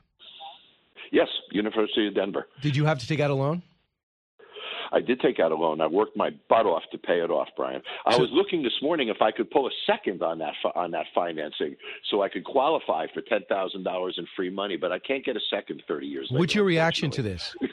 Yes, 1.12 1.28
University 1.52 2.08
of 2.08 2.14
Denver. 2.14 2.48
Did 2.62 2.74
you 2.74 2.84
have 2.86 2.98
to 2.98 3.06
take 3.06 3.20
out 3.20 3.30
a 3.30 3.34
loan? 3.34 3.62
I 4.92 5.00
did 5.00 5.20
take 5.20 5.40
out 5.40 5.52
a 5.52 5.56
loan. 5.56 5.80
I 5.80 5.86
worked 5.86 6.16
my 6.16 6.30
butt 6.48 6.66
off 6.66 6.82
to 6.92 6.98
pay 6.98 7.20
it 7.20 7.30
off, 7.30 7.48
Brian. 7.56 7.82
I 8.04 8.16
was 8.16 8.28
looking 8.32 8.62
this 8.62 8.72
morning 8.82 9.08
if 9.08 9.20
I 9.20 9.30
could 9.30 9.50
pull 9.50 9.66
a 9.66 9.70
second 9.86 10.22
on 10.22 10.38
that 10.38 10.54
on 10.74 10.90
that 10.92 11.06
financing, 11.14 11.76
so 12.10 12.22
I 12.22 12.28
could 12.28 12.44
qualify 12.44 13.06
for 13.12 13.22
ten 13.22 13.40
thousand 13.48 13.84
dollars 13.84 14.16
in 14.18 14.26
free 14.36 14.50
money. 14.50 14.76
But 14.76 14.92
I 14.92 14.98
can't 14.98 15.24
get 15.24 15.36
a 15.36 15.40
second 15.50 15.82
thirty 15.88 16.06
years 16.06 16.28
later. 16.30 16.40
What's 16.40 16.54
your 16.54 16.64
reaction 16.64 17.10
to 17.12 17.22
this? 17.22 17.54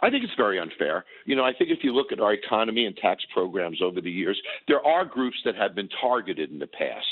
I 0.00 0.10
think 0.10 0.24
it's 0.24 0.34
very 0.36 0.58
unfair. 0.58 1.04
You 1.24 1.34
know, 1.34 1.44
I 1.44 1.52
think 1.52 1.70
if 1.70 1.80
you 1.82 1.92
look 1.92 2.12
at 2.12 2.20
our 2.20 2.32
economy 2.32 2.86
and 2.86 2.96
tax 2.96 3.24
programs 3.32 3.80
over 3.82 4.00
the 4.00 4.10
years, 4.10 4.40
there 4.68 4.84
are 4.84 5.04
groups 5.04 5.36
that 5.44 5.56
have 5.56 5.74
been 5.74 5.88
targeted 6.00 6.50
in 6.50 6.58
the 6.58 6.68
past, 6.68 7.06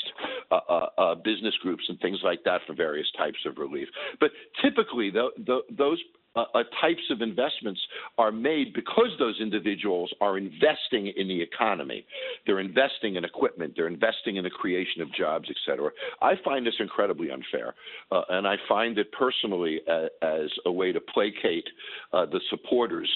uh, 0.50 0.60
uh, 0.68 0.86
uh, 0.98 1.14
business 1.16 1.54
groups 1.62 1.84
and 1.88 1.98
things 2.00 2.18
like 2.22 2.44
that 2.44 2.60
for 2.66 2.74
various 2.74 3.06
types 3.18 3.38
of 3.44 3.58
relief. 3.58 3.88
But 4.20 4.30
typically, 4.62 5.10
the, 5.10 5.30
the, 5.44 5.60
those 5.76 6.00
uh, 6.36 6.44
uh, 6.54 6.62
types 6.80 7.02
of 7.10 7.22
investments 7.22 7.80
are 8.18 8.30
made 8.30 8.72
because 8.74 9.10
those 9.18 9.38
individuals 9.40 10.12
are 10.20 10.38
investing 10.38 11.08
in 11.16 11.26
the 11.28 11.40
economy. 11.40 12.04
They're 12.46 12.60
investing 12.60 13.16
in 13.16 13.24
equipment. 13.24 13.72
They're 13.74 13.88
investing 13.88 14.36
in 14.36 14.44
the 14.44 14.50
creation 14.50 15.02
of 15.02 15.12
jobs, 15.14 15.46
et 15.50 15.56
cetera. 15.66 15.90
I 16.20 16.34
find 16.44 16.66
this 16.66 16.74
incredibly 16.78 17.30
unfair, 17.30 17.74
uh, 18.12 18.22
and 18.28 18.46
I 18.46 18.56
find 18.68 18.98
it 18.98 19.10
personally 19.12 19.80
uh, 19.88 20.06
as 20.22 20.48
a 20.66 20.72
way 20.72 20.92
to 20.92 21.00
placate 21.00 21.68
uh, 22.12 22.26
the 22.26 22.40
supporters. 22.50 23.10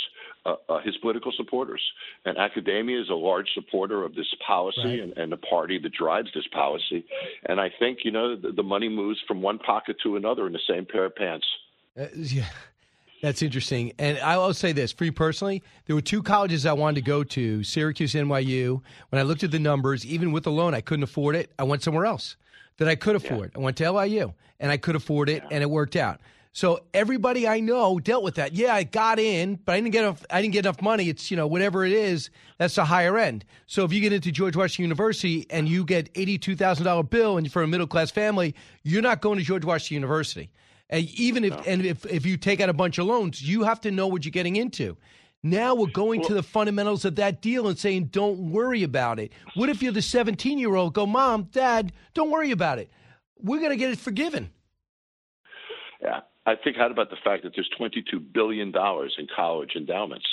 Uh, 0.46 0.54
uh, 0.70 0.80
his 0.80 0.96
political 1.02 1.30
supporters. 1.36 1.82
And 2.24 2.38
academia 2.38 2.98
is 2.98 3.10
a 3.10 3.14
large 3.14 3.46
supporter 3.52 4.04
of 4.04 4.14
this 4.14 4.34
policy 4.46 4.80
Right. 4.82 5.00
and, 5.00 5.12
and 5.18 5.30
the 5.30 5.36
party 5.36 5.78
that 5.78 5.92
drives 5.92 6.30
this 6.34 6.46
policy. 6.46 7.04
And 7.44 7.60
I 7.60 7.68
think, 7.78 7.98
you 8.04 8.10
know, 8.10 8.36
the, 8.36 8.50
the 8.50 8.62
money 8.62 8.88
moves 8.88 9.20
from 9.28 9.42
one 9.42 9.58
pocket 9.58 9.96
to 10.04 10.16
another 10.16 10.46
in 10.46 10.54
the 10.54 10.64
same 10.66 10.86
pair 10.86 11.04
of 11.04 11.14
pants. 11.14 11.46
Uh, 11.94 12.06
yeah, 12.16 12.48
that's 13.22 13.42
interesting. 13.42 13.92
And 13.98 14.18
I'll 14.18 14.54
say 14.54 14.72
this 14.72 14.92
for 14.92 15.04
you 15.04 15.12
personally, 15.12 15.62
there 15.86 15.94
were 15.94 16.02
two 16.02 16.22
colleges 16.22 16.64
I 16.66 16.72
wanted 16.72 16.96
to 16.96 17.02
go 17.02 17.22
to 17.24 17.62
Syracuse, 17.62 18.14
NYU. 18.14 18.80
When 19.10 19.20
I 19.20 19.22
looked 19.22 19.44
at 19.44 19.50
the 19.50 19.58
numbers, 19.58 20.06
even 20.06 20.32
with 20.32 20.44
the 20.44 20.50
loan, 20.50 20.74
I 20.74 20.80
couldn't 20.80 21.02
afford 21.02 21.36
it. 21.36 21.52
I 21.58 21.64
went 21.64 21.82
somewhere 21.82 22.06
else 22.06 22.36
that 22.78 22.88
I 22.88 22.94
could 22.94 23.16
afford. 23.16 23.52
I 23.54 23.58
went 23.58 23.76
to 23.78 23.90
LIU 23.90 24.32
and 24.58 24.70
I 24.70 24.76
could 24.76 24.96
afford 24.96 25.28
it, 25.28 25.42
and 25.50 25.62
it 25.62 25.70
worked 25.70 25.96
out. 25.96 26.20
So 26.52 26.80
everybody 26.92 27.46
I 27.46 27.60
know 27.60 28.00
dealt 28.00 28.24
with 28.24 28.34
that. 28.34 28.54
Yeah, 28.54 28.74
I 28.74 28.82
got 28.82 29.20
in, 29.20 29.56
but 29.56 29.72
I 29.72 29.80
didn't 29.80 29.92
get 29.92 30.02
enough. 30.04 30.26
I 30.30 30.42
didn't 30.42 30.52
get 30.52 30.64
enough 30.64 30.82
money. 30.82 31.08
It's 31.08 31.30
you 31.30 31.36
know 31.36 31.46
whatever 31.46 31.84
it 31.84 31.92
is. 31.92 32.30
That's 32.58 32.74
the 32.74 32.84
higher 32.84 33.16
end. 33.16 33.44
So 33.66 33.84
if 33.84 33.92
you 33.92 34.00
get 34.00 34.12
into 34.12 34.32
George 34.32 34.56
Washington 34.56 34.84
University 34.84 35.46
and 35.48 35.68
you 35.68 35.84
get 35.84 36.10
eighty 36.16 36.38
two 36.38 36.56
thousand 36.56 36.86
dollar 36.86 37.04
bill, 37.04 37.36
and 37.36 37.46
you're 37.46 37.52
for 37.52 37.62
a 37.62 37.68
middle 37.68 37.86
class 37.86 38.10
family, 38.10 38.56
you're 38.82 39.02
not 39.02 39.20
going 39.20 39.38
to 39.38 39.44
George 39.44 39.64
Washington 39.64 39.94
University. 39.94 40.50
And 40.90 41.04
even 41.14 41.44
if 41.44 41.66
and 41.66 41.86
if 41.86 42.04
if 42.04 42.26
you 42.26 42.36
take 42.36 42.60
out 42.60 42.68
a 42.68 42.74
bunch 42.74 42.98
of 42.98 43.06
loans, 43.06 43.40
you 43.40 43.62
have 43.62 43.80
to 43.82 43.90
know 43.90 44.08
what 44.08 44.24
you're 44.24 44.32
getting 44.32 44.56
into. 44.56 44.96
Now 45.42 45.74
we're 45.74 45.86
going 45.86 46.22
to 46.24 46.34
the 46.34 46.42
fundamentals 46.42 47.06
of 47.06 47.16
that 47.16 47.40
deal 47.40 47.66
and 47.66 47.78
saying, 47.78 48.06
don't 48.06 48.50
worry 48.50 48.82
about 48.82 49.18
it. 49.18 49.32
What 49.54 49.70
if 49.70 49.82
you're 49.82 49.92
the 49.92 50.02
17 50.02 50.58
year 50.58 50.74
old? 50.74 50.92
Go, 50.92 51.06
mom, 51.06 51.44
dad, 51.44 51.92
don't 52.12 52.30
worry 52.30 52.50
about 52.50 52.78
it. 52.78 52.90
We're 53.38 53.58
going 53.58 53.70
to 53.70 53.76
get 53.76 53.90
it 53.90 53.98
forgiven. 53.98 54.50
Yeah. 56.02 56.20
I 56.46 56.56
think 56.56 56.76
how 56.76 56.90
about 56.90 57.10
the 57.10 57.16
fact 57.22 57.44
that 57.44 57.52
there's 57.54 57.70
22 57.76 58.18
billion 58.18 58.70
dollars 58.70 59.14
in 59.18 59.28
college 59.34 59.72
endowments, 59.76 60.26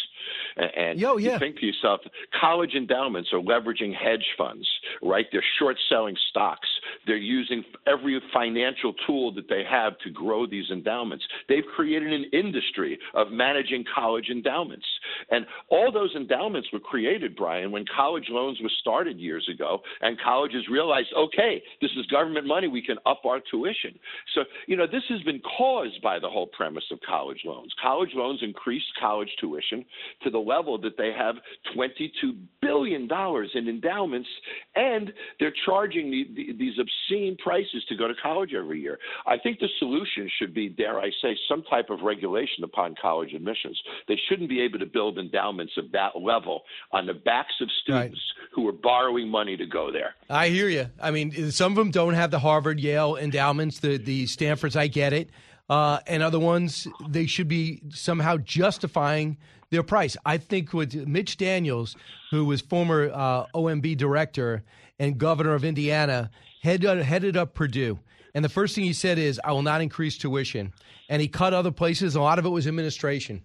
and, 0.57 0.99
Yo, 0.99 1.17
yeah. 1.17 1.33
you 1.33 1.39
think 1.39 1.57
to 1.57 1.65
yourself, 1.65 2.01
college 2.39 2.73
endowments 2.75 3.29
are 3.33 3.39
leveraging 3.39 3.93
hedge 3.95 4.25
funds, 4.37 4.67
right? 5.01 5.25
They're 5.31 5.43
short 5.59 5.77
selling 5.89 6.15
stocks. 6.29 6.67
They're 7.05 7.17
using 7.17 7.63
every 7.85 8.19
financial 8.33 8.93
tool 9.05 9.33
that 9.33 9.49
they 9.49 9.63
have 9.69 9.97
to 9.99 10.09
grow 10.09 10.45
these 10.45 10.69
endowments. 10.71 11.25
They've 11.49 11.65
created 11.75 12.11
an 12.13 12.25
industry 12.33 12.99
of 13.13 13.31
managing 13.31 13.85
college 13.93 14.29
endowments, 14.29 14.85
and 15.29 15.45
all 15.69 15.91
those 15.91 16.13
endowments 16.15 16.69
were 16.71 16.79
created, 16.79 17.35
Brian, 17.35 17.71
when 17.71 17.85
college 17.95 18.27
loans 18.29 18.59
were 18.61 18.71
started 18.79 19.17
years 19.19 19.47
ago, 19.53 19.81
and 20.01 20.17
colleges 20.19 20.67
realized, 20.69 21.09
okay, 21.17 21.61
this 21.81 21.91
is 21.97 22.05
government 22.07 22.47
money, 22.47 22.67
we 22.67 22.81
can 22.81 22.97
up 23.05 23.21
our 23.25 23.39
tuition. 23.51 23.97
So, 24.33 24.43
you 24.67 24.75
know, 24.75 24.87
this 24.87 25.03
has 25.09 25.21
been 25.23 25.41
caused 25.57 26.01
by 26.01 26.19
the 26.19 26.29
whole 26.29 26.47
premise 26.47 26.85
of 26.91 26.99
college 27.07 27.41
loans. 27.45 27.73
College 27.81 28.11
loans 28.15 28.39
increased 28.41 28.87
college 28.99 29.29
tuition 29.39 29.85
to 30.23 30.29
the 30.29 30.37
level 30.37 30.77
that 30.79 30.97
they 30.97 31.11
have 31.17 31.35
$22 31.75 32.37
billion 32.61 33.07
in 33.53 33.67
endowments, 33.67 34.29
and 34.75 35.11
they're 35.39 35.53
charging 35.65 36.11
the, 36.11 36.27
the, 36.35 36.53
these 36.57 36.73
obscene 36.79 37.37
prices 37.43 37.83
to 37.89 37.95
go 37.95 38.07
to 38.07 38.13
college 38.21 38.53
every 38.53 38.81
year. 38.81 38.97
I 39.25 39.37
think 39.37 39.59
the 39.59 39.69
solution 39.79 40.29
should 40.39 40.53
be, 40.53 40.69
dare 40.69 40.99
I 40.99 41.09
say, 41.21 41.37
some 41.47 41.63
type 41.69 41.89
of 41.89 42.01
regulation 42.01 42.63
upon 42.63 42.95
college 43.01 43.33
admissions. 43.33 43.79
They 44.07 44.19
shouldn't 44.27 44.49
be 44.49 44.61
able 44.61 44.79
to 44.79 44.85
build 44.85 45.17
endowments 45.17 45.73
of 45.77 45.91
that 45.91 46.19
level 46.19 46.63
on 46.91 47.05
the 47.05 47.13
backs 47.13 47.53
of 47.61 47.69
students 47.83 48.19
who 48.53 48.67
are 48.67 48.73
borrowing 48.73 49.29
money 49.29 49.57
to 49.57 49.65
go 49.65 49.91
there. 49.91 50.15
I 50.29 50.49
hear 50.49 50.69
you. 50.69 50.87
I 51.01 51.11
mean, 51.11 51.51
some 51.51 51.71
of 51.71 51.77
them 51.77 51.91
don't 51.91 52.13
have 52.13 52.31
the 52.31 52.39
Harvard, 52.39 52.79
Yale 52.79 53.15
endowments, 53.15 53.79
the 53.79 53.97
the 53.97 54.25
Stanfords. 54.25 54.75
I 54.75 54.87
get 54.87 55.13
it, 55.13 55.29
uh, 55.69 55.99
and 56.07 56.23
other 56.23 56.39
ones 56.39 56.87
they 57.07 57.25
should 57.25 57.47
be 57.47 57.81
somehow 57.89 58.37
justifying 58.37 59.37
their 59.69 59.83
price. 59.83 60.15
I 60.25 60.37
think 60.37 60.73
with 60.73 60.95
Mitch 61.07 61.37
Daniels, 61.37 61.95
who 62.31 62.45
was 62.45 62.61
former 62.61 63.11
uh, 63.13 63.45
OMB 63.53 63.97
director 63.97 64.63
and 64.99 65.17
governor 65.17 65.53
of 65.53 65.63
Indiana, 65.63 66.31
headed 66.61 67.01
headed 67.03 67.35
up 67.35 67.53
Purdue, 67.53 67.99
and 68.33 68.45
the 68.45 68.49
first 68.49 68.75
thing 68.75 68.83
he 68.83 68.93
said 68.93 69.17
is, 69.17 69.39
"I 69.43 69.51
will 69.51 69.61
not 69.61 69.81
increase 69.81 70.17
tuition," 70.17 70.73
and 71.09 71.21
he 71.21 71.27
cut 71.27 71.53
other 71.53 71.71
places. 71.71 72.15
A 72.15 72.21
lot 72.21 72.39
of 72.39 72.45
it 72.45 72.49
was 72.49 72.67
administration 72.67 73.43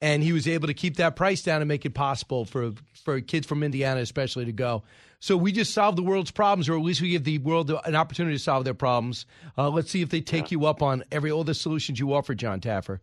and 0.00 0.22
he 0.22 0.32
was 0.34 0.46
able 0.46 0.66
to 0.66 0.74
keep 0.74 0.96
that 0.96 1.16
price 1.16 1.42
down 1.42 1.62
and 1.62 1.68
make 1.68 1.86
it 1.86 1.94
possible 1.94 2.44
for 2.44 2.72
for 3.04 3.20
kids 3.22 3.46
from 3.46 3.62
Indiana, 3.62 4.00
especially, 4.00 4.44
to 4.44 4.52
go. 4.52 4.82
So 5.20 5.36
we 5.36 5.52
just 5.52 5.72
solve 5.72 5.96
the 5.96 6.02
world's 6.02 6.30
problems, 6.30 6.68
or 6.68 6.76
at 6.76 6.82
least 6.82 7.00
we 7.00 7.10
give 7.10 7.24
the 7.24 7.38
world 7.38 7.70
an 7.70 7.94
opportunity 7.96 8.36
to 8.36 8.42
solve 8.42 8.64
their 8.64 8.74
problems. 8.74 9.26
Uh, 9.56 9.70
let's 9.70 9.90
see 9.90 10.02
if 10.02 10.10
they 10.10 10.20
take 10.20 10.50
you 10.50 10.66
up 10.66 10.82
on 10.82 11.04
every 11.10 11.30
all 11.30 11.44
the 11.44 11.54
solutions 11.54 11.98
you 11.98 12.12
offer, 12.12 12.34
John 12.34 12.60
Taffer. 12.60 13.00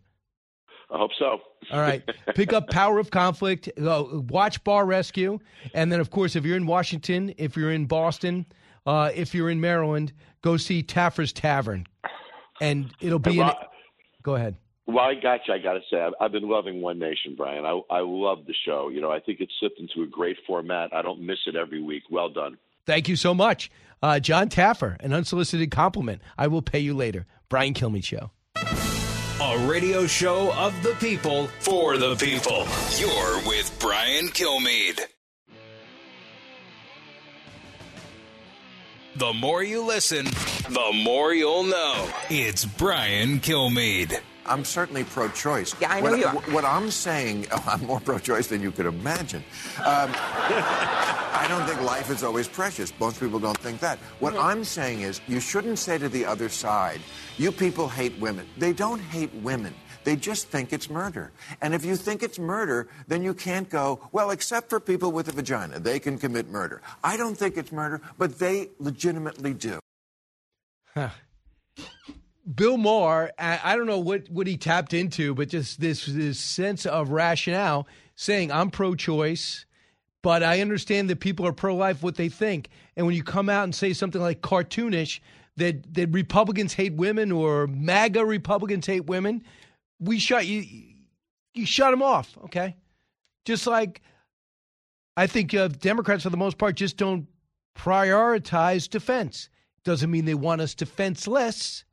I 0.92 0.98
hope 0.98 1.12
so. 1.18 1.40
All 1.72 1.80
right, 1.80 2.04
pick 2.36 2.54
up 2.54 2.70
Power 2.70 3.00
of 3.00 3.12
Conflict, 3.12 3.70
uh, 3.80 4.04
watch 4.12 4.64
Bar 4.64 4.86
Rescue, 4.86 5.40
and 5.74 5.92
then 5.92 6.00
of 6.00 6.10
course, 6.10 6.36
if 6.36 6.44
you're 6.46 6.58
in 6.58 6.66
Washington, 6.66 7.34
if 7.38 7.56
you're 7.56 7.72
in 7.72 7.86
Boston, 7.86 8.46
uh, 8.86 9.12
if 9.16 9.34
you're 9.34 9.50
in 9.50 9.62
Maryland, 9.62 10.12
go 10.42 10.58
see 10.58 10.84
Taffer's 10.84 11.32
Tavern, 11.32 11.88
and 12.60 12.92
it'll 13.00 13.20
be. 13.20 13.40
Rob- 13.40 13.56
go 14.22 14.36
ahead. 14.36 14.58
Well, 14.92 15.06
I 15.06 15.14
got 15.16 15.48
you. 15.48 15.54
I 15.54 15.60
got 15.60 15.74
to 15.74 15.82
say, 15.90 16.02
I've, 16.02 16.14
I've 16.20 16.32
been 16.32 16.50
loving 16.50 16.82
One 16.82 17.00
Nation, 17.00 17.36
Brian. 17.38 17.66
I, 17.66 17.80
I 17.90 18.02
love 18.02 18.46
the 18.46 18.54
show. 18.66 18.90
You 18.90 19.00
know, 19.00 19.12
I 19.12 19.20
think 19.20 19.40
it's 19.40 19.54
slipped 19.60 19.80
into 19.80 20.02
a 20.04 20.08
great 20.08 20.38
format. 20.46 20.94
I 20.94 21.02
don't 21.02 21.22
miss 21.22 21.38
it 21.48 21.56
every 21.56 21.82
week. 21.82 22.04
Well 22.10 22.30
done. 22.30 22.58
Thank 22.86 23.08
you 23.08 23.16
so 23.16 23.34
much. 23.34 23.72
Uh, 24.04 24.20
John 24.20 24.50
Taffer, 24.50 24.98
an 25.00 25.14
unsolicited 25.14 25.72
compliment. 25.72 26.22
I 26.38 26.48
will 26.48 26.62
pay 26.62 26.80
you 26.80 26.94
later. 26.94 27.26
Brian 27.48 27.74
Kilmeade 27.74 28.04
Show. 28.04 28.32
A 28.56 29.68
radio 29.68 30.08
show 30.08 30.54
of 30.54 30.74
the 30.84 30.94
people 31.00 31.48
for 31.60 31.98
the 31.98 32.16
people. 32.16 32.66
You're 32.98 33.48
with 33.48 33.76
Brian 33.80 34.28
Kilmeade. 34.28 35.00
The 39.16 39.34
more 39.34 39.64
you 39.64 39.86
listen, 39.86 40.26
the 40.26 40.92
more 41.04 41.34
you'll 41.34 41.64
know. 41.64 42.10
It's 42.30 42.66
Brian 42.66 43.40
Kilmeade. 43.40 44.20
I'm 44.46 44.66
certainly 44.66 45.04
pro-choice. 45.04 45.76
Yeah, 45.80 45.92
I 45.92 46.02
know 46.02 46.12
what, 46.12 46.20
you 46.20 46.26
are. 46.26 46.34
What 46.54 46.66
I'm 46.66 46.92
saying, 46.92 47.48
oh, 47.52 47.64
I'm 47.68 47.86
more 47.86 48.00
pro-choice 48.00 48.48
than 48.48 48.62
you 48.62 48.72
could 48.72 48.86
imagine. 48.86 49.44
Um, 49.80 50.12
I 50.14 51.46
don't 51.48 51.66
think 51.68 51.82
life 51.82 52.10
is 52.10 52.24
always 52.24 52.48
precious. 52.48 52.94
Most 53.00 53.20
people 53.20 53.40
don't 53.40 53.58
think 53.58 53.80
that. 53.80 53.98
What 54.20 54.36
I'm 54.36 54.64
saying 54.64 55.02
is, 55.02 55.22
you 55.28 55.40
shouldn't 55.40 55.80
say 55.80 55.98
to 55.98 56.10
the 56.10 56.26
other 56.26 56.50
side, 56.50 57.02
"You 57.38 57.52
people 57.52 57.88
hate 57.88 58.18
women." 58.20 58.48
They 58.58 58.74
don't 58.74 59.00
hate 59.00 59.34
women. 59.36 59.74
They 60.04 60.16
just 60.16 60.48
think 60.48 60.74
it's 60.74 60.90
murder. 60.90 61.32
And 61.62 61.74
if 61.74 61.86
you 61.86 61.96
think 61.96 62.24
it's 62.24 62.40
murder, 62.40 62.88
then 63.08 63.24
you 63.24 63.34
can't 63.34 63.70
go, 63.70 64.00
well, 64.12 64.32
except 64.32 64.70
for 64.70 64.80
people 64.80 65.12
with 65.12 65.28
a 65.28 65.32
vagina, 65.32 65.80
they 65.80 66.00
can 66.00 66.18
commit 66.18 66.50
murder. 66.50 66.82
I 67.04 67.18
don't 67.18 67.36
think 67.36 67.58
it's 67.58 67.72
murder, 67.72 68.02
but 68.18 68.40
they 68.40 68.70
legitimately 68.80 69.54
do. 69.54 69.80
Huh. 70.94 71.10
Bill 72.56 72.78
Maher, 72.78 73.32
I 73.38 73.76
don't 73.76 73.86
know 73.86 74.00
what, 74.00 74.30
what 74.30 74.48
he 74.48 74.58
tapped 74.58 74.94
into, 74.94 75.36
but 75.36 75.50
just 75.50 75.80
this, 75.80 76.06
this 76.06 76.40
sense 76.40 76.86
of 76.86 77.10
rationale 77.10 77.88
saying, 78.16 78.52
I'm 78.52 78.72
pro 78.72 78.96
choice, 78.96 79.66
but 80.22 80.42
I 80.42 80.62
understand 80.62 81.10
that 81.10 81.20
people 81.20 81.46
are 81.46 81.54
pro 81.54 81.76
life, 81.76 82.02
what 82.02 82.16
they 82.16 82.30
think. 82.30 82.70
And 82.96 83.06
when 83.06 83.16
you 83.16 83.24
come 83.24 83.50
out 83.50 83.66
and 83.66 83.76
say 83.76 83.94
something 83.94 84.22
like 84.22 84.42
cartoonish, 84.42 85.20
that, 85.58 85.94
that 85.94 86.10
Republicans 86.10 86.74
hate 86.74 86.94
women 86.94 87.32
or 87.32 87.68
MAGA 87.68 88.26
Republicans 88.26 88.88
hate 88.88 89.06
women, 89.06 89.44
we 90.00 90.18
shut 90.18 90.48
you, 90.48 90.64
you 91.54 91.66
shut 91.66 91.92
them 91.92 92.02
off, 92.02 92.38
okay? 92.46 92.76
Just 93.46 93.68
like 93.68 94.02
I 95.18 95.28
think 95.28 95.54
uh, 95.54 95.68
Democrats, 95.68 96.24
for 96.24 96.30
the 96.30 96.38
most 96.38 96.58
part, 96.58 96.76
just 96.76 96.98
don't 96.98 97.28
prioritize 97.78 98.90
defense. 98.90 99.50
Doesn't 99.84 100.12
mean 100.12 100.26
they 100.26 100.34
want 100.36 100.62
us 100.62 100.74
defenseless, 100.74 101.84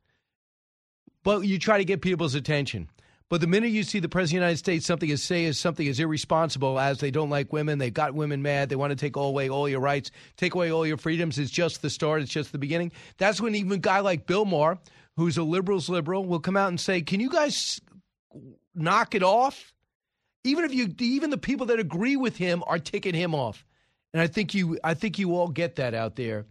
but 1.29 1.45
you 1.45 1.59
try 1.59 1.77
to 1.77 1.85
get 1.85 2.01
people's 2.01 2.33
attention. 2.33 2.89
But 3.29 3.39
the 3.39 3.45
minute 3.45 3.69
you 3.69 3.83
see 3.83 3.99
the 3.99 4.09
president 4.09 4.37
of 4.37 4.41
the 4.41 4.45
United 4.47 4.57
States 4.57 4.87
something 4.87 5.09
is 5.09 5.21
say 5.21 5.45
is 5.45 5.59
something 5.59 5.87
as 5.87 5.99
irresponsible 5.99 6.79
as 6.79 6.97
they 6.97 7.11
don't 7.11 7.29
like 7.29 7.53
women, 7.53 7.77
they've 7.77 7.93
got 7.93 8.15
women 8.15 8.41
mad, 8.41 8.69
they 8.69 8.75
want 8.75 8.89
to 8.89 8.95
take 8.95 9.15
away 9.15 9.47
all 9.47 9.69
your 9.69 9.79
rights, 9.79 10.09
take 10.37 10.55
away 10.55 10.71
all 10.71 10.87
your 10.87 10.97
freedoms, 10.97 11.37
it's 11.37 11.51
just 11.51 11.83
the 11.83 11.89
start, 11.91 12.23
it's 12.23 12.31
just 12.31 12.51
the 12.51 12.57
beginning. 12.57 12.91
That's 13.19 13.39
when 13.39 13.53
even 13.53 13.73
a 13.73 13.77
guy 13.77 13.99
like 13.99 14.25
Bill 14.25 14.43
Maher, 14.43 14.79
who's 15.17 15.37
a 15.37 15.43
liberal's 15.43 15.87
liberal, 15.87 16.25
will 16.25 16.39
come 16.39 16.57
out 16.57 16.69
and 16.69 16.79
say, 16.79 17.03
Can 17.03 17.19
you 17.19 17.29
guys 17.29 17.79
knock 18.73 19.13
it 19.13 19.21
off? 19.21 19.71
Even 20.43 20.65
if 20.65 20.73
you 20.73 20.91
even 20.99 21.29
the 21.29 21.37
people 21.37 21.67
that 21.67 21.79
agree 21.79 22.15
with 22.15 22.37
him 22.37 22.63
are 22.65 22.79
ticking 22.79 23.13
him 23.13 23.35
off. 23.35 23.63
And 24.15 24.21
I 24.23 24.25
think 24.25 24.55
you 24.55 24.79
I 24.83 24.95
think 24.95 25.19
you 25.19 25.35
all 25.35 25.49
get 25.49 25.75
that 25.75 25.93
out 25.93 26.15
there. 26.15 26.47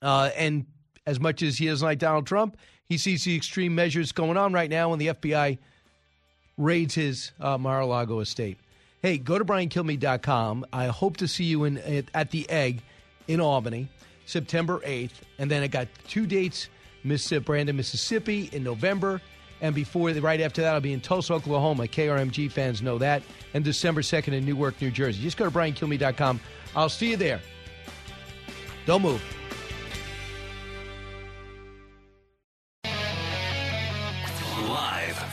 Uh, 0.00 0.30
and 0.36 0.66
as 1.06 1.20
much 1.20 1.42
as 1.42 1.58
he 1.58 1.66
doesn't 1.66 1.86
like 1.86 1.98
Donald 1.98 2.26
Trump, 2.26 2.56
he 2.92 2.98
sees 2.98 3.24
the 3.24 3.34
extreme 3.34 3.74
measures 3.74 4.12
going 4.12 4.36
on 4.36 4.52
right 4.52 4.68
now 4.68 4.90
when 4.90 4.98
the 4.98 5.08
FBI 5.08 5.56
raids 6.58 6.94
his 6.94 7.32
uh, 7.40 7.56
Mar-a-Lago 7.56 8.20
estate. 8.20 8.58
Hey, 9.00 9.16
go 9.16 9.38
to 9.38 9.44
briankilmeade.com. 9.44 10.66
I 10.72 10.86
hope 10.88 11.16
to 11.16 11.26
see 11.26 11.44
you 11.44 11.64
in 11.64 11.78
at, 12.12 12.30
the 12.30 12.48
Egg 12.50 12.82
in 13.28 13.40
Albany, 13.40 13.88
September 14.26 14.80
8th. 14.80 15.12
And 15.38 15.50
then 15.50 15.62
I 15.62 15.68
got 15.68 15.88
two 16.06 16.26
dates, 16.26 16.68
Miss 17.02 17.32
Brandon, 17.32 17.74
Mississippi 17.74 18.50
in 18.52 18.62
November. 18.62 19.22
And 19.62 19.74
before, 19.74 20.10
right 20.10 20.40
after 20.40 20.60
that, 20.60 20.74
I'll 20.74 20.80
be 20.80 20.92
in 20.92 21.00
Tulsa, 21.00 21.32
Oklahoma. 21.32 21.84
KRMG 21.84 22.52
fans 22.52 22.82
know 22.82 22.98
that. 22.98 23.22
And 23.54 23.64
December 23.64 24.02
2nd 24.02 24.34
in 24.34 24.44
Newark, 24.44 24.80
New 24.82 24.90
Jersey. 24.90 25.22
Just 25.22 25.38
go 25.38 25.46
to 25.46 25.50
briankilmeade.com. 25.50 26.40
I'll 26.76 26.88
see 26.90 27.10
you 27.10 27.16
there. 27.16 27.40
Don't 28.84 29.02
move. 29.02 29.22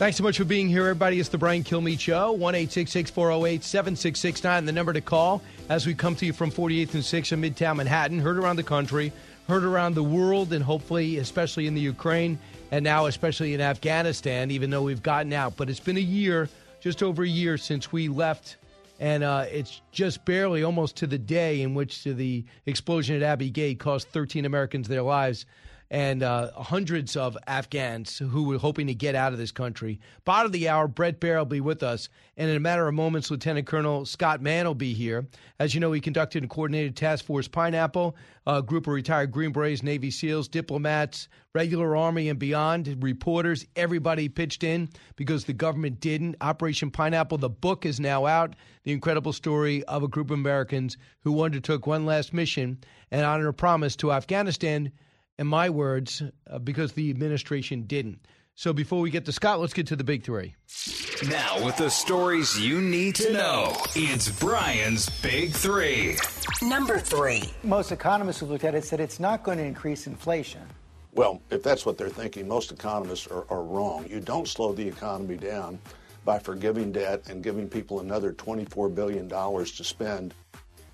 Thanks 0.00 0.16
so 0.16 0.22
much 0.22 0.38
for 0.38 0.46
being 0.46 0.70
here, 0.70 0.80
everybody. 0.84 1.20
It's 1.20 1.28
the 1.28 1.36
Brian 1.36 1.62
Kilmeade 1.62 2.00
Show, 2.00 2.32
1 2.32 2.54
408 2.54 3.62
7669, 3.62 4.64
the 4.64 4.72
number 4.72 4.94
to 4.94 5.02
call 5.02 5.42
as 5.68 5.86
we 5.86 5.94
come 5.94 6.16
to 6.16 6.24
you 6.24 6.32
from 6.32 6.50
48th 6.50 6.94
and 6.94 7.02
6th 7.02 7.32
in 7.32 7.42
Midtown 7.42 7.76
Manhattan. 7.76 8.18
Heard 8.18 8.38
around 8.38 8.56
the 8.56 8.62
country, 8.62 9.12
heard 9.46 9.62
around 9.62 9.94
the 9.94 10.02
world, 10.02 10.54
and 10.54 10.64
hopefully, 10.64 11.18
especially 11.18 11.66
in 11.66 11.74
the 11.74 11.82
Ukraine, 11.82 12.38
and 12.70 12.82
now 12.82 13.04
especially 13.04 13.52
in 13.52 13.60
Afghanistan, 13.60 14.50
even 14.50 14.70
though 14.70 14.84
we've 14.84 15.02
gotten 15.02 15.34
out. 15.34 15.58
But 15.58 15.68
it's 15.68 15.80
been 15.80 15.98
a 15.98 16.00
year, 16.00 16.48
just 16.80 17.02
over 17.02 17.22
a 17.22 17.28
year, 17.28 17.58
since 17.58 17.92
we 17.92 18.08
left, 18.08 18.56
and 19.00 19.22
uh, 19.22 19.44
it's 19.50 19.82
just 19.92 20.24
barely 20.24 20.62
almost 20.62 20.96
to 20.96 21.06
the 21.06 21.18
day 21.18 21.60
in 21.60 21.74
which 21.74 22.04
the 22.04 22.46
explosion 22.64 23.16
at 23.16 23.22
Abbey 23.22 23.50
Gate 23.50 23.78
cost 23.78 24.08
13 24.08 24.46
Americans 24.46 24.88
their 24.88 25.02
lives 25.02 25.44
and 25.90 26.22
uh, 26.22 26.52
hundreds 26.52 27.16
of 27.16 27.36
Afghans 27.48 28.18
who 28.18 28.44
were 28.44 28.58
hoping 28.58 28.86
to 28.86 28.94
get 28.94 29.16
out 29.16 29.32
of 29.32 29.38
this 29.38 29.50
country. 29.50 29.98
Bottom 30.24 30.46
of 30.46 30.52
the 30.52 30.68
hour, 30.68 30.86
Brett 30.86 31.20
Baier 31.20 31.38
will 31.38 31.44
be 31.46 31.60
with 31.60 31.82
us. 31.82 32.08
And 32.36 32.48
in 32.48 32.56
a 32.56 32.60
matter 32.60 32.86
of 32.86 32.94
moments, 32.94 33.28
Lieutenant 33.30 33.66
Colonel 33.66 34.06
Scott 34.06 34.40
Mann 34.40 34.66
will 34.66 34.74
be 34.76 34.94
here. 34.94 35.26
As 35.58 35.74
you 35.74 35.80
know, 35.80 35.90
he 35.90 36.00
conducted 36.00 36.44
and 36.44 36.50
coordinated 36.50 36.96
Task 36.96 37.24
Force 37.24 37.48
Pineapple, 37.48 38.16
a 38.46 38.62
group 38.62 38.86
of 38.86 38.92
retired 38.92 39.32
Green 39.32 39.50
Berets, 39.50 39.82
Navy 39.82 40.12
SEALs, 40.12 40.46
diplomats, 40.46 41.28
regular 41.54 41.96
Army 41.96 42.28
and 42.28 42.38
beyond, 42.38 42.96
reporters. 43.02 43.66
Everybody 43.74 44.28
pitched 44.28 44.62
in 44.62 44.88
because 45.16 45.44
the 45.44 45.52
government 45.52 45.98
didn't. 45.98 46.36
Operation 46.40 46.92
Pineapple, 46.92 47.38
the 47.38 47.50
book 47.50 47.84
is 47.84 47.98
now 47.98 48.26
out. 48.26 48.54
The 48.84 48.92
incredible 48.92 49.32
story 49.32 49.82
of 49.84 50.04
a 50.04 50.08
group 50.08 50.30
of 50.30 50.38
Americans 50.38 50.96
who 51.22 51.42
undertook 51.42 51.88
one 51.88 52.06
last 52.06 52.32
mission 52.32 52.78
and 53.10 53.24
honored 53.24 53.48
a 53.48 53.52
promise 53.52 53.96
to 53.96 54.12
Afghanistan– 54.12 54.92
in 55.40 55.46
my 55.46 55.70
words, 55.70 56.22
uh, 56.50 56.58
because 56.58 56.92
the 56.92 57.08
administration 57.08 57.84
didn't. 57.84 58.26
So 58.56 58.74
before 58.74 59.00
we 59.00 59.10
get 59.10 59.24
to 59.24 59.32
Scott, 59.32 59.58
let's 59.58 59.72
get 59.72 59.86
to 59.86 59.96
the 59.96 60.04
big 60.04 60.22
three. 60.22 60.54
Now, 61.30 61.64
with 61.64 61.78
the 61.78 61.88
stories 61.88 62.60
you 62.60 62.82
need 62.82 63.14
to 63.16 63.32
know, 63.32 63.74
it's 63.96 64.28
Brian's 64.38 65.08
Big 65.22 65.52
Three. 65.52 66.16
Number 66.60 66.98
three. 66.98 67.42
Most 67.62 67.90
economists 67.90 68.40
who 68.40 68.46
looked 68.46 68.64
at 68.64 68.74
it 68.74 68.84
said 68.84 69.00
it's 69.00 69.18
not 69.18 69.42
going 69.42 69.56
to 69.56 69.64
increase 69.64 70.06
inflation. 70.06 70.60
Well, 71.14 71.40
if 71.50 71.62
that's 71.62 71.86
what 71.86 71.96
they're 71.96 72.10
thinking, 72.10 72.46
most 72.46 72.70
economists 72.70 73.26
are, 73.26 73.44
are 73.48 73.62
wrong. 73.62 74.06
You 74.10 74.20
don't 74.20 74.46
slow 74.46 74.74
the 74.74 74.86
economy 74.86 75.36
down 75.36 75.78
by 76.26 76.38
forgiving 76.38 76.92
debt 76.92 77.30
and 77.30 77.42
giving 77.42 77.66
people 77.66 78.00
another 78.00 78.34
$24 78.34 78.94
billion 78.94 79.26
to 79.28 79.84
spend. 79.84 80.34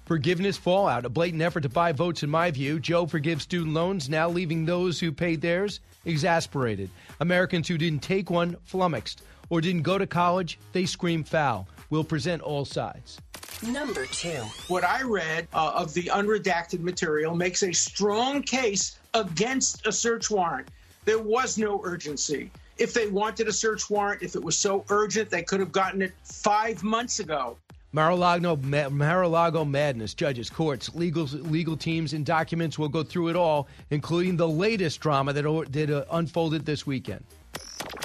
Forgiveness 0.07 0.57
fallout, 0.57 1.05
a 1.05 1.09
blatant 1.09 1.43
effort 1.43 1.63
to 1.63 1.69
buy 1.69 1.91
votes, 1.91 2.23
in 2.23 2.31
my 2.31 2.53
view. 2.53 2.79
Joe 2.79 3.07
forgives 3.07 3.43
student 3.43 3.75
loans, 3.75 4.09
now 4.09 4.29
leaving 4.29 4.65
those 4.65 5.01
who 5.01 5.11
paid 5.11 5.41
theirs 5.41 5.81
exasperated. 6.05 6.91
Americans 7.19 7.67
who 7.67 7.77
didn't 7.77 8.05
take 8.05 8.31
one 8.31 8.57
flummoxed 8.63 9.23
or 9.51 9.61
didn't 9.61 9.83
go 9.83 9.99
to 9.99 10.07
college, 10.07 10.61
they 10.73 10.87
scream 10.87 11.25
foul. 11.25 11.67
We'll 11.91 12.05
present 12.05 12.41
all 12.41 12.65
sides. 12.65 13.21
Number 13.67 14.07
two. 14.07 14.43
What 14.69 14.85
I 14.85 15.03
read 15.03 15.49
uh, 15.53 15.73
of 15.75 15.93
the 15.93 16.05
unredacted 16.05 16.81
material 16.81 17.35
makes 17.35 17.65
a 17.65 17.73
strong 17.73 18.43
case 18.43 19.01
against 19.13 19.89
a 19.89 19.93
search 19.93 20.31
warrant. 20.31 20.69
There 21.05 21.19
was 21.19 21.59
no 21.59 21.81
urgency. 21.83 22.53
If 22.79 22.95
they 22.95 23.09
wanted 23.09 23.49
a 23.49 23.53
search 23.53 23.91
warrant, 23.91 24.23
if 24.23 24.37
it 24.37 24.45
was 24.45 24.57
so 24.57 24.85
urgent, 24.89 25.31
they 25.31 25.43
could 25.43 25.59
have 25.59 25.73
gotten 25.73 26.01
it 26.01 26.13
five 26.23 26.85
months 26.85 27.19
ago. 27.19 27.57
Mar-a-Lago, 27.93 28.57
Mar-a-Lago 28.91 29.65
madness, 29.65 30.15
judges, 30.15 30.51
courts, 30.51 30.95
legal 30.95 31.25
legal 31.25 31.77
teams, 31.77 32.13
and 32.13 32.27
documents. 32.27 32.79
We'll 32.79 32.89
go 32.89 33.03
through 33.03 33.29
it 33.29 33.37
all, 33.37 33.69
including 33.91 34.37
the 34.37 34.49
latest 34.49 35.01
drama 35.01 35.33
that 35.33 35.69
did 35.71 35.91
uh, 35.91 36.05
unfolded 36.11 36.67
this 36.67 36.87
weekend. 36.87 37.25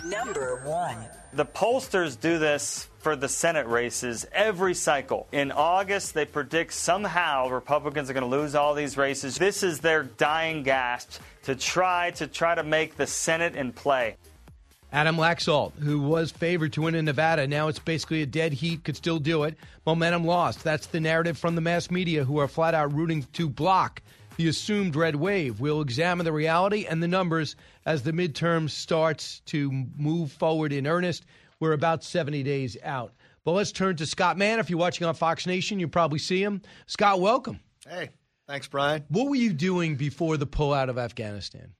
Number 0.06 0.62
one. 0.66 0.98
The 1.34 1.45
pollsters 1.45 2.20
do 2.20 2.40
this 2.40 2.90
for 2.99 3.16
the 3.16 3.30
Senate 3.30 3.68
races 3.68 4.28
every 4.34 4.74
cycle. 4.74 5.28
In 5.32 5.52
August, 5.52 6.14
they 6.14 6.26
predict 6.26 6.74
somehow 6.74 7.48
Republicans 7.49 8.10
are 8.10 8.14
going 8.14 8.30
to 8.30 8.30
lose 8.30 8.53
all 8.53 8.74
these 8.74 8.98
races. 8.98 9.38
This 9.38 9.64
is 9.64 9.80
their 9.80 10.03
dying 10.03 10.64
gasp 10.64 11.22
to 11.44 11.56
try 11.56 12.12
to 12.12 12.28
try 12.28 12.56
to 12.56 12.64
make 12.64 12.98
the 12.98 13.08
Senate 13.08 13.56
in 13.56 13.72
play. 13.72 14.18
Adam 14.93 15.15
Laxalt, 15.15 15.72
who 15.80 16.01
was 16.01 16.31
favored 16.31 16.73
to 16.73 16.81
win 16.81 16.95
in 16.95 17.05
Nevada, 17.05 17.47
now 17.47 17.69
it's 17.69 17.80
basically 17.80 18.22
a 18.22 18.26
dead 18.26 18.51
heat, 18.51 18.84
could 18.84 18.97
still 18.97 19.19
do 19.19 19.43
it. 19.43 19.55
Momentum 19.85 20.26
lost. 20.26 20.63
That's 20.65 20.88
the 20.88 20.99
narrative 20.99 21.38
from 21.38 21.55
the 21.55 21.61
mass 21.61 21.89
media, 21.89 22.26
who 22.26 22.39
are 22.39 22.47
flat 22.49 22.73
out 22.73 22.93
rooting 22.93 23.26
to 23.34 23.47
block 23.47 24.01
the 24.35 24.49
assumed 24.49 24.97
red 24.97 25.15
wave. 25.15 25.61
We'll 25.61 25.80
examine 25.80 26.26
the 26.26 26.34
reality 26.34 26.85
and 26.85 27.01
the 27.01 27.07
numbers 27.07 27.55
as 27.85 28.03
the 28.03 28.11
midterm 28.11 28.69
starts 28.69 29.41
to 29.45 29.72
move 29.95 30.31
forward 30.34 30.73
in 30.73 30.85
earnest. 30.85 31.26
We're 31.61 31.73
about 31.73 32.03
70 32.03 32.43
days 32.43 32.76
out. 32.84 33.13
But 33.45 33.53
let's 33.53 33.72
turn 33.72 33.95
to 33.95 34.05
Scott 34.05 34.38
Mann. 34.38 34.59
If 34.59 34.69
you're 34.69 34.77
watching 34.77 35.07
on 35.07 35.15
Fox 35.15 35.47
Nation, 35.47 35.80
you 35.80 35.88
probably 35.88 36.19
see 36.19 36.43
him. 36.43 36.61
Scott, 36.88 37.22
welcome. 37.22 37.59
Hey, 37.88 38.09
thanks, 38.47 38.68
Brian. 38.68 39.05
What 39.07 39.30
were 39.30 39.35
you 39.35 39.53
doing 39.53 39.95
before 39.95 40.38
the 40.38 40.47
pullout 40.47 40.89
of 40.89 40.97
Afghanistan? 40.97 41.73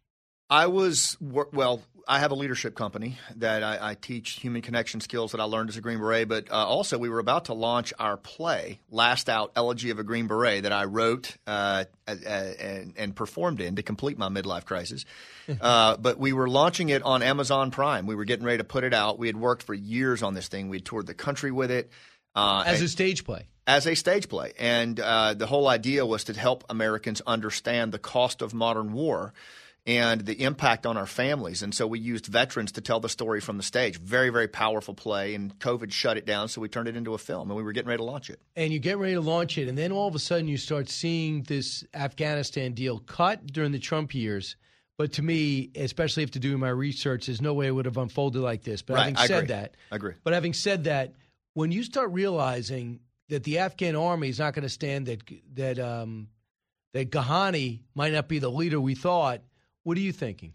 I 0.50 0.68
was 0.68 1.18
well. 1.22 1.82
I 2.08 2.20
have 2.20 2.32
a 2.32 2.36
leadership 2.36 2.76
company 2.76 3.18
that 3.38 3.64
I, 3.64 3.92
I, 3.92 3.94
teach 3.96 4.32
human 4.32 4.62
connection 4.62 5.02
skills 5.02 5.32
that 5.32 5.42
I 5.42 5.46
learned 5.46 5.70
as 5.70 5.78
a 5.78 5.82
Green 5.82 6.00
Beret. 6.00 6.28
But 6.28 6.52
uh, 6.52 6.56
also, 6.56 6.98
we 6.98 7.10
were 7.10 7.20
about 7.20 7.46
to 7.46 7.54
launch 7.54 7.94
our 8.00 8.18
play, 8.18 8.80
"Last 8.90 9.30
Out: 9.30 9.52
Elegy 9.56 9.90
of 9.90 10.00
a 10.00 10.04
Green 10.04 10.28
Beret," 10.28 10.64
that 10.64 10.72
I 10.72 10.86
wrote 10.86 11.38
uh, 11.48 11.86
and, 12.08 12.94
and, 12.98 13.16
performed 13.16 13.62
in 13.62 13.76
to 13.76 13.84
complete 13.84 14.18
my 14.18 14.30
midlife 14.30 14.66
crisis. 14.66 15.06
uh, 15.62 15.98
but 15.98 16.18
we 16.18 16.34
were 16.34 16.50
launching 16.50 16.90
it 16.90 17.04
on 17.04 17.24
Amazon 17.24 17.72
Prime. 17.72 18.06
We 18.06 18.16
were 18.16 18.26
getting 18.26 18.46
ready 18.46 18.58
to 18.58 18.64
put 18.64 18.84
it 18.84 18.94
out. 18.94 19.20
We 19.20 19.28
had 19.28 19.38
worked 19.38 19.64
for 19.64 19.74
years 19.74 20.24
on 20.24 20.34
this 20.34 20.48
thing. 20.48 20.70
We 20.70 20.78
had 20.78 20.86
toured 20.86 21.08
the 21.08 21.14
country 21.14 21.52
with 21.52 21.72
it 21.72 21.92
uh, 22.36 22.64
as 22.66 22.82
a 22.82 22.88
stage 22.88 23.24
play 23.24 23.48
as 23.68 23.88
a 23.88 23.96
stage 23.96 24.28
play. 24.28 24.54
And 24.60 25.00
uh, 25.00 25.34
the 25.34 25.46
whole 25.46 25.68
idea 25.68 26.06
was 26.06 26.26
to 26.26 26.34
help 26.34 26.64
Americans 26.70 27.22
understand 27.26 27.92
the 27.92 28.00
cost 28.00 28.42
of 28.42 28.54
modern 28.54 28.92
war 28.94 29.34
and 29.86 30.22
the 30.22 30.44
impact 30.44 30.86
on 30.86 30.96
our 30.96 31.08
families. 31.08 31.64
And 31.64 31.74
so 31.74 31.88
we 31.88 32.00
used 32.00 32.28
veterans 32.28 32.72
to 32.74 32.82
tell 32.82 33.00
the 33.00 33.10
story 33.10 33.42
from 33.42 33.58
the 33.58 33.64
stage. 33.64 33.98
Very, 33.98 34.30
very 34.30 34.48
powerful 34.48 34.94
play. 34.94 35.34
And 35.34 35.58
COVID 35.58 35.92
shut 35.92 36.18
it 36.18 36.26
down, 36.26 36.50
so 36.50 36.62
we 36.62 36.70
turned 36.70 36.88
it 36.88 36.96
into 36.96 37.14
a 37.14 37.18
film, 37.18 37.50
and 37.50 37.58
we 37.58 37.64
were 37.64 37.72
getting 37.72 37.90
ready 37.90 37.98
to 37.98 38.04
launch 38.04 38.30
it. 38.30 38.40
And 38.56 38.72
you 38.72 38.80
get 38.80 38.98
ready 38.98 39.16
to 39.16 39.22
launch 39.22 39.58
it, 39.58 39.68
and 39.68 39.78
then 39.78 39.92
all 39.92 40.08
of 40.08 40.16
a 40.16 40.20
sudden 40.20 40.48
you 40.48 40.58
start 40.58 40.90
seeing 40.90 41.44
this 41.44 41.84
Afghanistan 41.94 42.74
deal 42.74 43.00
cut 43.00 43.48
during 43.48 43.72
the 43.72 43.80
Trump 43.80 44.14
years. 44.14 44.56
But 44.98 45.14
to 45.14 45.24
me, 45.24 45.72
especially 45.76 46.22
after 46.24 46.38
doing 46.38 46.60
my 46.60 46.70
research, 46.70 47.26
there's 47.26 47.42
no 47.42 47.56
way 47.56 47.66
it 47.68 47.72
would 47.72 47.86
have 47.86 47.98
unfolded 47.98 48.42
like 48.42 48.62
this. 48.64 48.84
But 48.84 48.96
Right, 48.96 49.00
having 49.00 49.18
I 49.18 49.26
said 49.26 49.44
agree. 49.46 49.48
that, 49.48 49.76
I 49.92 49.96
agree. 49.96 50.14
But 50.24 50.34
having 50.34 50.54
said 50.54 50.84
that, 50.84 51.14
when 51.56 51.72
you 51.72 51.82
start 51.82 52.12
realizing 52.12 53.00
that 53.30 53.44
the 53.44 53.58
Afghan 53.60 53.96
army 53.96 54.30
is 54.30 54.38
not 54.38 54.54
going 54.54 54.64
to 54.64 54.70
stand 54.70 55.08
that 55.08 55.22
that 55.54 55.80
um, 55.80 56.28
that 56.94 57.10
Ghani 57.10 57.80
might 57.96 58.14
not 58.14 58.28
be 58.28 58.38
the 58.40 58.52
leader 58.52 58.80
we 58.80 58.94
thought, 58.94 59.42
what 59.84 59.98
are 59.98 60.02
you 60.02 60.12
thinking? 60.12 60.54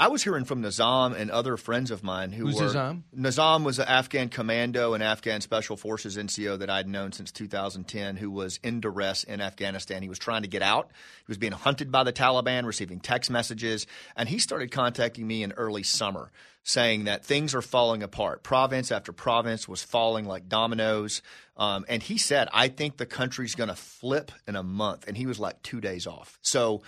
I 0.00 0.08
was 0.08 0.24
hearing 0.24 0.46
from 0.46 0.62
Nizam 0.62 1.14
and 1.14 1.30
other 1.30 1.58
friends 1.58 1.90
of 1.90 2.02
mine 2.02 2.32
who 2.32 2.46
Who's 2.46 2.56
were 2.58 2.68
Nizam? 2.68 3.02
Nizam 3.14 3.64
was 3.64 3.78
an 3.78 3.86
Afghan 3.86 4.30
commando 4.30 4.94
and 4.94 5.02
Afghan 5.02 5.42
Special 5.42 5.76
Forces 5.76 6.16
NCO 6.16 6.58
that 6.60 6.70
I'd 6.70 6.88
known 6.88 7.12
since 7.12 7.30
2010, 7.30 8.16
who 8.16 8.30
was 8.30 8.58
in 8.62 8.80
duress 8.80 9.24
in 9.24 9.42
Afghanistan. 9.42 10.00
He 10.00 10.08
was 10.08 10.18
trying 10.18 10.40
to 10.40 10.48
get 10.48 10.62
out. 10.62 10.90
He 11.18 11.28
was 11.30 11.36
being 11.36 11.52
hunted 11.52 11.92
by 11.92 12.04
the 12.04 12.14
Taliban, 12.14 12.64
receiving 12.64 12.98
text 12.98 13.30
messages, 13.30 13.86
and 14.16 14.26
he 14.26 14.38
started 14.38 14.72
contacting 14.72 15.26
me 15.26 15.42
in 15.42 15.52
early 15.52 15.82
summer, 15.82 16.30
saying 16.62 17.04
that 17.04 17.22
things 17.22 17.54
are 17.54 17.60
falling 17.60 18.02
apart. 18.02 18.42
Province 18.42 18.90
after 18.90 19.12
province 19.12 19.68
was 19.68 19.82
falling 19.82 20.24
like 20.24 20.48
dominoes. 20.48 21.20
Um, 21.58 21.84
and 21.90 22.02
he 22.02 22.16
said, 22.16 22.48
"I 22.54 22.68
think 22.68 22.96
the 22.96 23.04
country's 23.04 23.54
going 23.54 23.68
to 23.68 23.76
flip 23.76 24.32
in 24.48 24.56
a 24.56 24.62
month." 24.62 25.06
And 25.06 25.14
he 25.14 25.26
was 25.26 25.38
like 25.38 25.62
two 25.62 25.82
days 25.82 26.06
off. 26.06 26.38
So 26.40 26.80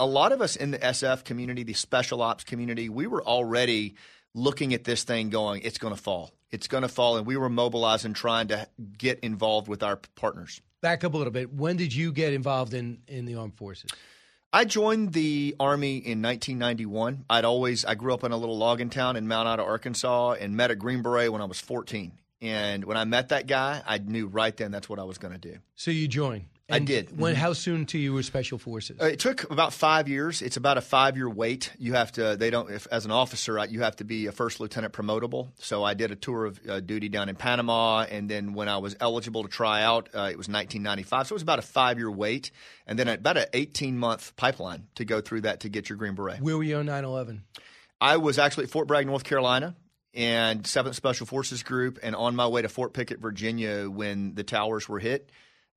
a 0.00 0.06
lot 0.06 0.32
of 0.32 0.40
us 0.40 0.56
in 0.56 0.70
the 0.70 0.78
SF 0.78 1.24
community, 1.24 1.62
the 1.62 1.74
special 1.74 2.22
ops 2.22 2.42
community, 2.42 2.88
we 2.88 3.06
were 3.06 3.22
already 3.22 3.94
looking 4.34 4.72
at 4.72 4.84
this 4.84 5.04
thing 5.04 5.28
going, 5.28 5.60
it's 5.62 5.78
going 5.78 5.94
to 5.94 6.00
fall. 6.00 6.32
It's 6.50 6.66
going 6.66 6.82
to 6.82 6.88
fall. 6.88 7.18
And 7.18 7.26
we 7.26 7.36
were 7.36 7.50
mobilizing, 7.50 8.14
trying 8.14 8.48
to 8.48 8.66
get 8.96 9.20
involved 9.20 9.68
with 9.68 9.82
our 9.82 9.96
partners. 10.16 10.62
Back 10.80 11.04
up 11.04 11.12
a 11.12 11.16
little 11.16 11.32
bit. 11.32 11.52
When 11.52 11.76
did 11.76 11.94
you 11.94 12.12
get 12.12 12.32
involved 12.32 12.72
in 12.72 13.02
in 13.06 13.26
the 13.26 13.34
armed 13.34 13.56
forces? 13.56 13.90
I 14.52 14.64
joined 14.64 15.12
the 15.12 15.54
Army 15.60 15.98
in 15.98 16.22
1991. 16.22 17.26
I'd 17.30 17.44
always, 17.44 17.84
I 17.84 17.94
grew 17.94 18.12
up 18.12 18.24
in 18.24 18.32
a 18.32 18.36
little 18.36 18.58
logging 18.58 18.90
town 18.90 19.14
in 19.14 19.28
Mount 19.28 19.46
Ida, 19.46 19.62
Arkansas, 19.62 20.32
and 20.40 20.56
met 20.56 20.72
a 20.72 20.74
Green 20.74 21.02
Beret 21.02 21.30
when 21.30 21.40
I 21.40 21.44
was 21.44 21.60
14. 21.60 22.18
And 22.42 22.84
when 22.84 22.96
I 22.96 23.04
met 23.04 23.28
that 23.28 23.46
guy, 23.46 23.80
I 23.86 23.98
knew 23.98 24.26
right 24.26 24.56
then 24.56 24.72
that's 24.72 24.88
what 24.88 24.98
I 24.98 25.04
was 25.04 25.18
going 25.18 25.34
to 25.34 25.38
do. 25.38 25.58
So 25.76 25.92
you 25.92 26.08
joined. 26.08 26.46
I 26.70 26.78
did. 26.78 27.18
When? 27.18 27.34
Mhm. 27.34 27.38
How 27.38 27.52
soon 27.52 27.86
to 27.86 27.98
you 27.98 28.12
were 28.12 28.22
special 28.22 28.58
forces? 28.58 29.00
Uh, 29.00 29.06
It 29.06 29.18
took 29.18 29.50
about 29.50 29.72
five 29.72 30.08
years. 30.08 30.42
It's 30.42 30.56
about 30.56 30.78
a 30.78 30.80
five-year 30.80 31.28
wait. 31.28 31.72
You 31.78 31.94
have 31.94 32.12
to. 32.12 32.36
They 32.36 32.50
don't. 32.50 32.70
If, 32.70 32.86
as 32.90 33.04
an 33.04 33.10
officer, 33.10 33.58
you 33.68 33.80
have 33.82 33.96
to 33.96 34.04
be 34.04 34.26
a 34.26 34.32
first 34.32 34.60
lieutenant 34.60 34.92
promotable. 34.92 35.48
So 35.58 35.82
I 35.84 35.94
did 35.94 36.10
a 36.10 36.16
tour 36.16 36.44
of 36.46 36.60
uh, 36.68 36.80
duty 36.80 37.08
down 37.08 37.28
in 37.28 37.36
Panama, 37.36 38.06
and 38.10 38.28
then 38.30 38.54
when 38.54 38.68
I 38.68 38.78
was 38.78 38.96
eligible 39.00 39.42
to 39.42 39.48
try 39.48 39.82
out, 39.82 40.08
uh, 40.14 40.28
it 40.30 40.38
was 40.38 40.48
1995. 40.48 41.26
So 41.26 41.32
it 41.32 41.36
was 41.36 41.42
about 41.42 41.58
a 41.58 41.62
five-year 41.62 42.10
wait, 42.10 42.50
and 42.86 42.98
then 42.98 43.08
about 43.08 43.36
an 43.36 43.46
18-month 43.52 44.36
pipeline 44.36 44.86
to 44.94 45.04
go 45.04 45.20
through 45.20 45.42
that 45.42 45.60
to 45.60 45.68
get 45.68 45.88
your 45.88 45.96
Green 45.98 46.14
Beret. 46.14 46.40
Where 46.40 46.56
were 46.56 46.62
you 46.62 46.76
on 46.76 46.86
9/11? 46.86 47.40
I 48.00 48.16
was 48.16 48.38
actually 48.38 48.64
at 48.64 48.70
Fort 48.70 48.88
Bragg, 48.88 49.06
North 49.06 49.24
Carolina, 49.24 49.76
and 50.14 50.66
Seventh 50.66 50.96
Special 50.96 51.26
Forces 51.26 51.62
Group, 51.62 51.98
and 52.02 52.16
on 52.16 52.34
my 52.34 52.46
way 52.46 52.62
to 52.62 52.68
Fort 52.68 52.94
Pickett, 52.94 53.20
Virginia, 53.20 53.88
when 53.90 54.34
the 54.34 54.42
towers 54.42 54.88
were 54.88 54.98
hit. 54.98 55.30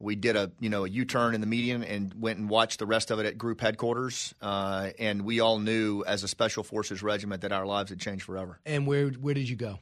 We 0.04 0.16
did 0.16 0.36
a 0.36 0.52
you 0.60 0.70
know 0.70 0.86
a 0.86 0.90
U-turn 0.90 1.34
in 1.34 1.42
the 1.42 1.48
median 1.48 1.84
and 1.84 2.14
went 2.14 2.40
and 2.40 2.50
watched 2.50 2.80
the 2.80 2.86
rest 2.86 3.12
of 3.12 3.20
it 3.20 3.26
at 3.26 3.38
group 3.38 3.62
headquarters. 3.62 4.36
Uh, 4.42 4.90
and 5.00 5.24
we 5.24 5.40
all 5.40 5.60
knew 5.60 6.04
as 6.06 6.24
a 6.24 6.28
Special 6.28 6.64
Forces 6.64 7.02
regiment 7.02 7.42
that 7.42 7.52
our 7.52 7.66
lives 7.66 7.90
had 7.90 8.00
changed 8.00 8.24
forever. 8.24 8.60
And 8.66 8.86
where 8.86 9.10
where 9.10 9.34
did 9.34 9.50
you 9.50 9.56
go? 9.56 9.80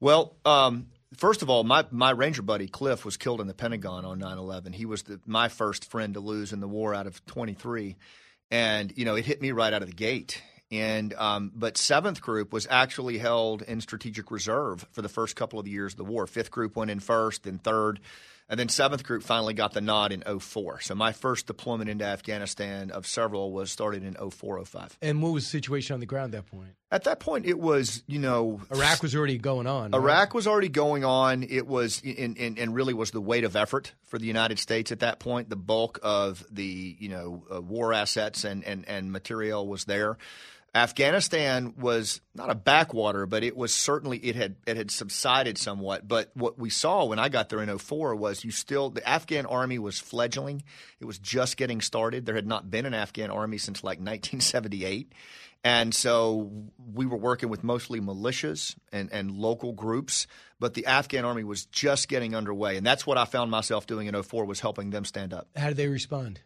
Well, 0.00 0.36
um, 0.44 0.86
first 1.16 1.42
of 1.42 1.50
all, 1.50 1.64
my, 1.64 1.84
my 1.90 2.10
Ranger 2.10 2.42
buddy 2.42 2.68
Cliff 2.68 3.04
was 3.04 3.16
killed 3.16 3.40
in 3.40 3.46
the 3.46 3.54
Pentagon 3.54 4.04
on 4.04 4.18
9 4.18 4.38
11. 4.38 4.72
He 4.72 4.86
was 4.86 5.02
the, 5.02 5.20
my 5.26 5.48
first 5.48 5.90
friend 5.90 6.14
to 6.14 6.20
lose 6.20 6.52
in 6.52 6.60
the 6.60 6.68
war 6.68 6.94
out 6.94 7.06
of 7.06 7.24
23. 7.26 7.96
And, 8.50 8.92
you 8.96 9.04
know, 9.04 9.16
it 9.16 9.24
hit 9.24 9.40
me 9.42 9.52
right 9.52 9.72
out 9.72 9.82
of 9.82 9.88
the 9.88 9.94
gate. 9.94 10.42
And 10.70 11.14
um, 11.14 11.50
but 11.54 11.78
seventh 11.78 12.20
group 12.20 12.52
was 12.52 12.66
actually 12.68 13.16
held 13.16 13.62
in 13.62 13.80
strategic 13.80 14.30
reserve 14.30 14.86
for 14.92 15.00
the 15.00 15.08
first 15.08 15.34
couple 15.34 15.58
of 15.58 15.66
years 15.66 15.94
of 15.94 15.96
the 15.96 16.04
war. 16.04 16.26
Fifth 16.26 16.50
group 16.50 16.76
went 16.76 16.90
in 16.90 17.00
first, 17.00 17.44
then 17.44 17.58
third, 17.58 18.00
and 18.48 18.58
then 18.58 18.68
seventh 18.68 19.04
group 19.04 19.22
finally 19.22 19.54
got 19.54 19.72
the 19.72 19.80
nod 19.80 20.12
in 20.12 20.22
04. 20.22 20.80
So 20.80 20.94
my 20.94 21.12
first 21.12 21.46
deployment 21.46 21.90
into 21.90 22.04
Afghanistan 22.04 22.90
of 22.90 23.06
several 23.06 23.52
was 23.52 23.70
started 23.70 24.02
in 24.04 24.14
04, 24.30 24.64
05. 24.64 24.98
And 25.02 25.22
what 25.22 25.32
was 25.32 25.44
the 25.44 25.50
situation 25.50 25.94
on 25.94 26.00
the 26.00 26.06
ground 26.06 26.34
at 26.34 26.44
that 26.44 26.50
point? 26.50 26.70
At 26.90 27.04
that 27.04 27.20
point, 27.20 27.44
it 27.44 27.58
was 27.58 28.02
you 28.06 28.18
know 28.18 28.60
Iraq 28.70 29.02
was 29.02 29.14
already 29.14 29.36
going 29.36 29.66
on. 29.66 29.90
right? 29.90 29.98
Iraq 29.98 30.32
was 30.32 30.46
already 30.46 30.70
going 30.70 31.04
on. 31.04 31.42
It 31.42 31.66
was, 31.66 32.02
and, 32.02 32.38
and, 32.38 32.58
and 32.58 32.74
really 32.74 32.94
was 32.94 33.10
the 33.10 33.20
weight 33.20 33.44
of 33.44 33.56
effort 33.56 33.92
for 34.04 34.18
the 34.18 34.26
United 34.26 34.58
States 34.58 34.90
at 34.90 35.00
that 35.00 35.18
point. 35.18 35.50
The 35.50 35.56
bulk 35.56 35.98
of 36.02 36.44
the, 36.50 36.96
you 36.98 37.10
know, 37.10 37.44
uh, 37.54 37.60
war 37.60 37.92
assets 37.92 38.44
and, 38.44 38.64
and, 38.64 38.88
and 38.88 39.12
material 39.12 39.68
was 39.68 39.84
there. 39.84 40.16
Afghanistan 40.74 41.74
was 41.78 42.20
not 42.34 42.50
a 42.50 42.54
backwater, 42.54 43.26
but 43.26 43.42
it 43.42 43.56
was 43.56 43.72
certainly 43.72 44.18
it 44.18 44.36
had 44.36 44.56
it 44.66 44.76
had 44.76 44.90
subsided 44.90 45.56
somewhat. 45.56 46.06
But 46.06 46.30
what 46.34 46.58
we 46.58 46.70
saw 46.70 47.06
when 47.06 47.18
I 47.18 47.28
got 47.28 47.48
there 47.48 47.62
in 47.62 47.78
04 47.78 48.14
was 48.14 48.44
you 48.44 48.50
still 48.50 48.90
the 48.90 49.06
Afghan 49.08 49.46
army 49.46 49.78
was 49.78 49.98
fledgling. 49.98 50.62
It 51.00 51.06
was 51.06 51.18
just 51.18 51.56
getting 51.56 51.80
started. 51.80 52.26
There 52.26 52.34
had 52.34 52.46
not 52.46 52.70
been 52.70 52.86
an 52.86 52.94
Afghan 52.94 53.30
army 53.30 53.58
since 53.58 53.82
like 53.82 53.98
1978. 53.98 55.12
And 55.64 55.92
so 55.92 56.50
we 56.94 57.04
were 57.04 57.16
working 57.16 57.48
with 57.48 57.64
mostly 57.64 58.00
militias 58.00 58.76
and, 58.92 59.12
and 59.12 59.32
local 59.32 59.72
groups, 59.72 60.28
but 60.60 60.74
the 60.74 60.86
Afghan 60.86 61.24
army 61.24 61.42
was 61.42 61.66
just 61.66 62.08
getting 62.08 62.34
underway. 62.36 62.76
And 62.76 62.86
that's 62.86 63.06
what 63.06 63.18
I 63.18 63.24
found 63.24 63.50
myself 63.50 63.86
doing 63.86 64.06
in 64.06 64.22
04 64.22 64.44
was 64.44 64.60
helping 64.60 64.90
them 64.90 65.04
stand 65.04 65.34
up. 65.34 65.48
How 65.56 65.68
did 65.68 65.76
they 65.76 65.88
respond? 65.88 66.40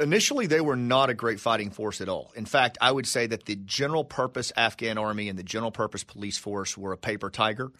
Initially, 0.00 0.46
they 0.46 0.60
were 0.60 0.76
not 0.76 1.08
a 1.08 1.14
great 1.14 1.38
fighting 1.38 1.70
force 1.70 2.00
at 2.00 2.08
all. 2.08 2.32
In 2.34 2.46
fact, 2.46 2.78
I 2.80 2.90
would 2.90 3.06
say 3.06 3.28
that 3.28 3.44
the 3.44 3.54
general 3.54 4.04
purpose 4.04 4.52
Afghan 4.56 4.98
army 4.98 5.28
and 5.28 5.38
the 5.38 5.44
general 5.44 5.70
purpose 5.70 6.02
police 6.02 6.36
force 6.36 6.76
were 6.76 6.92
a 6.92 6.96
paper 6.96 7.30
tiger. 7.30 7.70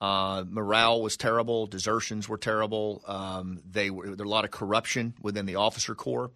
Uh, 0.00 0.44
morale 0.48 1.02
was 1.02 1.16
terrible. 1.16 1.66
Desertions 1.66 2.28
were 2.28 2.38
terrible. 2.38 3.02
Um, 3.06 3.60
they 3.70 3.90
were, 3.90 4.04
there 4.04 4.12
was 4.12 4.20
a 4.20 4.24
lot 4.24 4.44
of 4.44 4.50
corruption 4.50 5.12
within 5.20 5.44
the 5.44 5.56
officer 5.56 5.94
corps. 5.94 6.30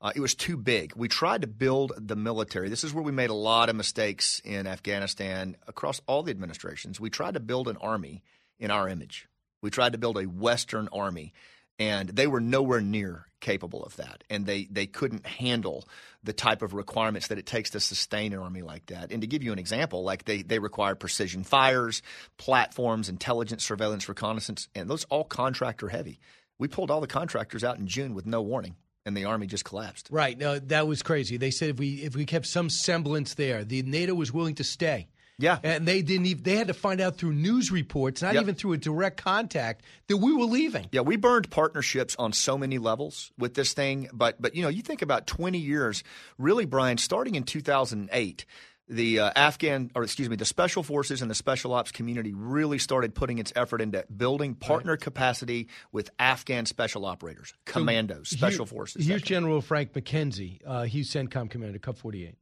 Uh, 0.00 0.12
it 0.14 0.20
was 0.20 0.34
too 0.34 0.56
big. 0.56 0.94
We 0.94 1.08
tried 1.08 1.42
to 1.42 1.48
build 1.48 1.92
the 1.98 2.16
military. 2.16 2.68
This 2.68 2.84
is 2.84 2.94
where 2.94 3.02
we 3.02 3.12
made 3.12 3.30
a 3.30 3.34
lot 3.34 3.68
of 3.68 3.76
mistakes 3.76 4.40
in 4.44 4.66
Afghanistan 4.66 5.56
across 5.66 6.00
all 6.06 6.22
the 6.22 6.30
administrations. 6.30 7.00
We 7.00 7.10
tried 7.10 7.34
to 7.34 7.40
build 7.40 7.68
an 7.68 7.76
army 7.78 8.22
in 8.60 8.70
our 8.70 8.88
image. 8.88 9.28
We 9.60 9.70
tried 9.70 9.92
to 9.92 9.98
build 9.98 10.16
a 10.16 10.22
Western 10.22 10.88
army, 10.92 11.32
and 11.78 12.08
they 12.08 12.26
were 12.26 12.40
nowhere 12.40 12.80
near 12.80 13.26
capable 13.40 13.84
of 13.84 13.96
that. 13.96 14.24
And 14.28 14.46
they, 14.46 14.66
they 14.70 14.86
couldn't 14.86 15.26
handle 15.26 15.86
the 16.24 16.32
type 16.32 16.62
of 16.62 16.74
requirements 16.74 17.28
that 17.28 17.38
it 17.38 17.46
takes 17.46 17.70
to 17.70 17.80
sustain 17.80 18.32
an 18.32 18.40
army 18.40 18.62
like 18.62 18.86
that. 18.86 19.12
And 19.12 19.20
to 19.20 19.26
give 19.26 19.42
you 19.42 19.52
an 19.52 19.58
example, 19.58 20.02
like 20.02 20.24
they, 20.24 20.42
they 20.42 20.58
required 20.58 20.98
precision 20.98 21.44
fires, 21.44 22.02
platforms, 22.36 23.08
intelligence, 23.08 23.64
surveillance, 23.64 24.08
reconnaissance, 24.08 24.68
and 24.74 24.90
those 24.90 25.04
all 25.04 25.24
contractor 25.24 25.88
heavy. 25.88 26.18
We 26.58 26.66
pulled 26.66 26.90
all 26.90 27.00
the 27.00 27.06
contractors 27.06 27.62
out 27.62 27.78
in 27.78 27.86
June 27.86 28.14
with 28.14 28.26
no 28.26 28.42
warning 28.42 28.74
and 29.06 29.16
the 29.16 29.24
army 29.24 29.46
just 29.46 29.64
collapsed. 29.64 30.08
Right. 30.10 30.36
No, 30.36 30.58
that 30.58 30.86
was 30.86 31.02
crazy. 31.02 31.36
They 31.36 31.50
said 31.50 31.70
if 31.70 31.78
we 31.78 32.02
if 32.02 32.14
we 32.14 32.26
kept 32.26 32.46
some 32.46 32.68
semblance 32.68 33.34
there, 33.34 33.64
the 33.64 33.82
NATO 33.82 34.14
was 34.14 34.32
willing 34.32 34.56
to 34.56 34.64
stay. 34.64 35.08
Yeah. 35.38 35.58
And 35.62 35.86
they 35.86 36.02
didn't 36.02 36.26
even 36.26 36.42
they 36.42 36.56
had 36.56 36.66
to 36.68 36.74
find 36.74 37.00
out 37.00 37.16
through 37.16 37.32
news 37.32 37.70
reports, 37.70 38.22
not 38.22 38.34
Yep. 38.34 38.42
even 38.42 38.54
through 38.56 38.72
a 38.72 38.76
direct 38.76 39.22
contact, 39.22 39.82
that 40.08 40.16
we 40.16 40.32
were 40.34 40.44
leaving. 40.46 40.86
Yeah, 40.90 41.02
we 41.02 41.16
burned 41.16 41.48
partnerships 41.50 42.16
on 42.18 42.32
so 42.32 42.58
many 42.58 42.78
levels 42.78 43.30
with 43.38 43.54
this 43.54 43.72
thing, 43.72 44.08
but 44.12 44.40
but 44.42 44.54
you 44.56 44.62
know, 44.62 44.68
you 44.68 44.82
think 44.82 45.00
about 45.02 45.26
20 45.28 45.58
years, 45.58 46.02
really 46.38 46.64
Brian, 46.64 46.98
starting 46.98 47.36
in 47.36 47.44
2008, 47.44 48.44
the 48.88 49.20
uh, 49.20 49.30
Afghan 49.36 49.90
or 49.94 50.02
excuse 50.02 50.28
me, 50.28 50.34
the 50.36 50.44
special 50.44 50.82
forces 50.82 51.22
and 51.22 51.30
the 51.30 51.34
special 51.36 51.72
ops 51.74 51.92
community 51.92 52.32
really 52.34 52.78
started 52.78 53.14
putting 53.14 53.38
its 53.38 53.52
effort 53.54 53.80
into 53.80 54.04
building 54.16 54.54
partner 54.56 54.96
capacity 54.96 55.68
with 55.92 56.10
Afghan 56.18 56.66
special 56.66 57.04
operators, 57.04 57.54
commandos, 57.64 58.28
special 58.30 58.64
Here- 58.64 58.70
forces. 58.76 59.06
Here's 59.06 59.22
General 59.22 59.60
Frank 59.60 59.92
McKenzie. 59.92 60.60
Uh, 60.66 60.82
he's 60.84 61.10
CENTCOM 61.12 61.48
commander, 61.50 61.78
Cup 61.78 61.96
48. 61.98 62.34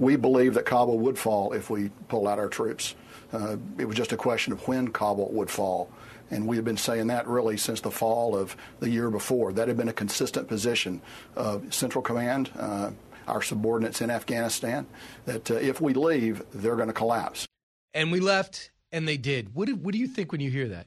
We 0.00 0.16
believe 0.16 0.54
that 0.54 0.64
Kabul 0.64 0.98
would 0.98 1.18
fall 1.18 1.52
if 1.52 1.70
we 1.70 1.90
pulled 2.08 2.26
out 2.26 2.40
our 2.40 2.48
troops. 2.48 2.96
Uh, 3.32 3.58
it 3.78 3.84
was 3.84 3.96
just 3.96 4.12
a 4.12 4.16
question 4.16 4.52
of 4.52 4.66
when 4.66 4.88
Kabul 4.88 5.30
would 5.32 5.50
fall. 5.50 5.92
And 6.30 6.46
we 6.46 6.56
have 6.56 6.64
been 6.64 6.76
saying 6.76 7.08
that 7.08 7.28
really 7.28 7.56
since 7.56 7.80
the 7.80 7.90
fall 7.90 8.36
of 8.36 8.56
the 8.80 8.88
year 8.88 9.10
before. 9.10 9.52
That 9.52 9.68
had 9.68 9.76
been 9.76 9.88
a 9.88 9.92
consistent 9.92 10.48
position 10.48 11.02
of 11.36 11.72
Central 11.72 12.02
Command, 12.02 12.50
uh, 12.58 12.90
our 13.28 13.42
subordinates 13.42 14.00
in 14.00 14.10
Afghanistan, 14.10 14.86
that 15.26 15.50
uh, 15.50 15.54
if 15.54 15.80
we 15.80 15.92
leave, 15.92 16.42
they're 16.52 16.76
going 16.76 16.88
to 16.88 16.94
collapse. 16.94 17.46
And 17.92 18.10
we 18.10 18.20
left, 18.20 18.70
and 18.90 19.06
they 19.06 19.16
did. 19.16 19.54
What 19.54 19.66
do, 19.66 19.76
what 19.76 19.92
do 19.92 19.98
you 19.98 20.06
think 20.06 20.32
when 20.32 20.40
you 20.40 20.50
hear 20.50 20.68
that? 20.68 20.86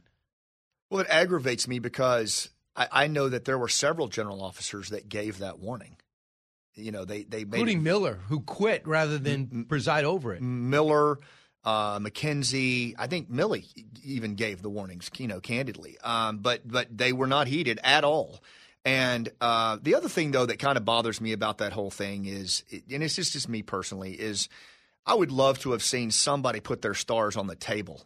Well, 0.90 1.02
it 1.02 1.08
aggravates 1.10 1.68
me 1.68 1.80
because 1.80 2.50
I, 2.76 2.88
I 2.92 3.08
know 3.08 3.30
that 3.30 3.46
there 3.46 3.58
were 3.58 3.70
several 3.70 4.08
general 4.08 4.42
officers 4.42 4.90
that 4.90 5.10
gave 5.10 5.40
that 5.40 5.60
warning. 5.60 5.98
You 6.76 6.92
know, 6.92 7.06
they 7.06 7.24
they 7.24 7.46
made 7.46 7.60
Including 7.60 7.84
Miller, 7.84 8.20
who 8.28 8.40
quit 8.42 8.88
rather 8.88 9.18
than 9.18 9.66
preside 9.66 10.06
over 10.06 10.34
it. 10.34 10.42
Miller, 10.42 11.20
uh, 11.64 12.00
McKenzie. 12.00 12.96
I 12.98 13.08
think 13.08 13.32
Milley 13.32 13.66
even 14.04 14.36
gave 14.36 14.62
the 14.62 14.70
warnings, 14.70 15.10
you 15.18 15.28
know, 15.28 15.40
candidly. 15.40 15.98
Um, 16.04 16.40
but 16.40 16.68
but 16.68 16.96
they 16.96 17.14
were 17.14 17.28
not 17.28 17.48
heeded 17.48 17.80
at 17.84 18.04
all. 18.04 18.42
And 18.86 19.30
uh, 19.40 19.78
the 19.82 19.96
other 19.96 20.10
thing, 20.10 20.32
though, 20.32 20.46
that 20.46 20.60
kind 20.60 20.78
of 20.78 20.84
bothers 20.84 21.22
me 21.22 21.32
about 21.32 21.60
that 21.60 21.72
whole 21.72 21.92
thing 21.92 22.26
is, 22.26 22.64
and 22.92 23.02
it's 23.02 23.16
just, 23.16 23.32
just 23.32 23.48
me 23.48 23.62
personally, 23.62 24.12
is 24.12 24.50
I 25.06 25.14
would 25.14 25.32
love 25.32 25.60
to 25.60 25.72
have 25.72 25.82
seen 25.84 26.12
somebody 26.12 26.60
put 26.60 26.82
their 26.82 26.94
stars 26.94 27.38
on 27.38 27.48
the 27.48 27.56
table 27.56 28.04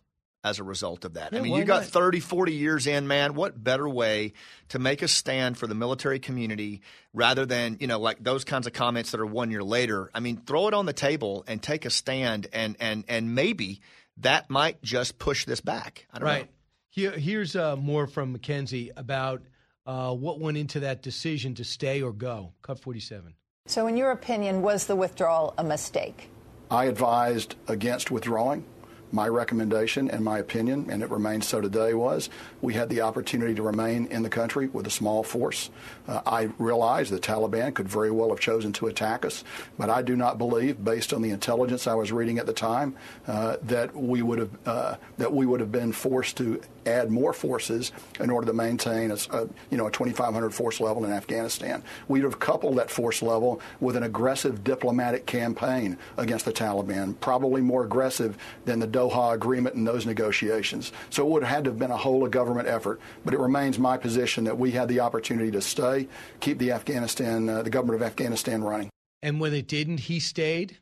as 0.48 0.60
a 0.60 0.64
result 0.64 1.06
of 1.06 1.14
that. 1.14 1.34
Yeah, 1.34 1.40
I 1.40 1.42
mean, 1.42 1.54
you 1.54 1.64
got 1.64 1.82
not? 1.82 1.92
30, 1.92 2.20
40 2.20 2.54
years 2.54 2.88
in, 2.88 3.08
man. 3.08 3.34
What 3.34 3.62
better 3.62 3.88
way 3.88 4.34
to 4.70 4.80
make 4.80 5.02
a 5.02 5.08
stand 5.08 5.58
for 5.58 5.68
the 5.68 5.76
military 5.76 6.20
community 6.20 6.82
rather 7.14 7.46
than, 7.46 7.78
you 7.80 7.88
know, 7.88 8.00
like 8.00 8.24
those 8.24 8.44
kinds 8.44 8.68
of 8.68 8.74
comments 8.74 9.12
that 9.12 9.20
are 9.20 9.26
one 9.26 9.52
year 9.52 9.64
later? 9.64 10.10
I 10.14 10.20
mean, 10.20 10.38
throw 10.38 10.68
it 10.68 10.74
on 10.74 10.86
the 10.86 10.94
table 10.94 11.44
and 11.48 11.62
take 11.62 11.86
a 11.86 11.90
stand, 11.90 12.48
and 12.54 12.76
and 12.80 13.04
and 13.08 13.36
maybe 13.36 13.82
that 14.18 14.50
might 14.50 14.82
just 14.82 15.20
push 15.20 15.46
this 15.46 15.62
back. 15.62 16.08
I 16.12 16.20
don't 16.20 16.28
right. 16.28 16.44
know. 16.44 16.52
Here, 16.90 17.12
here's 17.12 17.56
uh, 17.56 17.76
more 17.76 18.08
from 18.08 18.38
McKenzie 18.38 18.90
about 18.98 19.44
uh, 19.86 20.14
what 20.14 20.40
went 20.40 20.58
into 20.58 20.82
that 20.82 21.02
decision 21.02 21.56
to 21.56 21.64
stay 21.64 22.02
or 22.02 22.12
go. 22.12 22.54
Cut 22.62 22.80
47. 22.80 23.36
So, 23.68 23.88
in 23.88 23.98
your 23.98 24.12
opinion, 24.12 24.62
was 24.62 24.86
the 24.86 24.96
withdrawal 24.96 25.54
a 25.58 25.64
mistake? 25.64 26.30
I 26.72 26.86
advised 26.86 27.56
against 27.68 28.12
withdrawing. 28.12 28.66
My 29.12 29.28
recommendation 29.28 30.10
and 30.10 30.24
my 30.24 30.40
opinion, 30.40 30.88
and 30.90 31.02
it 31.02 31.10
remains 31.10 31.48
so 31.48 31.62
today, 31.62 31.94
was 31.94 32.30
we 32.62 32.74
had 32.74 32.90
the 32.90 33.02
opportunity 33.02 33.56
to 33.56 33.62
remain 33.62 34.08
in 34.08 34.24
the 34.24 34.30
country 34.30 34.68
with 34.68 34.86
a 34.86 34.90
small 34.90 35.24
force. 35.24 35.70
Uh, 36.08 36.22
I 36.26 36.50
realize 36.58 37.10
the 37.10 37.20
Taliban 37.20 37.74
could 37.74 37.88
very 37.88 38.12
well 38.12 38.30
have 38.30 38.40
chosen 38.40 38.74
to 38.74 38.88
attack 38.88 39.24
us, 39.24 39.44
but 39.78 39.90
I 39.90 40.02
do 40.02 40.16
not 40.16 40.38
believe, 40.38 40.84
based 40.84 41.14
on 41.14 41.22
the 41.22 41.30
intelligence 41.30 41.88
I 41.88 41.94
was 41.96 42.12
reading 42.12 42.38
at 42.38 42.46
the 42.46 42.54
time, 42.54 42.96
uh, 43.28 43.58
that 43.64 43.96
we 43.96 44.22
would 44.22 44.40
have 44.40 44.50
uh, 44.66 44.96
that 45.18 45.34
we 45.34 45.46
would 45.46 45.60
have 45.60 45.72
been 45.72 45.92
forced 45.92 46.38
to 46.38 46.62
add 46.86 47.12
more 47.12 47.34
forces 47.34 47.92
in 48.20 48.30
order 48.30 48.48
to 48.48 48.54
maintain 48.54 49.12
a, 49.12 49.18
a, 49.32 49.42
you 49.70 49.78
know 49.78 49.88
a 49.88 49.92
2,500 49.92 50.54
force 50.54 50.80
level 50.80 51.06
in 51.06 51.12
Afghanistan. 51.12 51.84
We'd 52.08 52.24
have 52.24 52.40
coupled 52.40 52.78
that 52.78 52.90
force 52.90 53.22
level 53.22 53.62
with 53.80 53.96
an 53.96 54.04
aggressive 54.04 54.64
diplomatic 54.64 55.26
campaign 55.26 55.98
against 56.18 56.46
the 56.46 56.54
Taliban, 56.54 57.20
probably 57.20 57.62
more 57.62 57.84
aggressive 57.84 58.38
than 58.66 58.80
the 58.80 58.88
Doha 58.98 59.34
Agreement 59.34 59.76
and 59.76 59.86
those 59.86 60.06
negotiations. 60.06 60.92
So 61.10 61.26
it 61.26 61.30
would 61.30 61.44
have 61.44 61.56
had 61.56 61.64
to 61.66 61.70
have 61.70 61.80
been 61.80 61.92
a 61.92 61.98
whole 61.98 62.26
of 62.26 62.32
government 62.32 62.68
effort. 62.68 63.00
But 63.24 63.34
it 63.34 63.40
remains 63.40 63.78
my 63.78 63.98
position 63.98 64.44
that 64.46 64.58
we 64.58 64.72
had 64.72 64.88
the 64.88 65.00
opportunity 65.00 65.52
to 65.52 65.62
stay, 65.62 66.08
keep 66.40 66.58
the 66.58 66.72
Afghanistan, 66.72 67.48
uh, 67.48 67.62
the 67.62 67.70
government 67.70 68.02
of 68.02 68.08
Afghanistan 68.08 68.64
running. 68.64 68.90
And 69.22 69.40
when 69.40 69.54
it 69.54 69.68
didn't, 69.68 70.00
he 70.00 70.20
stayed 70.20 70.78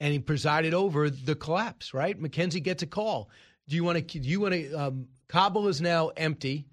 and 0.00 0.12
he 0.12 0.18
presided 0.18 0.74
over 0.74 1.08
the 1.08 1.34
collapse, 1.36 1.94
right? 1.94 2.20
McKenzie 2.20 2.62
gets 2.62 2.82
a 2.82 2.86
call. 2.86 3.30
Do 3.68 3.76
you 3.76 3.84
want 3.84 4.08
to, 4.08 4.18
do 4.18 4.28
you 4.28 4.40
want 4.40 4.54
to, 4.54 4.72
um, 4.74 5.06
Kabul 5.28 5.68
is 5.68 5.80
now 5.80 6.08
empty. 6.16 6.66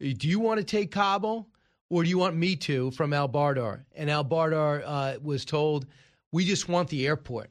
Do 0.00 0.28
you 0.28 0.38
want 0.38 0.58
to 0.58 0.64
take 0.64 0.90
Kabul 0.92 1.48
or 1.90 2.04
do 2.04 2.08
you 2.08 2.18
want 2.18 2.36
me 2.36 2.56
to 2.56 2.90
from 2.92 3.12
Al 3.12 3.28
Bardar? 3.28 3.84
And 3.96 4.10
Al 4.10 4.24
Bardar 4.24 4.82
uh, 4.86 5.18
was 5.22 5.44
told, 5.44 5.86
we 6.32 6.44
just 6.44 6.68
want 6.68 6.88
the 6.88 7.06
airport. 7.06 7.50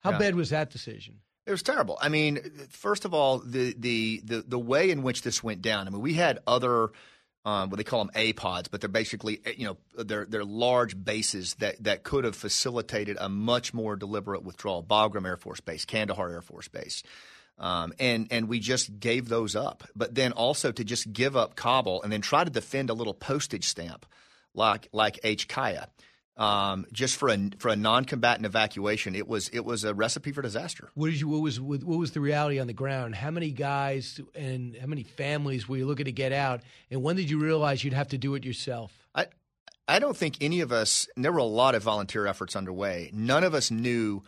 How 0.00 0.10
Yeah. 0.12 0.18
bad 0.18 0.34
was 0.34 0.50
that 0.50 0.70
decision? 0.70 1.20
It 1.46 1.50
was 1.50 1.62
terrible. 1.62 1.98
I 2.00 2.08
mean, 2.08 2.40
first 2.70 3.04
of 3.04 3.12
all, 3.12 3.38
the 3.38 3.74
the 3.78 4.22
the, 4.24 4.44
the 4.46 4.58
way 4.58 4.90
in 4.90 5.02
which 5.02 5.22
this 5.22 5.42
went 5.42 5.62
down. 5.62 5.86
I 5.86 5.90
mean, 5.90 6.00
we 6.00 6.14
had 6.14 6.38
other. 6.46 6.90
Um, 7.46 7.68
what 7.68 7.76
they 7.76 7.84
call 7.84 8.02
them 8.02 8.14
APODs, 8.14 8.70
but 8.70 8.80
they're 8.80 8.88
basically 8.88 9.38
you 9.58 9.66
know 9.66 9.76
they're 10.02 10.24
they're 10.24 10.44
large 10.46 10.96
bases 11.04 11.52
that 11.56 11.84
that 11.84 12.02
could 12.02 12.24
have 12.24 12.34
facilitated 12.34 13.18
a 13.20 13.28
much 13.28 13.74
more 13.74 13.96
deliberate 13.96 14.42
withdrawal. 14.42 14.82
Bagram 14.82 15.26
Air 15.26 15.36
Force 15.36 15.60
Base, 15.60 15.84
Kandahar 15.84 16.30
Air 16.30 16.40
Force 16.40 16.68
Base, 16.68 17.02
um, 17.58 17.92
and 17.98 18.28
and 18.30 18.48
we 18.48 18.60
just 18.60 18.98
gave 18.98 19.28
those 19.28 19.54
up. 19.54 19.84
But 19.94 20.14
then 20.14 20.32
also 20.32 20.72
to 20.72 20.84
just 20.84 21.12
give 21.12 21.36
up 21.36 21.54
Kabul 21.54 22.02
and 22.02 22.10
then 22.10 22.22
try 22.22 22.44
to 22.44 22.50
defend 22.50 22.88
a 22.88 22.94
little 22.94 23.12
postage 23.12 23.68
stamp 23.68 24.06
like 24.54 24.88
like 24.92 25.20
HKIA, 25.22 25.88
um, 26.36 26.86
just 26.92 27.16
for 27.16 27.28
a 27.28 27.50
for 27.58 27.68
a 27.68 27.76
non-combatant 27.76 28.44
evacuation, 28.44 29.14
it 29.14 29.28
was 29.28 29.48
it 29.50 29.64
was 29.64 29.84
a 29.84 29.94
recipe 29.94 30.32
for 30.32 30.42
disaster. 30.42 30.90
What 30.94 31.06
did 31.06 31.20
you? 31.20 31.28
What 31.28 31.42
was 31.42 31.60
what 31.60 31.84
was 31.84 32.10
the 32.10 32.20
reality 32.20 32.58
on 32.58 32.66
the 32.66 32.72
ground? 32.72 33.14
How 33.14 33.30
many 33.30 33.50
guys 33.50 34.20
and 34.34 34.76
how 34.76 34.86
many 34.86 35.04
families 35.04 35.68
were 35.68 35.76
you 35.76 35.86
looking 35.86 36.06
to 36.06 36.12
get 36.12 36.32
out? 36.32 36.62
And 36.90 37.02
when 37.02 37.16
did 37.16 37.30
you 37.30 37.40
realize 37.40 37.84
you'd 37.84 37.94
have 37.94 38.08
to 38.08 38.18
do 38.18 38.34
it 38.34 38.44
yourself? 38.44 38.92
I 39.14 39.26
I 39.86 40.00
don't 40.00 40.16
think 40.16 40.36
any 40.40 40.60
of 40.60 40.72
us. 40.72 41.08
And 41.14 41.24
there 41.24 41.32
were 41.32 41.38
a 41.38 41.44
lot 41.44 41.76
of 41.76 41.82
volunteer 41.82 42.26
efforts 42.26 42.56
underway. 42.56 43.10
None 43.12 43.44
of 43.44 43.54
us 43.54 43.70
knew 43.70 44.22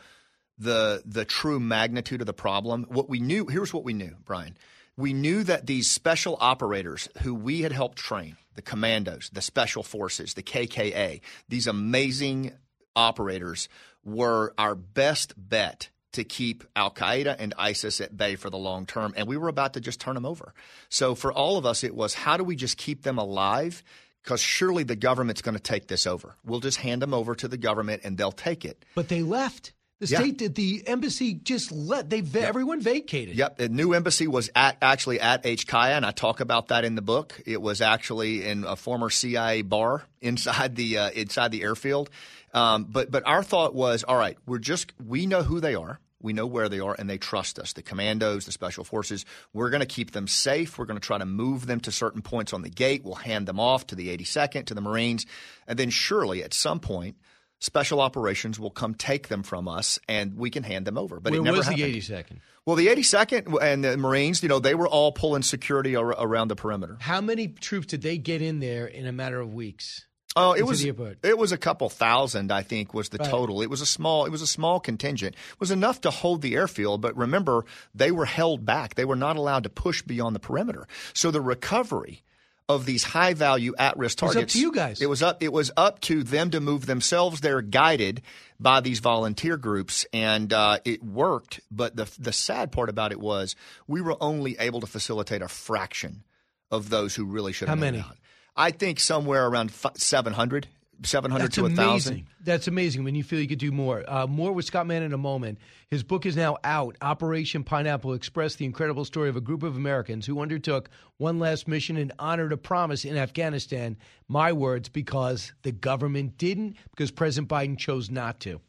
the 0.59 1.03
the 1.05 1.25
true 1.25 1.59
magnitude 1.59 2.21
of 2.21 2.27
the 2.27 2.33
problem. 2.33 2.87
What 2.89 3.09
we 3.09 3.19
knew 3.19 3.47
here's 3.47 3.75
what 3.75 3.85
we 3.85 3.95
knew, 3.95 4.15
Brian. 4.25 4.57
We 4.97 5.13
knew 5.13 5.45
that 5.45 5.67
these 5.67 5.91
special 5.91 6.39
operators 6.41 7.09
who 7.23 7.35
we 7.35 7.63
had 7.63 7.73
helped 7.73 7.99
train, 7.99 8.37
the 8.55 8.63
commandos, 8.63 9.31
the 9.33 9.43
special 9.43 9.83
forces, 9.83 10.35
the 10.35 10.43
KKA, 10.43 11.21
these 11.49 11.67
amazing 11.67 12.53
operators 12.95 13.69
were 14.05 14.55
our 14.57 14.75
best 14.75 15.35
bet 15.37 15.91
to 16.13 16.25
keep 16.25 16.65
Al 16.75 16.91
Qaeda 16.91 17.37
and 17.39 17.53
ISIS 17.59 18.01
at 18.01 18.17
bay 18.17 18.37
for 18.37 18.49
the 18.49 18.57
long 18.57 18.87
term. 18.87 19.13
And 19.17 19.29
we 19.29 19.37
were 19.37 19.49
about 19.49 19.75
to 19.75 19.81
just 19.81 20.01
turn 20.01 20.15
them 20.15 20.25
over. 20.25 20.55
So 20.89 21.15
for 21.15 21.31
all 21.31 21.59
of 21.59 21.67
us, 21.67 21.85
it 21.85 21.95
was 21.95 22.15
how 22.15 22.39
do 22.39 22.45
we 22.45 22.57
just 22.57 22.79
keep 22.79 23.03
them 23.03 23.19
alive? 23.19 23.83
Because 24.25 24.41
surely 24.41 24.83
the 24.83 24.97
government's 24.97 25.43
going 25.43 25.57
to 25.57 25.63
take 25.63 25.89
this 25.89 26.07
over. 26.07 26.37
We'll 26.43 26.61
just 26.61 26.79
hand 26.79 27.03
them 27.03 27.13
over 27.13 27.35
to 27.35 27.49
the 27.49 27.59
government 27.59 28.01
and 28.03 28.17
they'll 28.17 28.33
take 28.33 28.65
it. 28.65 28.83
But 28.95 29.09
they 29.09 29.23
left. 29.23 29.75
The 29.99 30.07
Yeah. 30.09 30.19
state, 30.19 30.55
the 30.55 30.83
embassy 30.87 31.33
just 31.35 31.73
let 31.73 32.11
they 32.11 32.23
everyone 32.35 32.81
vacated. 32.83 33.35
Yep, 33.37 33.57
the 33.57 33.69
new 33.71 33.95
embassy 33.95 34.27
was 34.27 34.51
at 34.55 34.77
actually 34.83 35.21
at 35.21 35.43
HKIA, 35.45 35.97
and 35.97 36.05
I 36.05 36.11
talk 36.11 36.41
about 36.41 36.69
that 36.69 36.85
in 36.85 36.97
the 36.97 37.03
book. 37.03 37.41
It 37.47 37.63
was 37.63 37.81
actually 37.81 38.45
in 38.45 38.65
a 38.65 38.77
former 38.77 39.09
CIA 39.09 39.63
bar 39.63 40.05
inside 40.21 40.77
the 40.77 40.99
uh, 40.99 41.11
inside 41.11 41.51
the 41.51 41.63
airfield. 41.63 42.11
Um, 42.53 42.85
but 42.85 43.11
but 43.11 43.27
our 43.27 43.43
thought 43.43 43.75
was, 43.75 44.05
all 44.05 44.17
right, 44.19 44.37
we're 44.47 44.59
just 44.59 44.93
we 45.03 45.25
know 45.27 45.43
who 45.43 45.61
they 45.61 45.75
are. 45.75 45.99
We 46.21 46.33
know 46.35 46.47
where 46.47 46.69
they 46.69 46.81
are, 46.81 46.95
and 46.99 47.09
they 47.09 47.19
trust 47.19 47.59
us. 47.59 47.73
The 47.73 47.83
commandos, 47.83 48.45
the 48.47 48.53
special 48.53 48.85
forces. 48.85 49.25
We're 49.55 49.71
going 49.71 49.81
to 49.81 49.87
keep 49.87 50.11
them 50.11 50.27
safe. 50.29 50.77
We're 50.79 50.87
going 50.87 50.99
to 50.99 51.07
try 51.07 51.17
to 51.19 51.27
move 51.27 51.67
them 51.67 51.81
to 51.81 51.93
certain 51.93 52.21
points 52.21 52.53
on 52.53 52.63
the 52.63 52.71
gate. 52.71 53.03
We'll 53.05 53.15
hand 53.15 53.47
them 53.47 53.61
off 53.61 53.87
to 53.89 53.95
the 53.95 54.09
82nd, 54.17 54.67
to 54.67 54.75
the 54.75 54.81
Marines, 54.81 55.25
and 55.67 55.79
then 55.79 55.89
surely 55.91 56.43
at 56.43 56.53
some 56.53 56.81
point, 56.81 57.17
special 57.59 58.01
operations 58.01 58.59
will 58.61 58.71
come 58.71 58.95
take 58.95 59.29
them 59.29 59.43
from 59.43 59.69
us, 59.69 59.99
and 60.09 60.37
we 60.37 60.51
can 60.51 60.63
hand 60.63 60.87
them 60.87 60.99
over. 60.99 61.21
But 61.21 61.33
Where 61.33 61.41
it 61.41 61.45
never 61.45 61.57
was 61.59 61.67
happened. 61.67 61.83
the 61.85 61.99
82nd? 62.01 62.39
Well, 62.65 62.77
the 62.77 62.89
82nd 62.89 63.63
and 63.63 63.85
the 63.85 63.97
Marines, 63.97 64.43
you 64.43 64.49
know, 64.49 64.59
they 64.59 64.75
were 64.75 64.89
all 64.89 65.13
pulling 65.13 65.43
security 65.43 65.95
ar- 65.97 66.09
around 66.19 66.49
the 66.49 66.57
perimeter. 66.57 66.97
How 67.01 67.21
many 67.21 67.49
troops 67.49 67.87
did 67.87 68.03
they 68.03 68.19
get 68.19 68.43
in 68.43 68.59
there 68.61 68.87
in 68.87 69.07
a 69.07 69.13
matter 69.13 69.41
of 69.41 69.55
weeks? 69.55 70.05
Oh, 70.39 70.53
it 70.53 70.65
was 70.67 70.85
it 70.85 71.39
was 71.39 71.53
a 71.53 71.57
couple 71.57 71.89
thousand, 71.89 72.53
I 72.53 72.63
think, 72.63 72.93
was 72.93 73.09
the 73.09 73.17
Right. 73.17 73.31
total. 73.31 73.63
It 73.63 73.71
was 73.71 73.81
a 73.81 73.87
small 73.87 74.27
it 74.27 74.31
was 74.31 74.43
a 74.43 74.47
small 74.47 74.81
contingent. 74.81 75.35
It 75.35 75.61
was 75.61 75.71
enough 75.71 76.03
to 76.03 76.11
hold 76.11 76.43
the 76.43 76.55
airfield, 76.57 77.01
but 77.01 77.17
remember, 77.17 77.65
they 77.95 78.11
were 78.11 78.27
held 78.27 78.67
back. 78.67 78.97
They 78.97 79.07
were 79.07 79.17
not 79.17 79.37
allowed 79.37 79.63
to 79.63 79.71
push 79.71 80.03
beyond 80.03 80.37
the 80.37 80.41
perimeter. 80.41 80.87
So 81.15 81.31
the 81.31 81.41
recovery 81.41 82.23
of 82.69 82.85
these 82.87 83.05
high 83.05 83.33
value 83.35 83.75
at 83.79 83.97
risk 83.97 84.19
It 84.21 84.27
was 84.27 84.31
up 84.31 84.35
targets 84.35 84.53
to 84.55 84.61
you 84.61 84.73
guys. 84.73 85.01
It 85.01 85.09
was 85.09 85.23
up 85.23 85.43
it 85.43 85.53
was 85.53 85.71
up 85.77 86.01
to 86.03 86.23
them 86.23 86.51
to 86.51 86.61
move 86.61 86.87
themselves. 86.87 87.41
They're 87.41 87.63
guided 87.63 88.23
by 88.59 88.81
these 88.81 88.99
volunteer 89.01 89.57
groups, 89.57 90.05
and 90.13 90.53
uh, 90.53 90.79
it 90.85 91.03
worked. 91.03 91.61
But 91.71 91.95
the 91.97 92.11
the 92.19 92.33
sad 92.33 92.73
part 92.73 92.89
about 92.89 93.13
it 93.13 93.21
was 93.21 93.55
we 93.87 94.01
were 94.01 94.17
only 94.21 94.57
able 94.59 94.81
to 94.81 94.87
facilitate 94.87 95.43
a 95.43 95.49
fraction 95.49 96.25
of 96.71 96.91
those 96.91 97.15
who 97.15 97.25
really 97.25 97.53
should 97.53 97.69
have 97.69 97.79
How 97.79 97.81
many? 97.81 98.01
out. 98.01 98.17
I 98.57 98.71
think 98.73 98.99
somewhere 98.99 99.47
around 99.47 99.71
fi- 99.71 99.91
700, 99.97 100.67
700 101.03 101.45
That's 101.45 101.55
to 101.57 101.63
1,000. 101.63 102.27
That's 102.43 102.69
amazing 102.69 103.05
when 103.05 103.15
you 103.15 103.23
feel 103.23 103.41
you 103.41 103.49
could 103.49 103.59
do 103.59 103.73
more. 103.73 104.05
Uh, 104.09 104.27
more 104.27 104.53
with 104.53 104.65
Scott 104.65 104.87
Mann 104.87 105.03
in 105.03 105.13
a 105.13 105.19
moment. 105.19 105.59
His 105.91 106.03
book 106.03 106.27
is 106.27 106.37
now 106.37 106.57
out. 106.65 106.97
Operation 107.03 107.65
Pineapple 107.65 108.15
Express, 108.15 108.57
the 108.57 108.65
incredible 108.65 109.05
story 109.05 109.29
of 109.29 109.37
a 109.37 109.41
group 109.41 109.63
of 109.63 109.77
Americans 109.77 110.27
who 110.27 110.41
undertook 110.41 110.89
one 111.19 111.39
last 111.39 111.69
mission 111.69 111.97
and 111.97 112.13
honored 112.19 112.53
a 112.53 112.57
promise 112.57 113.05
in 113.05 113.17
Afghanistan. 113.17 113.97
My 114.29 114.53
words, 114.53 114.89
because 114.89 115.53
the 115.63 115.73
government 115.73 116.39
didn't, 116.39 116.77
because 116.91 117.11
President 117.11 117.49
Biden 117.49 117.79
chose 117.79 118.11
not 118.11 118.41
to. 118.41 118.61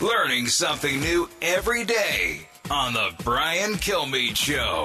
Learning 0.00 0.46
something 0.46 1.00
new 1.00 1.28
every 1.40 1.84
day 1.84 2.48
on 2.70 2.92
the 2.92 3.10
Brian 3.22 3.74
Kilmeade 3.74 4.36
Show. 4.36 4.84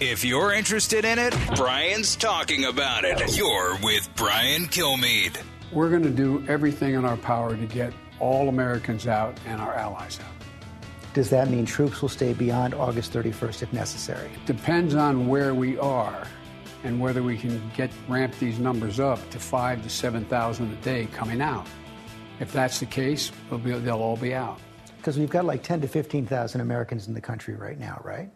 If 0.00 0.24
you're 0.24 0.52
interested 0.52 1.04
in 1.04 1.18
it, 1.18 1.34
Brian's 1.54 2.16
talking 2.16 2.64
about 2.64 3.04
it. 3.04 3.36
You're 3.36 3.78
with 3.82 4.08
Brian 4.16 4.66
Kilmeade. 4.66 5.38
We're 5.70 5.90
going 5.90 6.02
to 6.02 6.10
do 6.10 6.44
everything 6.48 6.94
in 6.94 7.04
our 7.04 7.16
power 7.16 7.56
to 7.56 7.66
get 7.66 7.92
all 8.18 8.48
Americans 8.48 9.06
out 9.06 9.38
and 9.46 9.60
our 9.60 9.74
allies 9.74 10.18
out. 10.20 10.46
Does 11.14 11.30
that 11.30 11.50
mean 11.50 11.66
troops 11.66 12.00
will 12.00 12.08
stay 12.08 12.32
beyond 12.32 12.74
August 12.74 13.12
31st 13.12 13.62
if 13.62 13.72
necessary? 13.72 14.30
Depends 14.46 14.94
on 14.94 15.28
where 15.28 15.54
we 15.54 15.78
are 15.78 16.26
and 16.84 17.00
whether 17.00 17.22
we 17.22 17.36
can 17.36 17.60
get 17.76 17.90
ramp 18.08 18.34
these 18.38 18.58
numbers 18.58 18.98
up 18.98 19.18
to 19.30 19.38
five 19.38 19.82
to 19.82 19.90
7,000 19.90 20.72
a 20.72 20.76
day 20.76 21.06
coming 21.12 21.40
out. 21.40 21.66
If 22.40 22.52
that's 22.52 22.80
the 22.80 22.86
case, 22.86 23.30
they'll, 23.50 23.58
be, 23.58 23.72
they'll 23.72 23.96
all 23.96 24.16
be 24.16 24.34
out. 24.34 24.58
Because 24.96 25.18
we've 25.18 25.30
got 25.30 25.44
like 25.44 25.62
10 25.62 25.82
to 25.82 25.88
15,000 25.88 26.60
Americans 26.60 27.08
in 27.08 27.14
the 27.14 27.20
country 27.20 27.54
right 27.54 27.78
now, 27.78 28.00
right? 28.04 28.30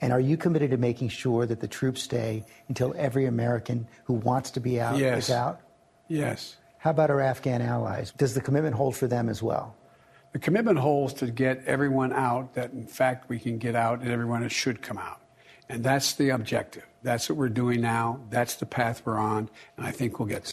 And 0.00 0.12
are 0.12 0.20
you 0.20 0.36
committed 0.36 0.70
to 0.70 0.76
making 0.78 1.10
sure 1.10 1.44
that 1.46 1.60
the 1.60 1.68
troops 1.68 2.02
stay 2.02 2.44
until 2.68 2.94
every 2.96 3.26
American 3.26 3.86
who 4.04 4.14
wants 4.14 4.50
to 4.52 4.60
be 4.60 4.80
out 4.80 4.98
Yes. 4.98 5.24
is 5.28 5.30
out? 5.34 5.60
Yes. 6.08 6.56
How 6.78 6.90
about 6.90 7.10
our 7.10 7.20
Afghan 7.20 7.60
allies? 7.60 8.12
Does 8.16 8.34
the 8.34 8.40
commitment 8.40 8.74
hold 8.74 8.96
for 8.96 9.06
them 9.06 9.28
as 9.28 9.42
well? 9.42 9.76
The 10.32 10.38
commitment 10.38 10.78
holds 10.78 11.12
to 11.14 11.26
get 11.26 11.62
everyone 11.66 12.12
out 12.12 12.54
that, 12.54 12.72
in 12.72 12.86
fact, 12.86 13.28
we 13.28 13.38
can 13.38 13.58
get 13.58 13.74
out 13.74 14.00
and 14.00 14.10
everyone 14.10 14.48
should 14.48 14.80
come 14.80 14.96
out. 14.96 15.20
And 15.68 15.84
that's 15.84 16.14
the 16.14 16.30
objective. 16.30 16.86
That's 17.02 17.28
what 17.28 17.36
we're 17.36 17.48
doing 17.48 17.80
now. 17.80 18.20
That's 18.30 18.54
the 18.54 18.66
path 18.66 19.02
we're 19.04 19.18
on. 19.18 19.50
And 19.76 19.86
I 19.86 19.90
think 19.90 20.18
we'll 20.18 20.28
get. 20.28 20.50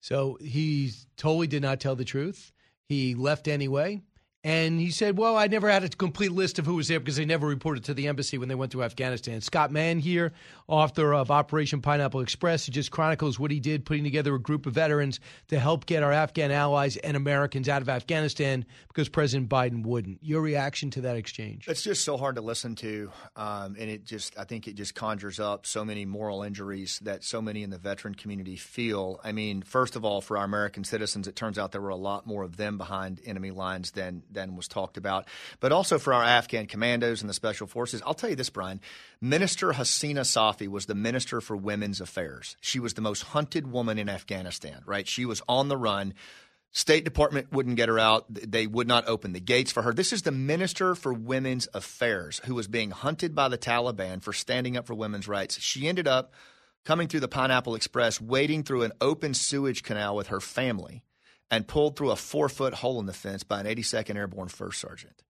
So 0.00 0.38
he 0.40 0.92
totally 1.16 1.46
did 1.46 1.62
not 1.62 1.80
tell 1.80 1.96
the 1.96 2.04
truth. 2.04 2.52
He 2.88 3.14
left 3.14 3.48
anyway. 3.48 4.02
And 4.44 4.80
he 4.80 4.90
said, 4.90 5.16
Well, 5.18 5.36
I 5.36 5.46
never 5.46 5.70
had 5.70 5.84
a 5.84 5.88
complete 5.88 6.32
list 6.32 6.58
of 6.58 6.66
who 6.66 6.74
was 6.74 6.88
there 6.88 6.98
because 6.98 7.16
they 7.16 7.24
never 7.24 7.46
reported 7.46 7.84
to 7.84 7.94
the 7.94 8.08
embassy 8.08 8.38
when 8.38 8.48
they 8.48 8.56
went 8.56 8.72
to 8.72 8.82
Afghanistan. 8.82 9.40
Scott 9.40 9.70
Mann 9.70 10.00
here, 10.00 10.32
author 10.72 11.12
of 11.12 11.30
Operation 11.30 11.82
Pineapple 11.82 12.22
Express, 12.22 12.64
he 12.64 12.72
just 12.72 12.90
chronicles 12.90 13.38
what 13.38 13.50
he 13.50 13.60
did 13.60 13.84
putting 13.84 14.04
together 14.04 14.34
a 14.34 14.40
group 14.40 14.64
of 14.64 14.72
veterans 14.72 15.20
to 15.48 15.58
help 15.58 15.84
get 15.84 16.02
our 16.02 16.12
Afghan 16.12 16.50
allies 16.50 16.96
and 16.96 17.14
Americans 17.14 17.68
out 17.68 17.82
of 17.82 17.90
Afghanistan 17.90 18.64
because 18.88 19.10
President 19.10 19.50
Biden 19.50 19.84
wouldn't. 19.84 20.18
Your 20.22 20.40
reaction 20.40 20.90
to 20.92 21.02
that 21.02 21.16
exchange? 21.16 21.68
It's 21.68 21.82
just 21.82 22.04
so 22.04 22.16
hard 22.16 22.36
to 22.36 22.40
listen 22.40 22.74
to, 22.76 23.12
um, 23.36 23.76
and 23.78 23.90
it 23.90 24.06
just 24.06 24.38
I 24.38 24.44
think 24.44 24.66
it 24.66 24.74
just 24.74 24.94
conjures 24.94 25.38
up 25.38 25.66
so 25.66 25.84
many 25.84 26.06
moral 26.06 26.42
injuries 26.42 26.98
that 27.02 27.22
so 27.22 27.42
many 27.42 27.62
in 27.62 27.68
the 27.68 27.76
veteran 27.76 28.14
community 28.14 28.56
feel. 28.56 29.20
I 29.22 29.32
mean, 29.32 29.60
first 29.60 29.94
of 29.94 30.06
all, 30.06 30.22
for 30.22 30.38
our 30.38 30.44
American 30.44 30.84
citizens, 30.84 31.28
it 31.28 31.36
turns 31.36 31.58
out 31.58 31.72
there 31.72 31.82
were 31.82 31.90
a 31.90 31.96
lot 31.96 32.26
more 32.26 32.44
of 32.44 32.56
them 32.56 32.78
behind 32.78 33.20
enemy 33.26 33.50
lines 33.50 33.90
than 33.90 34.22
than 34.30 34.56
was 34.56 34.68
talked 34.68 34.96
about, 34.96 35.28
but 35.60 35.70
also 35.70 35.98
for 35.98 36.14
our 36.14 36.24
Afghan 36.24 36.66
commandos 36.66 37.20
and 37.20 37.28
the 37.28 37.34
special 37.34 37.66
forces. 37.66 38.00
I'll 38.06 38.14
tell 38.14 38.30
you 38.30 38.36
this, 38.36 38.48
Brian. 38.48 38.80
Minister 39.20 39.72
Hasina 39.72 40.22
Safi 40.22 40.61
was 40.68 40.86
the 40.86 40.94
Minister 40.94 41.40
for 41.40 41.56
Women's 41.56 42.00
Affairs. 42.00 42.56
She 42.60 42.80
was 42.80 42.94
the 42.94 43.00
most 43.00 43.22
hunted 43.22 43.70
woman 43.70 43.98
in 43.98 44.08
Afghanistan. 44.08 44.82
Right? 44.86 45.08
She 45.08 45.24
was 45.24 45.42
on 45.48 45.68
the 45.68 45.76
run. 45.76 46.14
State 46.74 47.04
Department 47.04 47.52
wouldn't 47.52 47.76
get 47.76 47.90
her 47.90 47.98
out. 47.98 48.24
They 48.28 48.66
would 48.66 48.88
not 48.88 49.06
open 49.06 49.32
the 49.32 49.40
gates 49.40 49.70
for 49.70 49.82
her. 49.82 49.92
This 49.92 50.12
is 50.12 50.22
the 50.22 50.32
Minister 50.32 50.94
for 50.94 51.12
Women's 51.12 51.68
Affairs 51.74 52.40
who 52.46 52.54
was 52.54 52.66
being 52.66 52.90
hunted 52.90 53.34
by 53.34 53.48
the 53.48 53.58
Taliban 53.58 54.22
for 54.22 54.32
standing 54.32 54.76
up 54.76 54.86
for 54.86 54.94
women's 54.94 55.28
rights. 55.28 55.60
She 55.60 55.86
ended 55.86 56.08
up 56.08 56.32
coming 56.84 57.08
through 57.08 57.20
the 57.20 57.28
Pineapple 57.28 57.74
Express, 57.74 58.20
wading 58.20 58.64
through 58.64 58.82
an 58.82 58.92
open 59.00 59.34
sewage 59.34 59.82
canal 59.82 60.16
with 60.16 60.28
her 60.28 60.40
family, 60.40 61.02
and 61.50 61.68
pulled 61.68 61.96
through 61.96 62.10
a 62.10 62.16
four 62.16 62.48
foot 62.48 62.74
hole 62.74 62.98
in 63.00 63.06
the 63.06 63.12
fence 63.12 63.42
by 63.42 63.60
an 63.60 63.66
82nd 63.66 64.16
Airborne 64.16 64.48
First 64.48 64.80
Sergeant. 64.80 65.22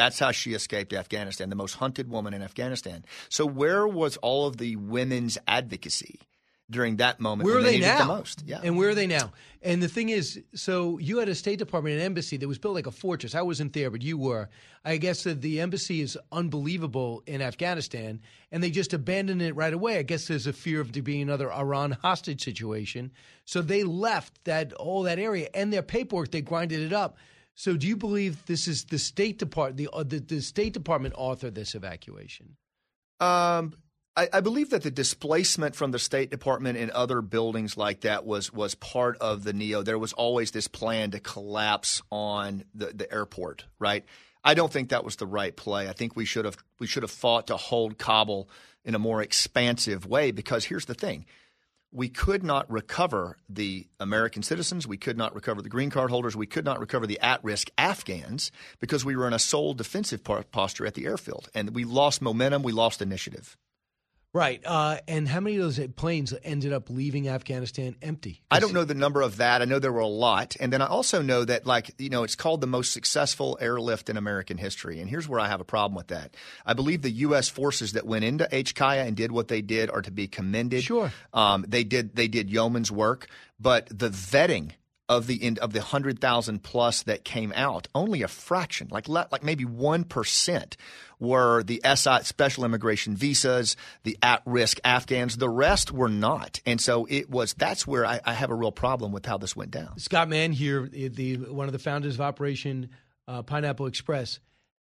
That's 0.00 0.18
how 0.18 0.30
she 0.30 0.54
escaped 0.54 0.94
Afghanistan, 0.94 1.50
the 1.50 1.56
most 1.56 1.74
hunted 1.74 2.08
woman 2.08 2.32
in 2.32 2.40
Afghanistan. 2.40 3.04
So, 3.28 3.44
where 3.44 3.86
was 3.86 4.16
all 4.18 4.46
of 4.46 4.56
the 4.56 4.76
women's 4.76 5.36
advocacy 5.46 6.20
during 6.70 6.96
that 6.96 7.20
moment? 7.20 7.46
Where 7.46 7.58
are 7.58 7.62
they 7.62 7.76
it 7.76 7.82
now? 7.82 7.98
The 7.98 8.04
most? 8.06 8.42
Yeah. 8.46 8.60
And 8.64 8.78
where 8.78 8.88
are 8.88 8.94
they 8.94 9.06
now? 9.06 9.30
And 9.60 9.82
the 9.82 9.88
thing 9.88 10.08
is, 10.08 10.42
so 10.54 10.96
you 10.96 11.18
had 11.18 11.28
a 11.28 11.34
State 11.34 11.58
Department 11.58 11.96
and 11.96 12.02
embassy 12.02 12.38
that 12.38 12.48
was 12.48 12.56
built 12.56 12.76
like 12.76 12.86
a 12.86 12.90
fortress. 12.90 13.34
I 13.34 13.42
wasn't 13.42 13.74
there, 13.74 13.90
but 13.90 14.00
you 14.00 14.16
were. 14.16 14.48
I 14.86 14.96
guess 14.96 15.24
that 15.24 15.42
the 15.42 15.60
embassy 15.60 16.00
is 16.00 16.16
unbelievable 16.32 17.22
in 17.26 17.42
Afghanistan, 17.42 18.22
and 18.50 18.62
they 18.62 18.70
just 18.70 18.94
abandoned 18.94 19.42
it 19.42 19.54
right 19.54 19.74
away. 19.74 19.98
I 19.98 20.02
guess 20.02 20.28
there's 20.28 20.46
a 20.46 20.54
fear 20.54 20.80
of 20.80 20.94
there 20.94 21.02
being 21.02 21.20
another 21.20 21.52
Iran 21.52 21.90
hostage 22.00 22.42
situation. 22.42 23.10
So 23.44 23.60
they 23.60 23.84
left 23.84 24.44
that 24.44 24.72
all 24.72 25.02
that 25.02 25.18
area 25.18 25.50
and 25.52 25.70
their 25.70 25.82
paperwork. 25.82 26.30
They 26.30 26.40
grinded 26.40 26.80
it 26.80 26.94
up. 26.94 27.18
So 27.60 27.76
do 27.76 27.86
you 27.86 27.94
believe 27.94 28.46
this 28.46 28.66
is 28.66 28.84
the 28.84 28.98
State 28.98 29.38
Department? 29.38 29.76
The, 29.76 29.88
uh, 29.94 30.02
the 30.02 30.18
the 30.18 30.40
State 30.40 30.72
Department 30.72 31.12
authored 31.12 31.52
this 31.52 31.74
evacuation? 31.74 32.56
Um, 33.20 33.74
I, 34.16 34.30
I 34.32 34.40
believe 34.40 34.70
that 34.70 34.82
the 34.82 34.90
displacement 34.90 35.76
from 35.76 35.90
the 35.90 35.98
State 35.98 36.30
Department 36.30 36.78
and 36.78 36.90
other 36.92 37.20
buildings 37.20 37.76
like 37.76 38.00
that 38.00 38.24
was 38.24 38.50
was 38.50 38.74
part 38.74 39.18
of 39.18 39.44
the 39.44 39.52
neo. 39.52 39.82
There 39.82 39.98
was 39.98 40.14
always 40.14 40.52
this 40.52 40.68
plan 40.68 41.10
to 41.10 41.20
collapse 41.20 42.00
on 42.10 42.64
the, 42.74 42.86
the 42.94 43.12
airport, 43.12 43.66
right? 43.78 44.06
I 44.42 44.54
don't 44.54 44.72
think 44.72 44.88
that 44.88 45.04
was 45.04 45.16
the 45.16 45.26
right 45.26 45.54
play. 45.54 45.86
I 45.86 45.92
think 45.92 46.16
we 46.16 46.24
should 46.24 46.46
have 46.46 46.56
we 46.78 46.86
should 46.86 47.02
have 47.02 47.10
fought 47.10 47.48
to 47.48 47.58
hold 47.58 47.98
Kabul 47.98 48.48
in 48.86 48.94
a 48.94 48.98
more 48.98 49.20
expansive 49.20 50.06
way 50.06 50.30
because 50.30 50.64
here's 50.64 50.86
the 50.86 50.94
thing. 50.94 51.26
We 51.92 52.08
could 52.08 52.44
not 52.44 52.70
recover 52.70 53.36
the 53.48 53.88
American 53.98 54.42
citizens. 54.42 54.86
We 54.86 54.96
could 54.96 55.18
not 55.18 55.34
recover 55.34 55.60
the 55.60 55.68
green 55.68 55.90
card 55.90 56.10
holders. 56.10 56.36
We 56.36 56.46
could 56.46 56.64
not 56.64 56.78
recover 56.78 57.06
the 57.06 57.18
at 57.20 57.42
risk 57.42 57.70
Afghans 57.76 58.52
because 58.78 59.04
we 59.04 59.16
were 59.16 59.26
in 59.26 59.32
a 59.32 59.40
sole 59.40 59.74
defensive 59.74 60.22
posture 60.22 60.86
at 60.86 60.94
the 60.94 61.06
airfield. 61.06 61.48
And 61.52 61.74
we 61.74 61.84
lost 61.84 62.22
momentum. 62.22 62.62
We 62.62 62.72
lost 62.72 63.02
initiative. 63.02 63.56
Right. 64.32 64.62
Uh, 64.64 64.98
and 65.08 65.26
how 65.26 65.40
many 65.40 65.56
of 65.56 65.62
those 65.62 65.84
planes 65.96 66.32
ended 66.44 66.72
up 66.72 66.88
leaving 66.88 67.28
Afghanistan 67.28 67.96
empty? 68.00 68.42
I 68.48 68.60
don't 68.60 68.72
know 68.72 68.84
the 68.84 68.94
number 68.94 69.22
of 69.22 69.38
that. 69.38 69.60
I 69.60 69.64
know 69.64 69.80
there 69.80 69.92
were 69.92 69.98
a 69.98 70.06
lot. 70.06 70.56
And 70.60 70.72
then 70.72 70.80
I 70.80 70.86
also 70.86 71.20
know 71.20 71.44
that, 71.44 71.66
like, 71.66 71.90
you 71.98 72.10
know, 72.10 72.22
it's 72.22 72.36
called 72.36 72.60
the 72.60 72.68
most 72.68 72.92
successful 72.92 73.58
airlift 73.60 74.08
in 74.08 74.16
American 74.16 74.56
history. 74.56 75.00
And 75.00 75.10
here's 75.10 75.28
where 75.28 75.40
I 75.40 75.48
have 75.48 75.60
a 75.60 75.64
problem 75.64 75.96
with 75.96 76.08
that. 76.08 76.36
I 76.64 76.74
believe 76.74 77.02
the 77.02 77.10
U.S. 77.10 77.48
forces 77.48 77.94
that 77.94 78.06
went 78.06 78.24
into 78.24 78.44
HKIA 78.44 79.04
and 79.04 79.16
did 79.16 79.32
what 79.32 79.48
they 79.48 79.62
did 79.62 79.90
are 79.90 80.02
to 80.02 80.12
be 80.12 80.28
commended. 80.28 80.84
Sure. 80.84 81.12
Um, 81.32 81.64
they 81.66 81.82
did 81.82 82.14
they 82.14 82.28
did 82.28 82.50
yeoman's 82.50 82.92
work, 82.92 83.26
but 83.58 83.86
the 83.86 84.10
vetting 84.10 84.72
of 85.10 85.26
the 85.26 85.42
end 85.42 85.58
of 85.58 85.72
the 85.72 85.82
hundred 85.82 86.20
thousand 86.20 86.62
plus 86.62 87.02
that 87.02 87.24
came 87.24 87.52
out, 87.56 87.88
only 87.96 88.22
a 88.22 88.28
fraction, 88.28 88.86
like 88.92 89.08
like 89.08 89.42
maybe 89.42 89.64
one 89.64 90.04
percent, 90.04 90.76
were 91.18 91.64
the 91.64 91.82
SI 91.84 92.22
special 92.22 92.64
immigration 92.64 93.16
visas, 93.16 93.76
the 94.04 94.16
at 94.22 94.40
risk 94.46 94.78
Afghans. 94.84 95.36
The 95.36 95.48
rest 95.48 95.90
were 95.90 96.08
not, 96.08 96.60
and 96.64 96.80
so 96.80 97.06
it 97.10 97.28
was. 97.28 97.54
That's 97.54 97.88
where 97.88 98.06
I, 98.06 98.20
I 98.24 98.34
have 98.34 98.50
a 98.50 98.54
real 98.54 98.70
problem 98.70 99.10
with 99.10 99.26
how 99.26 99.36
this 99.36 99.56
went 99.56 99.72
down. 99.72 99.98
Scott 99.98 100.28
Mann 100.28 100.52
here, 100.52 100.88
the, 100.88 101.08
the 101.08 101.36
one 101.36 101.66
of 101.66 101.72
the 101.72 101.80
founders 101.80 102.14
of 102.14 102.20
Operation 102.20 102.90
uh, 103.26 103.42
Pineapple 103.42 103.86
Express. 103.86 104.38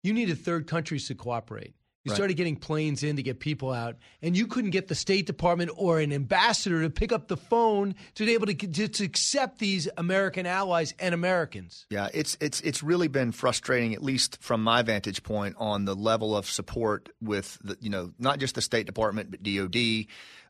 You 0.04 0.12
needed 0.12 0.38
third 0.38 0.68
countries 0.68 1.08
to 1.08 1.16
cooperate. 1.16 1.74
You 2.04 2.10
Right. 2.10 2.16
started 2.16 2.34
getting 2.36 2.56
planes 2.56 3.04
in 3.04 3.14
to 3.14 3.22
get 3.22 3.38
people 3.38 3.72
out, 3.72 3.96
and 4.22 4.36
you 4.36 4.48
couldn't 4.48 4.70
get 4.70 4.88
the 4.88 4.94
State 4.96 5.24
Department 5.24 5.70
or 5.76 6.00
an 6.00 6.12
ambassador 6.12 6.82
to 6.82 6.90
pick 6.90 7.12
up 7.12 7.28
the 7.28 7.36
phone 7.36 7.94
to 8.16 8.26
be 8.26 8.32
able 8.32 8.46
to, 8.46 8.54
to, 8.54 8.88
to 8.88 9.04
accept 9.04 9.60
these 9.60 9.88
American 9.96 10.44
allies 10.44 10.94
and 10.98 11.14
Americans. 11.14 11.86
Yeah, 11.90 12.08
it's 12.12 12.36
it's 12.40 12.60
it's 12.62 12.82
really 12.82 13.06
been 13.06 13.30
frustrating, 13.30 13.94
at 13.94 14.02
least 14.02 14.42
from 14.42 14.64
my 14.64 14.82
vantage 14.82 15.22
point, 15.22 15.54
on 15.58 15.84
the 15.84 15.94
level 15.94 16.36
of 16.36 16.46
support 16.50 17.08
with 17.20 17.56
the 17.62 17.76
you 17.80 17.90
know 17.90 18.12
not 18.18 18.40
just 18.40 18.56
the 18.56 18.62
State 18.62 18.86
Department 18.86 19.30
but 19.30 19.42
DoD. 19.42 20.06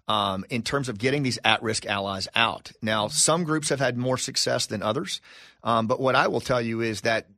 Um, 0.08 0.44
in 0.50 0.62
terms 0.62 0.88
of 0.88 0.98
getting 0.98 1.22
these 1.22 1.38
at-risk 1.44 1.86
allies 1.86 2.26
out. 2.34 2.72
Now, 2.82 3.06
some 3.06 3.44
groups 3.44 3.68
have 3.68 3.78
had 3.78 3.96
more 3.96 4.18
success 4.18 4.66
than 4.66 4.82
others, 4.82 5.20
um, 5.62 5.86
but 5.86 6.00
what 6.00 6.16
I 6.16 6.26
will 6.26 6.40
tell 6.40 6.60
you 6.60 6.80
is 6.80 7.02
that 7.02 7.28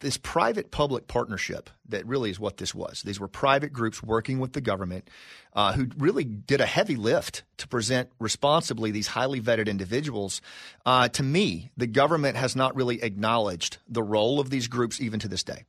this 0.00 0.16
private-public 0.16 1.06
partnership 1.06 1.70
that 1.88 2.06
really 2.06 2.30
is 2.30 2.40
what 2.40 2.56
this 2.56 2.74
was. 2.74 3.02
These 3.02 3.20
were 3.20 3.28
private 3.28 3.72
groups 3.72 4.02
working 4.02 4.40
with 4.40 4.52
the 4.52 4.60
government 4.60 5.08
uh, 5.54 5.72
who 5.72 5.88
really 5.96 6.24
did 6.24 6.60
a 6.60 6.66
heavy 6.66 6.96
lift 6.96 7.42
to 7.58 7.68
present 7.68 8.10
responsibly 8.18 8.90
these 8.90 9.06
highly 9.06 9.40
vetted 9.40 9.68
individuals. 9.68 10.40
Uh, 10.84 11.08
to 11.08 11.22
me, 11.22 11.70
the 11.76 11.86
government 11.86 12.36
has 12.36 12.56
not 12.56 12.74
really 12.74 13.02
acknowledged 13.02 13.78
the 13.88 14.02
role 14.02 14.40
of 14.40 14.50
these 14.50 14.68
groups 14.68 15.00
even 15.00 15.20
to 15.20 15.28
this 15.28 15.44
day. 15.44 15.64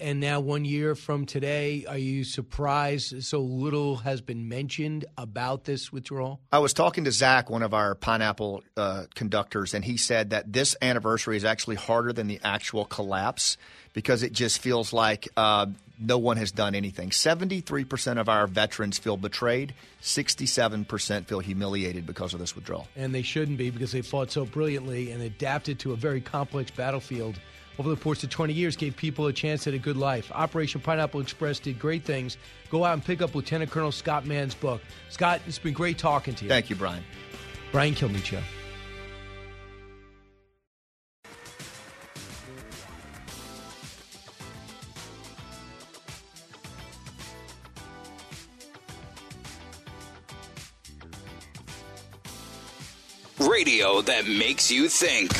And 0.00 0.18
now, 0.18 0.40
one 0.40 0.64
year 0.64 0.94
from 0.94 1.26
today, 1.26 1.84
are 1.86 1.98
you 1.98 2.24
surprised 2.24 3.22
so 3.22 3.40
little 3.40 3.96
has 3.96 4.22
been 4.22 4.48
mentioned 4.48 5.04
about 5.18 5.64
this 5.64 5.92
withdrawal? 5.92 6.40
I 6.50 6.58
was 6.60 6.72
talking 6.72 7.04
to 7.04 7.12
Zach, 7.12 7.50
one 7.50 7.62
of 7.62 7.74
our 7.74 7.94
pineapple 7.94 8.64
uh, 8.78 9.04
conductors, 9.14 9.74
and 9.74 9.84
he 9.84 9.98
said 9.98 10.30
that 10.30 10.50
this 10.50 10.74
anniversary 10.80 11.36
is 11.36 11.44
actually 11.44 11.76
harder 11.76 12.14
than 12.14 12.28
the 12.28 12.40
actual 12.42 12.86
collapse 12.86 13.58
because 13.92 14.22
it 14.22 14.32
just 14.32 14.58
feels 14.58 14.94
like 14.94 15.28
uh, 15.36 15.66
no 15.98 16.16
one 16.16 16.38
has 16.38 16.50
done 16.50 16.74
anything. 16.74 17.10
73% 17.10 18.18
of 18.18 18.30
our 18.30 18.46
veterans 18.46 18.98
feel 18.98 19.18
betrayed, 19.18 19.74
67% 20.00 21.26
feel 21.26 21.40
humiliated 21.40 22.06
because 22.06 22.32
of 22.32 22.40
this 22.40 22.54
withdrawal. 22.56 22.88
And 22.96 23.14
they 23.14 23.22
shouldn't 23.22 23.58
be 23.58 23.70
because 23.70 23.92
they 23.92 24.02
fought 24.02 24.30
so 24.30 24.46
brilliantly 24.46 25.12
and 25.12 25.22
adapted 25.22 25.78
to 25.80 25.92
a 25.92 25.96
very 25.96 26.22
complex 26.22 26.70
battlefield 26.70 27.38
over 27.78 27.88
the 27.88 27.96
course 27.96 28.22
of 28.22 28.30
20 28.30 28.52
years, 28.52 28.76
gave 28.76 28.96
people 28.96 29.26
a 29.26 29.32
chance 29.32 29.66
at 29.66 29.74
a 29.74 29.78
good 29.78 29.96
life. 29.96 30.30
Operation 30.32 30.80
Pineapple 30.80 31.20
Express 31.20 31.58
did 31.58 31.78
great 31.78 32.04
things. 32.04 32.36
Go 32.70 32.84
out 32.84 32.94
and 32.94 33.04
pick 33.04 33.22
up 33.22 33.34
Lieutenant 33.34 33.70
Colonel 33.70 33.92
Scott 33.92 34.26
Mann's 34.26 34.54
book. 34.54 34.80
Scott, 35.08 35.40
it's 35.46 35.58
been 35.58 35.74
great 35.74 35.98
talking 35.98 36.34
to 36.34 36.44
you. 36.44 36.48
Thank 36.48 36.70
you, 36.70 36.76
Brian. 36.76 37.04
Brian 37.72 37.94
Kilmeade 37.94 38.24
Show. 38.24 38.40
Radio 53.50 54.00
that 54.02 54.26
makes 54.26 54.70
you 54.70 54.88
think. 54.88 55.30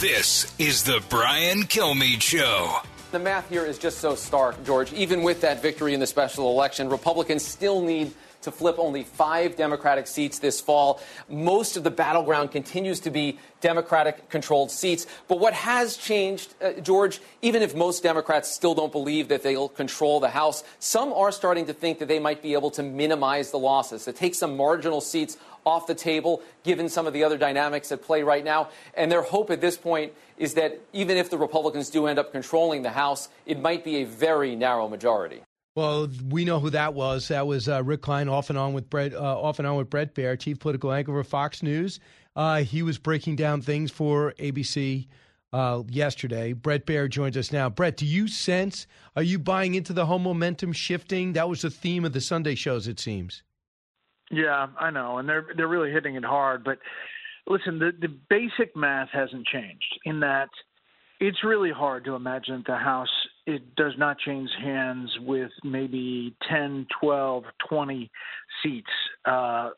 This 0.00 0.52
is 0.58 0.84
the 0.84 1.02
Brian 1.08 1.62
Kilmeade 1.62 2.22
Show. 2.22 2.78
the 3.10 3.18
math 3.18 3.48
here 3.48 3.64
is 3.66 3.78
just 3.78 3.98
so 3.98 4.14
stark, 4.14 4.62
George. 4.64 4.92
Even 4.92 5.22
with 5.22 5.40
that 5.42 5.60
victory 5.60 5.94
in 5.94 6.00
the 6.00 6.06
special 6.06 6.50
election, 6.50 6.88
Republicans 6.88 7.44
still 7.44 7.82
need 7.82 8.12
to 8.42 8.52
flip 8.52 8.76
only 8.78 9.04
five 9.04 9.56
Democratic 9.56 10.06
seats 10.06 10.38
this 10.38 10.60
fall. 10.60 11.00
Most 11.28 11.76
of 11.76 11.84
the 11.84 11.90
battleground 11.90 12.50
continues 12.50 13.00
to 13.00 13.10
be 13.10 13.38
Democratic 13.60 14.28
controlled 14.28 14.70
seats. 14.70 15.06
But 15.28 15.38
what 15.38 15.54
has 15.54 15.96
changed, 15.96 16.54
uh, 16.60 16.72
George, 16.80 17.20
even 17.40 17.62
if 17.62 17.74
most 17.74 18.02
Democrats 18.02 18.50
still 18.50 18.74
don't 18.74 18.92
believe 18.92 19.28
that 19.28 19.42
they'll 19.42 19.68
control 19.68 20.20
the 20.20 20.30
House, 20.30 20.64
some 20.78 21.12
are 21.12 21.32
starting 21.32 21.66
to 21.66 21.72
think 21.72 21.98
that 22.00 22.08
they 22.08 22.18
might 22.18 22.42
be 22.42 22.54
able 22.54 22.70
to 22.72 22.82
minimize 22.82 23.50
the 23.50 23.58
losses, 23.58 24.04
to 24.04 24.12
take 24.12 24.34
some 24.34 24.56
marginal 24.56 25.00
seats 25.00 25.36
off 25.64 25.86
the 25.86 25.94
table, 25.94 26.42
given 26.64 26.88
some 26.88 27.06
of 27.06 27.12
the 27.12 27.22
other 27.22 27.38
dynamics 27.38 27.92
at 27.92 28.02
play 28.02 28.22
right 28.24 28.44
now. 28.44 28.68
And 28.94 29.12
their 29.12 29.22
hope 29.22 29.50
at 29.50 29.60
this 29.60 29.76
point 29.76 30.12
is 30.36 30.54
that 30.54 30.80
even 30.92 31.16
if 31.16 31.30
the 31.30 31.38
Republicans 31.38 31.88
do 31.88 32.06
end 32.06 32.18
up 32.18 32.32
controlling 32.32 32.82
the 32.82 32.90
House, 32.90 33.28
it 33.46 33.60
might 33.60 33.84
be 33.84 33.96
a 34.02 34.04
very 34.04 34.56
narrow 34.56 34.88
majority. 34.88 35.42
Well, 35.74 36.08
we 36.28 36.44
know 36.44 36.60
who 36.60 36.70
that 36.70 36.92
was. 36.92 37.28
That 37.28 37.46
was 37.46 37.68
uh, 37.68 37.82
Rick 37.82 38.02
Klein, 38.02 38.28
off 38.28 38.50
and 38.50 38.58
on 38.58 38.74
with 38.74 38.90
Brett, 38.90 39.14
uh, 39.14 39.40
off 39.40 39.58
and 39.58 39.66
on 39.66 39.76
with 39.76 39.88
Bret 39.88 40.14
Baier, 40.14 40.38
chief 40.38 40.58
political 40.58 40.92
anchor 40.92 41.12
for 41.12 41.24
Fox 41.24 41.62
News. 41.62 41.98
Uh, 42.36 42.62
he 42.62 42.82
was 42.82 42.98
breaking 42.98 43.36
down 43.36 43.62
things 43.62 43.90
for 43.90 44.34
ABC 44.38 45.06
uh, 45.52 45.82
yesterday. 45.88 46.52
Brett 46.52 46.84
Baier 46.84 47.08
joins 47.08 47.36
us 47.36 47.52
now. 47.52 47.70
Brett, 47.70 47.96
do 47.96 48.06
you 48.06 48.28
sense? 48.28 48.86
Are 49.16 49.22
you 49.22 49.38
buying 49.38 49.74
into 49.74 49.94
the 49.94 50.04
whole 50.04 50.18
momentum 50.18 50.72
shifting? 50.72 51.32
That 51.32 51.48
was 51.48 51.62
the 51.62 51.70
theme 51.70 52.04
of 52.04 52.12
the 52.12 52.20
Sunday 52.20 52.54
shows, 52.54 52.86
it 52.86 53.00
seems. 53.00 53.42
Yeah, 54.30 54.68
I 54.78 54.90
know, 54.90 55.18
and 55.18 55.28
they're 55.28 55.46
they're 55.54 55.68
really 55.68 55.90
hitting 55.90 56.14
it 56.14 56.24
hard. 56.24 56.64
But 56.64 56.78
listen, 57.46 57.78
the 57.78 57.92
the 58.00 58.08
basic 58.08 58.74
math 58.74 59.10
hasn't 59.12 59.46
changed 59.46 60.00
in 60.06 60.20
that 60.20 60.48
it's 61.20 61.44
really 61.44 61.70
hard 61.70 62.04
to 62.06 62.14
imagine 62.14 62.64
the 62.66 62.76
House 62.76 63.21
it 63.46 63.74
does 63.74 63.92
not 63.98 64.18
change 64.18 64.50
hands 64.62 65.10
with 65.22 65.50
maybe 65.64 66.34
10, 66.48 66.86
12, 67.00 67.44
20 67.68 68.10
seats 68.62 68.86
uh, 69.24 69.70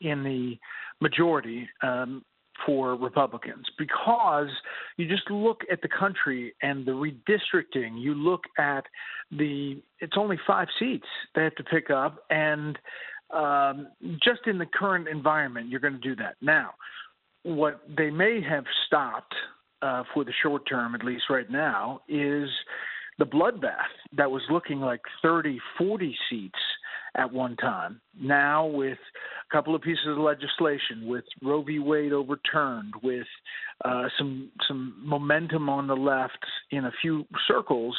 in 0.00 0.22
the 0.22 0.56
majority 1.00 1.68
um, 1.82 2.24
for 2.64 2.94
Republicans 2.94 3.66
because 3.78 4.48
you 4.96 5.08
just 5.08 5.28
look 5.30 5.62
at 5.70 5.82
the 5.82 5.88
country 5.88 6.54
and 6.62 6.86
the 6.86 6.92
redistricting. 6.92 8.00
You 8.00 8.14
look 8.14 8.42
at 8.58 8.84
the 9.30 9.82
it's 10.00 10.16
only 10.16 10.38
five 10.46 10.68
seats 10.78 11.06
they 11.34 11.42
have 11.42 11.54
to 11.56 11.64
pick 11.64 11.90
up, 11.90 12.24
and 12.30 12.78
um, 13.34 13.88
just 14.22 14.40
in 14.46 14.58
the 14.58 14.66
current 14.66 15.08
environment, 15.08 15.70
you're 15.70 15.80
going 15.80 15.94
to 15.94 15.98
do 15.98 16.14
that 16.16 16.36
now. 16.40 16.70
What 17.42 17.82
they 17.96 18.10
may 18.10 18.40
have 18.48 18.64
stopped 18.86 19.34
uh, 19.80 20.04
for 20.14 20.24
the 20.24 20.32
short 20.42 20.62
term, 20.68 20.94
at 20.94 21.04
least 21.04 21.24
right 21.28 21.50
now, 21.50 22.00
is 22.08 22.48
the 23.18 23.26
bloodbath 23.26 23.92
that 24.16 24.30
was 24.30 24.42
looking 24.50 24.80
like 24.80 25.00
30, 25.22 25.58
40 25.78 26.16
seats 26.30 26.58
at 27.14 27.32
one 27.32 27.56
time. 27.56 28.00
Now, 28.18 28.66
with 28.66 28.98
a 28.98 29.54
couple 29.54 29.74
of 29.74 29.82
pieces 29.82 30.06
of 30.08 30.18
legislation, 30.18 31.06
with 31.06 31.24
Roe 31.42 31.62
v. 31.62 31.78
Wade 31.78 32.12
overturned, 32.12 32.94
with 33.02 33.26
uh, 33.84 34.04
some 34.18 34.50
some 34.66 34.94
momentum 35.04 35.68
on 35.68 35.86
the 35.86 35.94
left 35.96 36.38
in 36.70 36.86
a 36.86 36.92
few 37.02 37.26
circles, 37.46 37.96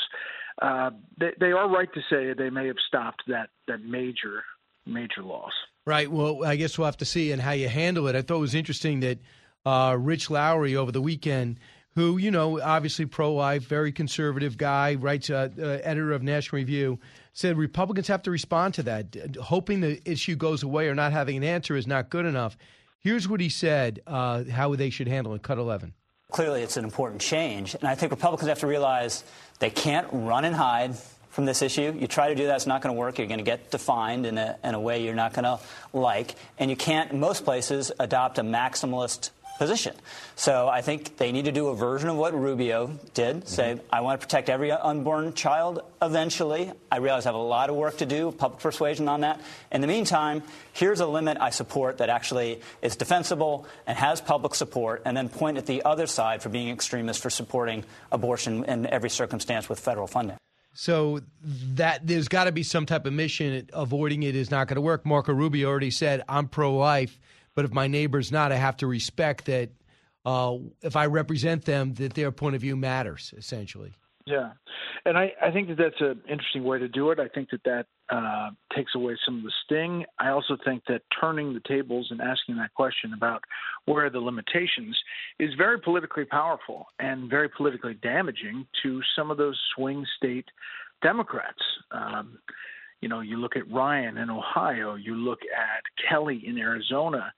uh, 0.61 0.89
they, 1.19 1.31
they 1.39 1.51
are 1.51 1.69
right 1.69 1.89
to 1.93 2.01
say 2.09 2.33
they 2.33 2.49
may 2.49 2.67
have 2.67 2.77
stopped 2.87 3.23
that 3.27 3.49
that 3.67 3.83
major 3.83 4.43
major 4.85 5.21
loss. 5.21 5.53
Right. 5.85 6.09
Well, 6.09 6.45
I 6.45 6.55
guess 6.55 6.77
we'll 6.77 6.85
have 6.85 6.97
to 6.97 7.05
see 7.05 7.31
and 7.31 7.41
how 7.41 7.51
you 7.51 7.67
handle 7.67 8.07
it. 8.07 8.15
I 8.15 8.21
thought 8.21 8.37
it 8.37 8.41
was 8.41 8.55
interesting 8.55 9.01
that 9.01 9.19
uh, 9.65 9.97
Rich 9.99 10.29
Lowry 10.29 10.75
over 10.75 10.91
the 10.91 11.01
weekend, 11.01 11.59
who, 11.95 12.17
you 12.17 12.31
know, 12.31 12.59
obviously 12.61 13.05
pro 13.05 13.33
life, 13.33 13.67
very 13.67 13.91
conservative 13.91 14.57
guy, 14.57 14.95
writes, 14.95 15.29
uh, 15.29 15.49
uh, 15.57 15.61
editor 15.83 16.11
of 16.11 16.23
National 16.23 16.57
Review, 16.57 16.99
said 17.33 17.57
Republicans 17.57 18.07
have 18.07 18.23
to 18.23 18.31
respond 18.31 18.73
to 18.75 18.83
that. 18.83 19.35
Hoping 19.41 19.81
the 19.81 20.01
issue 20.09 20.35
goes 20.35 20.63
away 20.63 20.87
or 20.87 20.95
not 20.95 21.11
having 21.11 21.37
an 21.37 21.43
answer 21.43 21.75
is 21.75 21.87
not 21.87 22.09
good 22.09 22.25
enough. 22.25 22.57
Here's 22.99 23.27
what 23.27 23.41
he 23.41 23.49
said 23.49 24.01
uh, 24.07 24.43
how 24.45 24.75
they 24.75 24.89
should 24.89 25.07
handle 25.07 25.33
it. 25.33 25.43
Cut 25.43 25.57
11. 25.57 25.93
Clearly, 26.31 26.63
it's 26.63 26.77
an 26.77 26.83
important 26.83 27.21
change. 27.21 27.75
And 27.75 27.87
I 27.87 27.95
think 27.95 28.11
Republicans 28.11 28.49
have 28.49 28.59
to 28.59 28.67
realize 28.67 29.23
they 29.59 29.69
can't 29.69 30.07
run 30.11 30.45
and 30.45 30.55
hide 30.55 30.95
from 31.29 31.45
this 31.45 31.61
issue. 31.61 31.95
You 31.97 32.07
try 32.07 32.29
to 32.29 32.35
do 32.35 32.47
that, 32.47 32.55
it's 32.55 32.67
not 32.67 32.81
going 32.81 32.95
to 32.95 32.99
work. 32.99 33.17
You're 33.17 33.27
going 33.27 33.39
to 33.39 33.43
get 33.43 33.71
defined 33.71 34.25
in 34.25 34.37
a, 34.37 34.57
in 34.63 34.73
a 34.73 34.79
way 34.79 35.03
you're 35.03 35.15
not 35.15 35.33
going 35.33 35.45
to 35.45 35.59
like. 35.91 36.35
And 36.57 36.69
you 36.69 36.77
can't, 36.77 37.11
in 37.11 37.19
most 37.19 37.43
places, 37.43 37.91
adopt 37.99 38.39
a 38.39 38.43
maximalist 38.43 39.31
position. 39.57 39.95
So 40.35 40.67
I 40.67 40.81
think 40.81 41.17
they 41.17 41.31
need 41.31 41.45
to 41.45 41.51
do 41.51 41.67
a 41.67 41.75
version 41.75 42.09
of 42.09 42.17
what 42.17 42.33
Rubio 42.33 42.87
did 43.13 43.37
mm-hmm. 43.37 43.47
say, 43.47 43.79
I 43.91 44.01
want 44.01 44.19
to 44.19 44.25
protect 44.25 44.49
every 44.49 44.71
unborn 44.71 45.33
child 45.33 45.81
eventually. 46.01 46.71
I 46.91 46.97
realize 46.97 47.25
I 47.25 47.29
have 47.29 47.35
a 47.35 47.37
lot 47.37 47.69
of 47.69 47.75
work 47.75 47.97
to 47.97 48.05
do, 48.05 48.31
public 48.31 48.61
persuasion 48.61 49.07
on 49.07 49.21
that. 49.21 49.39
In 49.71 49.81
the 49.81 49.87
meantime, 49.87 50.43
here's 50.73 50.99
a 50.99 51.07
limit 51.07 51.37
I 51.39 51.51
support 51.51 51.99
that 51.99 52.09
actually 52.09 52.61
is 52.81 52.95
defensible 52.95 53.67
and 53.85 53.97
has 53.97 54.21
public 54.21 54.55
support, 54.55 55.03
and 55.05 55.15
then 55.15 55.29
point 55.29 55.57
at 55.57 55.65
the 55.65 55.83
other 55.85 56.07
side 56.07 56.41
for 56.41 56.49
being 56.49 56.69
extremist 56.69 57.21
for 57.21 57.29
supporting 57.29 57.83
abortion 58.11 58.65
in 58.65 58.87
every 58.87 59.09
circumstance 59.09 59.69
with 59.69 59.79
federal 59.79 60.07
funding. 60.07 60.37
So 60.75 61.21
that 61.75 62.05
there's 62.05 62.27
got 62.27 62.45
to 62.45 62.51
be 62.51 62.63
some 62.63 62.87
type 62.87 63.05
of 63.05 63.13
mission. 63.13 63.69
Avoiding 63.73 64.23
it 64.23 64.35
is 64.35 64.49
not 64.49 64.67
going 64.67 64.75
to 64.75 64.81
work. 64.81 65.05
Marco 65.05 65.31
Rubio 65.31 65.69
already 65.69 65.91
said, 65.91 66.23
"I'm 66.27 66.47
pro-life, 66.47 67.19
but 67.55 67.65
if 67.65 67.73
my 67.73 67.87
neighbor's 67.87 68.31
not, 68.31 68.51
I 68.51 68.55
have 68.55 68.77
to 68.77 68.87
respect 68.87 69.45
that. 69.45 69.69
Uh, 70.25 70.57
if 70.81 70.95
I 70.95 71.07
represent 71.07 71.65
them, 71.65 71.93
that 71.95 72.13
their 72.13 72.31
point 72.31 72.55
of 72.55 72.61
view 72.61 72.75
matters. 72.75 73.33
Essentially." 73.37 73.93
Yeah, 74.25 74.51
and 75.05 75.17
I, 75.17 75.33
I 75.41 75.51
think 75.51 75.67
that 75.67 75.77
that's 75.77 75.99
an 75.99 76.21
interesting 76.29 76.63
way 76.63 76.79
to 76.79 76.87
do 76.87 77.11
it. 77.11 77.19
I 77.19 77.27
think 77.27 77.49
that 77.49 77.63
that 77.65 77.87
uh, 78.09 78.51
takes 78.73 78.95
away 78.95 79.17
some 79.25 79.39
of 79.39 79.43
the 79.43 79.51
sting. 79.65 80.05
I 80.17 80.29
also 80.29 80.57
think 80.63 80.83
that 80.87 81.01
turning 81.19 81.53
the 81.53 81.61
tables 81.67 82.07
and 82.09 82.21
asking 82.21 82.55
that 82.57 82.73
question 82.73 83.13
about 83.13 83.43
where 83.85 84.05
are 84.05 84.09
the 84.09 84.19
limitations 84.19 84.97
is 85.39 85.53
very 85.57 85.79
politically 85.79 86.23
powerful 86.23 86.85
and 86.99 87.29
very 87.29 87.49
politically 87.49 87.95
damaging 87.95 88.65
to 88.83 89.01
some 89.15 89.29
of 89.29 89.37
those 89.37 89.59
swing 89.75 90.05
state 90.15 90.45
Democrats. 91.01 91.61
Um, 91.91 92.39
you 93.03 93.09
know, 93.09 93.19
you 93.19 93.35
look 93.35 93.57
at 93.57 93.69
Ryan 93.69 94.17
in 94.17 94.29
Ohio, 94.29 94.95
you 94.95 95.13
look 95.13 95.39
at 95.41 95.83
Kelly 96.09 96.41
in 96.47 96.57
Arizona. 96.57 97.33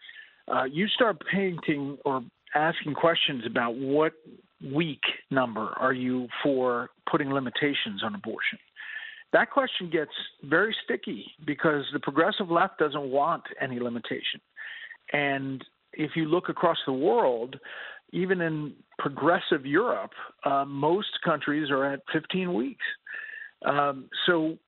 Uh, 0.48 0.66
you 0.66 0.88
start 0.90 1.18
painting 1.34 1.98
or 2.06 2.22
asking 2.54 2.94
questions 2.94 3.44
about 3.48 3.74
what 3.74 4.14
weak 4.72 5.02
number 5.32 5.74
are 5.80 5.92
you 5.92 6.28
for 6.44 6.92
putting 7.10 7.32
limitations 7.32 8.04
on 8.04 8.14
abortion? 8.14 8.60
That 9.34 9.50
question 9.50 9.90
gets 9.90 10.12
very 10.44 10.76
sticky 10.84 11.26
because 11.48 11.84
the 11.94 12.00
progressive 12.00 12.52
left 12.52 12.78
doesn't 12.78 13.10
want 13.10 13.42
any 13.60 13.80
limitation. 13.80 14.40
And 15.14 15.66
if 15.94 16.12
you 16.16 16.26
look 16.26 16.48
across 16.48 16.78
the 16.86 16.94
world, 16.94 17.56
even 18.14 18.40
in 18.40 18.74
progressive 19.00 19.66
Europe, 19.66 20.12
uh, 20.46 20.64
most 20.66 21.10
countries 21.24 21.72
are 21.72 21.92
at 21.92 22.02
15 22.14 22.54
weeks. 22.54 22.86
Um, 23.66 24.10
so, 24.28 24.60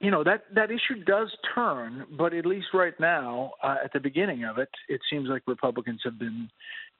you 0.00 0.10
know 0.10 0.24
that 0.24 0.44
that 0.54 0.70
issue 0.70 1.04
does 1.04 1.30
turn, 1.54 2.06
but 2.10 2.32
at 2.34 2.46
least 2.46 2.68
right 2.72 2.98
now, 2.98 3.52
uh, 3.62 3.76
at 3.84 3.92
the 3.92 4.00
beginning 4.00 4.44
of 4.44 4.58
it, 4.58 4.70
it 4.88 5.00
seems 5.10 5.28
like 5.28 5.42
Republicans 5.46 6.00
have 6.04 6.18
been 6.18 6.48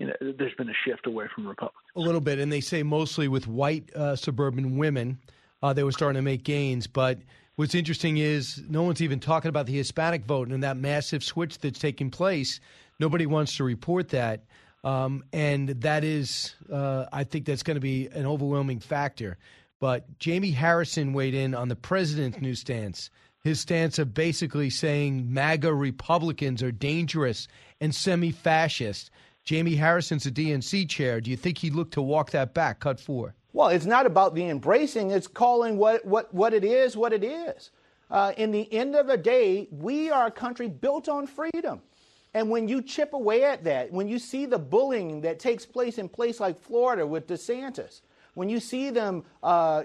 you 0.00 0.06
know, 0.06 0.14
there's 0.20 0.54
been 0.54 0.70
a 0.70 0.74
shift 0.84 1.06
away 1.06 1.26
from 1.32 1.46
Republicans. 1.46 1.84
A 1.94 2.00
little 2.00 2.22
bit, 2.22 2.38
and 2.38 2.50
they 2.50 2.62
say 2.62 2.82
mostly 2.82 3.28
with 3.28 3.46
white 3.46 3.94
uh, 3.94 4.16
suburban 4.16 4.78
women, 4.78 5.18
uh, 5.62 5.74
they 5.74 5.84
were 5.84 5.92
starting 5.92 6.18
to 6.18 6.22
make 6.22 6.42
gains. 6.42 6.86
But 6.86 7.18
what's 7.56 7.74
interesting 7.74 8.16
is 8.16 8.62
no 8.68 8.82
one's 8.82 9.02
even 9.02 9.20
talking 9.20 9.50
about 9.50 9.66
the 9.66 9.76
Hispanic 9.76 10.24
vote 10.24 10.48
and 10.48 10.62
that 10.62 10.78
massive 10.78 11.22
switch 11.22 11.58
that's 11.58 11.78
taking 11.78 12.10
place. 12.10 12.60
Nobody 12.98 13.26
wants 13.26 13.58
to 13.58 13.64
report 13.64 14.08
that. 14.08 14.44
Um, 14.82 15.22
and 15.34 15.68
that 15.68 16.02
is, 16.02 16.54
uh, 16.72 17.04
I 17.12 17.24
think 17.24 17.44
that's 17.44 17.62
going 17.62 17.74
to 17.74 17.82
be 17.82 18.06
an 18.06 18.24
overwhelming 18.24 18.80
factor. 18.80 19.36
But 19.80 20.18
Jamie 20.18 20.50
Harrison 20.50 21.14
weighed 21.14 21.34
in 21.34 21.54
on 21.54 21.68
the 21.68 21.76
president's 21.76 22.40
new 22.40 22.54
stance. 22.54 23.10
His 23.42 23.58
stance 23.58 23.98
of 23.98 24.12
basically 24.12 24.68
saying 24.68 25.32
MAGA 25.32 25.72
Republicans 25.72 26.62
are 26.62 26.70
dangerous 26.70 27.48
and 27.80 27.94
semi 27.94 28.30
fascist. 28.30 29.10
Jamie 29.42 29.76
Harrison's 29.76 30.26
a 30.26 30.30
DNC 30.30 30.86
chair. 30.88 31.20
Do 31.22 31.30
you 31.30 31.36
think 31.36 31.58
he'd 31.58 31.74
look 31.74 31.90
to 31.92 32.02
walk 32.02 32.30
that 32.32 32.52
back? 32.52 32.80
Cut 32.80 33.00
four. 33.00 33.34
Well, 33.54 33.68
it's 33.68 33.86
not 33.86 34.04
about 34.04 34.34
the 34.34 34.48
embracing, 34.48 35.10
it's 35.10 35.26
calling 35.26 35.76
what, 35.78 36.04
what, 36.04 36.32
what 36.32 36.54
it 36.54 36.62
is 36.62 36.96
what 36.96 37.12
it 37.12 37.24
is. 37.24 37.70
Uh, 38.10 38.32
in 38.36 38.50
the 38.52 38.70
end 38.72 38.94
of 38.94 39.06
the 39.06 39.16
day, 39.16 39.66
we 39.70 40.10
are 40.10 40.26
a 40.26 40.30
country 40.30 40.68
built 40.68 41.08
on 41.08 41.26
freedom. 41.26 41.80
And 42.34 42.50
when 42.50 42.68
you 42.68 42.82
chip 42.82 43.12
away 43.12 43.44
at 43.44 43.64
that, 43.64 43.90
when 43.90 44.06
you 44.06 44.18
see 44.18 44.46
the 44.46 44.58
bullying 44.58 45.22
that 45.22 45.40
takes 45.40 45.66
place 45.66 45.98
in 45.98 46.08
places 46.08 46.40
like 46.40 46.60
Florida 46.60 47.06
with 47.06 47.26
DeSantis, 47.26 48.02
when 48.34 48.48
you 48.48 48.60
see 48.60 48.90
them 48.90 49.24
uh, 49.42 49.84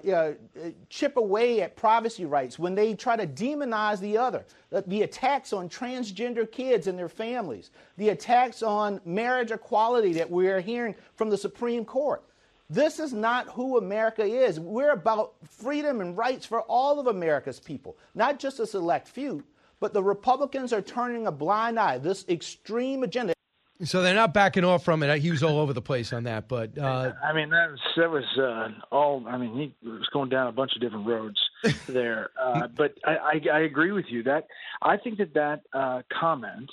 chip 0.90 1.18
away 1.18 1.62
at 1.62 1.76
privacy 1.76 2.26
rights, 2.26 2.60
when 2.60 2.76
they 2.76 2.94
try 2.94 3.16
to 3.16 3.28
demonize 3.28 4.00
the 4.00 4.18
other, 4.18 4.46
the, 4.70 4.84
the, 4.88 5.04
attacks 5.04 5.54
on 5.54 5.70
transgender 5.70 6.50
kids 6.50 6.88
and 6.88 6.98
their 6.98 7.10
families, 7.10 7.72
the 7.98 8.10
attacks 8.10 8.62
on 8.64 9.02
marriage 9.06 9.52
equality 9.52 10.14
that 10.14 10.30
we 10.30 10.48
are 10.48 10.60
hearing 10.60 10.96
from 11.16 11.30
the 11.30 11.38
Supreme 11.38 11.86
Court, 11.86 12.24
This 12.70 13.00
is 13.00 13.14
not 13.14 13.48
who 13.50 13.78
America 13.78 14.24
is. 14.24 14.60
We're 14.60 14.92
about 14.92 15.34
freedom 15.48 16.02
and 16.02 16.18
rights 16.18 16.46
for 16.46 16.62
all 16.62 17.00
of 17.00 17.08
America's 17.08 17.60
people, 17.60 17.98
not 18.16 18.40
just 18.40 18.60
a 18.60 18.66
select 18.66 19.08
few. 19.08 19.44
But 19.80 19.94
the 19.94 20.02
Republicans 20.02 20.74
are 20.74 20.82
turning 20.82 21.28
a 21.28 21.32
blind 21.32 21.78
eye. 21.78 21.98
This 21.98 22.26
extreme 22.28 23.04
agenda. 23.04 23.35
So 23.84 24.02
they're 24.02 24.16
not 24.16 24.34
backing 24.34 24.64
off 24.64 24.86
from 24.86 25.04
it. 25.04 25.22
He 25.22 25.32
was 25.32 25.44
all 25.44 25.60
over 25.60 25.74
the 25.74 25.82
place 25.82 26.14
on 26.14 26.24
that, 26.24 26.48
but 26.48 26.78
uh, 26.78 27.12
I 27.22 27.34
mean 27.34 27.50
that 27.50 27.70
was 27.70 27.80
that 27.98 28.10
was 28.10 28.24
uh, 28.38 28.70
all. 28.90 29.26
I 29.28 29.38
mean 29.38 29.74
he 29.82 29.90
was 29.90 30.08
going 30.14 30.30
down 30.30 30.48
a 30.48 30.52
bunch 30.54 30.72
of 30.76 30.82
different 30.82 31.06
roads 31.06 31.40
there. 31.88 32.30
Uh, 32.42 32.68
but 32.68 32.94
I, 33.04 33.16
I, 33.16 33.42
I 33.54 33.60
agree 33.62 33.92
with 33.92 34.06
you 34.08 34.24
that 34.24 34.48
I 34.82 34.96
think 34.96 35.18
that 35.18 35.34
that 35.34 35.62
uh, 35.74 36.04
comment 36.18 36.70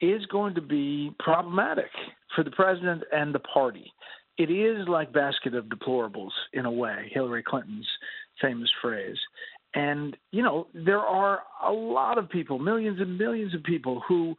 is 0.00 0.26
going 0.26 0.56
to 0.56 0.60
be 0.60 1.12
problematic 1.20 1.90
for 2.34 2.42
the 2.42 2.50
president 2.50 3.04
and 3.12 3.32
the 3.32 3.38
party. 3.38 3.92
It 4.36 4.50
is 4.50 4.88
like 4.88 5.12
basket 5.12 5.54
of 5.54 5.66
deplorables 5.66 6.32
in 6.52 6.66
a 6.66 6.70
way. 6.70 7.12
Hillary 7.14 7.44
Clinton's 7.44 7.88
famous 8.42 8.70
phrase. 8.82 9.18
And 9.72 10.16
you 10.32 10.42
know 10.42 10.66
there 10.74 10.98
are 10.98 11.42
a 11.64 11.70
lot 11.70 12.18
of 12.18 12.28
people, 12.28 12.58
millions 12.58 13.00
and 13.00 13.16
millions 13.18 13.54
of 13.54 13.62
people 13.62 14.02
who 14.08 14.34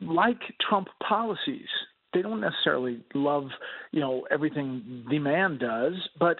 like 0.00 0.40
Trump 0.68 0.88
policies. 1.06 1.68
They 2.14 2.22
don't 2.22 2.40
necessarily 2.40 3.00
love, 3.14 3.48
you 3.92 4.00
know, 4.00 4.26
everything 4.30 5.04
the 5.10 5.18
man 5.18 5.58
does, 5.58 5.94
but 6.18 6.38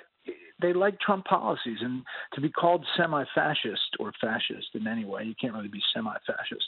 they 0.60 0.72
like 0.72 0.98
Trump 1.01 1.24
policies. 1.24 1.78
And 1.80 2.02
to 2.35 2.40
be 2.40 2.51
called 2.51 2.85
semi-fascist 2.97 3.97
or 4.01 4.12
fascist 4.20 4.68
in 4.74 4.86
any 4.86 5.05
way, 5.05 5.24
you 5.24 5.35
can't 5.40 5.55
really 5.55 5.68
be 5.68 5.82
semi-fascist, 5.94 6.64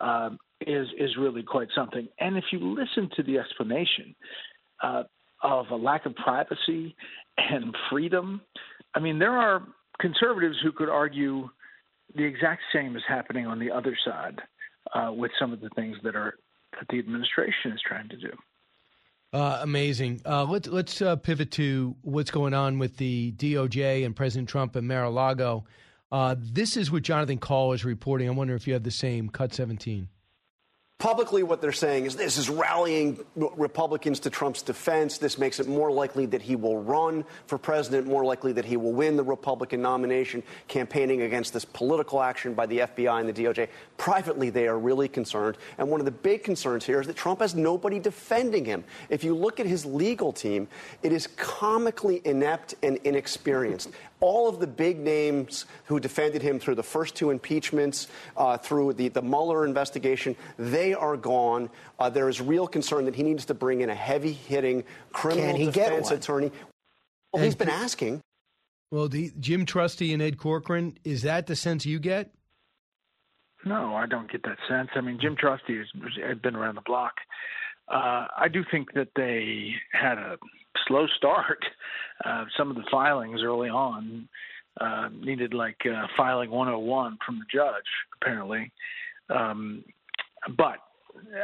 uh, 0.00 0.30
is 0.66 0.88
is 0.98 1.16
really 1.18 1.42
quite 1.42 1.68
something. 1.74 2.08
And 2.18 2.36
if 2.36 2.44
you 2.52 2.58
listen 2.60 3.10
to 3.16 3.22
the 3.22 3.38
explanation 3.38 4.14
uh, 4.82 5.04
of 5.42 5.66
a 5.70 5.76
lack 5.76 6.06
of 6.06 6.14
privacy 6.16 6.96
and 7.36 7.74
freedom, 7.90 8.40
I 8.94 9.00
mean, 9.00 9.18
there 9.18 9.36
are 9.36 9.62
conservatives 10.00 10.56
who 10.62 10.72
could 10.72 10.88
argue 10.88 11.48
the 12.16 12.24
exact 12.24 12.62
same 12.72 12.96
is 12.96 13.02
happening 13.06 13.46
on 13.46 13.58
the 13.58 13.70
other 13.70 13.96
side 14.04 14.40
uh, 14.94 15.12
with 15.12 15.30
some 15.38 15.52
of 15.52 15.60
the 15.60 15.70
things 15.70 15.96
that 16.02 16.16
are 16.16 16.34
that 16.78 16.86
the 16.88 16.98
administration 16.98 17.72
is 17.72 17.80
trying 17.86 18.08
to 18.08 18.16
do. 18.16 18.30
Uh, 19.32 19.60
amazing. 19.62 20.20
Uh, 20.26 20.44
let's 20.44 20.68
let's 20.68 21.00
uh, 21.02 21.16
pivot 21.16 21.52
to 21.52 21.94
what's 22.02 22.30
going 22.30 22.54
on 22.54 22.78
with 22.78 22.96
the 22.96 23.32
DOJ 23.32 24.04
and 24.04 24.16
President 24.16 24.48
Trump 24.48 24.74
and 24.74 24.88
Mar-a-Lago. 24.88 25.64
Uh, 26.10 26.34
this 26.38 26.76
is 26.76 26.90
what 26.90 27.02
Jonathan 27.02 27.38
Karl 27.38 27.72
is 27.72 27.84
reporting. 27.84 28.28
I 28.28 28.32
wonder 28.32 28.56
if 28.56 28.66
you 28.66 28.72
have 28.72 28.82
the 28.82 28.90
same. 28.90 29.28
Cut 29.28 29.54
seventeen. 29.54 30.08
Publicly, 31.00 31.42
what 31.42 31.62
they're 31.62 31.72
saying 31.72 32.04
is 32.04 32.14
this 32.14 32.36
is 32.36 32.50
rallying 32.50 33.18
Republicans 33.34 34.20
to 34.20 34.28
Trump's 34.28 34.60
defense. 34.60 35.16
This 35.16 35.38
makes 35.38 35.58
it 35.58 35.66
more 35.66 35.90
likely 35.90 36.26
that 36.26 36.42
he 36.42 36.56
will 36.56 36.76
run 36.82 37.24
for 37.46 37.56
president, 37.56 38.06
more 38.06 38.22
likely 38.22 38.52
that 38.52 38.66
he 38.66 38.76
will 38.76 38.92
win 38.92 39.16
the 39.16 39.24
Republican 39.24 39.80
nomination, 39.80 40.42
campaigning 40.68 41.22
against 41.22 41.54
this 41.54 41.64
political 41.64 42.20
action 42.20 42.52
by 42.52 42.66
the 42.66 42.80
FBI 42.80 43.18
and 43.18 43.26
the 43.26 43.44
DOJ. 43.44 43.68
Privately, 43.96 44.50
they 44.50 44.68
are 44.68 44.78
really 44.78 45.08
concerned. 45.08 45.56
And 45.78 45.88
one 45.88 46.00
of 46.02 46.04
the 46.04 46.12
big 46.12 46.44
concerns 46.44 46.84
here 46.84 47.00
is 47.00 47.06
that 47.06 47.16
Trump 47.16 47.40
has 47.40 47.54
nobody 47.54 47.98
defending 47.98 48.66
him. 48.66 48.84
If 49.08 49.24
you 49.24 49.34
look 49.34 49.58
at 49.58 49.64
his 49.64 49.86
legal 49.86 50.34
team, 50.34 50.68
it 51.02 51.14
is 51.14 51.28
comically 51.28 52.20
inept 52.26 52.74
and 52.82 52.98
inexperienced 53.04 53.88
all 54.20 54.48
of 54.48 54.60
the 54.60 54.66
big 54.66 54.98
names 54.98 55.64
who 55.86 55.98
defended 55.98 56.42
him 56.42 56.58
through 56.58 56.74
the 56.74 56.82
first 56.82 57.14
two 57.14 57.30
impeachments, 57.30 58.06
uh, 58.36 58.56
through 58.56 58.92
the, 58.92 59.08
the 59.08 59.22
Mueller 59.22 59.64
investigation, 59.64 60.36
they 60.58 60.94
are 60.94 61.16
gone. 61.16 61.70
Uh, 61.98 62.10
there 62.10 62.28
is 62.28 62.40
real 62.40 62.66
concern 62.66 63.06
that 63.06 63.14
he 63.14 63.22
needs 63.22 63.44
to 63.46 63.54
bring 63.54 63.80
in 63.80 63.90
a 63.90 63.94
heavy 63.94 64.32
hitting 64.32 64.84
criminal 65.12 65.56
defense 65.56 66.10
attorney. 66.10 66.52
Well, 67.32 67.42
he's 67.42 67.54
been 67.54 67.70
asking. 67.70 68.20
Well, 68.90 69.08
the, 69.08 69.32
Jim 69.38 69.66
Trusty 69.66 70.12
and 70.12 70.20
Ed 70.20 70.36
Corcoran, 70.36 70.98
is 71.04 71.22
that 71.22 71.46
the 71.46 71.56
sense 71.56 71.86
you 71.86 71.98
get? 71.98 72.32
No, 73.64 73.94
I 73.94 74.06
don't 74.06 74.30
get 74.30 74.42
that 74.44 74.56
sense. 74.68 74.88
I 74.94 75.00
mean, 75.00 75.18
Jim 75.20 75.36
Trusty 75.36 75.76
has, 75.76 75.86
has 76.26 76.38
been 76.38 76.56
around 76.56 76.76
the 76.76 76.82
block. 76.82 77.12
Uh, 77.88 78.26
I 78.36 78.48
do 78.52 78.64
think 78.70 78.92
that 78.94 79.08
they 79.16 79.74
had 79.92 80.18
a 80.18 80.38
slow 80.86 81.06
start. 81.16 81.64
Uh, 82.24 82.44
some 82.56 82.70
of 82.70 82.76
the 82.76 82.84
filings 82.90 83.40
early 83.42 83.68
on 83.68 84.28
uh, 84.80 85.08
needed 85.12 85.54
like 85.54 85.76
uh, 85.86 86.06
filing 86.16 86.50
101 86.50 87.18
from 87.24 87.38
the 87.38 87.44
judge, 87.52 87.84
apparently. 88.20 88.70
Um, 89.28 89.84
but 90.56 90.78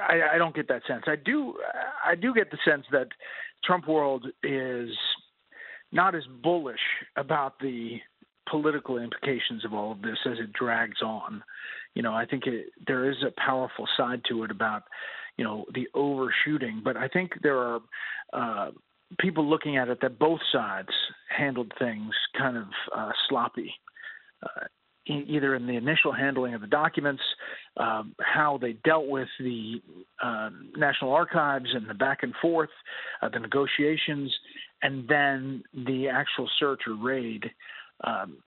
I, 0.08 0.34
I 0.34 0.38
don't 0.38 0.54
get 0.54 0.68
that 0.68 0.82
sense. 0.86 1.04
I 1.06 1.16
do. 1.16 1.54
I 2.04 2.14
do 2.14 2.34
get 2.34 2.50
the 2.50 2.58
sense 2.64 2.84
that 2.92 3.08
Trump 3.64 3.88
world 3.88 4.26
is 4.42 4.90
not 5.92 6.14
as 6.14 6.22
bullish 6.42 6.80
about 7.16 7.58
the 7.60 7.98
political 8.48 8.98
implications 8.98 9.64
of 9.64 9.74
all 9.74 9.92
of 9.92 10.02
this 10.02 10.18
as 10.26 10.38
it 10.38 10.52
drags 10.52 11.02
on. 11.02 11.42
You 11.94 12.02
know, 12.02 12.14
I 12.14 12.26
think 12.26 12.46
it, 12.46 12.66
there 12.86 13.10
is 13.10 13.16
a 13.26 13.32
powerful 13.40 13.86
side 13.96 14.22
to 14.28 14.44
it 14.44 14.50
about 14.50 14.84
you 15.36 15.44
know 15.44 15.64
the 15.74 15.88
overshooting, 15.94 16.82
but 16.84 16.96
I 16.96 17.08
think 17.08 17.32
there 17.42 17.58
are 17.58 17.80
uh, 18.32 18.70
people 19.18 19.48
looking 19.48 19.76
at 19.76 19.88
it 19.88 19.98
that 20.02 20.18
both 20.18 20.40
sides 20.52 20.88
handled 21.36 21.72
things 21.78 22.14
kind 22.36 22.56
of 22.56 22.64
uh, 22.94 23.10
sloppy. 23.28 23.72
Uh, 24.42 24.66
either 25.08 25.54
in 25.54 25.66
the 25.66 25.76
initial 25.76 26.12
handling 26.12 26.54
of 26.54 26.60
the 26.60 26.66
documents, 26.66 27.22
um, 27.76 28.12
how 28.20 28.58
they 28.60 28.72
dealt 28.84 29.06
with 29.06 29.28
the 29.38 29.80
uh, 30.22 30.50
National 30.76 31.12
Archives 31.12 31.68
and 31.74 31.88
the 31.88 31.94
back 31.94 32.22
and 32.22 32.34
forth, 32.42 32.70
uh, 33.22 33.28
the 33.28 33.38
negotiations, 33.38 34.34
and 34.82 35.06
then 35.08 35.62
the 35.74 36.08
actual 36.08 36.48
search 36.58 36.80
or 36.88 36.94
raid. 36.94 37.44
Um, 38.02 38.38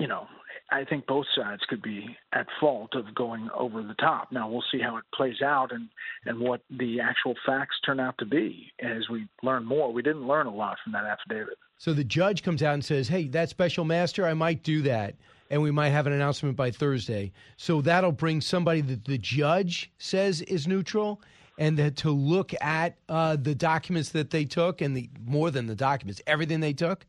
you 0.00 0.08
know, 0.08 0.26
I 0.72 0.84
think 0.84 1.06
both 1.06 1.26
sides 1.36 1.62
could 1.68 1.82
be 1.82 2.16
at 2.32 2.46
fault 2.58 2.94
of 2.94 3.14
going 3.14 3.48
over 3.54 3.82
the 3.82 3.94
top. 3.94 4.32
Now 4.32 4.48
we'll 4.48 4.64
see 4.72 4.80
how 4.80 4.96
it 4.96 5.04
plays 5.14 5.42
out 5.42 5.72
and 5.72 5.88
and 6.24 6.40
what 6.40 6.62
the 6.70 7.00
actual 7.00 7.34
facts 7.44 7.76
turn 7.84 8.00
out 8.00 8.16
to 8.18 8.26
be 8.26 8.72
as 8.80 9.08
we 9.10 9.26
learn 9.42 9.64
more. 9.64 9.92
We 9.92 10.02
didn't 10.02 10.26
learn 10.26 10.46
a 10.46 10.54
lot 10.54 10.78
from 10.82 10.92
that 10.92 11.04
affidavit. 11.04 11.58
So 11.76 11.92
the 11.92 12.04
judge 12.04 12.42
comes 12.42 12.62
out 12.62 12.74
and 12.74 12.84
says, 12.84 13.08
"Hey, 13.08 13.28
that 13.28 13.50
special 13.50 13.84
master, 13.84 14.26
I 14.26 14.34
might 14.34 14.62
do 14.62 14.82
that." 14.82 15.16
And 15.50 15.60
we 15.60 15.72
might 15.72 15.88
have 15.88 16.06
an 16.06 16.12
announcement 16.12 16.56
by 16.56 16.70
Thursday. 16.70 17.32
So 17.56 17.80
that'll 17.82 18.12
bring 18.12 18.40
somebody 18.40 18.82
that 18.82 19.04
the 19.04 19.18
judge 19.18 19.90
says 19.98 20.42
is 20.42 20.68
neutral, 20.68 21.20
and 21.58 21.76
that 21.78 21.96
to 21.96 22.10
look 22.10 22.52
at 22.62 22.96
uh, 23.08 23.34
the 23.36 23.56
documents 23.56 24.10
that 24.10 24.30
they 24.30 24.44
took, 24.44 24.80
and 24.80 24.96
the 24.96 25.10
more 25.26 25.50
than 25.50 25.66
the 25.66 25.74
documents, 25.74 26.22
everything 26.26 26.60
they 26.60 26.72
took. 26.72 27.06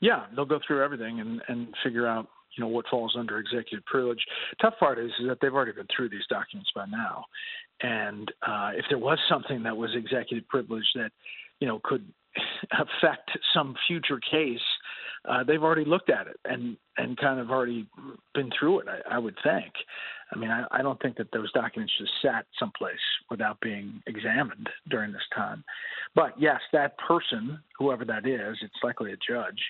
Yeah, 0.00 0.24
they'll 0.34 0.44
go 0.46 0.60
through 0.66 0.82
everything 0.84 1.20
and 1.20 1.42
and 1.48 1.68
figure 1.84 2.06
out 2.06 2.28
you 2.56 2.64
know 2.64 2.68
what 2.68 2.86
falls 2.88 3.14
under 3.18 3.38
executive 3.38 3.84
privilege. 3.86 4.24
Tough 4.60 4.74
part 4.78 4.98
is, 4.98 5.10
is 5.20 5.28
that 5.28 5.38
they've 5.40 5.54
already 5.54 5.72
been 5.72 5.86
through 5.94 6.08
these 6.08 6.26
documents 6.28 6.70
by 6.74 6.86
now, 6.86 7.24
and 7.82 8.30
uh, 8.46 8.70
if 8.74 8.84
there 8.88 8.98
was 8.98 9.18
something 9.28 9.62
that 9.62 9.76
was 9.76 9.90
executive 9.94 10.48
privilege 10.48 10.86
that 10.94 11.12
you 11.60 11.68
know 11.68 11.80
could 11.84 12.04
affect 12.72 13.30
some 13.54 13.74
future 13.86 14.20
case, 14.30 14.58
uh, 15.28 15.44
they've 15.44 15.62
already 15.62 15.84
looked 15.84 16.10
at 16.10 16.26
it 16.26 16.38
and 16.44 16.76
and 16.96 17.16
kind 17.16 17.40
of 17.40 17.50
already 17.50 17.86
been 18.34 18.50
through 18.58 18.80
it. 18.80 18.86
I, 18.88 19.16
I 19.16 19.18
would 19.18 19.36
think. 19.42 19.72
I 20.32 20.38
mean, 20.38 20.50
I, 20.50 20.64
I 20.70 20.82
don't 20.82 21.00
think 21.02 21.16
that 21.16 21.32
those 21.32 21.50
documents 21.52 21.92
just 21.98 22.12
sat 22.22 22.46
someplace 22.58 22.94
without 23.30 23.60
being 23.60 24.02
examined 24.06 24.68
during 24.88 25.12
this 25.12 25.22
time. 25.34 25.64
But 26.14 26.40
yes, 26.40 26.60
that 26.72 26.96
person, 26.98 27.58
whoever 27.78 28.04
that 28.04 28.26
is, 28.26 28.56
it's 28.62 28.74
likely 28.82 29.12
a 29.12 29.16
judge, 29.16 29.60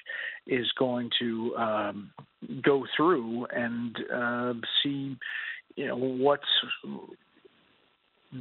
is 0.47 0.71
going 0.79 1.11
to 1.19 1.57
um, 1.57 2.11
go 2.63 2.85
through 2.97 3.47
and 3.47 3.97
uh, 4.15 4.53
see, 4.83 5.17
you 5.77 5.87
know, 5.87 5.97
what's 5.97 6.43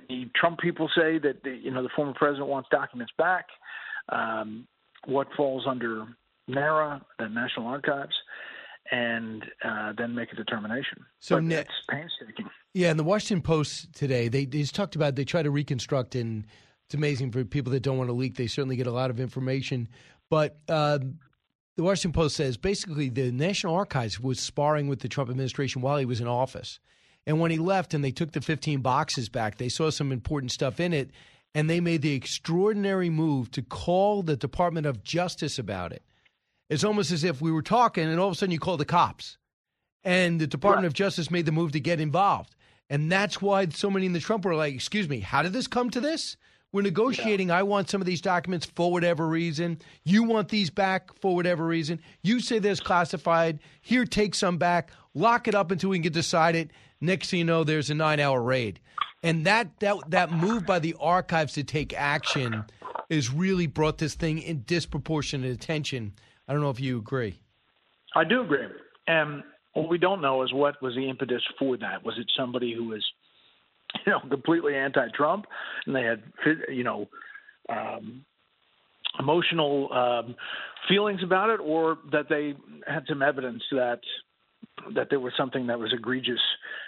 the 0.07 0.29
Trump 0.35 0.59
people 0.59 0.89
say 0.95 1.17
that 1.19 1.41
the, 1.43 1.51
you 1.51 1.71
know 1.71 1.81
the 1.81 1.89
former 1.95 2.13
president 2.13 2.47
wants 2.47 2.69
documents 2.69 3.13
back. 3.17 3.47
Um, 4.09 4.67
what 5.05 5.27
falls 5.37 5.65
under 5.67 6.05
NARA, 6.49 7.01
the 7.17 7.29
National 7.29 7.67
Archives, 7.67 8.15
and 8.91 9.45
uh, 9.63 9.93
then 9.97 10.15
make 10.15 10.31
a 10.33 10.35
determination. 10.35 11.05
So 11.19 11.35
but 11.35 11.43
ne- 11.43 11.65
painstaking. 11.89 12.49
Yeah, 12.73 12.91
in 12.91 12.97
the 12.97 13.03
Washington 13.03 13.41
Post 13.41 13.93
today, 13.93 14.27
they, 14.27 14.45
they 14.45 14.59
just 14.59 14.75
talked 14.75 14.95
about 14.95 15.15
they 15.15 15.25
try 15.25 15.43
to 15.43 15.51
reconstruct, 15.51 16.15
and 16.15 16.45
it's 16.85 16.95
amazing 16.95 17.31
for 17.31 17.43
people 17.45 17.71
that 17.73 17.81
don't 17.81 17.97
want 17.97 18.09
to 18.09 18.13
leak. 18.13 18.35
They 18.35 18.47
certainly 18.47 18.75
get 18.75 18.87
a 18.87 18.91
lot 18.91 19.09
of 19.09 19.19
information, 19.19 19.87
but 20.29 20.59
uh, 20.67 20.99
the 21.75 21.83
Washington 21.83 22.19
Post 22.19 22.35
says 22.35 22.57
basically 22.57 23.09
the 23.09 23.31
National 23.31 23.75
Archives 23.75 24.19
was 24.19 24.39
sparring 24.39 24.87
with 24.87 24.99
the 24.99 25.07
Trump 25.07 25.29
administration 25.29 25.81
while 25.81 25.97
he 25.97 26.05
was 26.05 26.19
in 26.19 26.27
office, 26.27 26.79
and 27.25 27.39
when 27.39 27.51
he 27.51 27.57
left 27.57 27.93
and 27.93 28.03
they 28.03 28.11
took 28.11 28.31
the 28.31 28.41
15 28.41 28.81
boxes 28.81 29.29
back, 29.29 29.57
they 29.57 29.69
saw 29.69 29.89
some 29.89 30.11
important 30.11 30.51
stuff 30.51 30.79
in 30.79 30.93
it, 30.93 31.11
and 31.53 31.69
they 31.69 31.79
made 31.79 32.01
the 32.01 32.13
extraordinary 32.13 33.09
move 33.09 33.51
to 33.51 33.61
call 33.61 34.23
the 34.23 34.35
Department 34.35 34.85
of 34.85 35.03
Justice 35.03 35.59
about 35.59 35.91
it. 35.91 36.03
It's 36.69 36.83
almost 36.83 37.11
as 37.11 37.23
if 37.23 37.41
we 37.41 37.51
were 37.51 37.61
talking, 37.61 38.05
and 38.05 38.19
all 38.19 38.27
of 38.27 38.33
a 38.33 38.35
sudden 38.35 38.51
you 38.51 38.59
call 38.59 38.77
the 38.77 38.85
cops. 38.85 39.37
And 40.03 40.39
the 40.39 40.47
Department 40.47 40.85
of 40.85 40.93
Justice 40.93 41.31
made 41.31 41.45
the 41.45 41.51
move 41.51 41.71
to 41.73 41.79
get 41.79 41.99
involved. 41.99 42.55
And 42.89 43.11
that's 43.11 43.41
why 43.41 43.67
so 43.69 43.89
many 43.91 44.05
in 44.05 44.13
the 44.13 44.19
Trump 44.19 44.45
were 44.45 44.55
like, 44.55 44.73
excuse 44.73 45.09
me, 45.09 45.19
how 45.19 45.41
did 45.41 45.53
this 45.53 45.67
come 45.67 45.89
to 45.91 45.99
this? 45.99 46.37
We're 46.71 46.83
negotiating. 46.83 47.49
I 47.49 47.63
want 47.63 47.89
some 47.89 47.99
of 47.99 48.05
these 48.05 48.21
documents 48.21 48.67
for 48.67 48.91
whatever 48.91 49.27
reason. 49.27 49.79
You 50.03 50.23
want 50.23 50.49
these 50.49 50.69
back 50.69 51.09
for 51.19 51.35
whatever 51.35 51.65
reason. 51.65 51.99
You 52.21 52.39
say 52.39 52.59
there's 52.59 52.79
classified. 52.79 53.59
Here, 53.81 54.05
take 54.05 54.35
some 54.35 54.57
back. 54.57 54.91
Lock 55.15 55.47
it 55.47 55.55
up 55.55 55.71
until 55.71 55.89
we 55.89 55.99
can 55.99 56.13
decide 56.13 56.55
it. 56.55 56.69
Next 57.01 57.31
thing 57.31 57.39
you 57.39 57.45
know, 57.45 57.63
there's 57.63 57.89
a 57.89 57.95
nine-hour 57.95 58.41
raid, 58.41 58.79
and 59.23 59.45
that 59.45 59.79
that 59.79 59.97
that 60.09 60.31
move 60.31 60.65
by 60.65 60.79
the 60.79 60.95
archives 60.99 61.53
to 61.53 61.63
take 61.63 61.93
action 61.93 62.65
has 63.09 63.31
really 63.31 63.67
brought 63.67 63.97
this 63.99 64.15
thing 64.15 64.39
in 64.39 64.63
disproportionate 64.63 65.51
attention. 65.51 66.13
I 66.49 66.53
don't 66.53 66.61
know 66.61 66.71
if 66.71 66.79
you 66.79 66.97
agree. 66.97 67.39
I 68.15 68.23
do 68.23 68.41
agree. 68.41 68.65
And 69.07 69.43
what 69.73 69.87
we 69.87 69.99
don't 69.99 70.19
know 70.19 70.41
is 70.41 70.51
what 70.51 70.81
was 70.81 70.95
the 70.95 71.07
impetus 71.07 71.43
for 71.59 71.77
that. 71.77 72.03
Was 72.03 72.15
it 72.17 72.25
somebody 72.35 72.73
who 72.73 72.85
was, 72.85 73.05
you 74.05 74.11
know, 74.11 74.19
completely 74.27 74.75
anti-Trump, 74.75 75.45
and 75.85 75.95
they 75.95 76.01
had, 76.03 76.23
you 76.67 76.83
know, 76.83 77.07
um, 77.69 78.25
emotional 79.19 79.93
um, 79.93 80.35
feelings 80.87 81.21
about 81.23 81.51
it, 81.51 81.59
or 81.59 81.99
that 82.11 82.25
they 82.29 82.55
had 82.91 83.03
some 83.07 83.21
evidence 83.21 83.61
that 83.71 83.99
that 84.95 85.07
there 85.09 85.19
was 85.19 85.33
something 85.37 85.67
that 85.67 85.77
was 85.77 85.93
egregious 85.93 86.39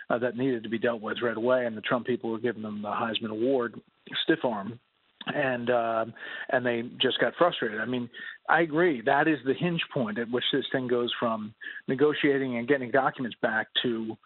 uh, 0.09 0.17
that 0.17 0.38
needed 0.38 0.63
to 0.63 0.69
be 0.69 0.79
dealt 0.79 1.01
with 1.01 1.17
right 1.21 1.38
away, 1.38 1.65
and 1.65 1.77
the 1.77 1.81
Trump 1.81 2.07
people 2.07 2.31
were 2.31 2.39
giving 2.39 2.63
them 2.63 2.81
the 2.81 2.88
Heisman 2.88 3.29
Award, 3.31 3.79
stiff 4.23 4.39
arm, 4.43 4.79
and 5.27 5.69
uh, 5.69 6.06
and 6.49 6.65
they 6.65 6.84
just 7.02 7.19
got 7.19 7.34
frustrated. 7.38 7.80
I 7.80 7.85
mean, 7.85 8.10
I 8.49 8.61
agree. 8.61 9.02
That 9.06 9.27
is 9.27 9.38
the 9.45 9.53
hinge 9.53 9.81
point 9.93 10.18
at 10.18 10.30
which 10.31 10.43
this 10.52 10.65
thing 10.72 10.88
goes 10.88 11.11
from 11.19 11.53
negotiating 11.88 12.57
and 12.57 12.68
getting 12.68 12.91
documents 12.91 13.38
back 13.41 13.68
to 13.84 14.18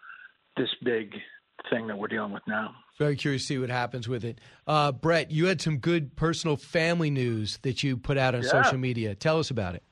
this 0.56 0.68
big 0.84 1.12
thing 1.70 1.86
that 1.86 1.98
we're 1.98 2.08
dealing 2.08 2.32
with 2.32 2.42
now. 2.46 2.74
Very 2.98 3.16
curious 3.16 3.42
to 3.42 3.46
see 3.48 3.58
what 3.58 3.68
happens 3.68 4.08
with 4.08 4.24
it. 4.24 4.40
Uh, 4.66 4.92
Brett, 4.92 5.30
you 5.30 5.46
had 5.46 5.60
some 5.60 5.78
good 5.78 6.16
personal 6.16 6.56
family 6.56 7.10
news 7.10 7.58
that 7.62 7.82
you 7.82 7.96
put 7.96 8.16
out 8.16 8.34
on 8.34 8.42
Yeah. 8.42 8.48
social 8.48 8.78
media. 8.78 9.14
Tell 9.14 9.38
us 9.38 9.50
about 9.50 9.74
it. 9.74 9.82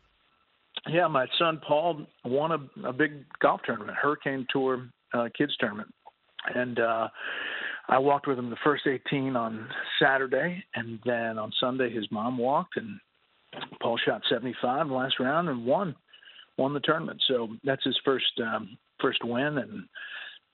Yeah, 0.89 1.07
my 1.09 1.27
son 1.39 1.61
Paul 1.67 2.07
won 2.25 2.53
a, 2.53 2.89
a 2.89 2.93
big 2.93 3.25
golf 3.41 3.61
tournament, 3.65 3.97
Hurricane 4.01 4.47
Tour 4.51 4.89
uh, 5.13 5.29
kids 5.37 5.55
tournament, 5.59 5.95
and 6.55 6.79
uh, 6.79 7.09
I 7.89 7.99
walked 7.99 8.27
with 8.27 8.39
him 8.39 8.51
the 8.51 8.57
first 8.65 8.87
18 8.87 9.37
on 9.37 9.69
Saturday, 10.01 10.65
and 10.75 10.99
then 11.05 11.39
on 11.39 11.53
Sunday 11.61 11.91
his 11.91 12.11
mom 12.11 12.39
walked, 12.39 12.77
and 12.77 12.99
Paul 13.81 13.99
shot 13.99 14.23
75 14.31 14.83
in 14.83 14.89
the 14.89 14.95
last 14.95 15.21
round 15.21 15.49
and 15.49 15.65
won 15.65 15.95
won 16.57 16.73
the 16.73 16.81
tournament. 16.81 17.21
So 17.29 17.49
that's 17.65 17.85
his 17.85 17.99
first 18.05 18.41
um, 18.41 18.79
first 19.01 19.25
win, 19.25 19.59
and 19.59 19.85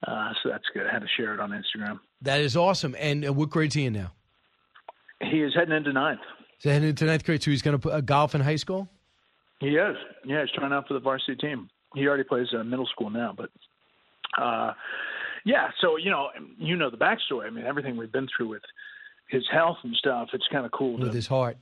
uh, 0.07 0.33
so 0.43 0.49
that's 0.49 0.65
good. 0.73 0.87
I 0.87 0.93
had 0.93 1.03
to 1.03 1.09
share 1.17 1.35
it 1.35 1.41
on 1.41 1.51
Instagram. 1.51 2.01
That 2.23 2.41
is 2.41 2.57
awesome. 2.57 2.97
And 2.99 3.27
uh, 3.27 3.33
what 3.33 3.51
grade's 3.51 3.75
he 3.75 3.87
in 3.87 3.93
now? 3.93 4.13
He 5.21 5.43
is 5.43 5.53
heading 5.55 5.75
into 5.75 5.93
ninth. 5.93 6.21
Is 6.59 6.71
heading 6.71 6.89
into 6.89 7.05
ninth 7.05 7.25
grade? 7.25 7.43
So 7.43 7.51
he's 7.51 7.63
going 7.63 7.77
to 7.77 7.79
put 7.79 7.93
uh, 7.93 8.01
golf 8.01 8.35
in 8.35 8.41
high 8.41 8.57
school? 8.57 8.89
He 9.61 9.77
is. 9.77 9.97
Yeah, 10.25 10.41
he's 10.41 10.51
trying 10.53 10.73
out 10.73 10.89
for 10.89 10.95
the 10.95 11.01
varsity 11.01 11.37
team. 11.37 11.69
He 11.95 12.07
already 12.07 12.25
plays 12.25 12.47
uh, 12.59 12.65
middle 12.65 12.87
school 12.87 13.11
now, 13.11 13.35
but 13.37 13.51
uh, 14.41 14.73
yeah. 15.45 15.69
So 15.81 15.97
you 15.97 16.11
know, 16.11 16.29
you 16.59 16.77
know 16.77 16.91
the 16.91 16.97
backstory. 16.97 17.47
I 17.47 17.51
mean, 17.51 17.65
everything 17.65 17.97
we've 17.97 18.13
been 18.13 18.29
through 18.37 18.49
with 18.49 18.63
his 19.29 19.45
health 19.53 19.79
and 19.83 19.95
stuff. 19.97 20.29
It's 20.33 20.47
kind 20.53 20.67
of 20.67 20.73
cool 20.73 20.99
With 20.99 21.11
to 21.11 21.15
his 21.17 21.27
heart. 21.27 21.57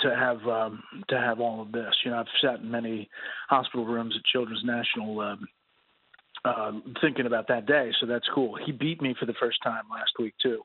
to 0.00 0.14
have 0.14 0.46
um, 0.46 0.82
to 1.08 1.18
have 1.18 1.40
all 1.40 1.62
of 1.62 1.72
this. 1.72 1.94
You 2.04 2.10
know, 2.10 2.18
I've 2.18 2.26
sat 2.42 2.60
in 2.60 2.70
many 2.70 3.08
hospital 3.48 3.86
rooms 3.86 4.14
at 4.16 4.24
Children's 4.24 4.64
National. 4.64 5.20
Um, 5.20 5.48
uh, 6.44 6.70
thinking 7.00 7.26
about 7.26 7.48
that 7.48 7.66
day, 7.66 7.90
so 8.00 8.06
that's 8.06 8.26
cool. 8.32 8.56
He 8.64 8.70
beat 8.70 9.02
me 9.02 9.16
for 9.18 9.26
the 9.26 9.34
first 9.40 9.58
time 9.64 9.82
last 9.90 10.12
week 10.18 10.32
too, 10.40 10.60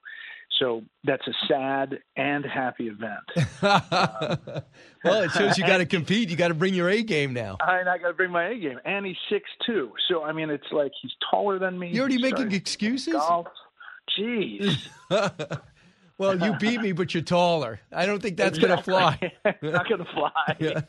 so 0.62 0.84
that's 1.04 1.26
a 1.28 1.34
sad 1.48 2.00
and 2.16 2.46
happy 2.46 2.88
event. 2.88 3.24
well, 5.04 5.24
it 5.24 5.32
shows 5.32 5.58
you 5.58 5.66
got 5.66 5.80
to 5.80 5.88
compete. 5.88 6.30
You 6.30 6.36
got 6.36 6.50
to 6.50 6.54
bring 6.54 6.76
your 6.76 6.88
A 6.88 7.02
game 7.02 7.34
now. 7.34 7.58
And 7.60 7.90
I 7.90 7.98
got 7.98 8.10
to 8.10 8.14
bring 8.14 8.32
my 8.32 8.50
A 8.50 8.60
game, 8.60 8.80
and 8.86 9.06
he's 9.06 9.18
six 9.30 9.50
two. 9.66 9.92
So 10.08 10.24
I 10.24 10.32
mean, 10.32 10.52
it's 10.52 10.72
like 10.72 10.92
he's 11.02 11.12
taller 11.32 11.58
than 11.58 11.80
me. 11.80 11.90
You're 11.90 12.02
already 12.02 12.16
He's 12.16 12.32
making 12.32 12.52
excuses? 12.52 13.14
Golf. 13.14 13.48
Jeez. 14.20 14.88
well, 16.18 16.38
you 16.38 16.56
beat 16.60 16.82
me, 16.82 16.92
but 16.92 17.14
you're 17.14 17.24
taller. 17.24 17.80
I 17.92 18.06
don't 18.06 18.22
think 18.22 18.38
that's 18.38 18.60
going 18.60 18.76
to 18.76 18.84
fly. 18.84 19.32
Not 19.62 19.90
going 19.90 20.06
to 20.06 20.12
fly. 20.14 20.56
Yeah. 20.60 20.82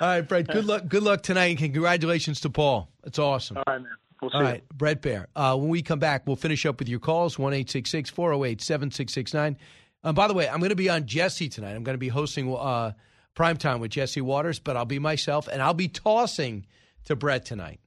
All 0.00 0.08
right, 0.08 0.20
Brett. 0.20 0.48
Good 0.48 0.66
luck. 0.66 0.86
Good 0.86 1.02
luck 1.02 1.22
tonight, 1.22 1.46
and 1.46 1.58
congratulations 1.58 2.40
to 2.42 2.50
Paul. 2.50 2.90
It's 3.04 3.18
awesome. 3.18 3.56
All 3.58 3.64
right, 3.66 3.80
man. 3.80 3.92
We'll 4.20 4.30
see 4.30 4.38
All 4.38 4.54
you. 4.54 4.60
Brett 4.74 5.02
Baier. 5.02 5.26
Uh, 5.36 5.56
when 5.56 5.68
we 5.68 5.82
come 5.82 5.98
back, 5.98 6.26
we'll 6.26 6.36
finish 6.36 6.66
up 6.66 6.78
with 6.78 6.88
your 6.88 7.00
calls 7.00 7.38
one 7.38 7.54
eight 7.54 7.70
six 7.70 7.90
six 7.90 8.10
four 8.10 8.30
zero 8.30 8.44
eight 8.44 8.60
seven 8.60 8.90
six 8.90 9.12
six 9.12 9.32
nine. 9.32 9.56
And 10.02 10.14
by 10.14 10.28
the 10.28 10.34
way, 10.34 10.48
I'm 10.48 10.58
going 10.58 10.70
to 10.70 10.76
be 10.76 10.88
on 10.88 11.06
Jesse 11.06 11.48
tonight. 11.48 11.74
I'm 11.74 11.84
going 11.84 11.94
to 11.94 11.98
be 11.98 12.08
hosting 12.08 12.54
uh, 12.54 12.92
primetime 13.34 13.80
with 13.80 13.90
Jesse 13.90 14.20
Watters, 14.20 14.58
but 14.58 14.76
I'll 14.76 14.84
be 14.84 14.98
myself, 14.98 15.48
and 15.48 15.62
I'll 15.62 15.74
be 15.74 15.88
tossing 15.88 16.66
to 17.04 17.16
Brett 17.16 17.44
tonight. 17.44 17.80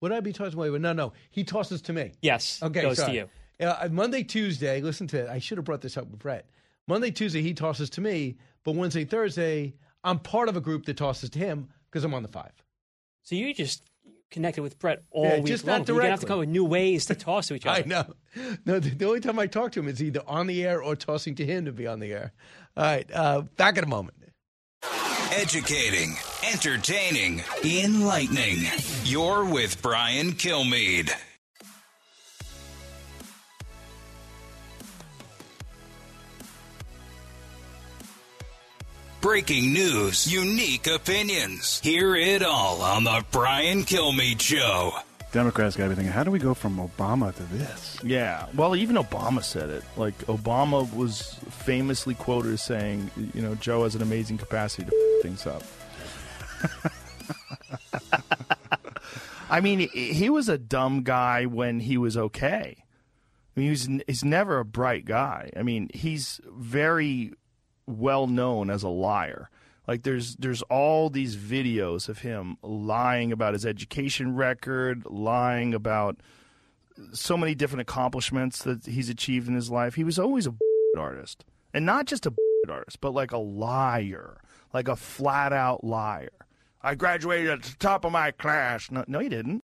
Would 0.00 0.12
I 0.12 0.20
be 0.20 0.32
tossing? 0.32 0.58
Wait, 0.58 0.70
wait, 0.70 0.80
no, 0.80 0.92
no. 0.92 1.12
He 1.30 1.44
tosses 1.44 1.82
to 1.82 1.92
me. 1.92 2.12
Yes. 2.20 2.62
Okay, 2.62 2.82
goes 2.82 2.98
sorry. 2.98 3.12
to 3.12 3.28
you. 3.60 3.66
Uh, 3.66 3.88
Monday, 3.90 4.22
Tuesday. 4.22 4.80
Listen 4.80 5.06
to 5.08 5.18
it. 5.18 5.28
I 5.28 5.38
should 5.38 5.58
have 5.58 5.64
brought 5.64 5.80
this 5.80 5.96
up 5.96 6.06
with 6.10 6.18
Brett. 6.18 6.46
Monday, 6.86 7.10
Tuesday, 7.10 7.40
he 7.40 7.54
tosses 7.54 7.88
to 7.90 8.00
me, 8.00 8.36
but 8.64 8.74
Wednesday, 8.74 9.04
Thursday, 9.04 9.74
I'm 10.02 10.18
part 10.18 10.50
of 10.50 10.56
a 10.56 10.60
group 10.60 10.84
that 10.86 10.98
tosses 10.98 11.30
to 11.30 11.38
him 11.38 11.68
because 11.90 12.04
I'm 12.04 12.12
on 12.12 12.22
the 12.22 12.28
five. 12.28 12.52
So 13.22 13.36
you 13.36 13.54
just 13.54 13.82
connected 14.34 14.60
with 14.62 14.78
Brett 14.78 15.02
all 15.10 15.24
Yeah, 15.24 15.36
week 15.38 15.46
just 15.46 15.64
long. 15.66 15.78
not 15.78 15.88
You're 15.88 15.96
gonna 15.96 16.10
have 16.10 16.20
to 16.20 16.26
come 16.26 16.34
up 16.34 16.40
with 16.40 16.48
new 16.50 16.64
ways 16.64 17.06
to 17.06 17.14
toss 17.14 17.48
to 17.48 17.54
each 17.54 17.64
other. 17.66 17.82
I 17.82 17.86
know. 17.86 18.14
No, 18.66 18.78
the, 18.80 18.90
the 18.90 19.06
only 19.06 19.20
time 19.20 19.38
I 19.38 19.46
talk 19.46 19.72
to 19.72 19.80
him 19.80 19.88
is 19.88 20.02
either 20.02 20.20
on 20.26 20.46
the 20.48 20.62
air 20.64 20.82
or 20.82 20.94
tossing 20.96 21.34
to 21.36 21.46
him 21.46 21.64
to 21.64 21.72
be 21.72 21.86
on 21.86 22.00
the 22.00 22.12
air. 22.12 22.32
All 22.76 22.84
right, 22.84 23.08
uh, 23.14 23.42
back 23.56 23.78
in 23.78 23.84
a 23.84 23.88
moment. 23.88 24.18
Educating, 25.32 26.14
entertaining, 26.52 27.42
enlightening. 27.64 28.58
You're 29.04 29.44
with 29.44 29.80
Brian 29.82 30.32
Kilmeade. 30.32 31.10
Breaking 39.24 39.72
news, 39.72 40.30
unique 40.30 40.86
opinions. 40.86 41.80
Hear 41.80 42.14
it 42.14 42.42
all 42.42 42.82
on 42.82 43.04
the 43.04 43.24
Brian 43.30 43.84
Kilmeade 43.84 44.38
Show. 44.38 44.92
Democrats 45.32 45.76
got 45.76 45.84
to 45.84 45.88
be 45.88 45.94
thinking, 45.94 46.12
how 46.12 46.24
do 46.24 46.30
we 46.30 46.38
go 46.38 46.52
from 46.52 46.76
Obama 46.76 47.34
to 47.34 47.42
this? 47.44 47.98
Yeah, 48.04 48.44
well, 48.54 48.76
even 48.76 48.96
Obama 48.96 49.42
said 49.42 49.70
it. 49.70 49.82
Like 49.96 50.14
Obama 50.26 50.94
was 50.94 51.40
famously 51.48 52.14
quoted 52.14 52.52
as 52.52 52.62
saying, 52.62 53.10
you 53.32 53.40
know, 53.40 53.54
Joe 53.54 53.84
has 53.84 53.94
an 53.94 54.02
amazing 54.02 54.36
capacity 54.36 54.90
to 54.90 54.94
f- 54.94 55.22
things 55.22 55.46
up. 55.46 55.62
I 59.48 59.62
mean, 59.62 59.88
he 59.88 60.28
was 60.28 60.50
a 60.50 60.58
dumb 60.58 61.02
guy 61.02 61.46
when 61.46 61.80
he 61.80 61.96
was 61.96 62.18
okay. 62.18 62.84
I 63.56 63.60
mean, 63.60 63.70
he's 63.70 63.88
he's 64.06 64.22
never 64.22 64.58
a 64.58 64.66
bright 64.66 65.06
guy. 65.06 65.50
I 65.56 65.62
mean, 65.62 65.88
he's 65.94 66.42
very 66.46 67.32
well 67.86 68.26
known 68.26 68.70
as 68.70 68.82
a 68.82 68.88
liar. 68.88 69.50
Like 69.86 70.02
there's 70.02 70.36
there's 70.36 70.62
all 70.62 71.10
these 71.10 71.36
videos 71.36 72.08
of 72.08 72.20
him 72.20 72.56
lying 72.62 73.32
about 73.32 73.52
his 73.52 73.66
education 73.66 74.34
record, 74.34 75.04
lying 75.06 75.74
about 75.74 76.20
so 77.12 77.36
many 77.36 77.54
different 77.54 77.82
accomplishments 77.82 78.62
that 78.62 78.86
he's 78.86 79.08
achieved 79.08 79.48
in 79.48 79.54
his 79.54 79.70
life. 79.70 79.94
He 79.94 80.04
was 80.04 80.18
always 80.18 80.46
a 80.46 80.54
artist, 80.98 81.44
and 81.74 81.84
not 81.84 82.06
just 82.06 82.24
a 82.26 82.32
artist, 82.68 83.00
but 83.00 83.12
like 83.12 83.32
a 83.32 83.38
liar, 83.38 84.40
like 84.72 84.88
a 84.88 84.96
flat 84.96 85.52
out 85.52 85.84
liar. 85.84 86.30
I 86.80 86.94
graduated 86.94 87.50
at 87.50 87.62
the 87.62 87.76
top 87.78 88.04
of 88.04 88.12
my 88.12 88.30
class. 88.30 88.90
No, 88.90 89.04
no, 89.06 89.18
he 89.18 89.28
didn't. 89.28 89.64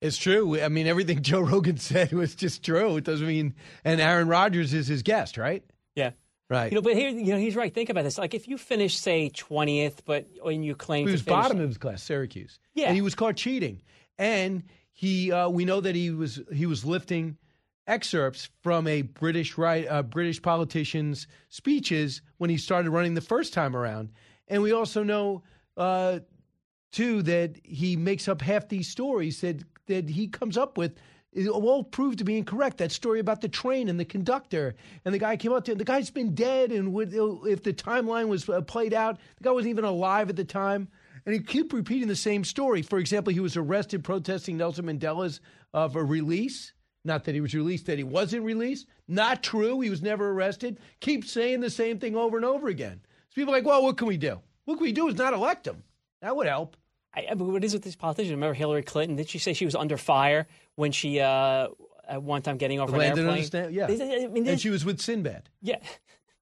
It's 0.00 0.16
true. 0.16 0.60
I 0.60 0.68
mean, 0.68 0.86
everything 0.86 1.22
Joe 1.22 1.40
Rogan 1.40 1.76
said 1.76 2.12
was 2.12 2.34
just 2.34 2.64
true. 2.64 2.96
It 2.96 3.04
doesn't 3.04 3.26
mean, 3.26 3.54
and 3.84 4.00
Aaron 4.00 4.28
Rodgers 4.28 4.72
is 4.74 4.86
his 4.86 5.02
guest, 5.02 5.36
right? 5.36 5.64
Yeah. 5.94 6.10
Right. 6.48 6.72
You 6.72 6.76
know, 6.76 6.82
but 6.82 6.94
here, 6.94 7.10
you 7.10 7.32
know, 7.32 7.38
he's 7.38 7.54
right. 7.56 7.72
Think 7.72 7.90
about 7.90 8.04
this. 8.04 8.16
Like, 8.16 8.32
if 8.34 8.48
you 8.48 8.56
finish, 8.56 8.96
say, 8.98 9.28
twentieth, 9.28 10.04
but 10.06 10.26
when 10.40 10.62
you 10.62 10.74
claim 10.74 11.06
He 11.06 11.10
to 11.10 11.12
was 11.12 11.22
finish, 11.22 11.42
bottom 11.42 11.60
of 11.60 11.68
his 11.68 11.76
class, 11.78 12.02
Syracuse. 12.02 12.58
Yeah. 12.74 12.86
and 12.86 12.94
he 12.94 13.02
was 13.02 13.14
caught 13.14 13.36
cheating, 13.36 13.82
and 14.18 14.62
he 14.92 15.30
uh, 15.30 15.48
we 15.50 15.64
know 15.66 15.80
that 15.80 15.94
he 15.94 16.10
was 16.10 16.40
he 16.52 16.64
was 16.66 16.84
lifting 16.84 17.36
excerpts 17.86 18.48
from 18.62 18.86
a 18.86 19.02
British 19.02 19.58
right 19.58 19.86
uh, 19.88 20.02
British 20.02 20.40
politician's 20.40 21.26
speeches 21.50 22.22
when 22.38 22.48
he 22.50 22.56
started 22.56 22.90
running 22.90 23.14
the 23.14 23.20
first 23.20 23.52
time 23.52 23.76
around, 23.76 24.10
and 24.48 24.62
we 24.62 24.72
also 24.72 25.02
know 25.02 25.42
uh, 25.76 26.20
too 26.92 27.22
that 27.22 27.56
he 27.62 27.94
makes 27.96 28.26
up 28.26 28.40
half 28.40 28.68
these 28.68 28.88
stories 28.88 29.42
that 29.42 29.62
that 29.86 30.08
he 30.08 30.28
comes 30.28 30.56
up 30.56 30.78
with. 30.78 30.94
It 31.32 31.46
all 31.48 31.84
proved 31.84 32.18
to 32.18 32.24
be 32.24 32.38
incorrect. 32.38 32.78
That 32.78 32.90
story 32.90 33.20
about 33.20 33.42
the 33.42 33.48
train 33.48 33.88
and 33.88 34.00
the 34.00 34.04
conductor 34.04 34.74
and 35.04 35.14
the 35.14 35.18
guy 35.18 35.36
came 35.36 35.52
up 35.52 35.64
to 35.66 35.72
him. 35.72 35.78
The 35.78 35.84
guy's 35.84 36.10
been 36.10 36.34
dead, 36.34 36.72
and 36.72 36.92
would, 36.94 37.12
if 37.12 37.62
the 37.62 37.72
timeline 37.74 38.28
was 38.28 38.48
uh, 38.48 38.62
played 38.62 38.94
out, 38.94 39.18
the 39.36 39.44
guy 39.44 39.50
wasn't 39.50 39.70
even 39.70 39.84
alive 39.84 40.30
at 40.30 40.36
the 40.36 40.44
time. 40.44 40.88
And 41.26 41.34
he 41.34 41.40
keep 41.42 41.72
repeating 41.74 42.08
the 42.08 42.16
same 42.16 42.44
story. 42.44 42.80
For 42.80 42.98
example, 42.98 43.32
he 43.32 43.40
was 43.40 43.56
arrested 43.56 44.02
protesting 44.02 44.56
Nelson 44.56 44.86
Mandela's 44.86 45.40
of 45.74 45.96
a 45.96 46.02
release 46.02 46.72
Not 47.04 47.24
that 47.24 47.34
he 47.34 47.40
was 47.40 47.54
released, 47.54 47.86
that 47.86 47.98
he 47.98 48.04
wasn't 48.04 48.44
released. 48.44 48.86
Not 49.06 49.42
true. 49.42 49.80
He 49.80 49.90
was 49.90 50.02
never 50.02 50.30
arrested. 50.30 50.78
Keep 51.00 51.24
saying 51.24 51.60
the 51.60 51.70
same 51.70 51.98
thing 51.98 52.16
over 52.16 52.36
and 52.36 52.44
over 52.44 52.68
again. 52.68 53.00
So 53.30 53.34
people 53.34 53.54
are 53.54 53.58
like, 53.58 53.66
well, 53.66 53.82
what 53.82 53.96
can 53.96 54.08
we 54.08 54.16
do? 54.16 54.40
What 54.64 54.76
can 54.76 54.84
we 54.84 54.92
do 54.92 55.08
is 55.08 55.16
not 55.16 55.32
elect 55.32 55.66
him. 55.66 55.82
That 56.20 56.36
would 56.36 56.46
help. 56.46 56.76
I, 57.14 57.26
I 57.30 57.34
mean, 57.34 57.52
what 57.52 57.64
is 57.64 57.72
with 57.72 57.82
these 57.82 57.96
politicians? 57.96 58.32
Remember 58.32 58.54
Hillary 58.54 58.82
Clinton? 58.82 59.16
Did 59.16 59.28
she 59.28 59.38
say 59.38 59.52
she 59.52 59.64
was 59.64 59.74
under 59.74 59.96
fire 59.96 60.46
when 60.78 60.92
she 60.92 61.18
uh, 61.18 61.66
at 62.08 62.22
one 62.22 62.40
time 62.40 62.56
getting 62.56 62.78
off 62.78 62.88
an 62.90 62.98
Landed 62.98 63.26
on 63.26 63.36
airplane? 63.36 63.72
yeah. 63.72 63.86
I 63.86 64.28
mean, 64.28 64.46
and 64.46 64.60
she 64.60 64.70
was 64.70 64.84
with 64.84 65.00
Sinbad. 65.00 65.50
Yeah. 65.60 65.78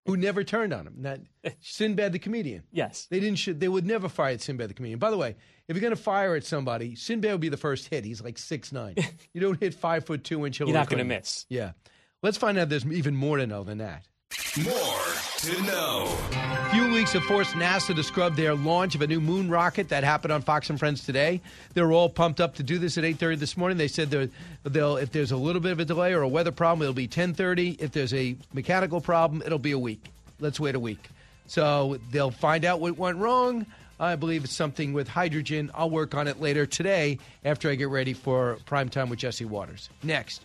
Who 0.05 0.17
never 0.17 0.45
turned 0.45 0.75
on 0.75 0.87
him. 0.87 0.95
Not 0.99 1.21
Sinbad 1.61 2.13
the 2.13 2.19
comedian. 2.19 2.65
Yes. 2.71 3.07
They 3.11 3.19
didn't 3.19 3.39
should 3.39 3.61
they 3.61 3.69
would 3.69 3.87
never 3.87 4.11
fire 4.11 4.35
at 4.35 4.43
Sinbad 4.43 4.69
the 4.69 4.75
comedian. 4.75 4.99
By 4.99 5.11
the 5.11 5.17
way, 5.17 5.37
if 5.69 5.75
you're 5.75 5.83
gonna 5.83 5.97
fire 5.97 6.37
at 6.37 6.45
somebody, 6.45 6.95
Sinbad 6.97 7.33
would 7.33 7.41
be 7.41 7.49
the 7.49 7.57
first 7.57 7.89
hit. 7.89 8.05
He's 8.05 8.21
like 8.21 8.37
six 8.37 8.73
nine. 8.73 8.97
you 9.33 9.41
don't 9.41 9.59
hit 9.59 9.73
five 9.73 10.05
foot 10.05 10.23
two 10.23 10.45
inch 10.45 10.59
Hillary 10.59 10.73
You're 10.73 10.81
not 10.81 10.91
gonna 10.91 11.05
miss. 11.05 11.47
Yeah. 11.49 11.73
Let's 12.23 12.37
find 12.37 12.59
out 12.59 12.69
there's 12.69 12.85
even 12.87 13.17
more 13.17 13.39
to 13.39 13.47
know 13.47 13.65
than 13.65 13.79
that. 13.79 14.07
More 14.65 15.03
to 15.41 15.63
know. 15.65 16.07
Few 16.73 16.91
weeks 16.91 17.13
have 17.13 17.25
forced 17.25 17.53
NASA 17.53 17.95
to 17.95 18.03
scrub 18.03 18.37
their 18.37 18.55
launch 18.55 18.95
of 18.95 19.03
a 19.03 19.07
new 19.07 19.21
moon 19.21 19.51
rocket 19.51 19.91
that 19.91 20.03
happened 20.03 20.33
on 20.33 20.41
Fox 20.41 20.71
and 20.71 20.79
Friends 20.79 21.05
today. 21.05 21.43
They're 21.75 21.93
all 21.93 22.09
pumped 22.09 22.41
up 22.41 22.55
to 22.55 22.63
do 22.63 22.79
this 22.79 22.97
at 22.97 23.05
8:30 23.05 23.39
this 23.39 23.59
morning. 23.59 23.77
They 23.77 23.87
said 23.87 24.11
they'll 24.65 24.97
if 24.97 25.13
there's 25.13 25.31
a 25.31 25.37
little 25.37 25.61
bit 25.61 25.73
of 25.73 25.81
a 25.81 25.85
delay 25.85 26.15
or 26.15 26.23
a 26.23 26.29
weather 26.29 26.53
problem, 26.53 26.83
it'll 26.83 26.95
be 26.95 27.07
10:30. 27.07 27.77
If 27.79 27.93
there's 27.93 28.15
a 28.15 28.35
mechanical 28.55 29.03
problem, 29.03 29.43
it'll 29.45 29.59
be 29.59 29.73
a 29.73 29.79
week. 29.79 30.07
Let's 30.41 30.59
wait 30.59 30.75
a 30.75 30.81
week. 30.81 31.11
So 31.47 31.99
they'll 32.11 32.31
find 32.31 32.65
out 32.65 32.81
what 32.81 32.97
went 32.97 33.19
wrong. 33.19 33.67
I 33.99 34.17
believe 34.17 34.45
it's 34.45 34.53
something 34.53 34.93
with 34.93 35.09
hydrogen. 35.09 35.71
I'll 35.75 35.91
work 35.91 36.15
on 36.15 36.29
it 36.29 36.41
later 36.41 36.67
today 36.67 37.19
after 37.45 37.71
I 37.71 37.75
get 37.75 37.89
ready 37.89 38.13
for 38.13 38.59
prime 38.67 38.89
time 38.89 39.09
with 39.09 39.19
Jesse 39.19 39.45
Watters. 39.47 39.89
Next, 40.03 40.43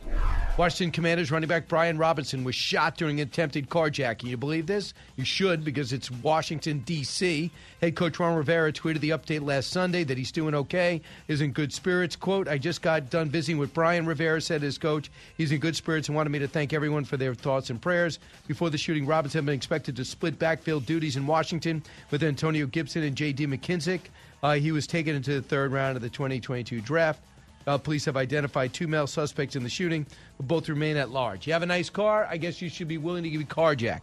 Washington 0.57 0.91
Commanders 0.91 1.32
running 1.32 1.49
back 1.49 1.68
Brian 1.68 1.98
Robinson 1.98 2.44
was 2.44 2.56
shot 2.56 2.98
during 2.98 3.19
an 3.19 3.28
attempted 3.28 3.69
carjacking. 3.69 4.23
You 4.26 4.38
believe 4.38 4.68
this? 4.68 4.94
You 5.18 5.26
should 5.26 5.65
because 5.65 5.91
it's 5.91 6.10
Washington, 6.10 6.80
D.C. 6.80 7.52
Head 7.82 7.95
coach 7.95 8.20
Ron 8.20 8.36
Rivera 8.36 8.72
tweeted 8.72 8.99
the 8.99 9.10
update 9.10 9.44
last 9.44 9.72
Sunday 9.72 10.03
that 10.03 10.16
he's 10.16 10.32
doing 10.32 10.53
okay, 10.53 11.02
is 11.28 11.41
in 11.41 11.52
good 11.52 11.74
spirits. 11.74 12.16
Quote, 12.16 12.48
I 12.48 12.60
just 12.60 12.84
got 12.84 13.10
done 13.10 13.28
visiting 13.28 13.58
with 13.58 13.74
Brian 13.74 14.06
Rivera, 14.06 14.40
said 14.40 14.62
his 14.62 14.78
coach. 14.78 15.10
He's 15.36 15.52
in 15.52 15.60
good 15.60 15.76
spirits 15.76 16.08
and 16.08 16.16
wanted 16.16 16.30
me 16.30 16.38
to 16.38 16.48
thank 16.48 16.74
everyone 16.74 17.06
for 17.06 17.18
their 17.18 17.34
thoughts 17.34 17.72
and 17.72 17.82
prayers. 17.82 18.20
Before 18.45 18.70
the 18.70 18.78
shooting, 18.78 19.08
Robinson 19.08 19.40
had 19.40 19.45
been 19.48 19.56
expected 19.56 19.95
to 19.95 20.06
split 20.06 20.38
backfield 20.38 20.86
duties 20.86 21.16
in 21.16 21.26
Washington 21.26 21.82
with 22.12 22.22
Antonio 22.22 22.68
Gibson 22.68 23.02
and 23.02 23.16
J.D. 23.16 23.48
McKissic. 23.48 24.02
Uh, 24.44 24.53
he 24.53 24.72
was 24.72 24.86
taken 24.86 25.16
into 25.16 25.34
the 25.34 25.41
third 25.41 25.72
round 25.72 25.95
of 25.95 26.03
the 26.03 26.10
2022 26.10 26.82
draft. 26.82 27.20
Uh, 27.66 27.80
police 27.80 28.06
have 28.06 28.16
identified 28.16 28.74
two 28.74 28.88
male 28.88 29.08
suspects 29.08 29.56
in 29.56 29.64
the 29.64 29.70
shooting, 29.70 30.06
who 30.38 30.44
both 30.44 30.70
remain 30.70 30.98
at 30.98 31.10
large. 31.10 31.48
You 31.48 31.53
have 31.53 31.64
a 31.64 31.68
nice 31.68 31.90
car? 31.90 32.28
I 32.30 32.38
guess 32.38 32.62
you 32.62 32.70
should 32.70 32.88
be 32.88 32.99
willing 32.99 33.24
to 33.24 33.30
be 33.36 33.44
carjacked. 33.44 34.02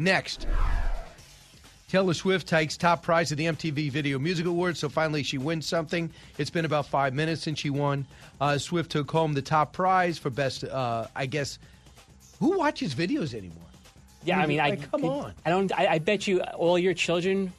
Next. 0.00 0.48
Taylor 1.90 2.14
Swift 2.14 2.46
takes 2.46 2.76
top 2.76 3.02
prize 3.02 3.32
at 3.32 3.38
the 3.38 3.46
MTV 3.46 3.90
Video 3.90 4.16
Music 4.20 4.46
Awards, 4.46 4.78
so 4.78 4.88
finally 4.88 5.24
she 5.24 5.38
wins 5.38 5.66
something. 5.66 6.08
It's 6.38 6.48
been 6.48 6.64
about 6.64 6.86
five 6.86 7.14
minutes 7.14 7.42
since 7.42 7.58
she 7.58 7.68
won. 7.68 8.06
Uh, 8.40 8.58
Swift 8.58 8.92
took 8.92 9.10
home 9.10 9.32
the 9.34 9.42
top 9.42 9.72
prize 9.72 10.16
for 10.16 10.30
best, 10.30 10.62
uh, 10.62 11.08
I 11.16 11.26
guess. 11.26 11.58
Who 12.38 12.56
watches 12.58 12.94
videos 12.94 13.34
anymore? 13.34 13.58
Yeah, 14.22 14.38
I 14.38 14.46
mean, 14.46 14.60
I 14.60 14.70
Like, 14.70 14.88
come 14.88 15.04
on. 15.04 15.34
I 15.44 15.50
don't. 15.50 15.72
I, 15.76 15.94
I 15.94 15.98
bet 15.98 16.28
you 16.28 16.40
all 16.42 16.78
your 16.78 16.94
children 16.94 17.52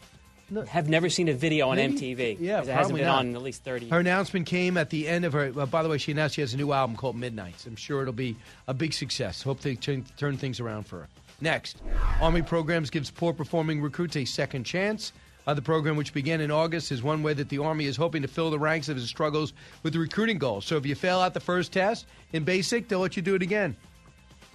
have 0.67 0.87
never 0.87 1.09
seen 1.09 1.27
a 1.27 1.33
video 1.33 1.67
on 1.69 1.75
Maybe- 1.75 2.15
MTV. 2.15 2.37
Yeah, 2.39 2.61
it 2.61 2.67
hasn't 2.67 2.97
been 2.97 3.07
not. 3.07 3.19
on 3.19 3.35
at 3.35 3.41
least 3.41 3.65
thirty. 3.65 3.89
Her 3.89 3.99
announcement 3.99 4.45
came 4.45 4.77
at 4.77 4.89
the 4.91 5.09
end 5.09 5.25
of 5.25 5.33
her. 5.33 5.51
Well, 5.51 5.65
by 5.65 5.83
the 5.83 5.89
way, 5.89 5.97
she 5.97 6.13
announced 6.13 6.35
she 6.35 6.41
has 6.41 6.53
a 6.53 6.57
new 6.57 6.71
album 6.71 6.95
called 6.95 7.17
Midnights. 7.17 7.65
I'm 7.65 7.75
sure 7.75 8.01
it'll 8.01 8.13
be 8.13 8.37
a 8.69 8.73
big 8.73 8.93
success. 8.93 9.41
Hope 9.41 9.59
they 9.59 9.75
turn, 9.75 10.05
turn 10.17 10.37
things 10.37 10.61
around 10.61 10.83
for 10.87 10.99
her. 11.01 11.07
Next, 11.41 11.81
Army 12.21 12.43
Programs 12.43 12.91
gives 12.91 13.09
poor 13.09 13.33
performing 13.33 13.81
recruits 13.81 14.15
a 14.15 14.25
second 14.25 14.63
chance. 14.63 15.11
Uh, 15.47 15.55
the 15.55 15.61
program, 15.61 15.95
which 15.95 16.13
began 16.13 16.39
in 16.39 16.51
August, 16.51 16.91
is 16.91 17.01
one 17.01 17.23
way 17.23 17.33
that 17.33 17.49
the 17.49 17.57
Army 17.57 17.85
is 17.85 17.97
hoping 17.97 18.21
to 18.21 18.27
fill 18.27 18.51
the 18.51 18.59
ranks 18.59 18.89
of 18.89 18.97
its 18.97 19.07
struggles 19.07 19.53
with 19.81 19.93
the 19.93 19.99
recruiting 19.99 20.37
goals. 20.37 20.65
So 20.65 20.77
if 20.77 20.85
you 20.85 20.93
fail 20.93 21.19
out 21.19 21.33
the 21.33 21.39
first 21.39 21.71
test 21.71 22.05
in 22.31 22.43
basic, 22.43 22.87
they'll 22.87 22.99
let 22.99 23.15
you 23.15 23.23
do 23.23 23.33
it 23.33 23.41
again. 23.41 23.75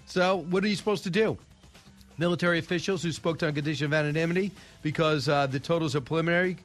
So 0.06 0.44
what 0.48 0.62
are 0.62 0.68
you 0.68 0.76
supposed 0.76 1.02
to 1.02 1.10
do? 1.10 1.36
Military 2.18 2.60
officials 2.60 3.02
who 3.02 3.10
spoke 3.10 3.42
on 3.42 3.52
condition 3.52 3.86
of 3.86 3.92
anonymity 3.92 4.52
because 4.82 5.28
uh, 5.28 5.48
the 5.48 5.58
totals 5.58 5.96
are 5.96 6.00
preliminary 6.00 6.56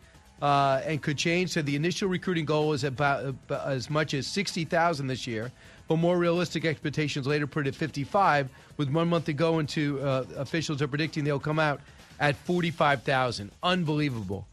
uh, 0.42 0.82
and 0.86 1.02
could 1.02 1.18
change 1.18 1.52
said 1.52 1.66
the 1.66 1.76
initial 1.76 2.08
recruiting 2.08 2.46
goal 2.46 2.74
is 2.74 2.84
about, 2.84 3.26
about 3.26 3.68
as 3.68 3.90
much 3.90 4.14
as 4.14 4.28
60,000 4.28 5.08
this 5.08 5.26
year, 5.26 5.52
but 5.92 5.98
more 5.98 6.18
realistic 6.18 6.64
expectations 6.64 7.28
later 7.28 7.46
put 7.46 7.68
it 7.68 7.72
at 7.72 7.76
55. 7.76 8.48
With 8.78 8.90
one 8.92 9.10
month 9.10 9.26
to 9.26 9.34
go 9.34 9.60
into 9.60 10.00
uh, 10.00 10.24
officials 10.38 10.82
are 10.82 10.88
predicting 10.88 11.26
they'll 11.26 11.38
come 11.38 11.60
out 11.60 11.82
at 12.22 12.38
45,000. 12.38 13.52
Unbelievable. 13.62 14.48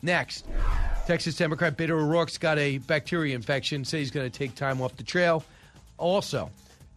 Next, 0.00 0.46
Texas 1.06 1.36
Democrat 1.36 1.76
Beto 1.76 1.90
O'Rourke's 1.90 2.38
got 2.38 2.56
a 2.56 2.78
bacteria 2.78 3.34
infection. 3.34 3.84
Says 3.84 3.98
he's 4.00 4.10
going 4.10 4.30
to 4.30 4.38
take 4.38 4.54
time 4.54 4.80
off 4.80 4.96
the 4.96 5.02
trail. 5.02 5.44
Also, 5.98 6.50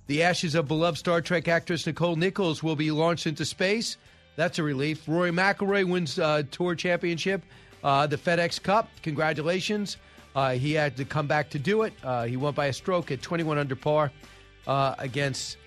the 0.07 0.23
ashes 0.23 0.55
of 0.55 0.69
beloved 0.69 0.97
Star 0.97 1.19
Trek 1.19 1.49
actress 1.49 1.84
Nichelle 1.84 2.15
Nichols 2.15 2.63
will 2.63 2.77
be 2.77 2.91
launched 2.91 3.27
into 3.27 3.43
space. 3.43 3.97
That's 4.38 4.57
a 4.57 4.63
relief. 4.63 5.05
Rory 5.05 5.31
McIlroy 5.31 5.84
wins 5.84 6.18
uh, 6.18 6.43
Tour 6.49 6.76
Championship, 6.76 7.41
uh, 7.84 8.07
the 8.07 8.15
FedEx 8.15 8.63
Cup. 8.63 8.88
Congratulations. 9.03 9.97
Uh, 10.35 10.53
he 10.53 10.73
had 10.73 10.95
to 10.97 11.05
come 11.05 11.27
back 11.27 11.49
to 11.49 11.59
do 11.59 11.83
it. 11.83 11.93
Uh, 12.03 12.25
he 12.25 12.37
went 12.37 12.55
by 12.55 12.67
a 12.67 12.73
stroke 12.73 13.11
at 13.11 13.21
21 13.21 13.57
under 13.57 13.75
par 13.75 14.11
uh, 14.67 14.95
against 14.97 15.57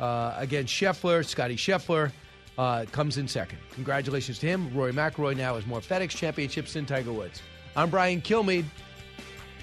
uh, 0.00 0.34
against 0.36 0.72
Scheffler. 0.72 1.24
Scotty 1.24 1.56
Scheffler 1.56 2.12
uh, 2.58 2.84
comes 2.92 3.16
in 3.16 3.28
second. 3.28 3.58
Congratulations 3.72 4.38
to 4.40 4.46
him. 4.46 4.70
Rory 4.74 4.92
McIlroy 4.92 5.36
now 5.36 5.54
has 5.54 5.66
more 5.66 5.80
FedEx 5.80 6.10
championships 6.10 6.74
than 6.74 6.86
Tiger 6.86 7.12
Woods. 7.12 7.42
I'm 7.76 7.90
Brian 7.90 8.20
Kilmeade. 8.20 8.66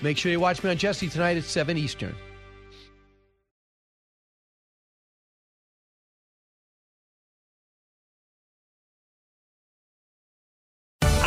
Make 0.01 0.17
sure 0.17 0.31
you 0.31 0.39
watch 0.39 0.63
me 0.63 0.71
on 0.71 0.77
Jesse 0.77 1.07
tonight 1.09 1.37
at 1.37 1.43
7 1.43 1.77
Eastern. 1.77 2.15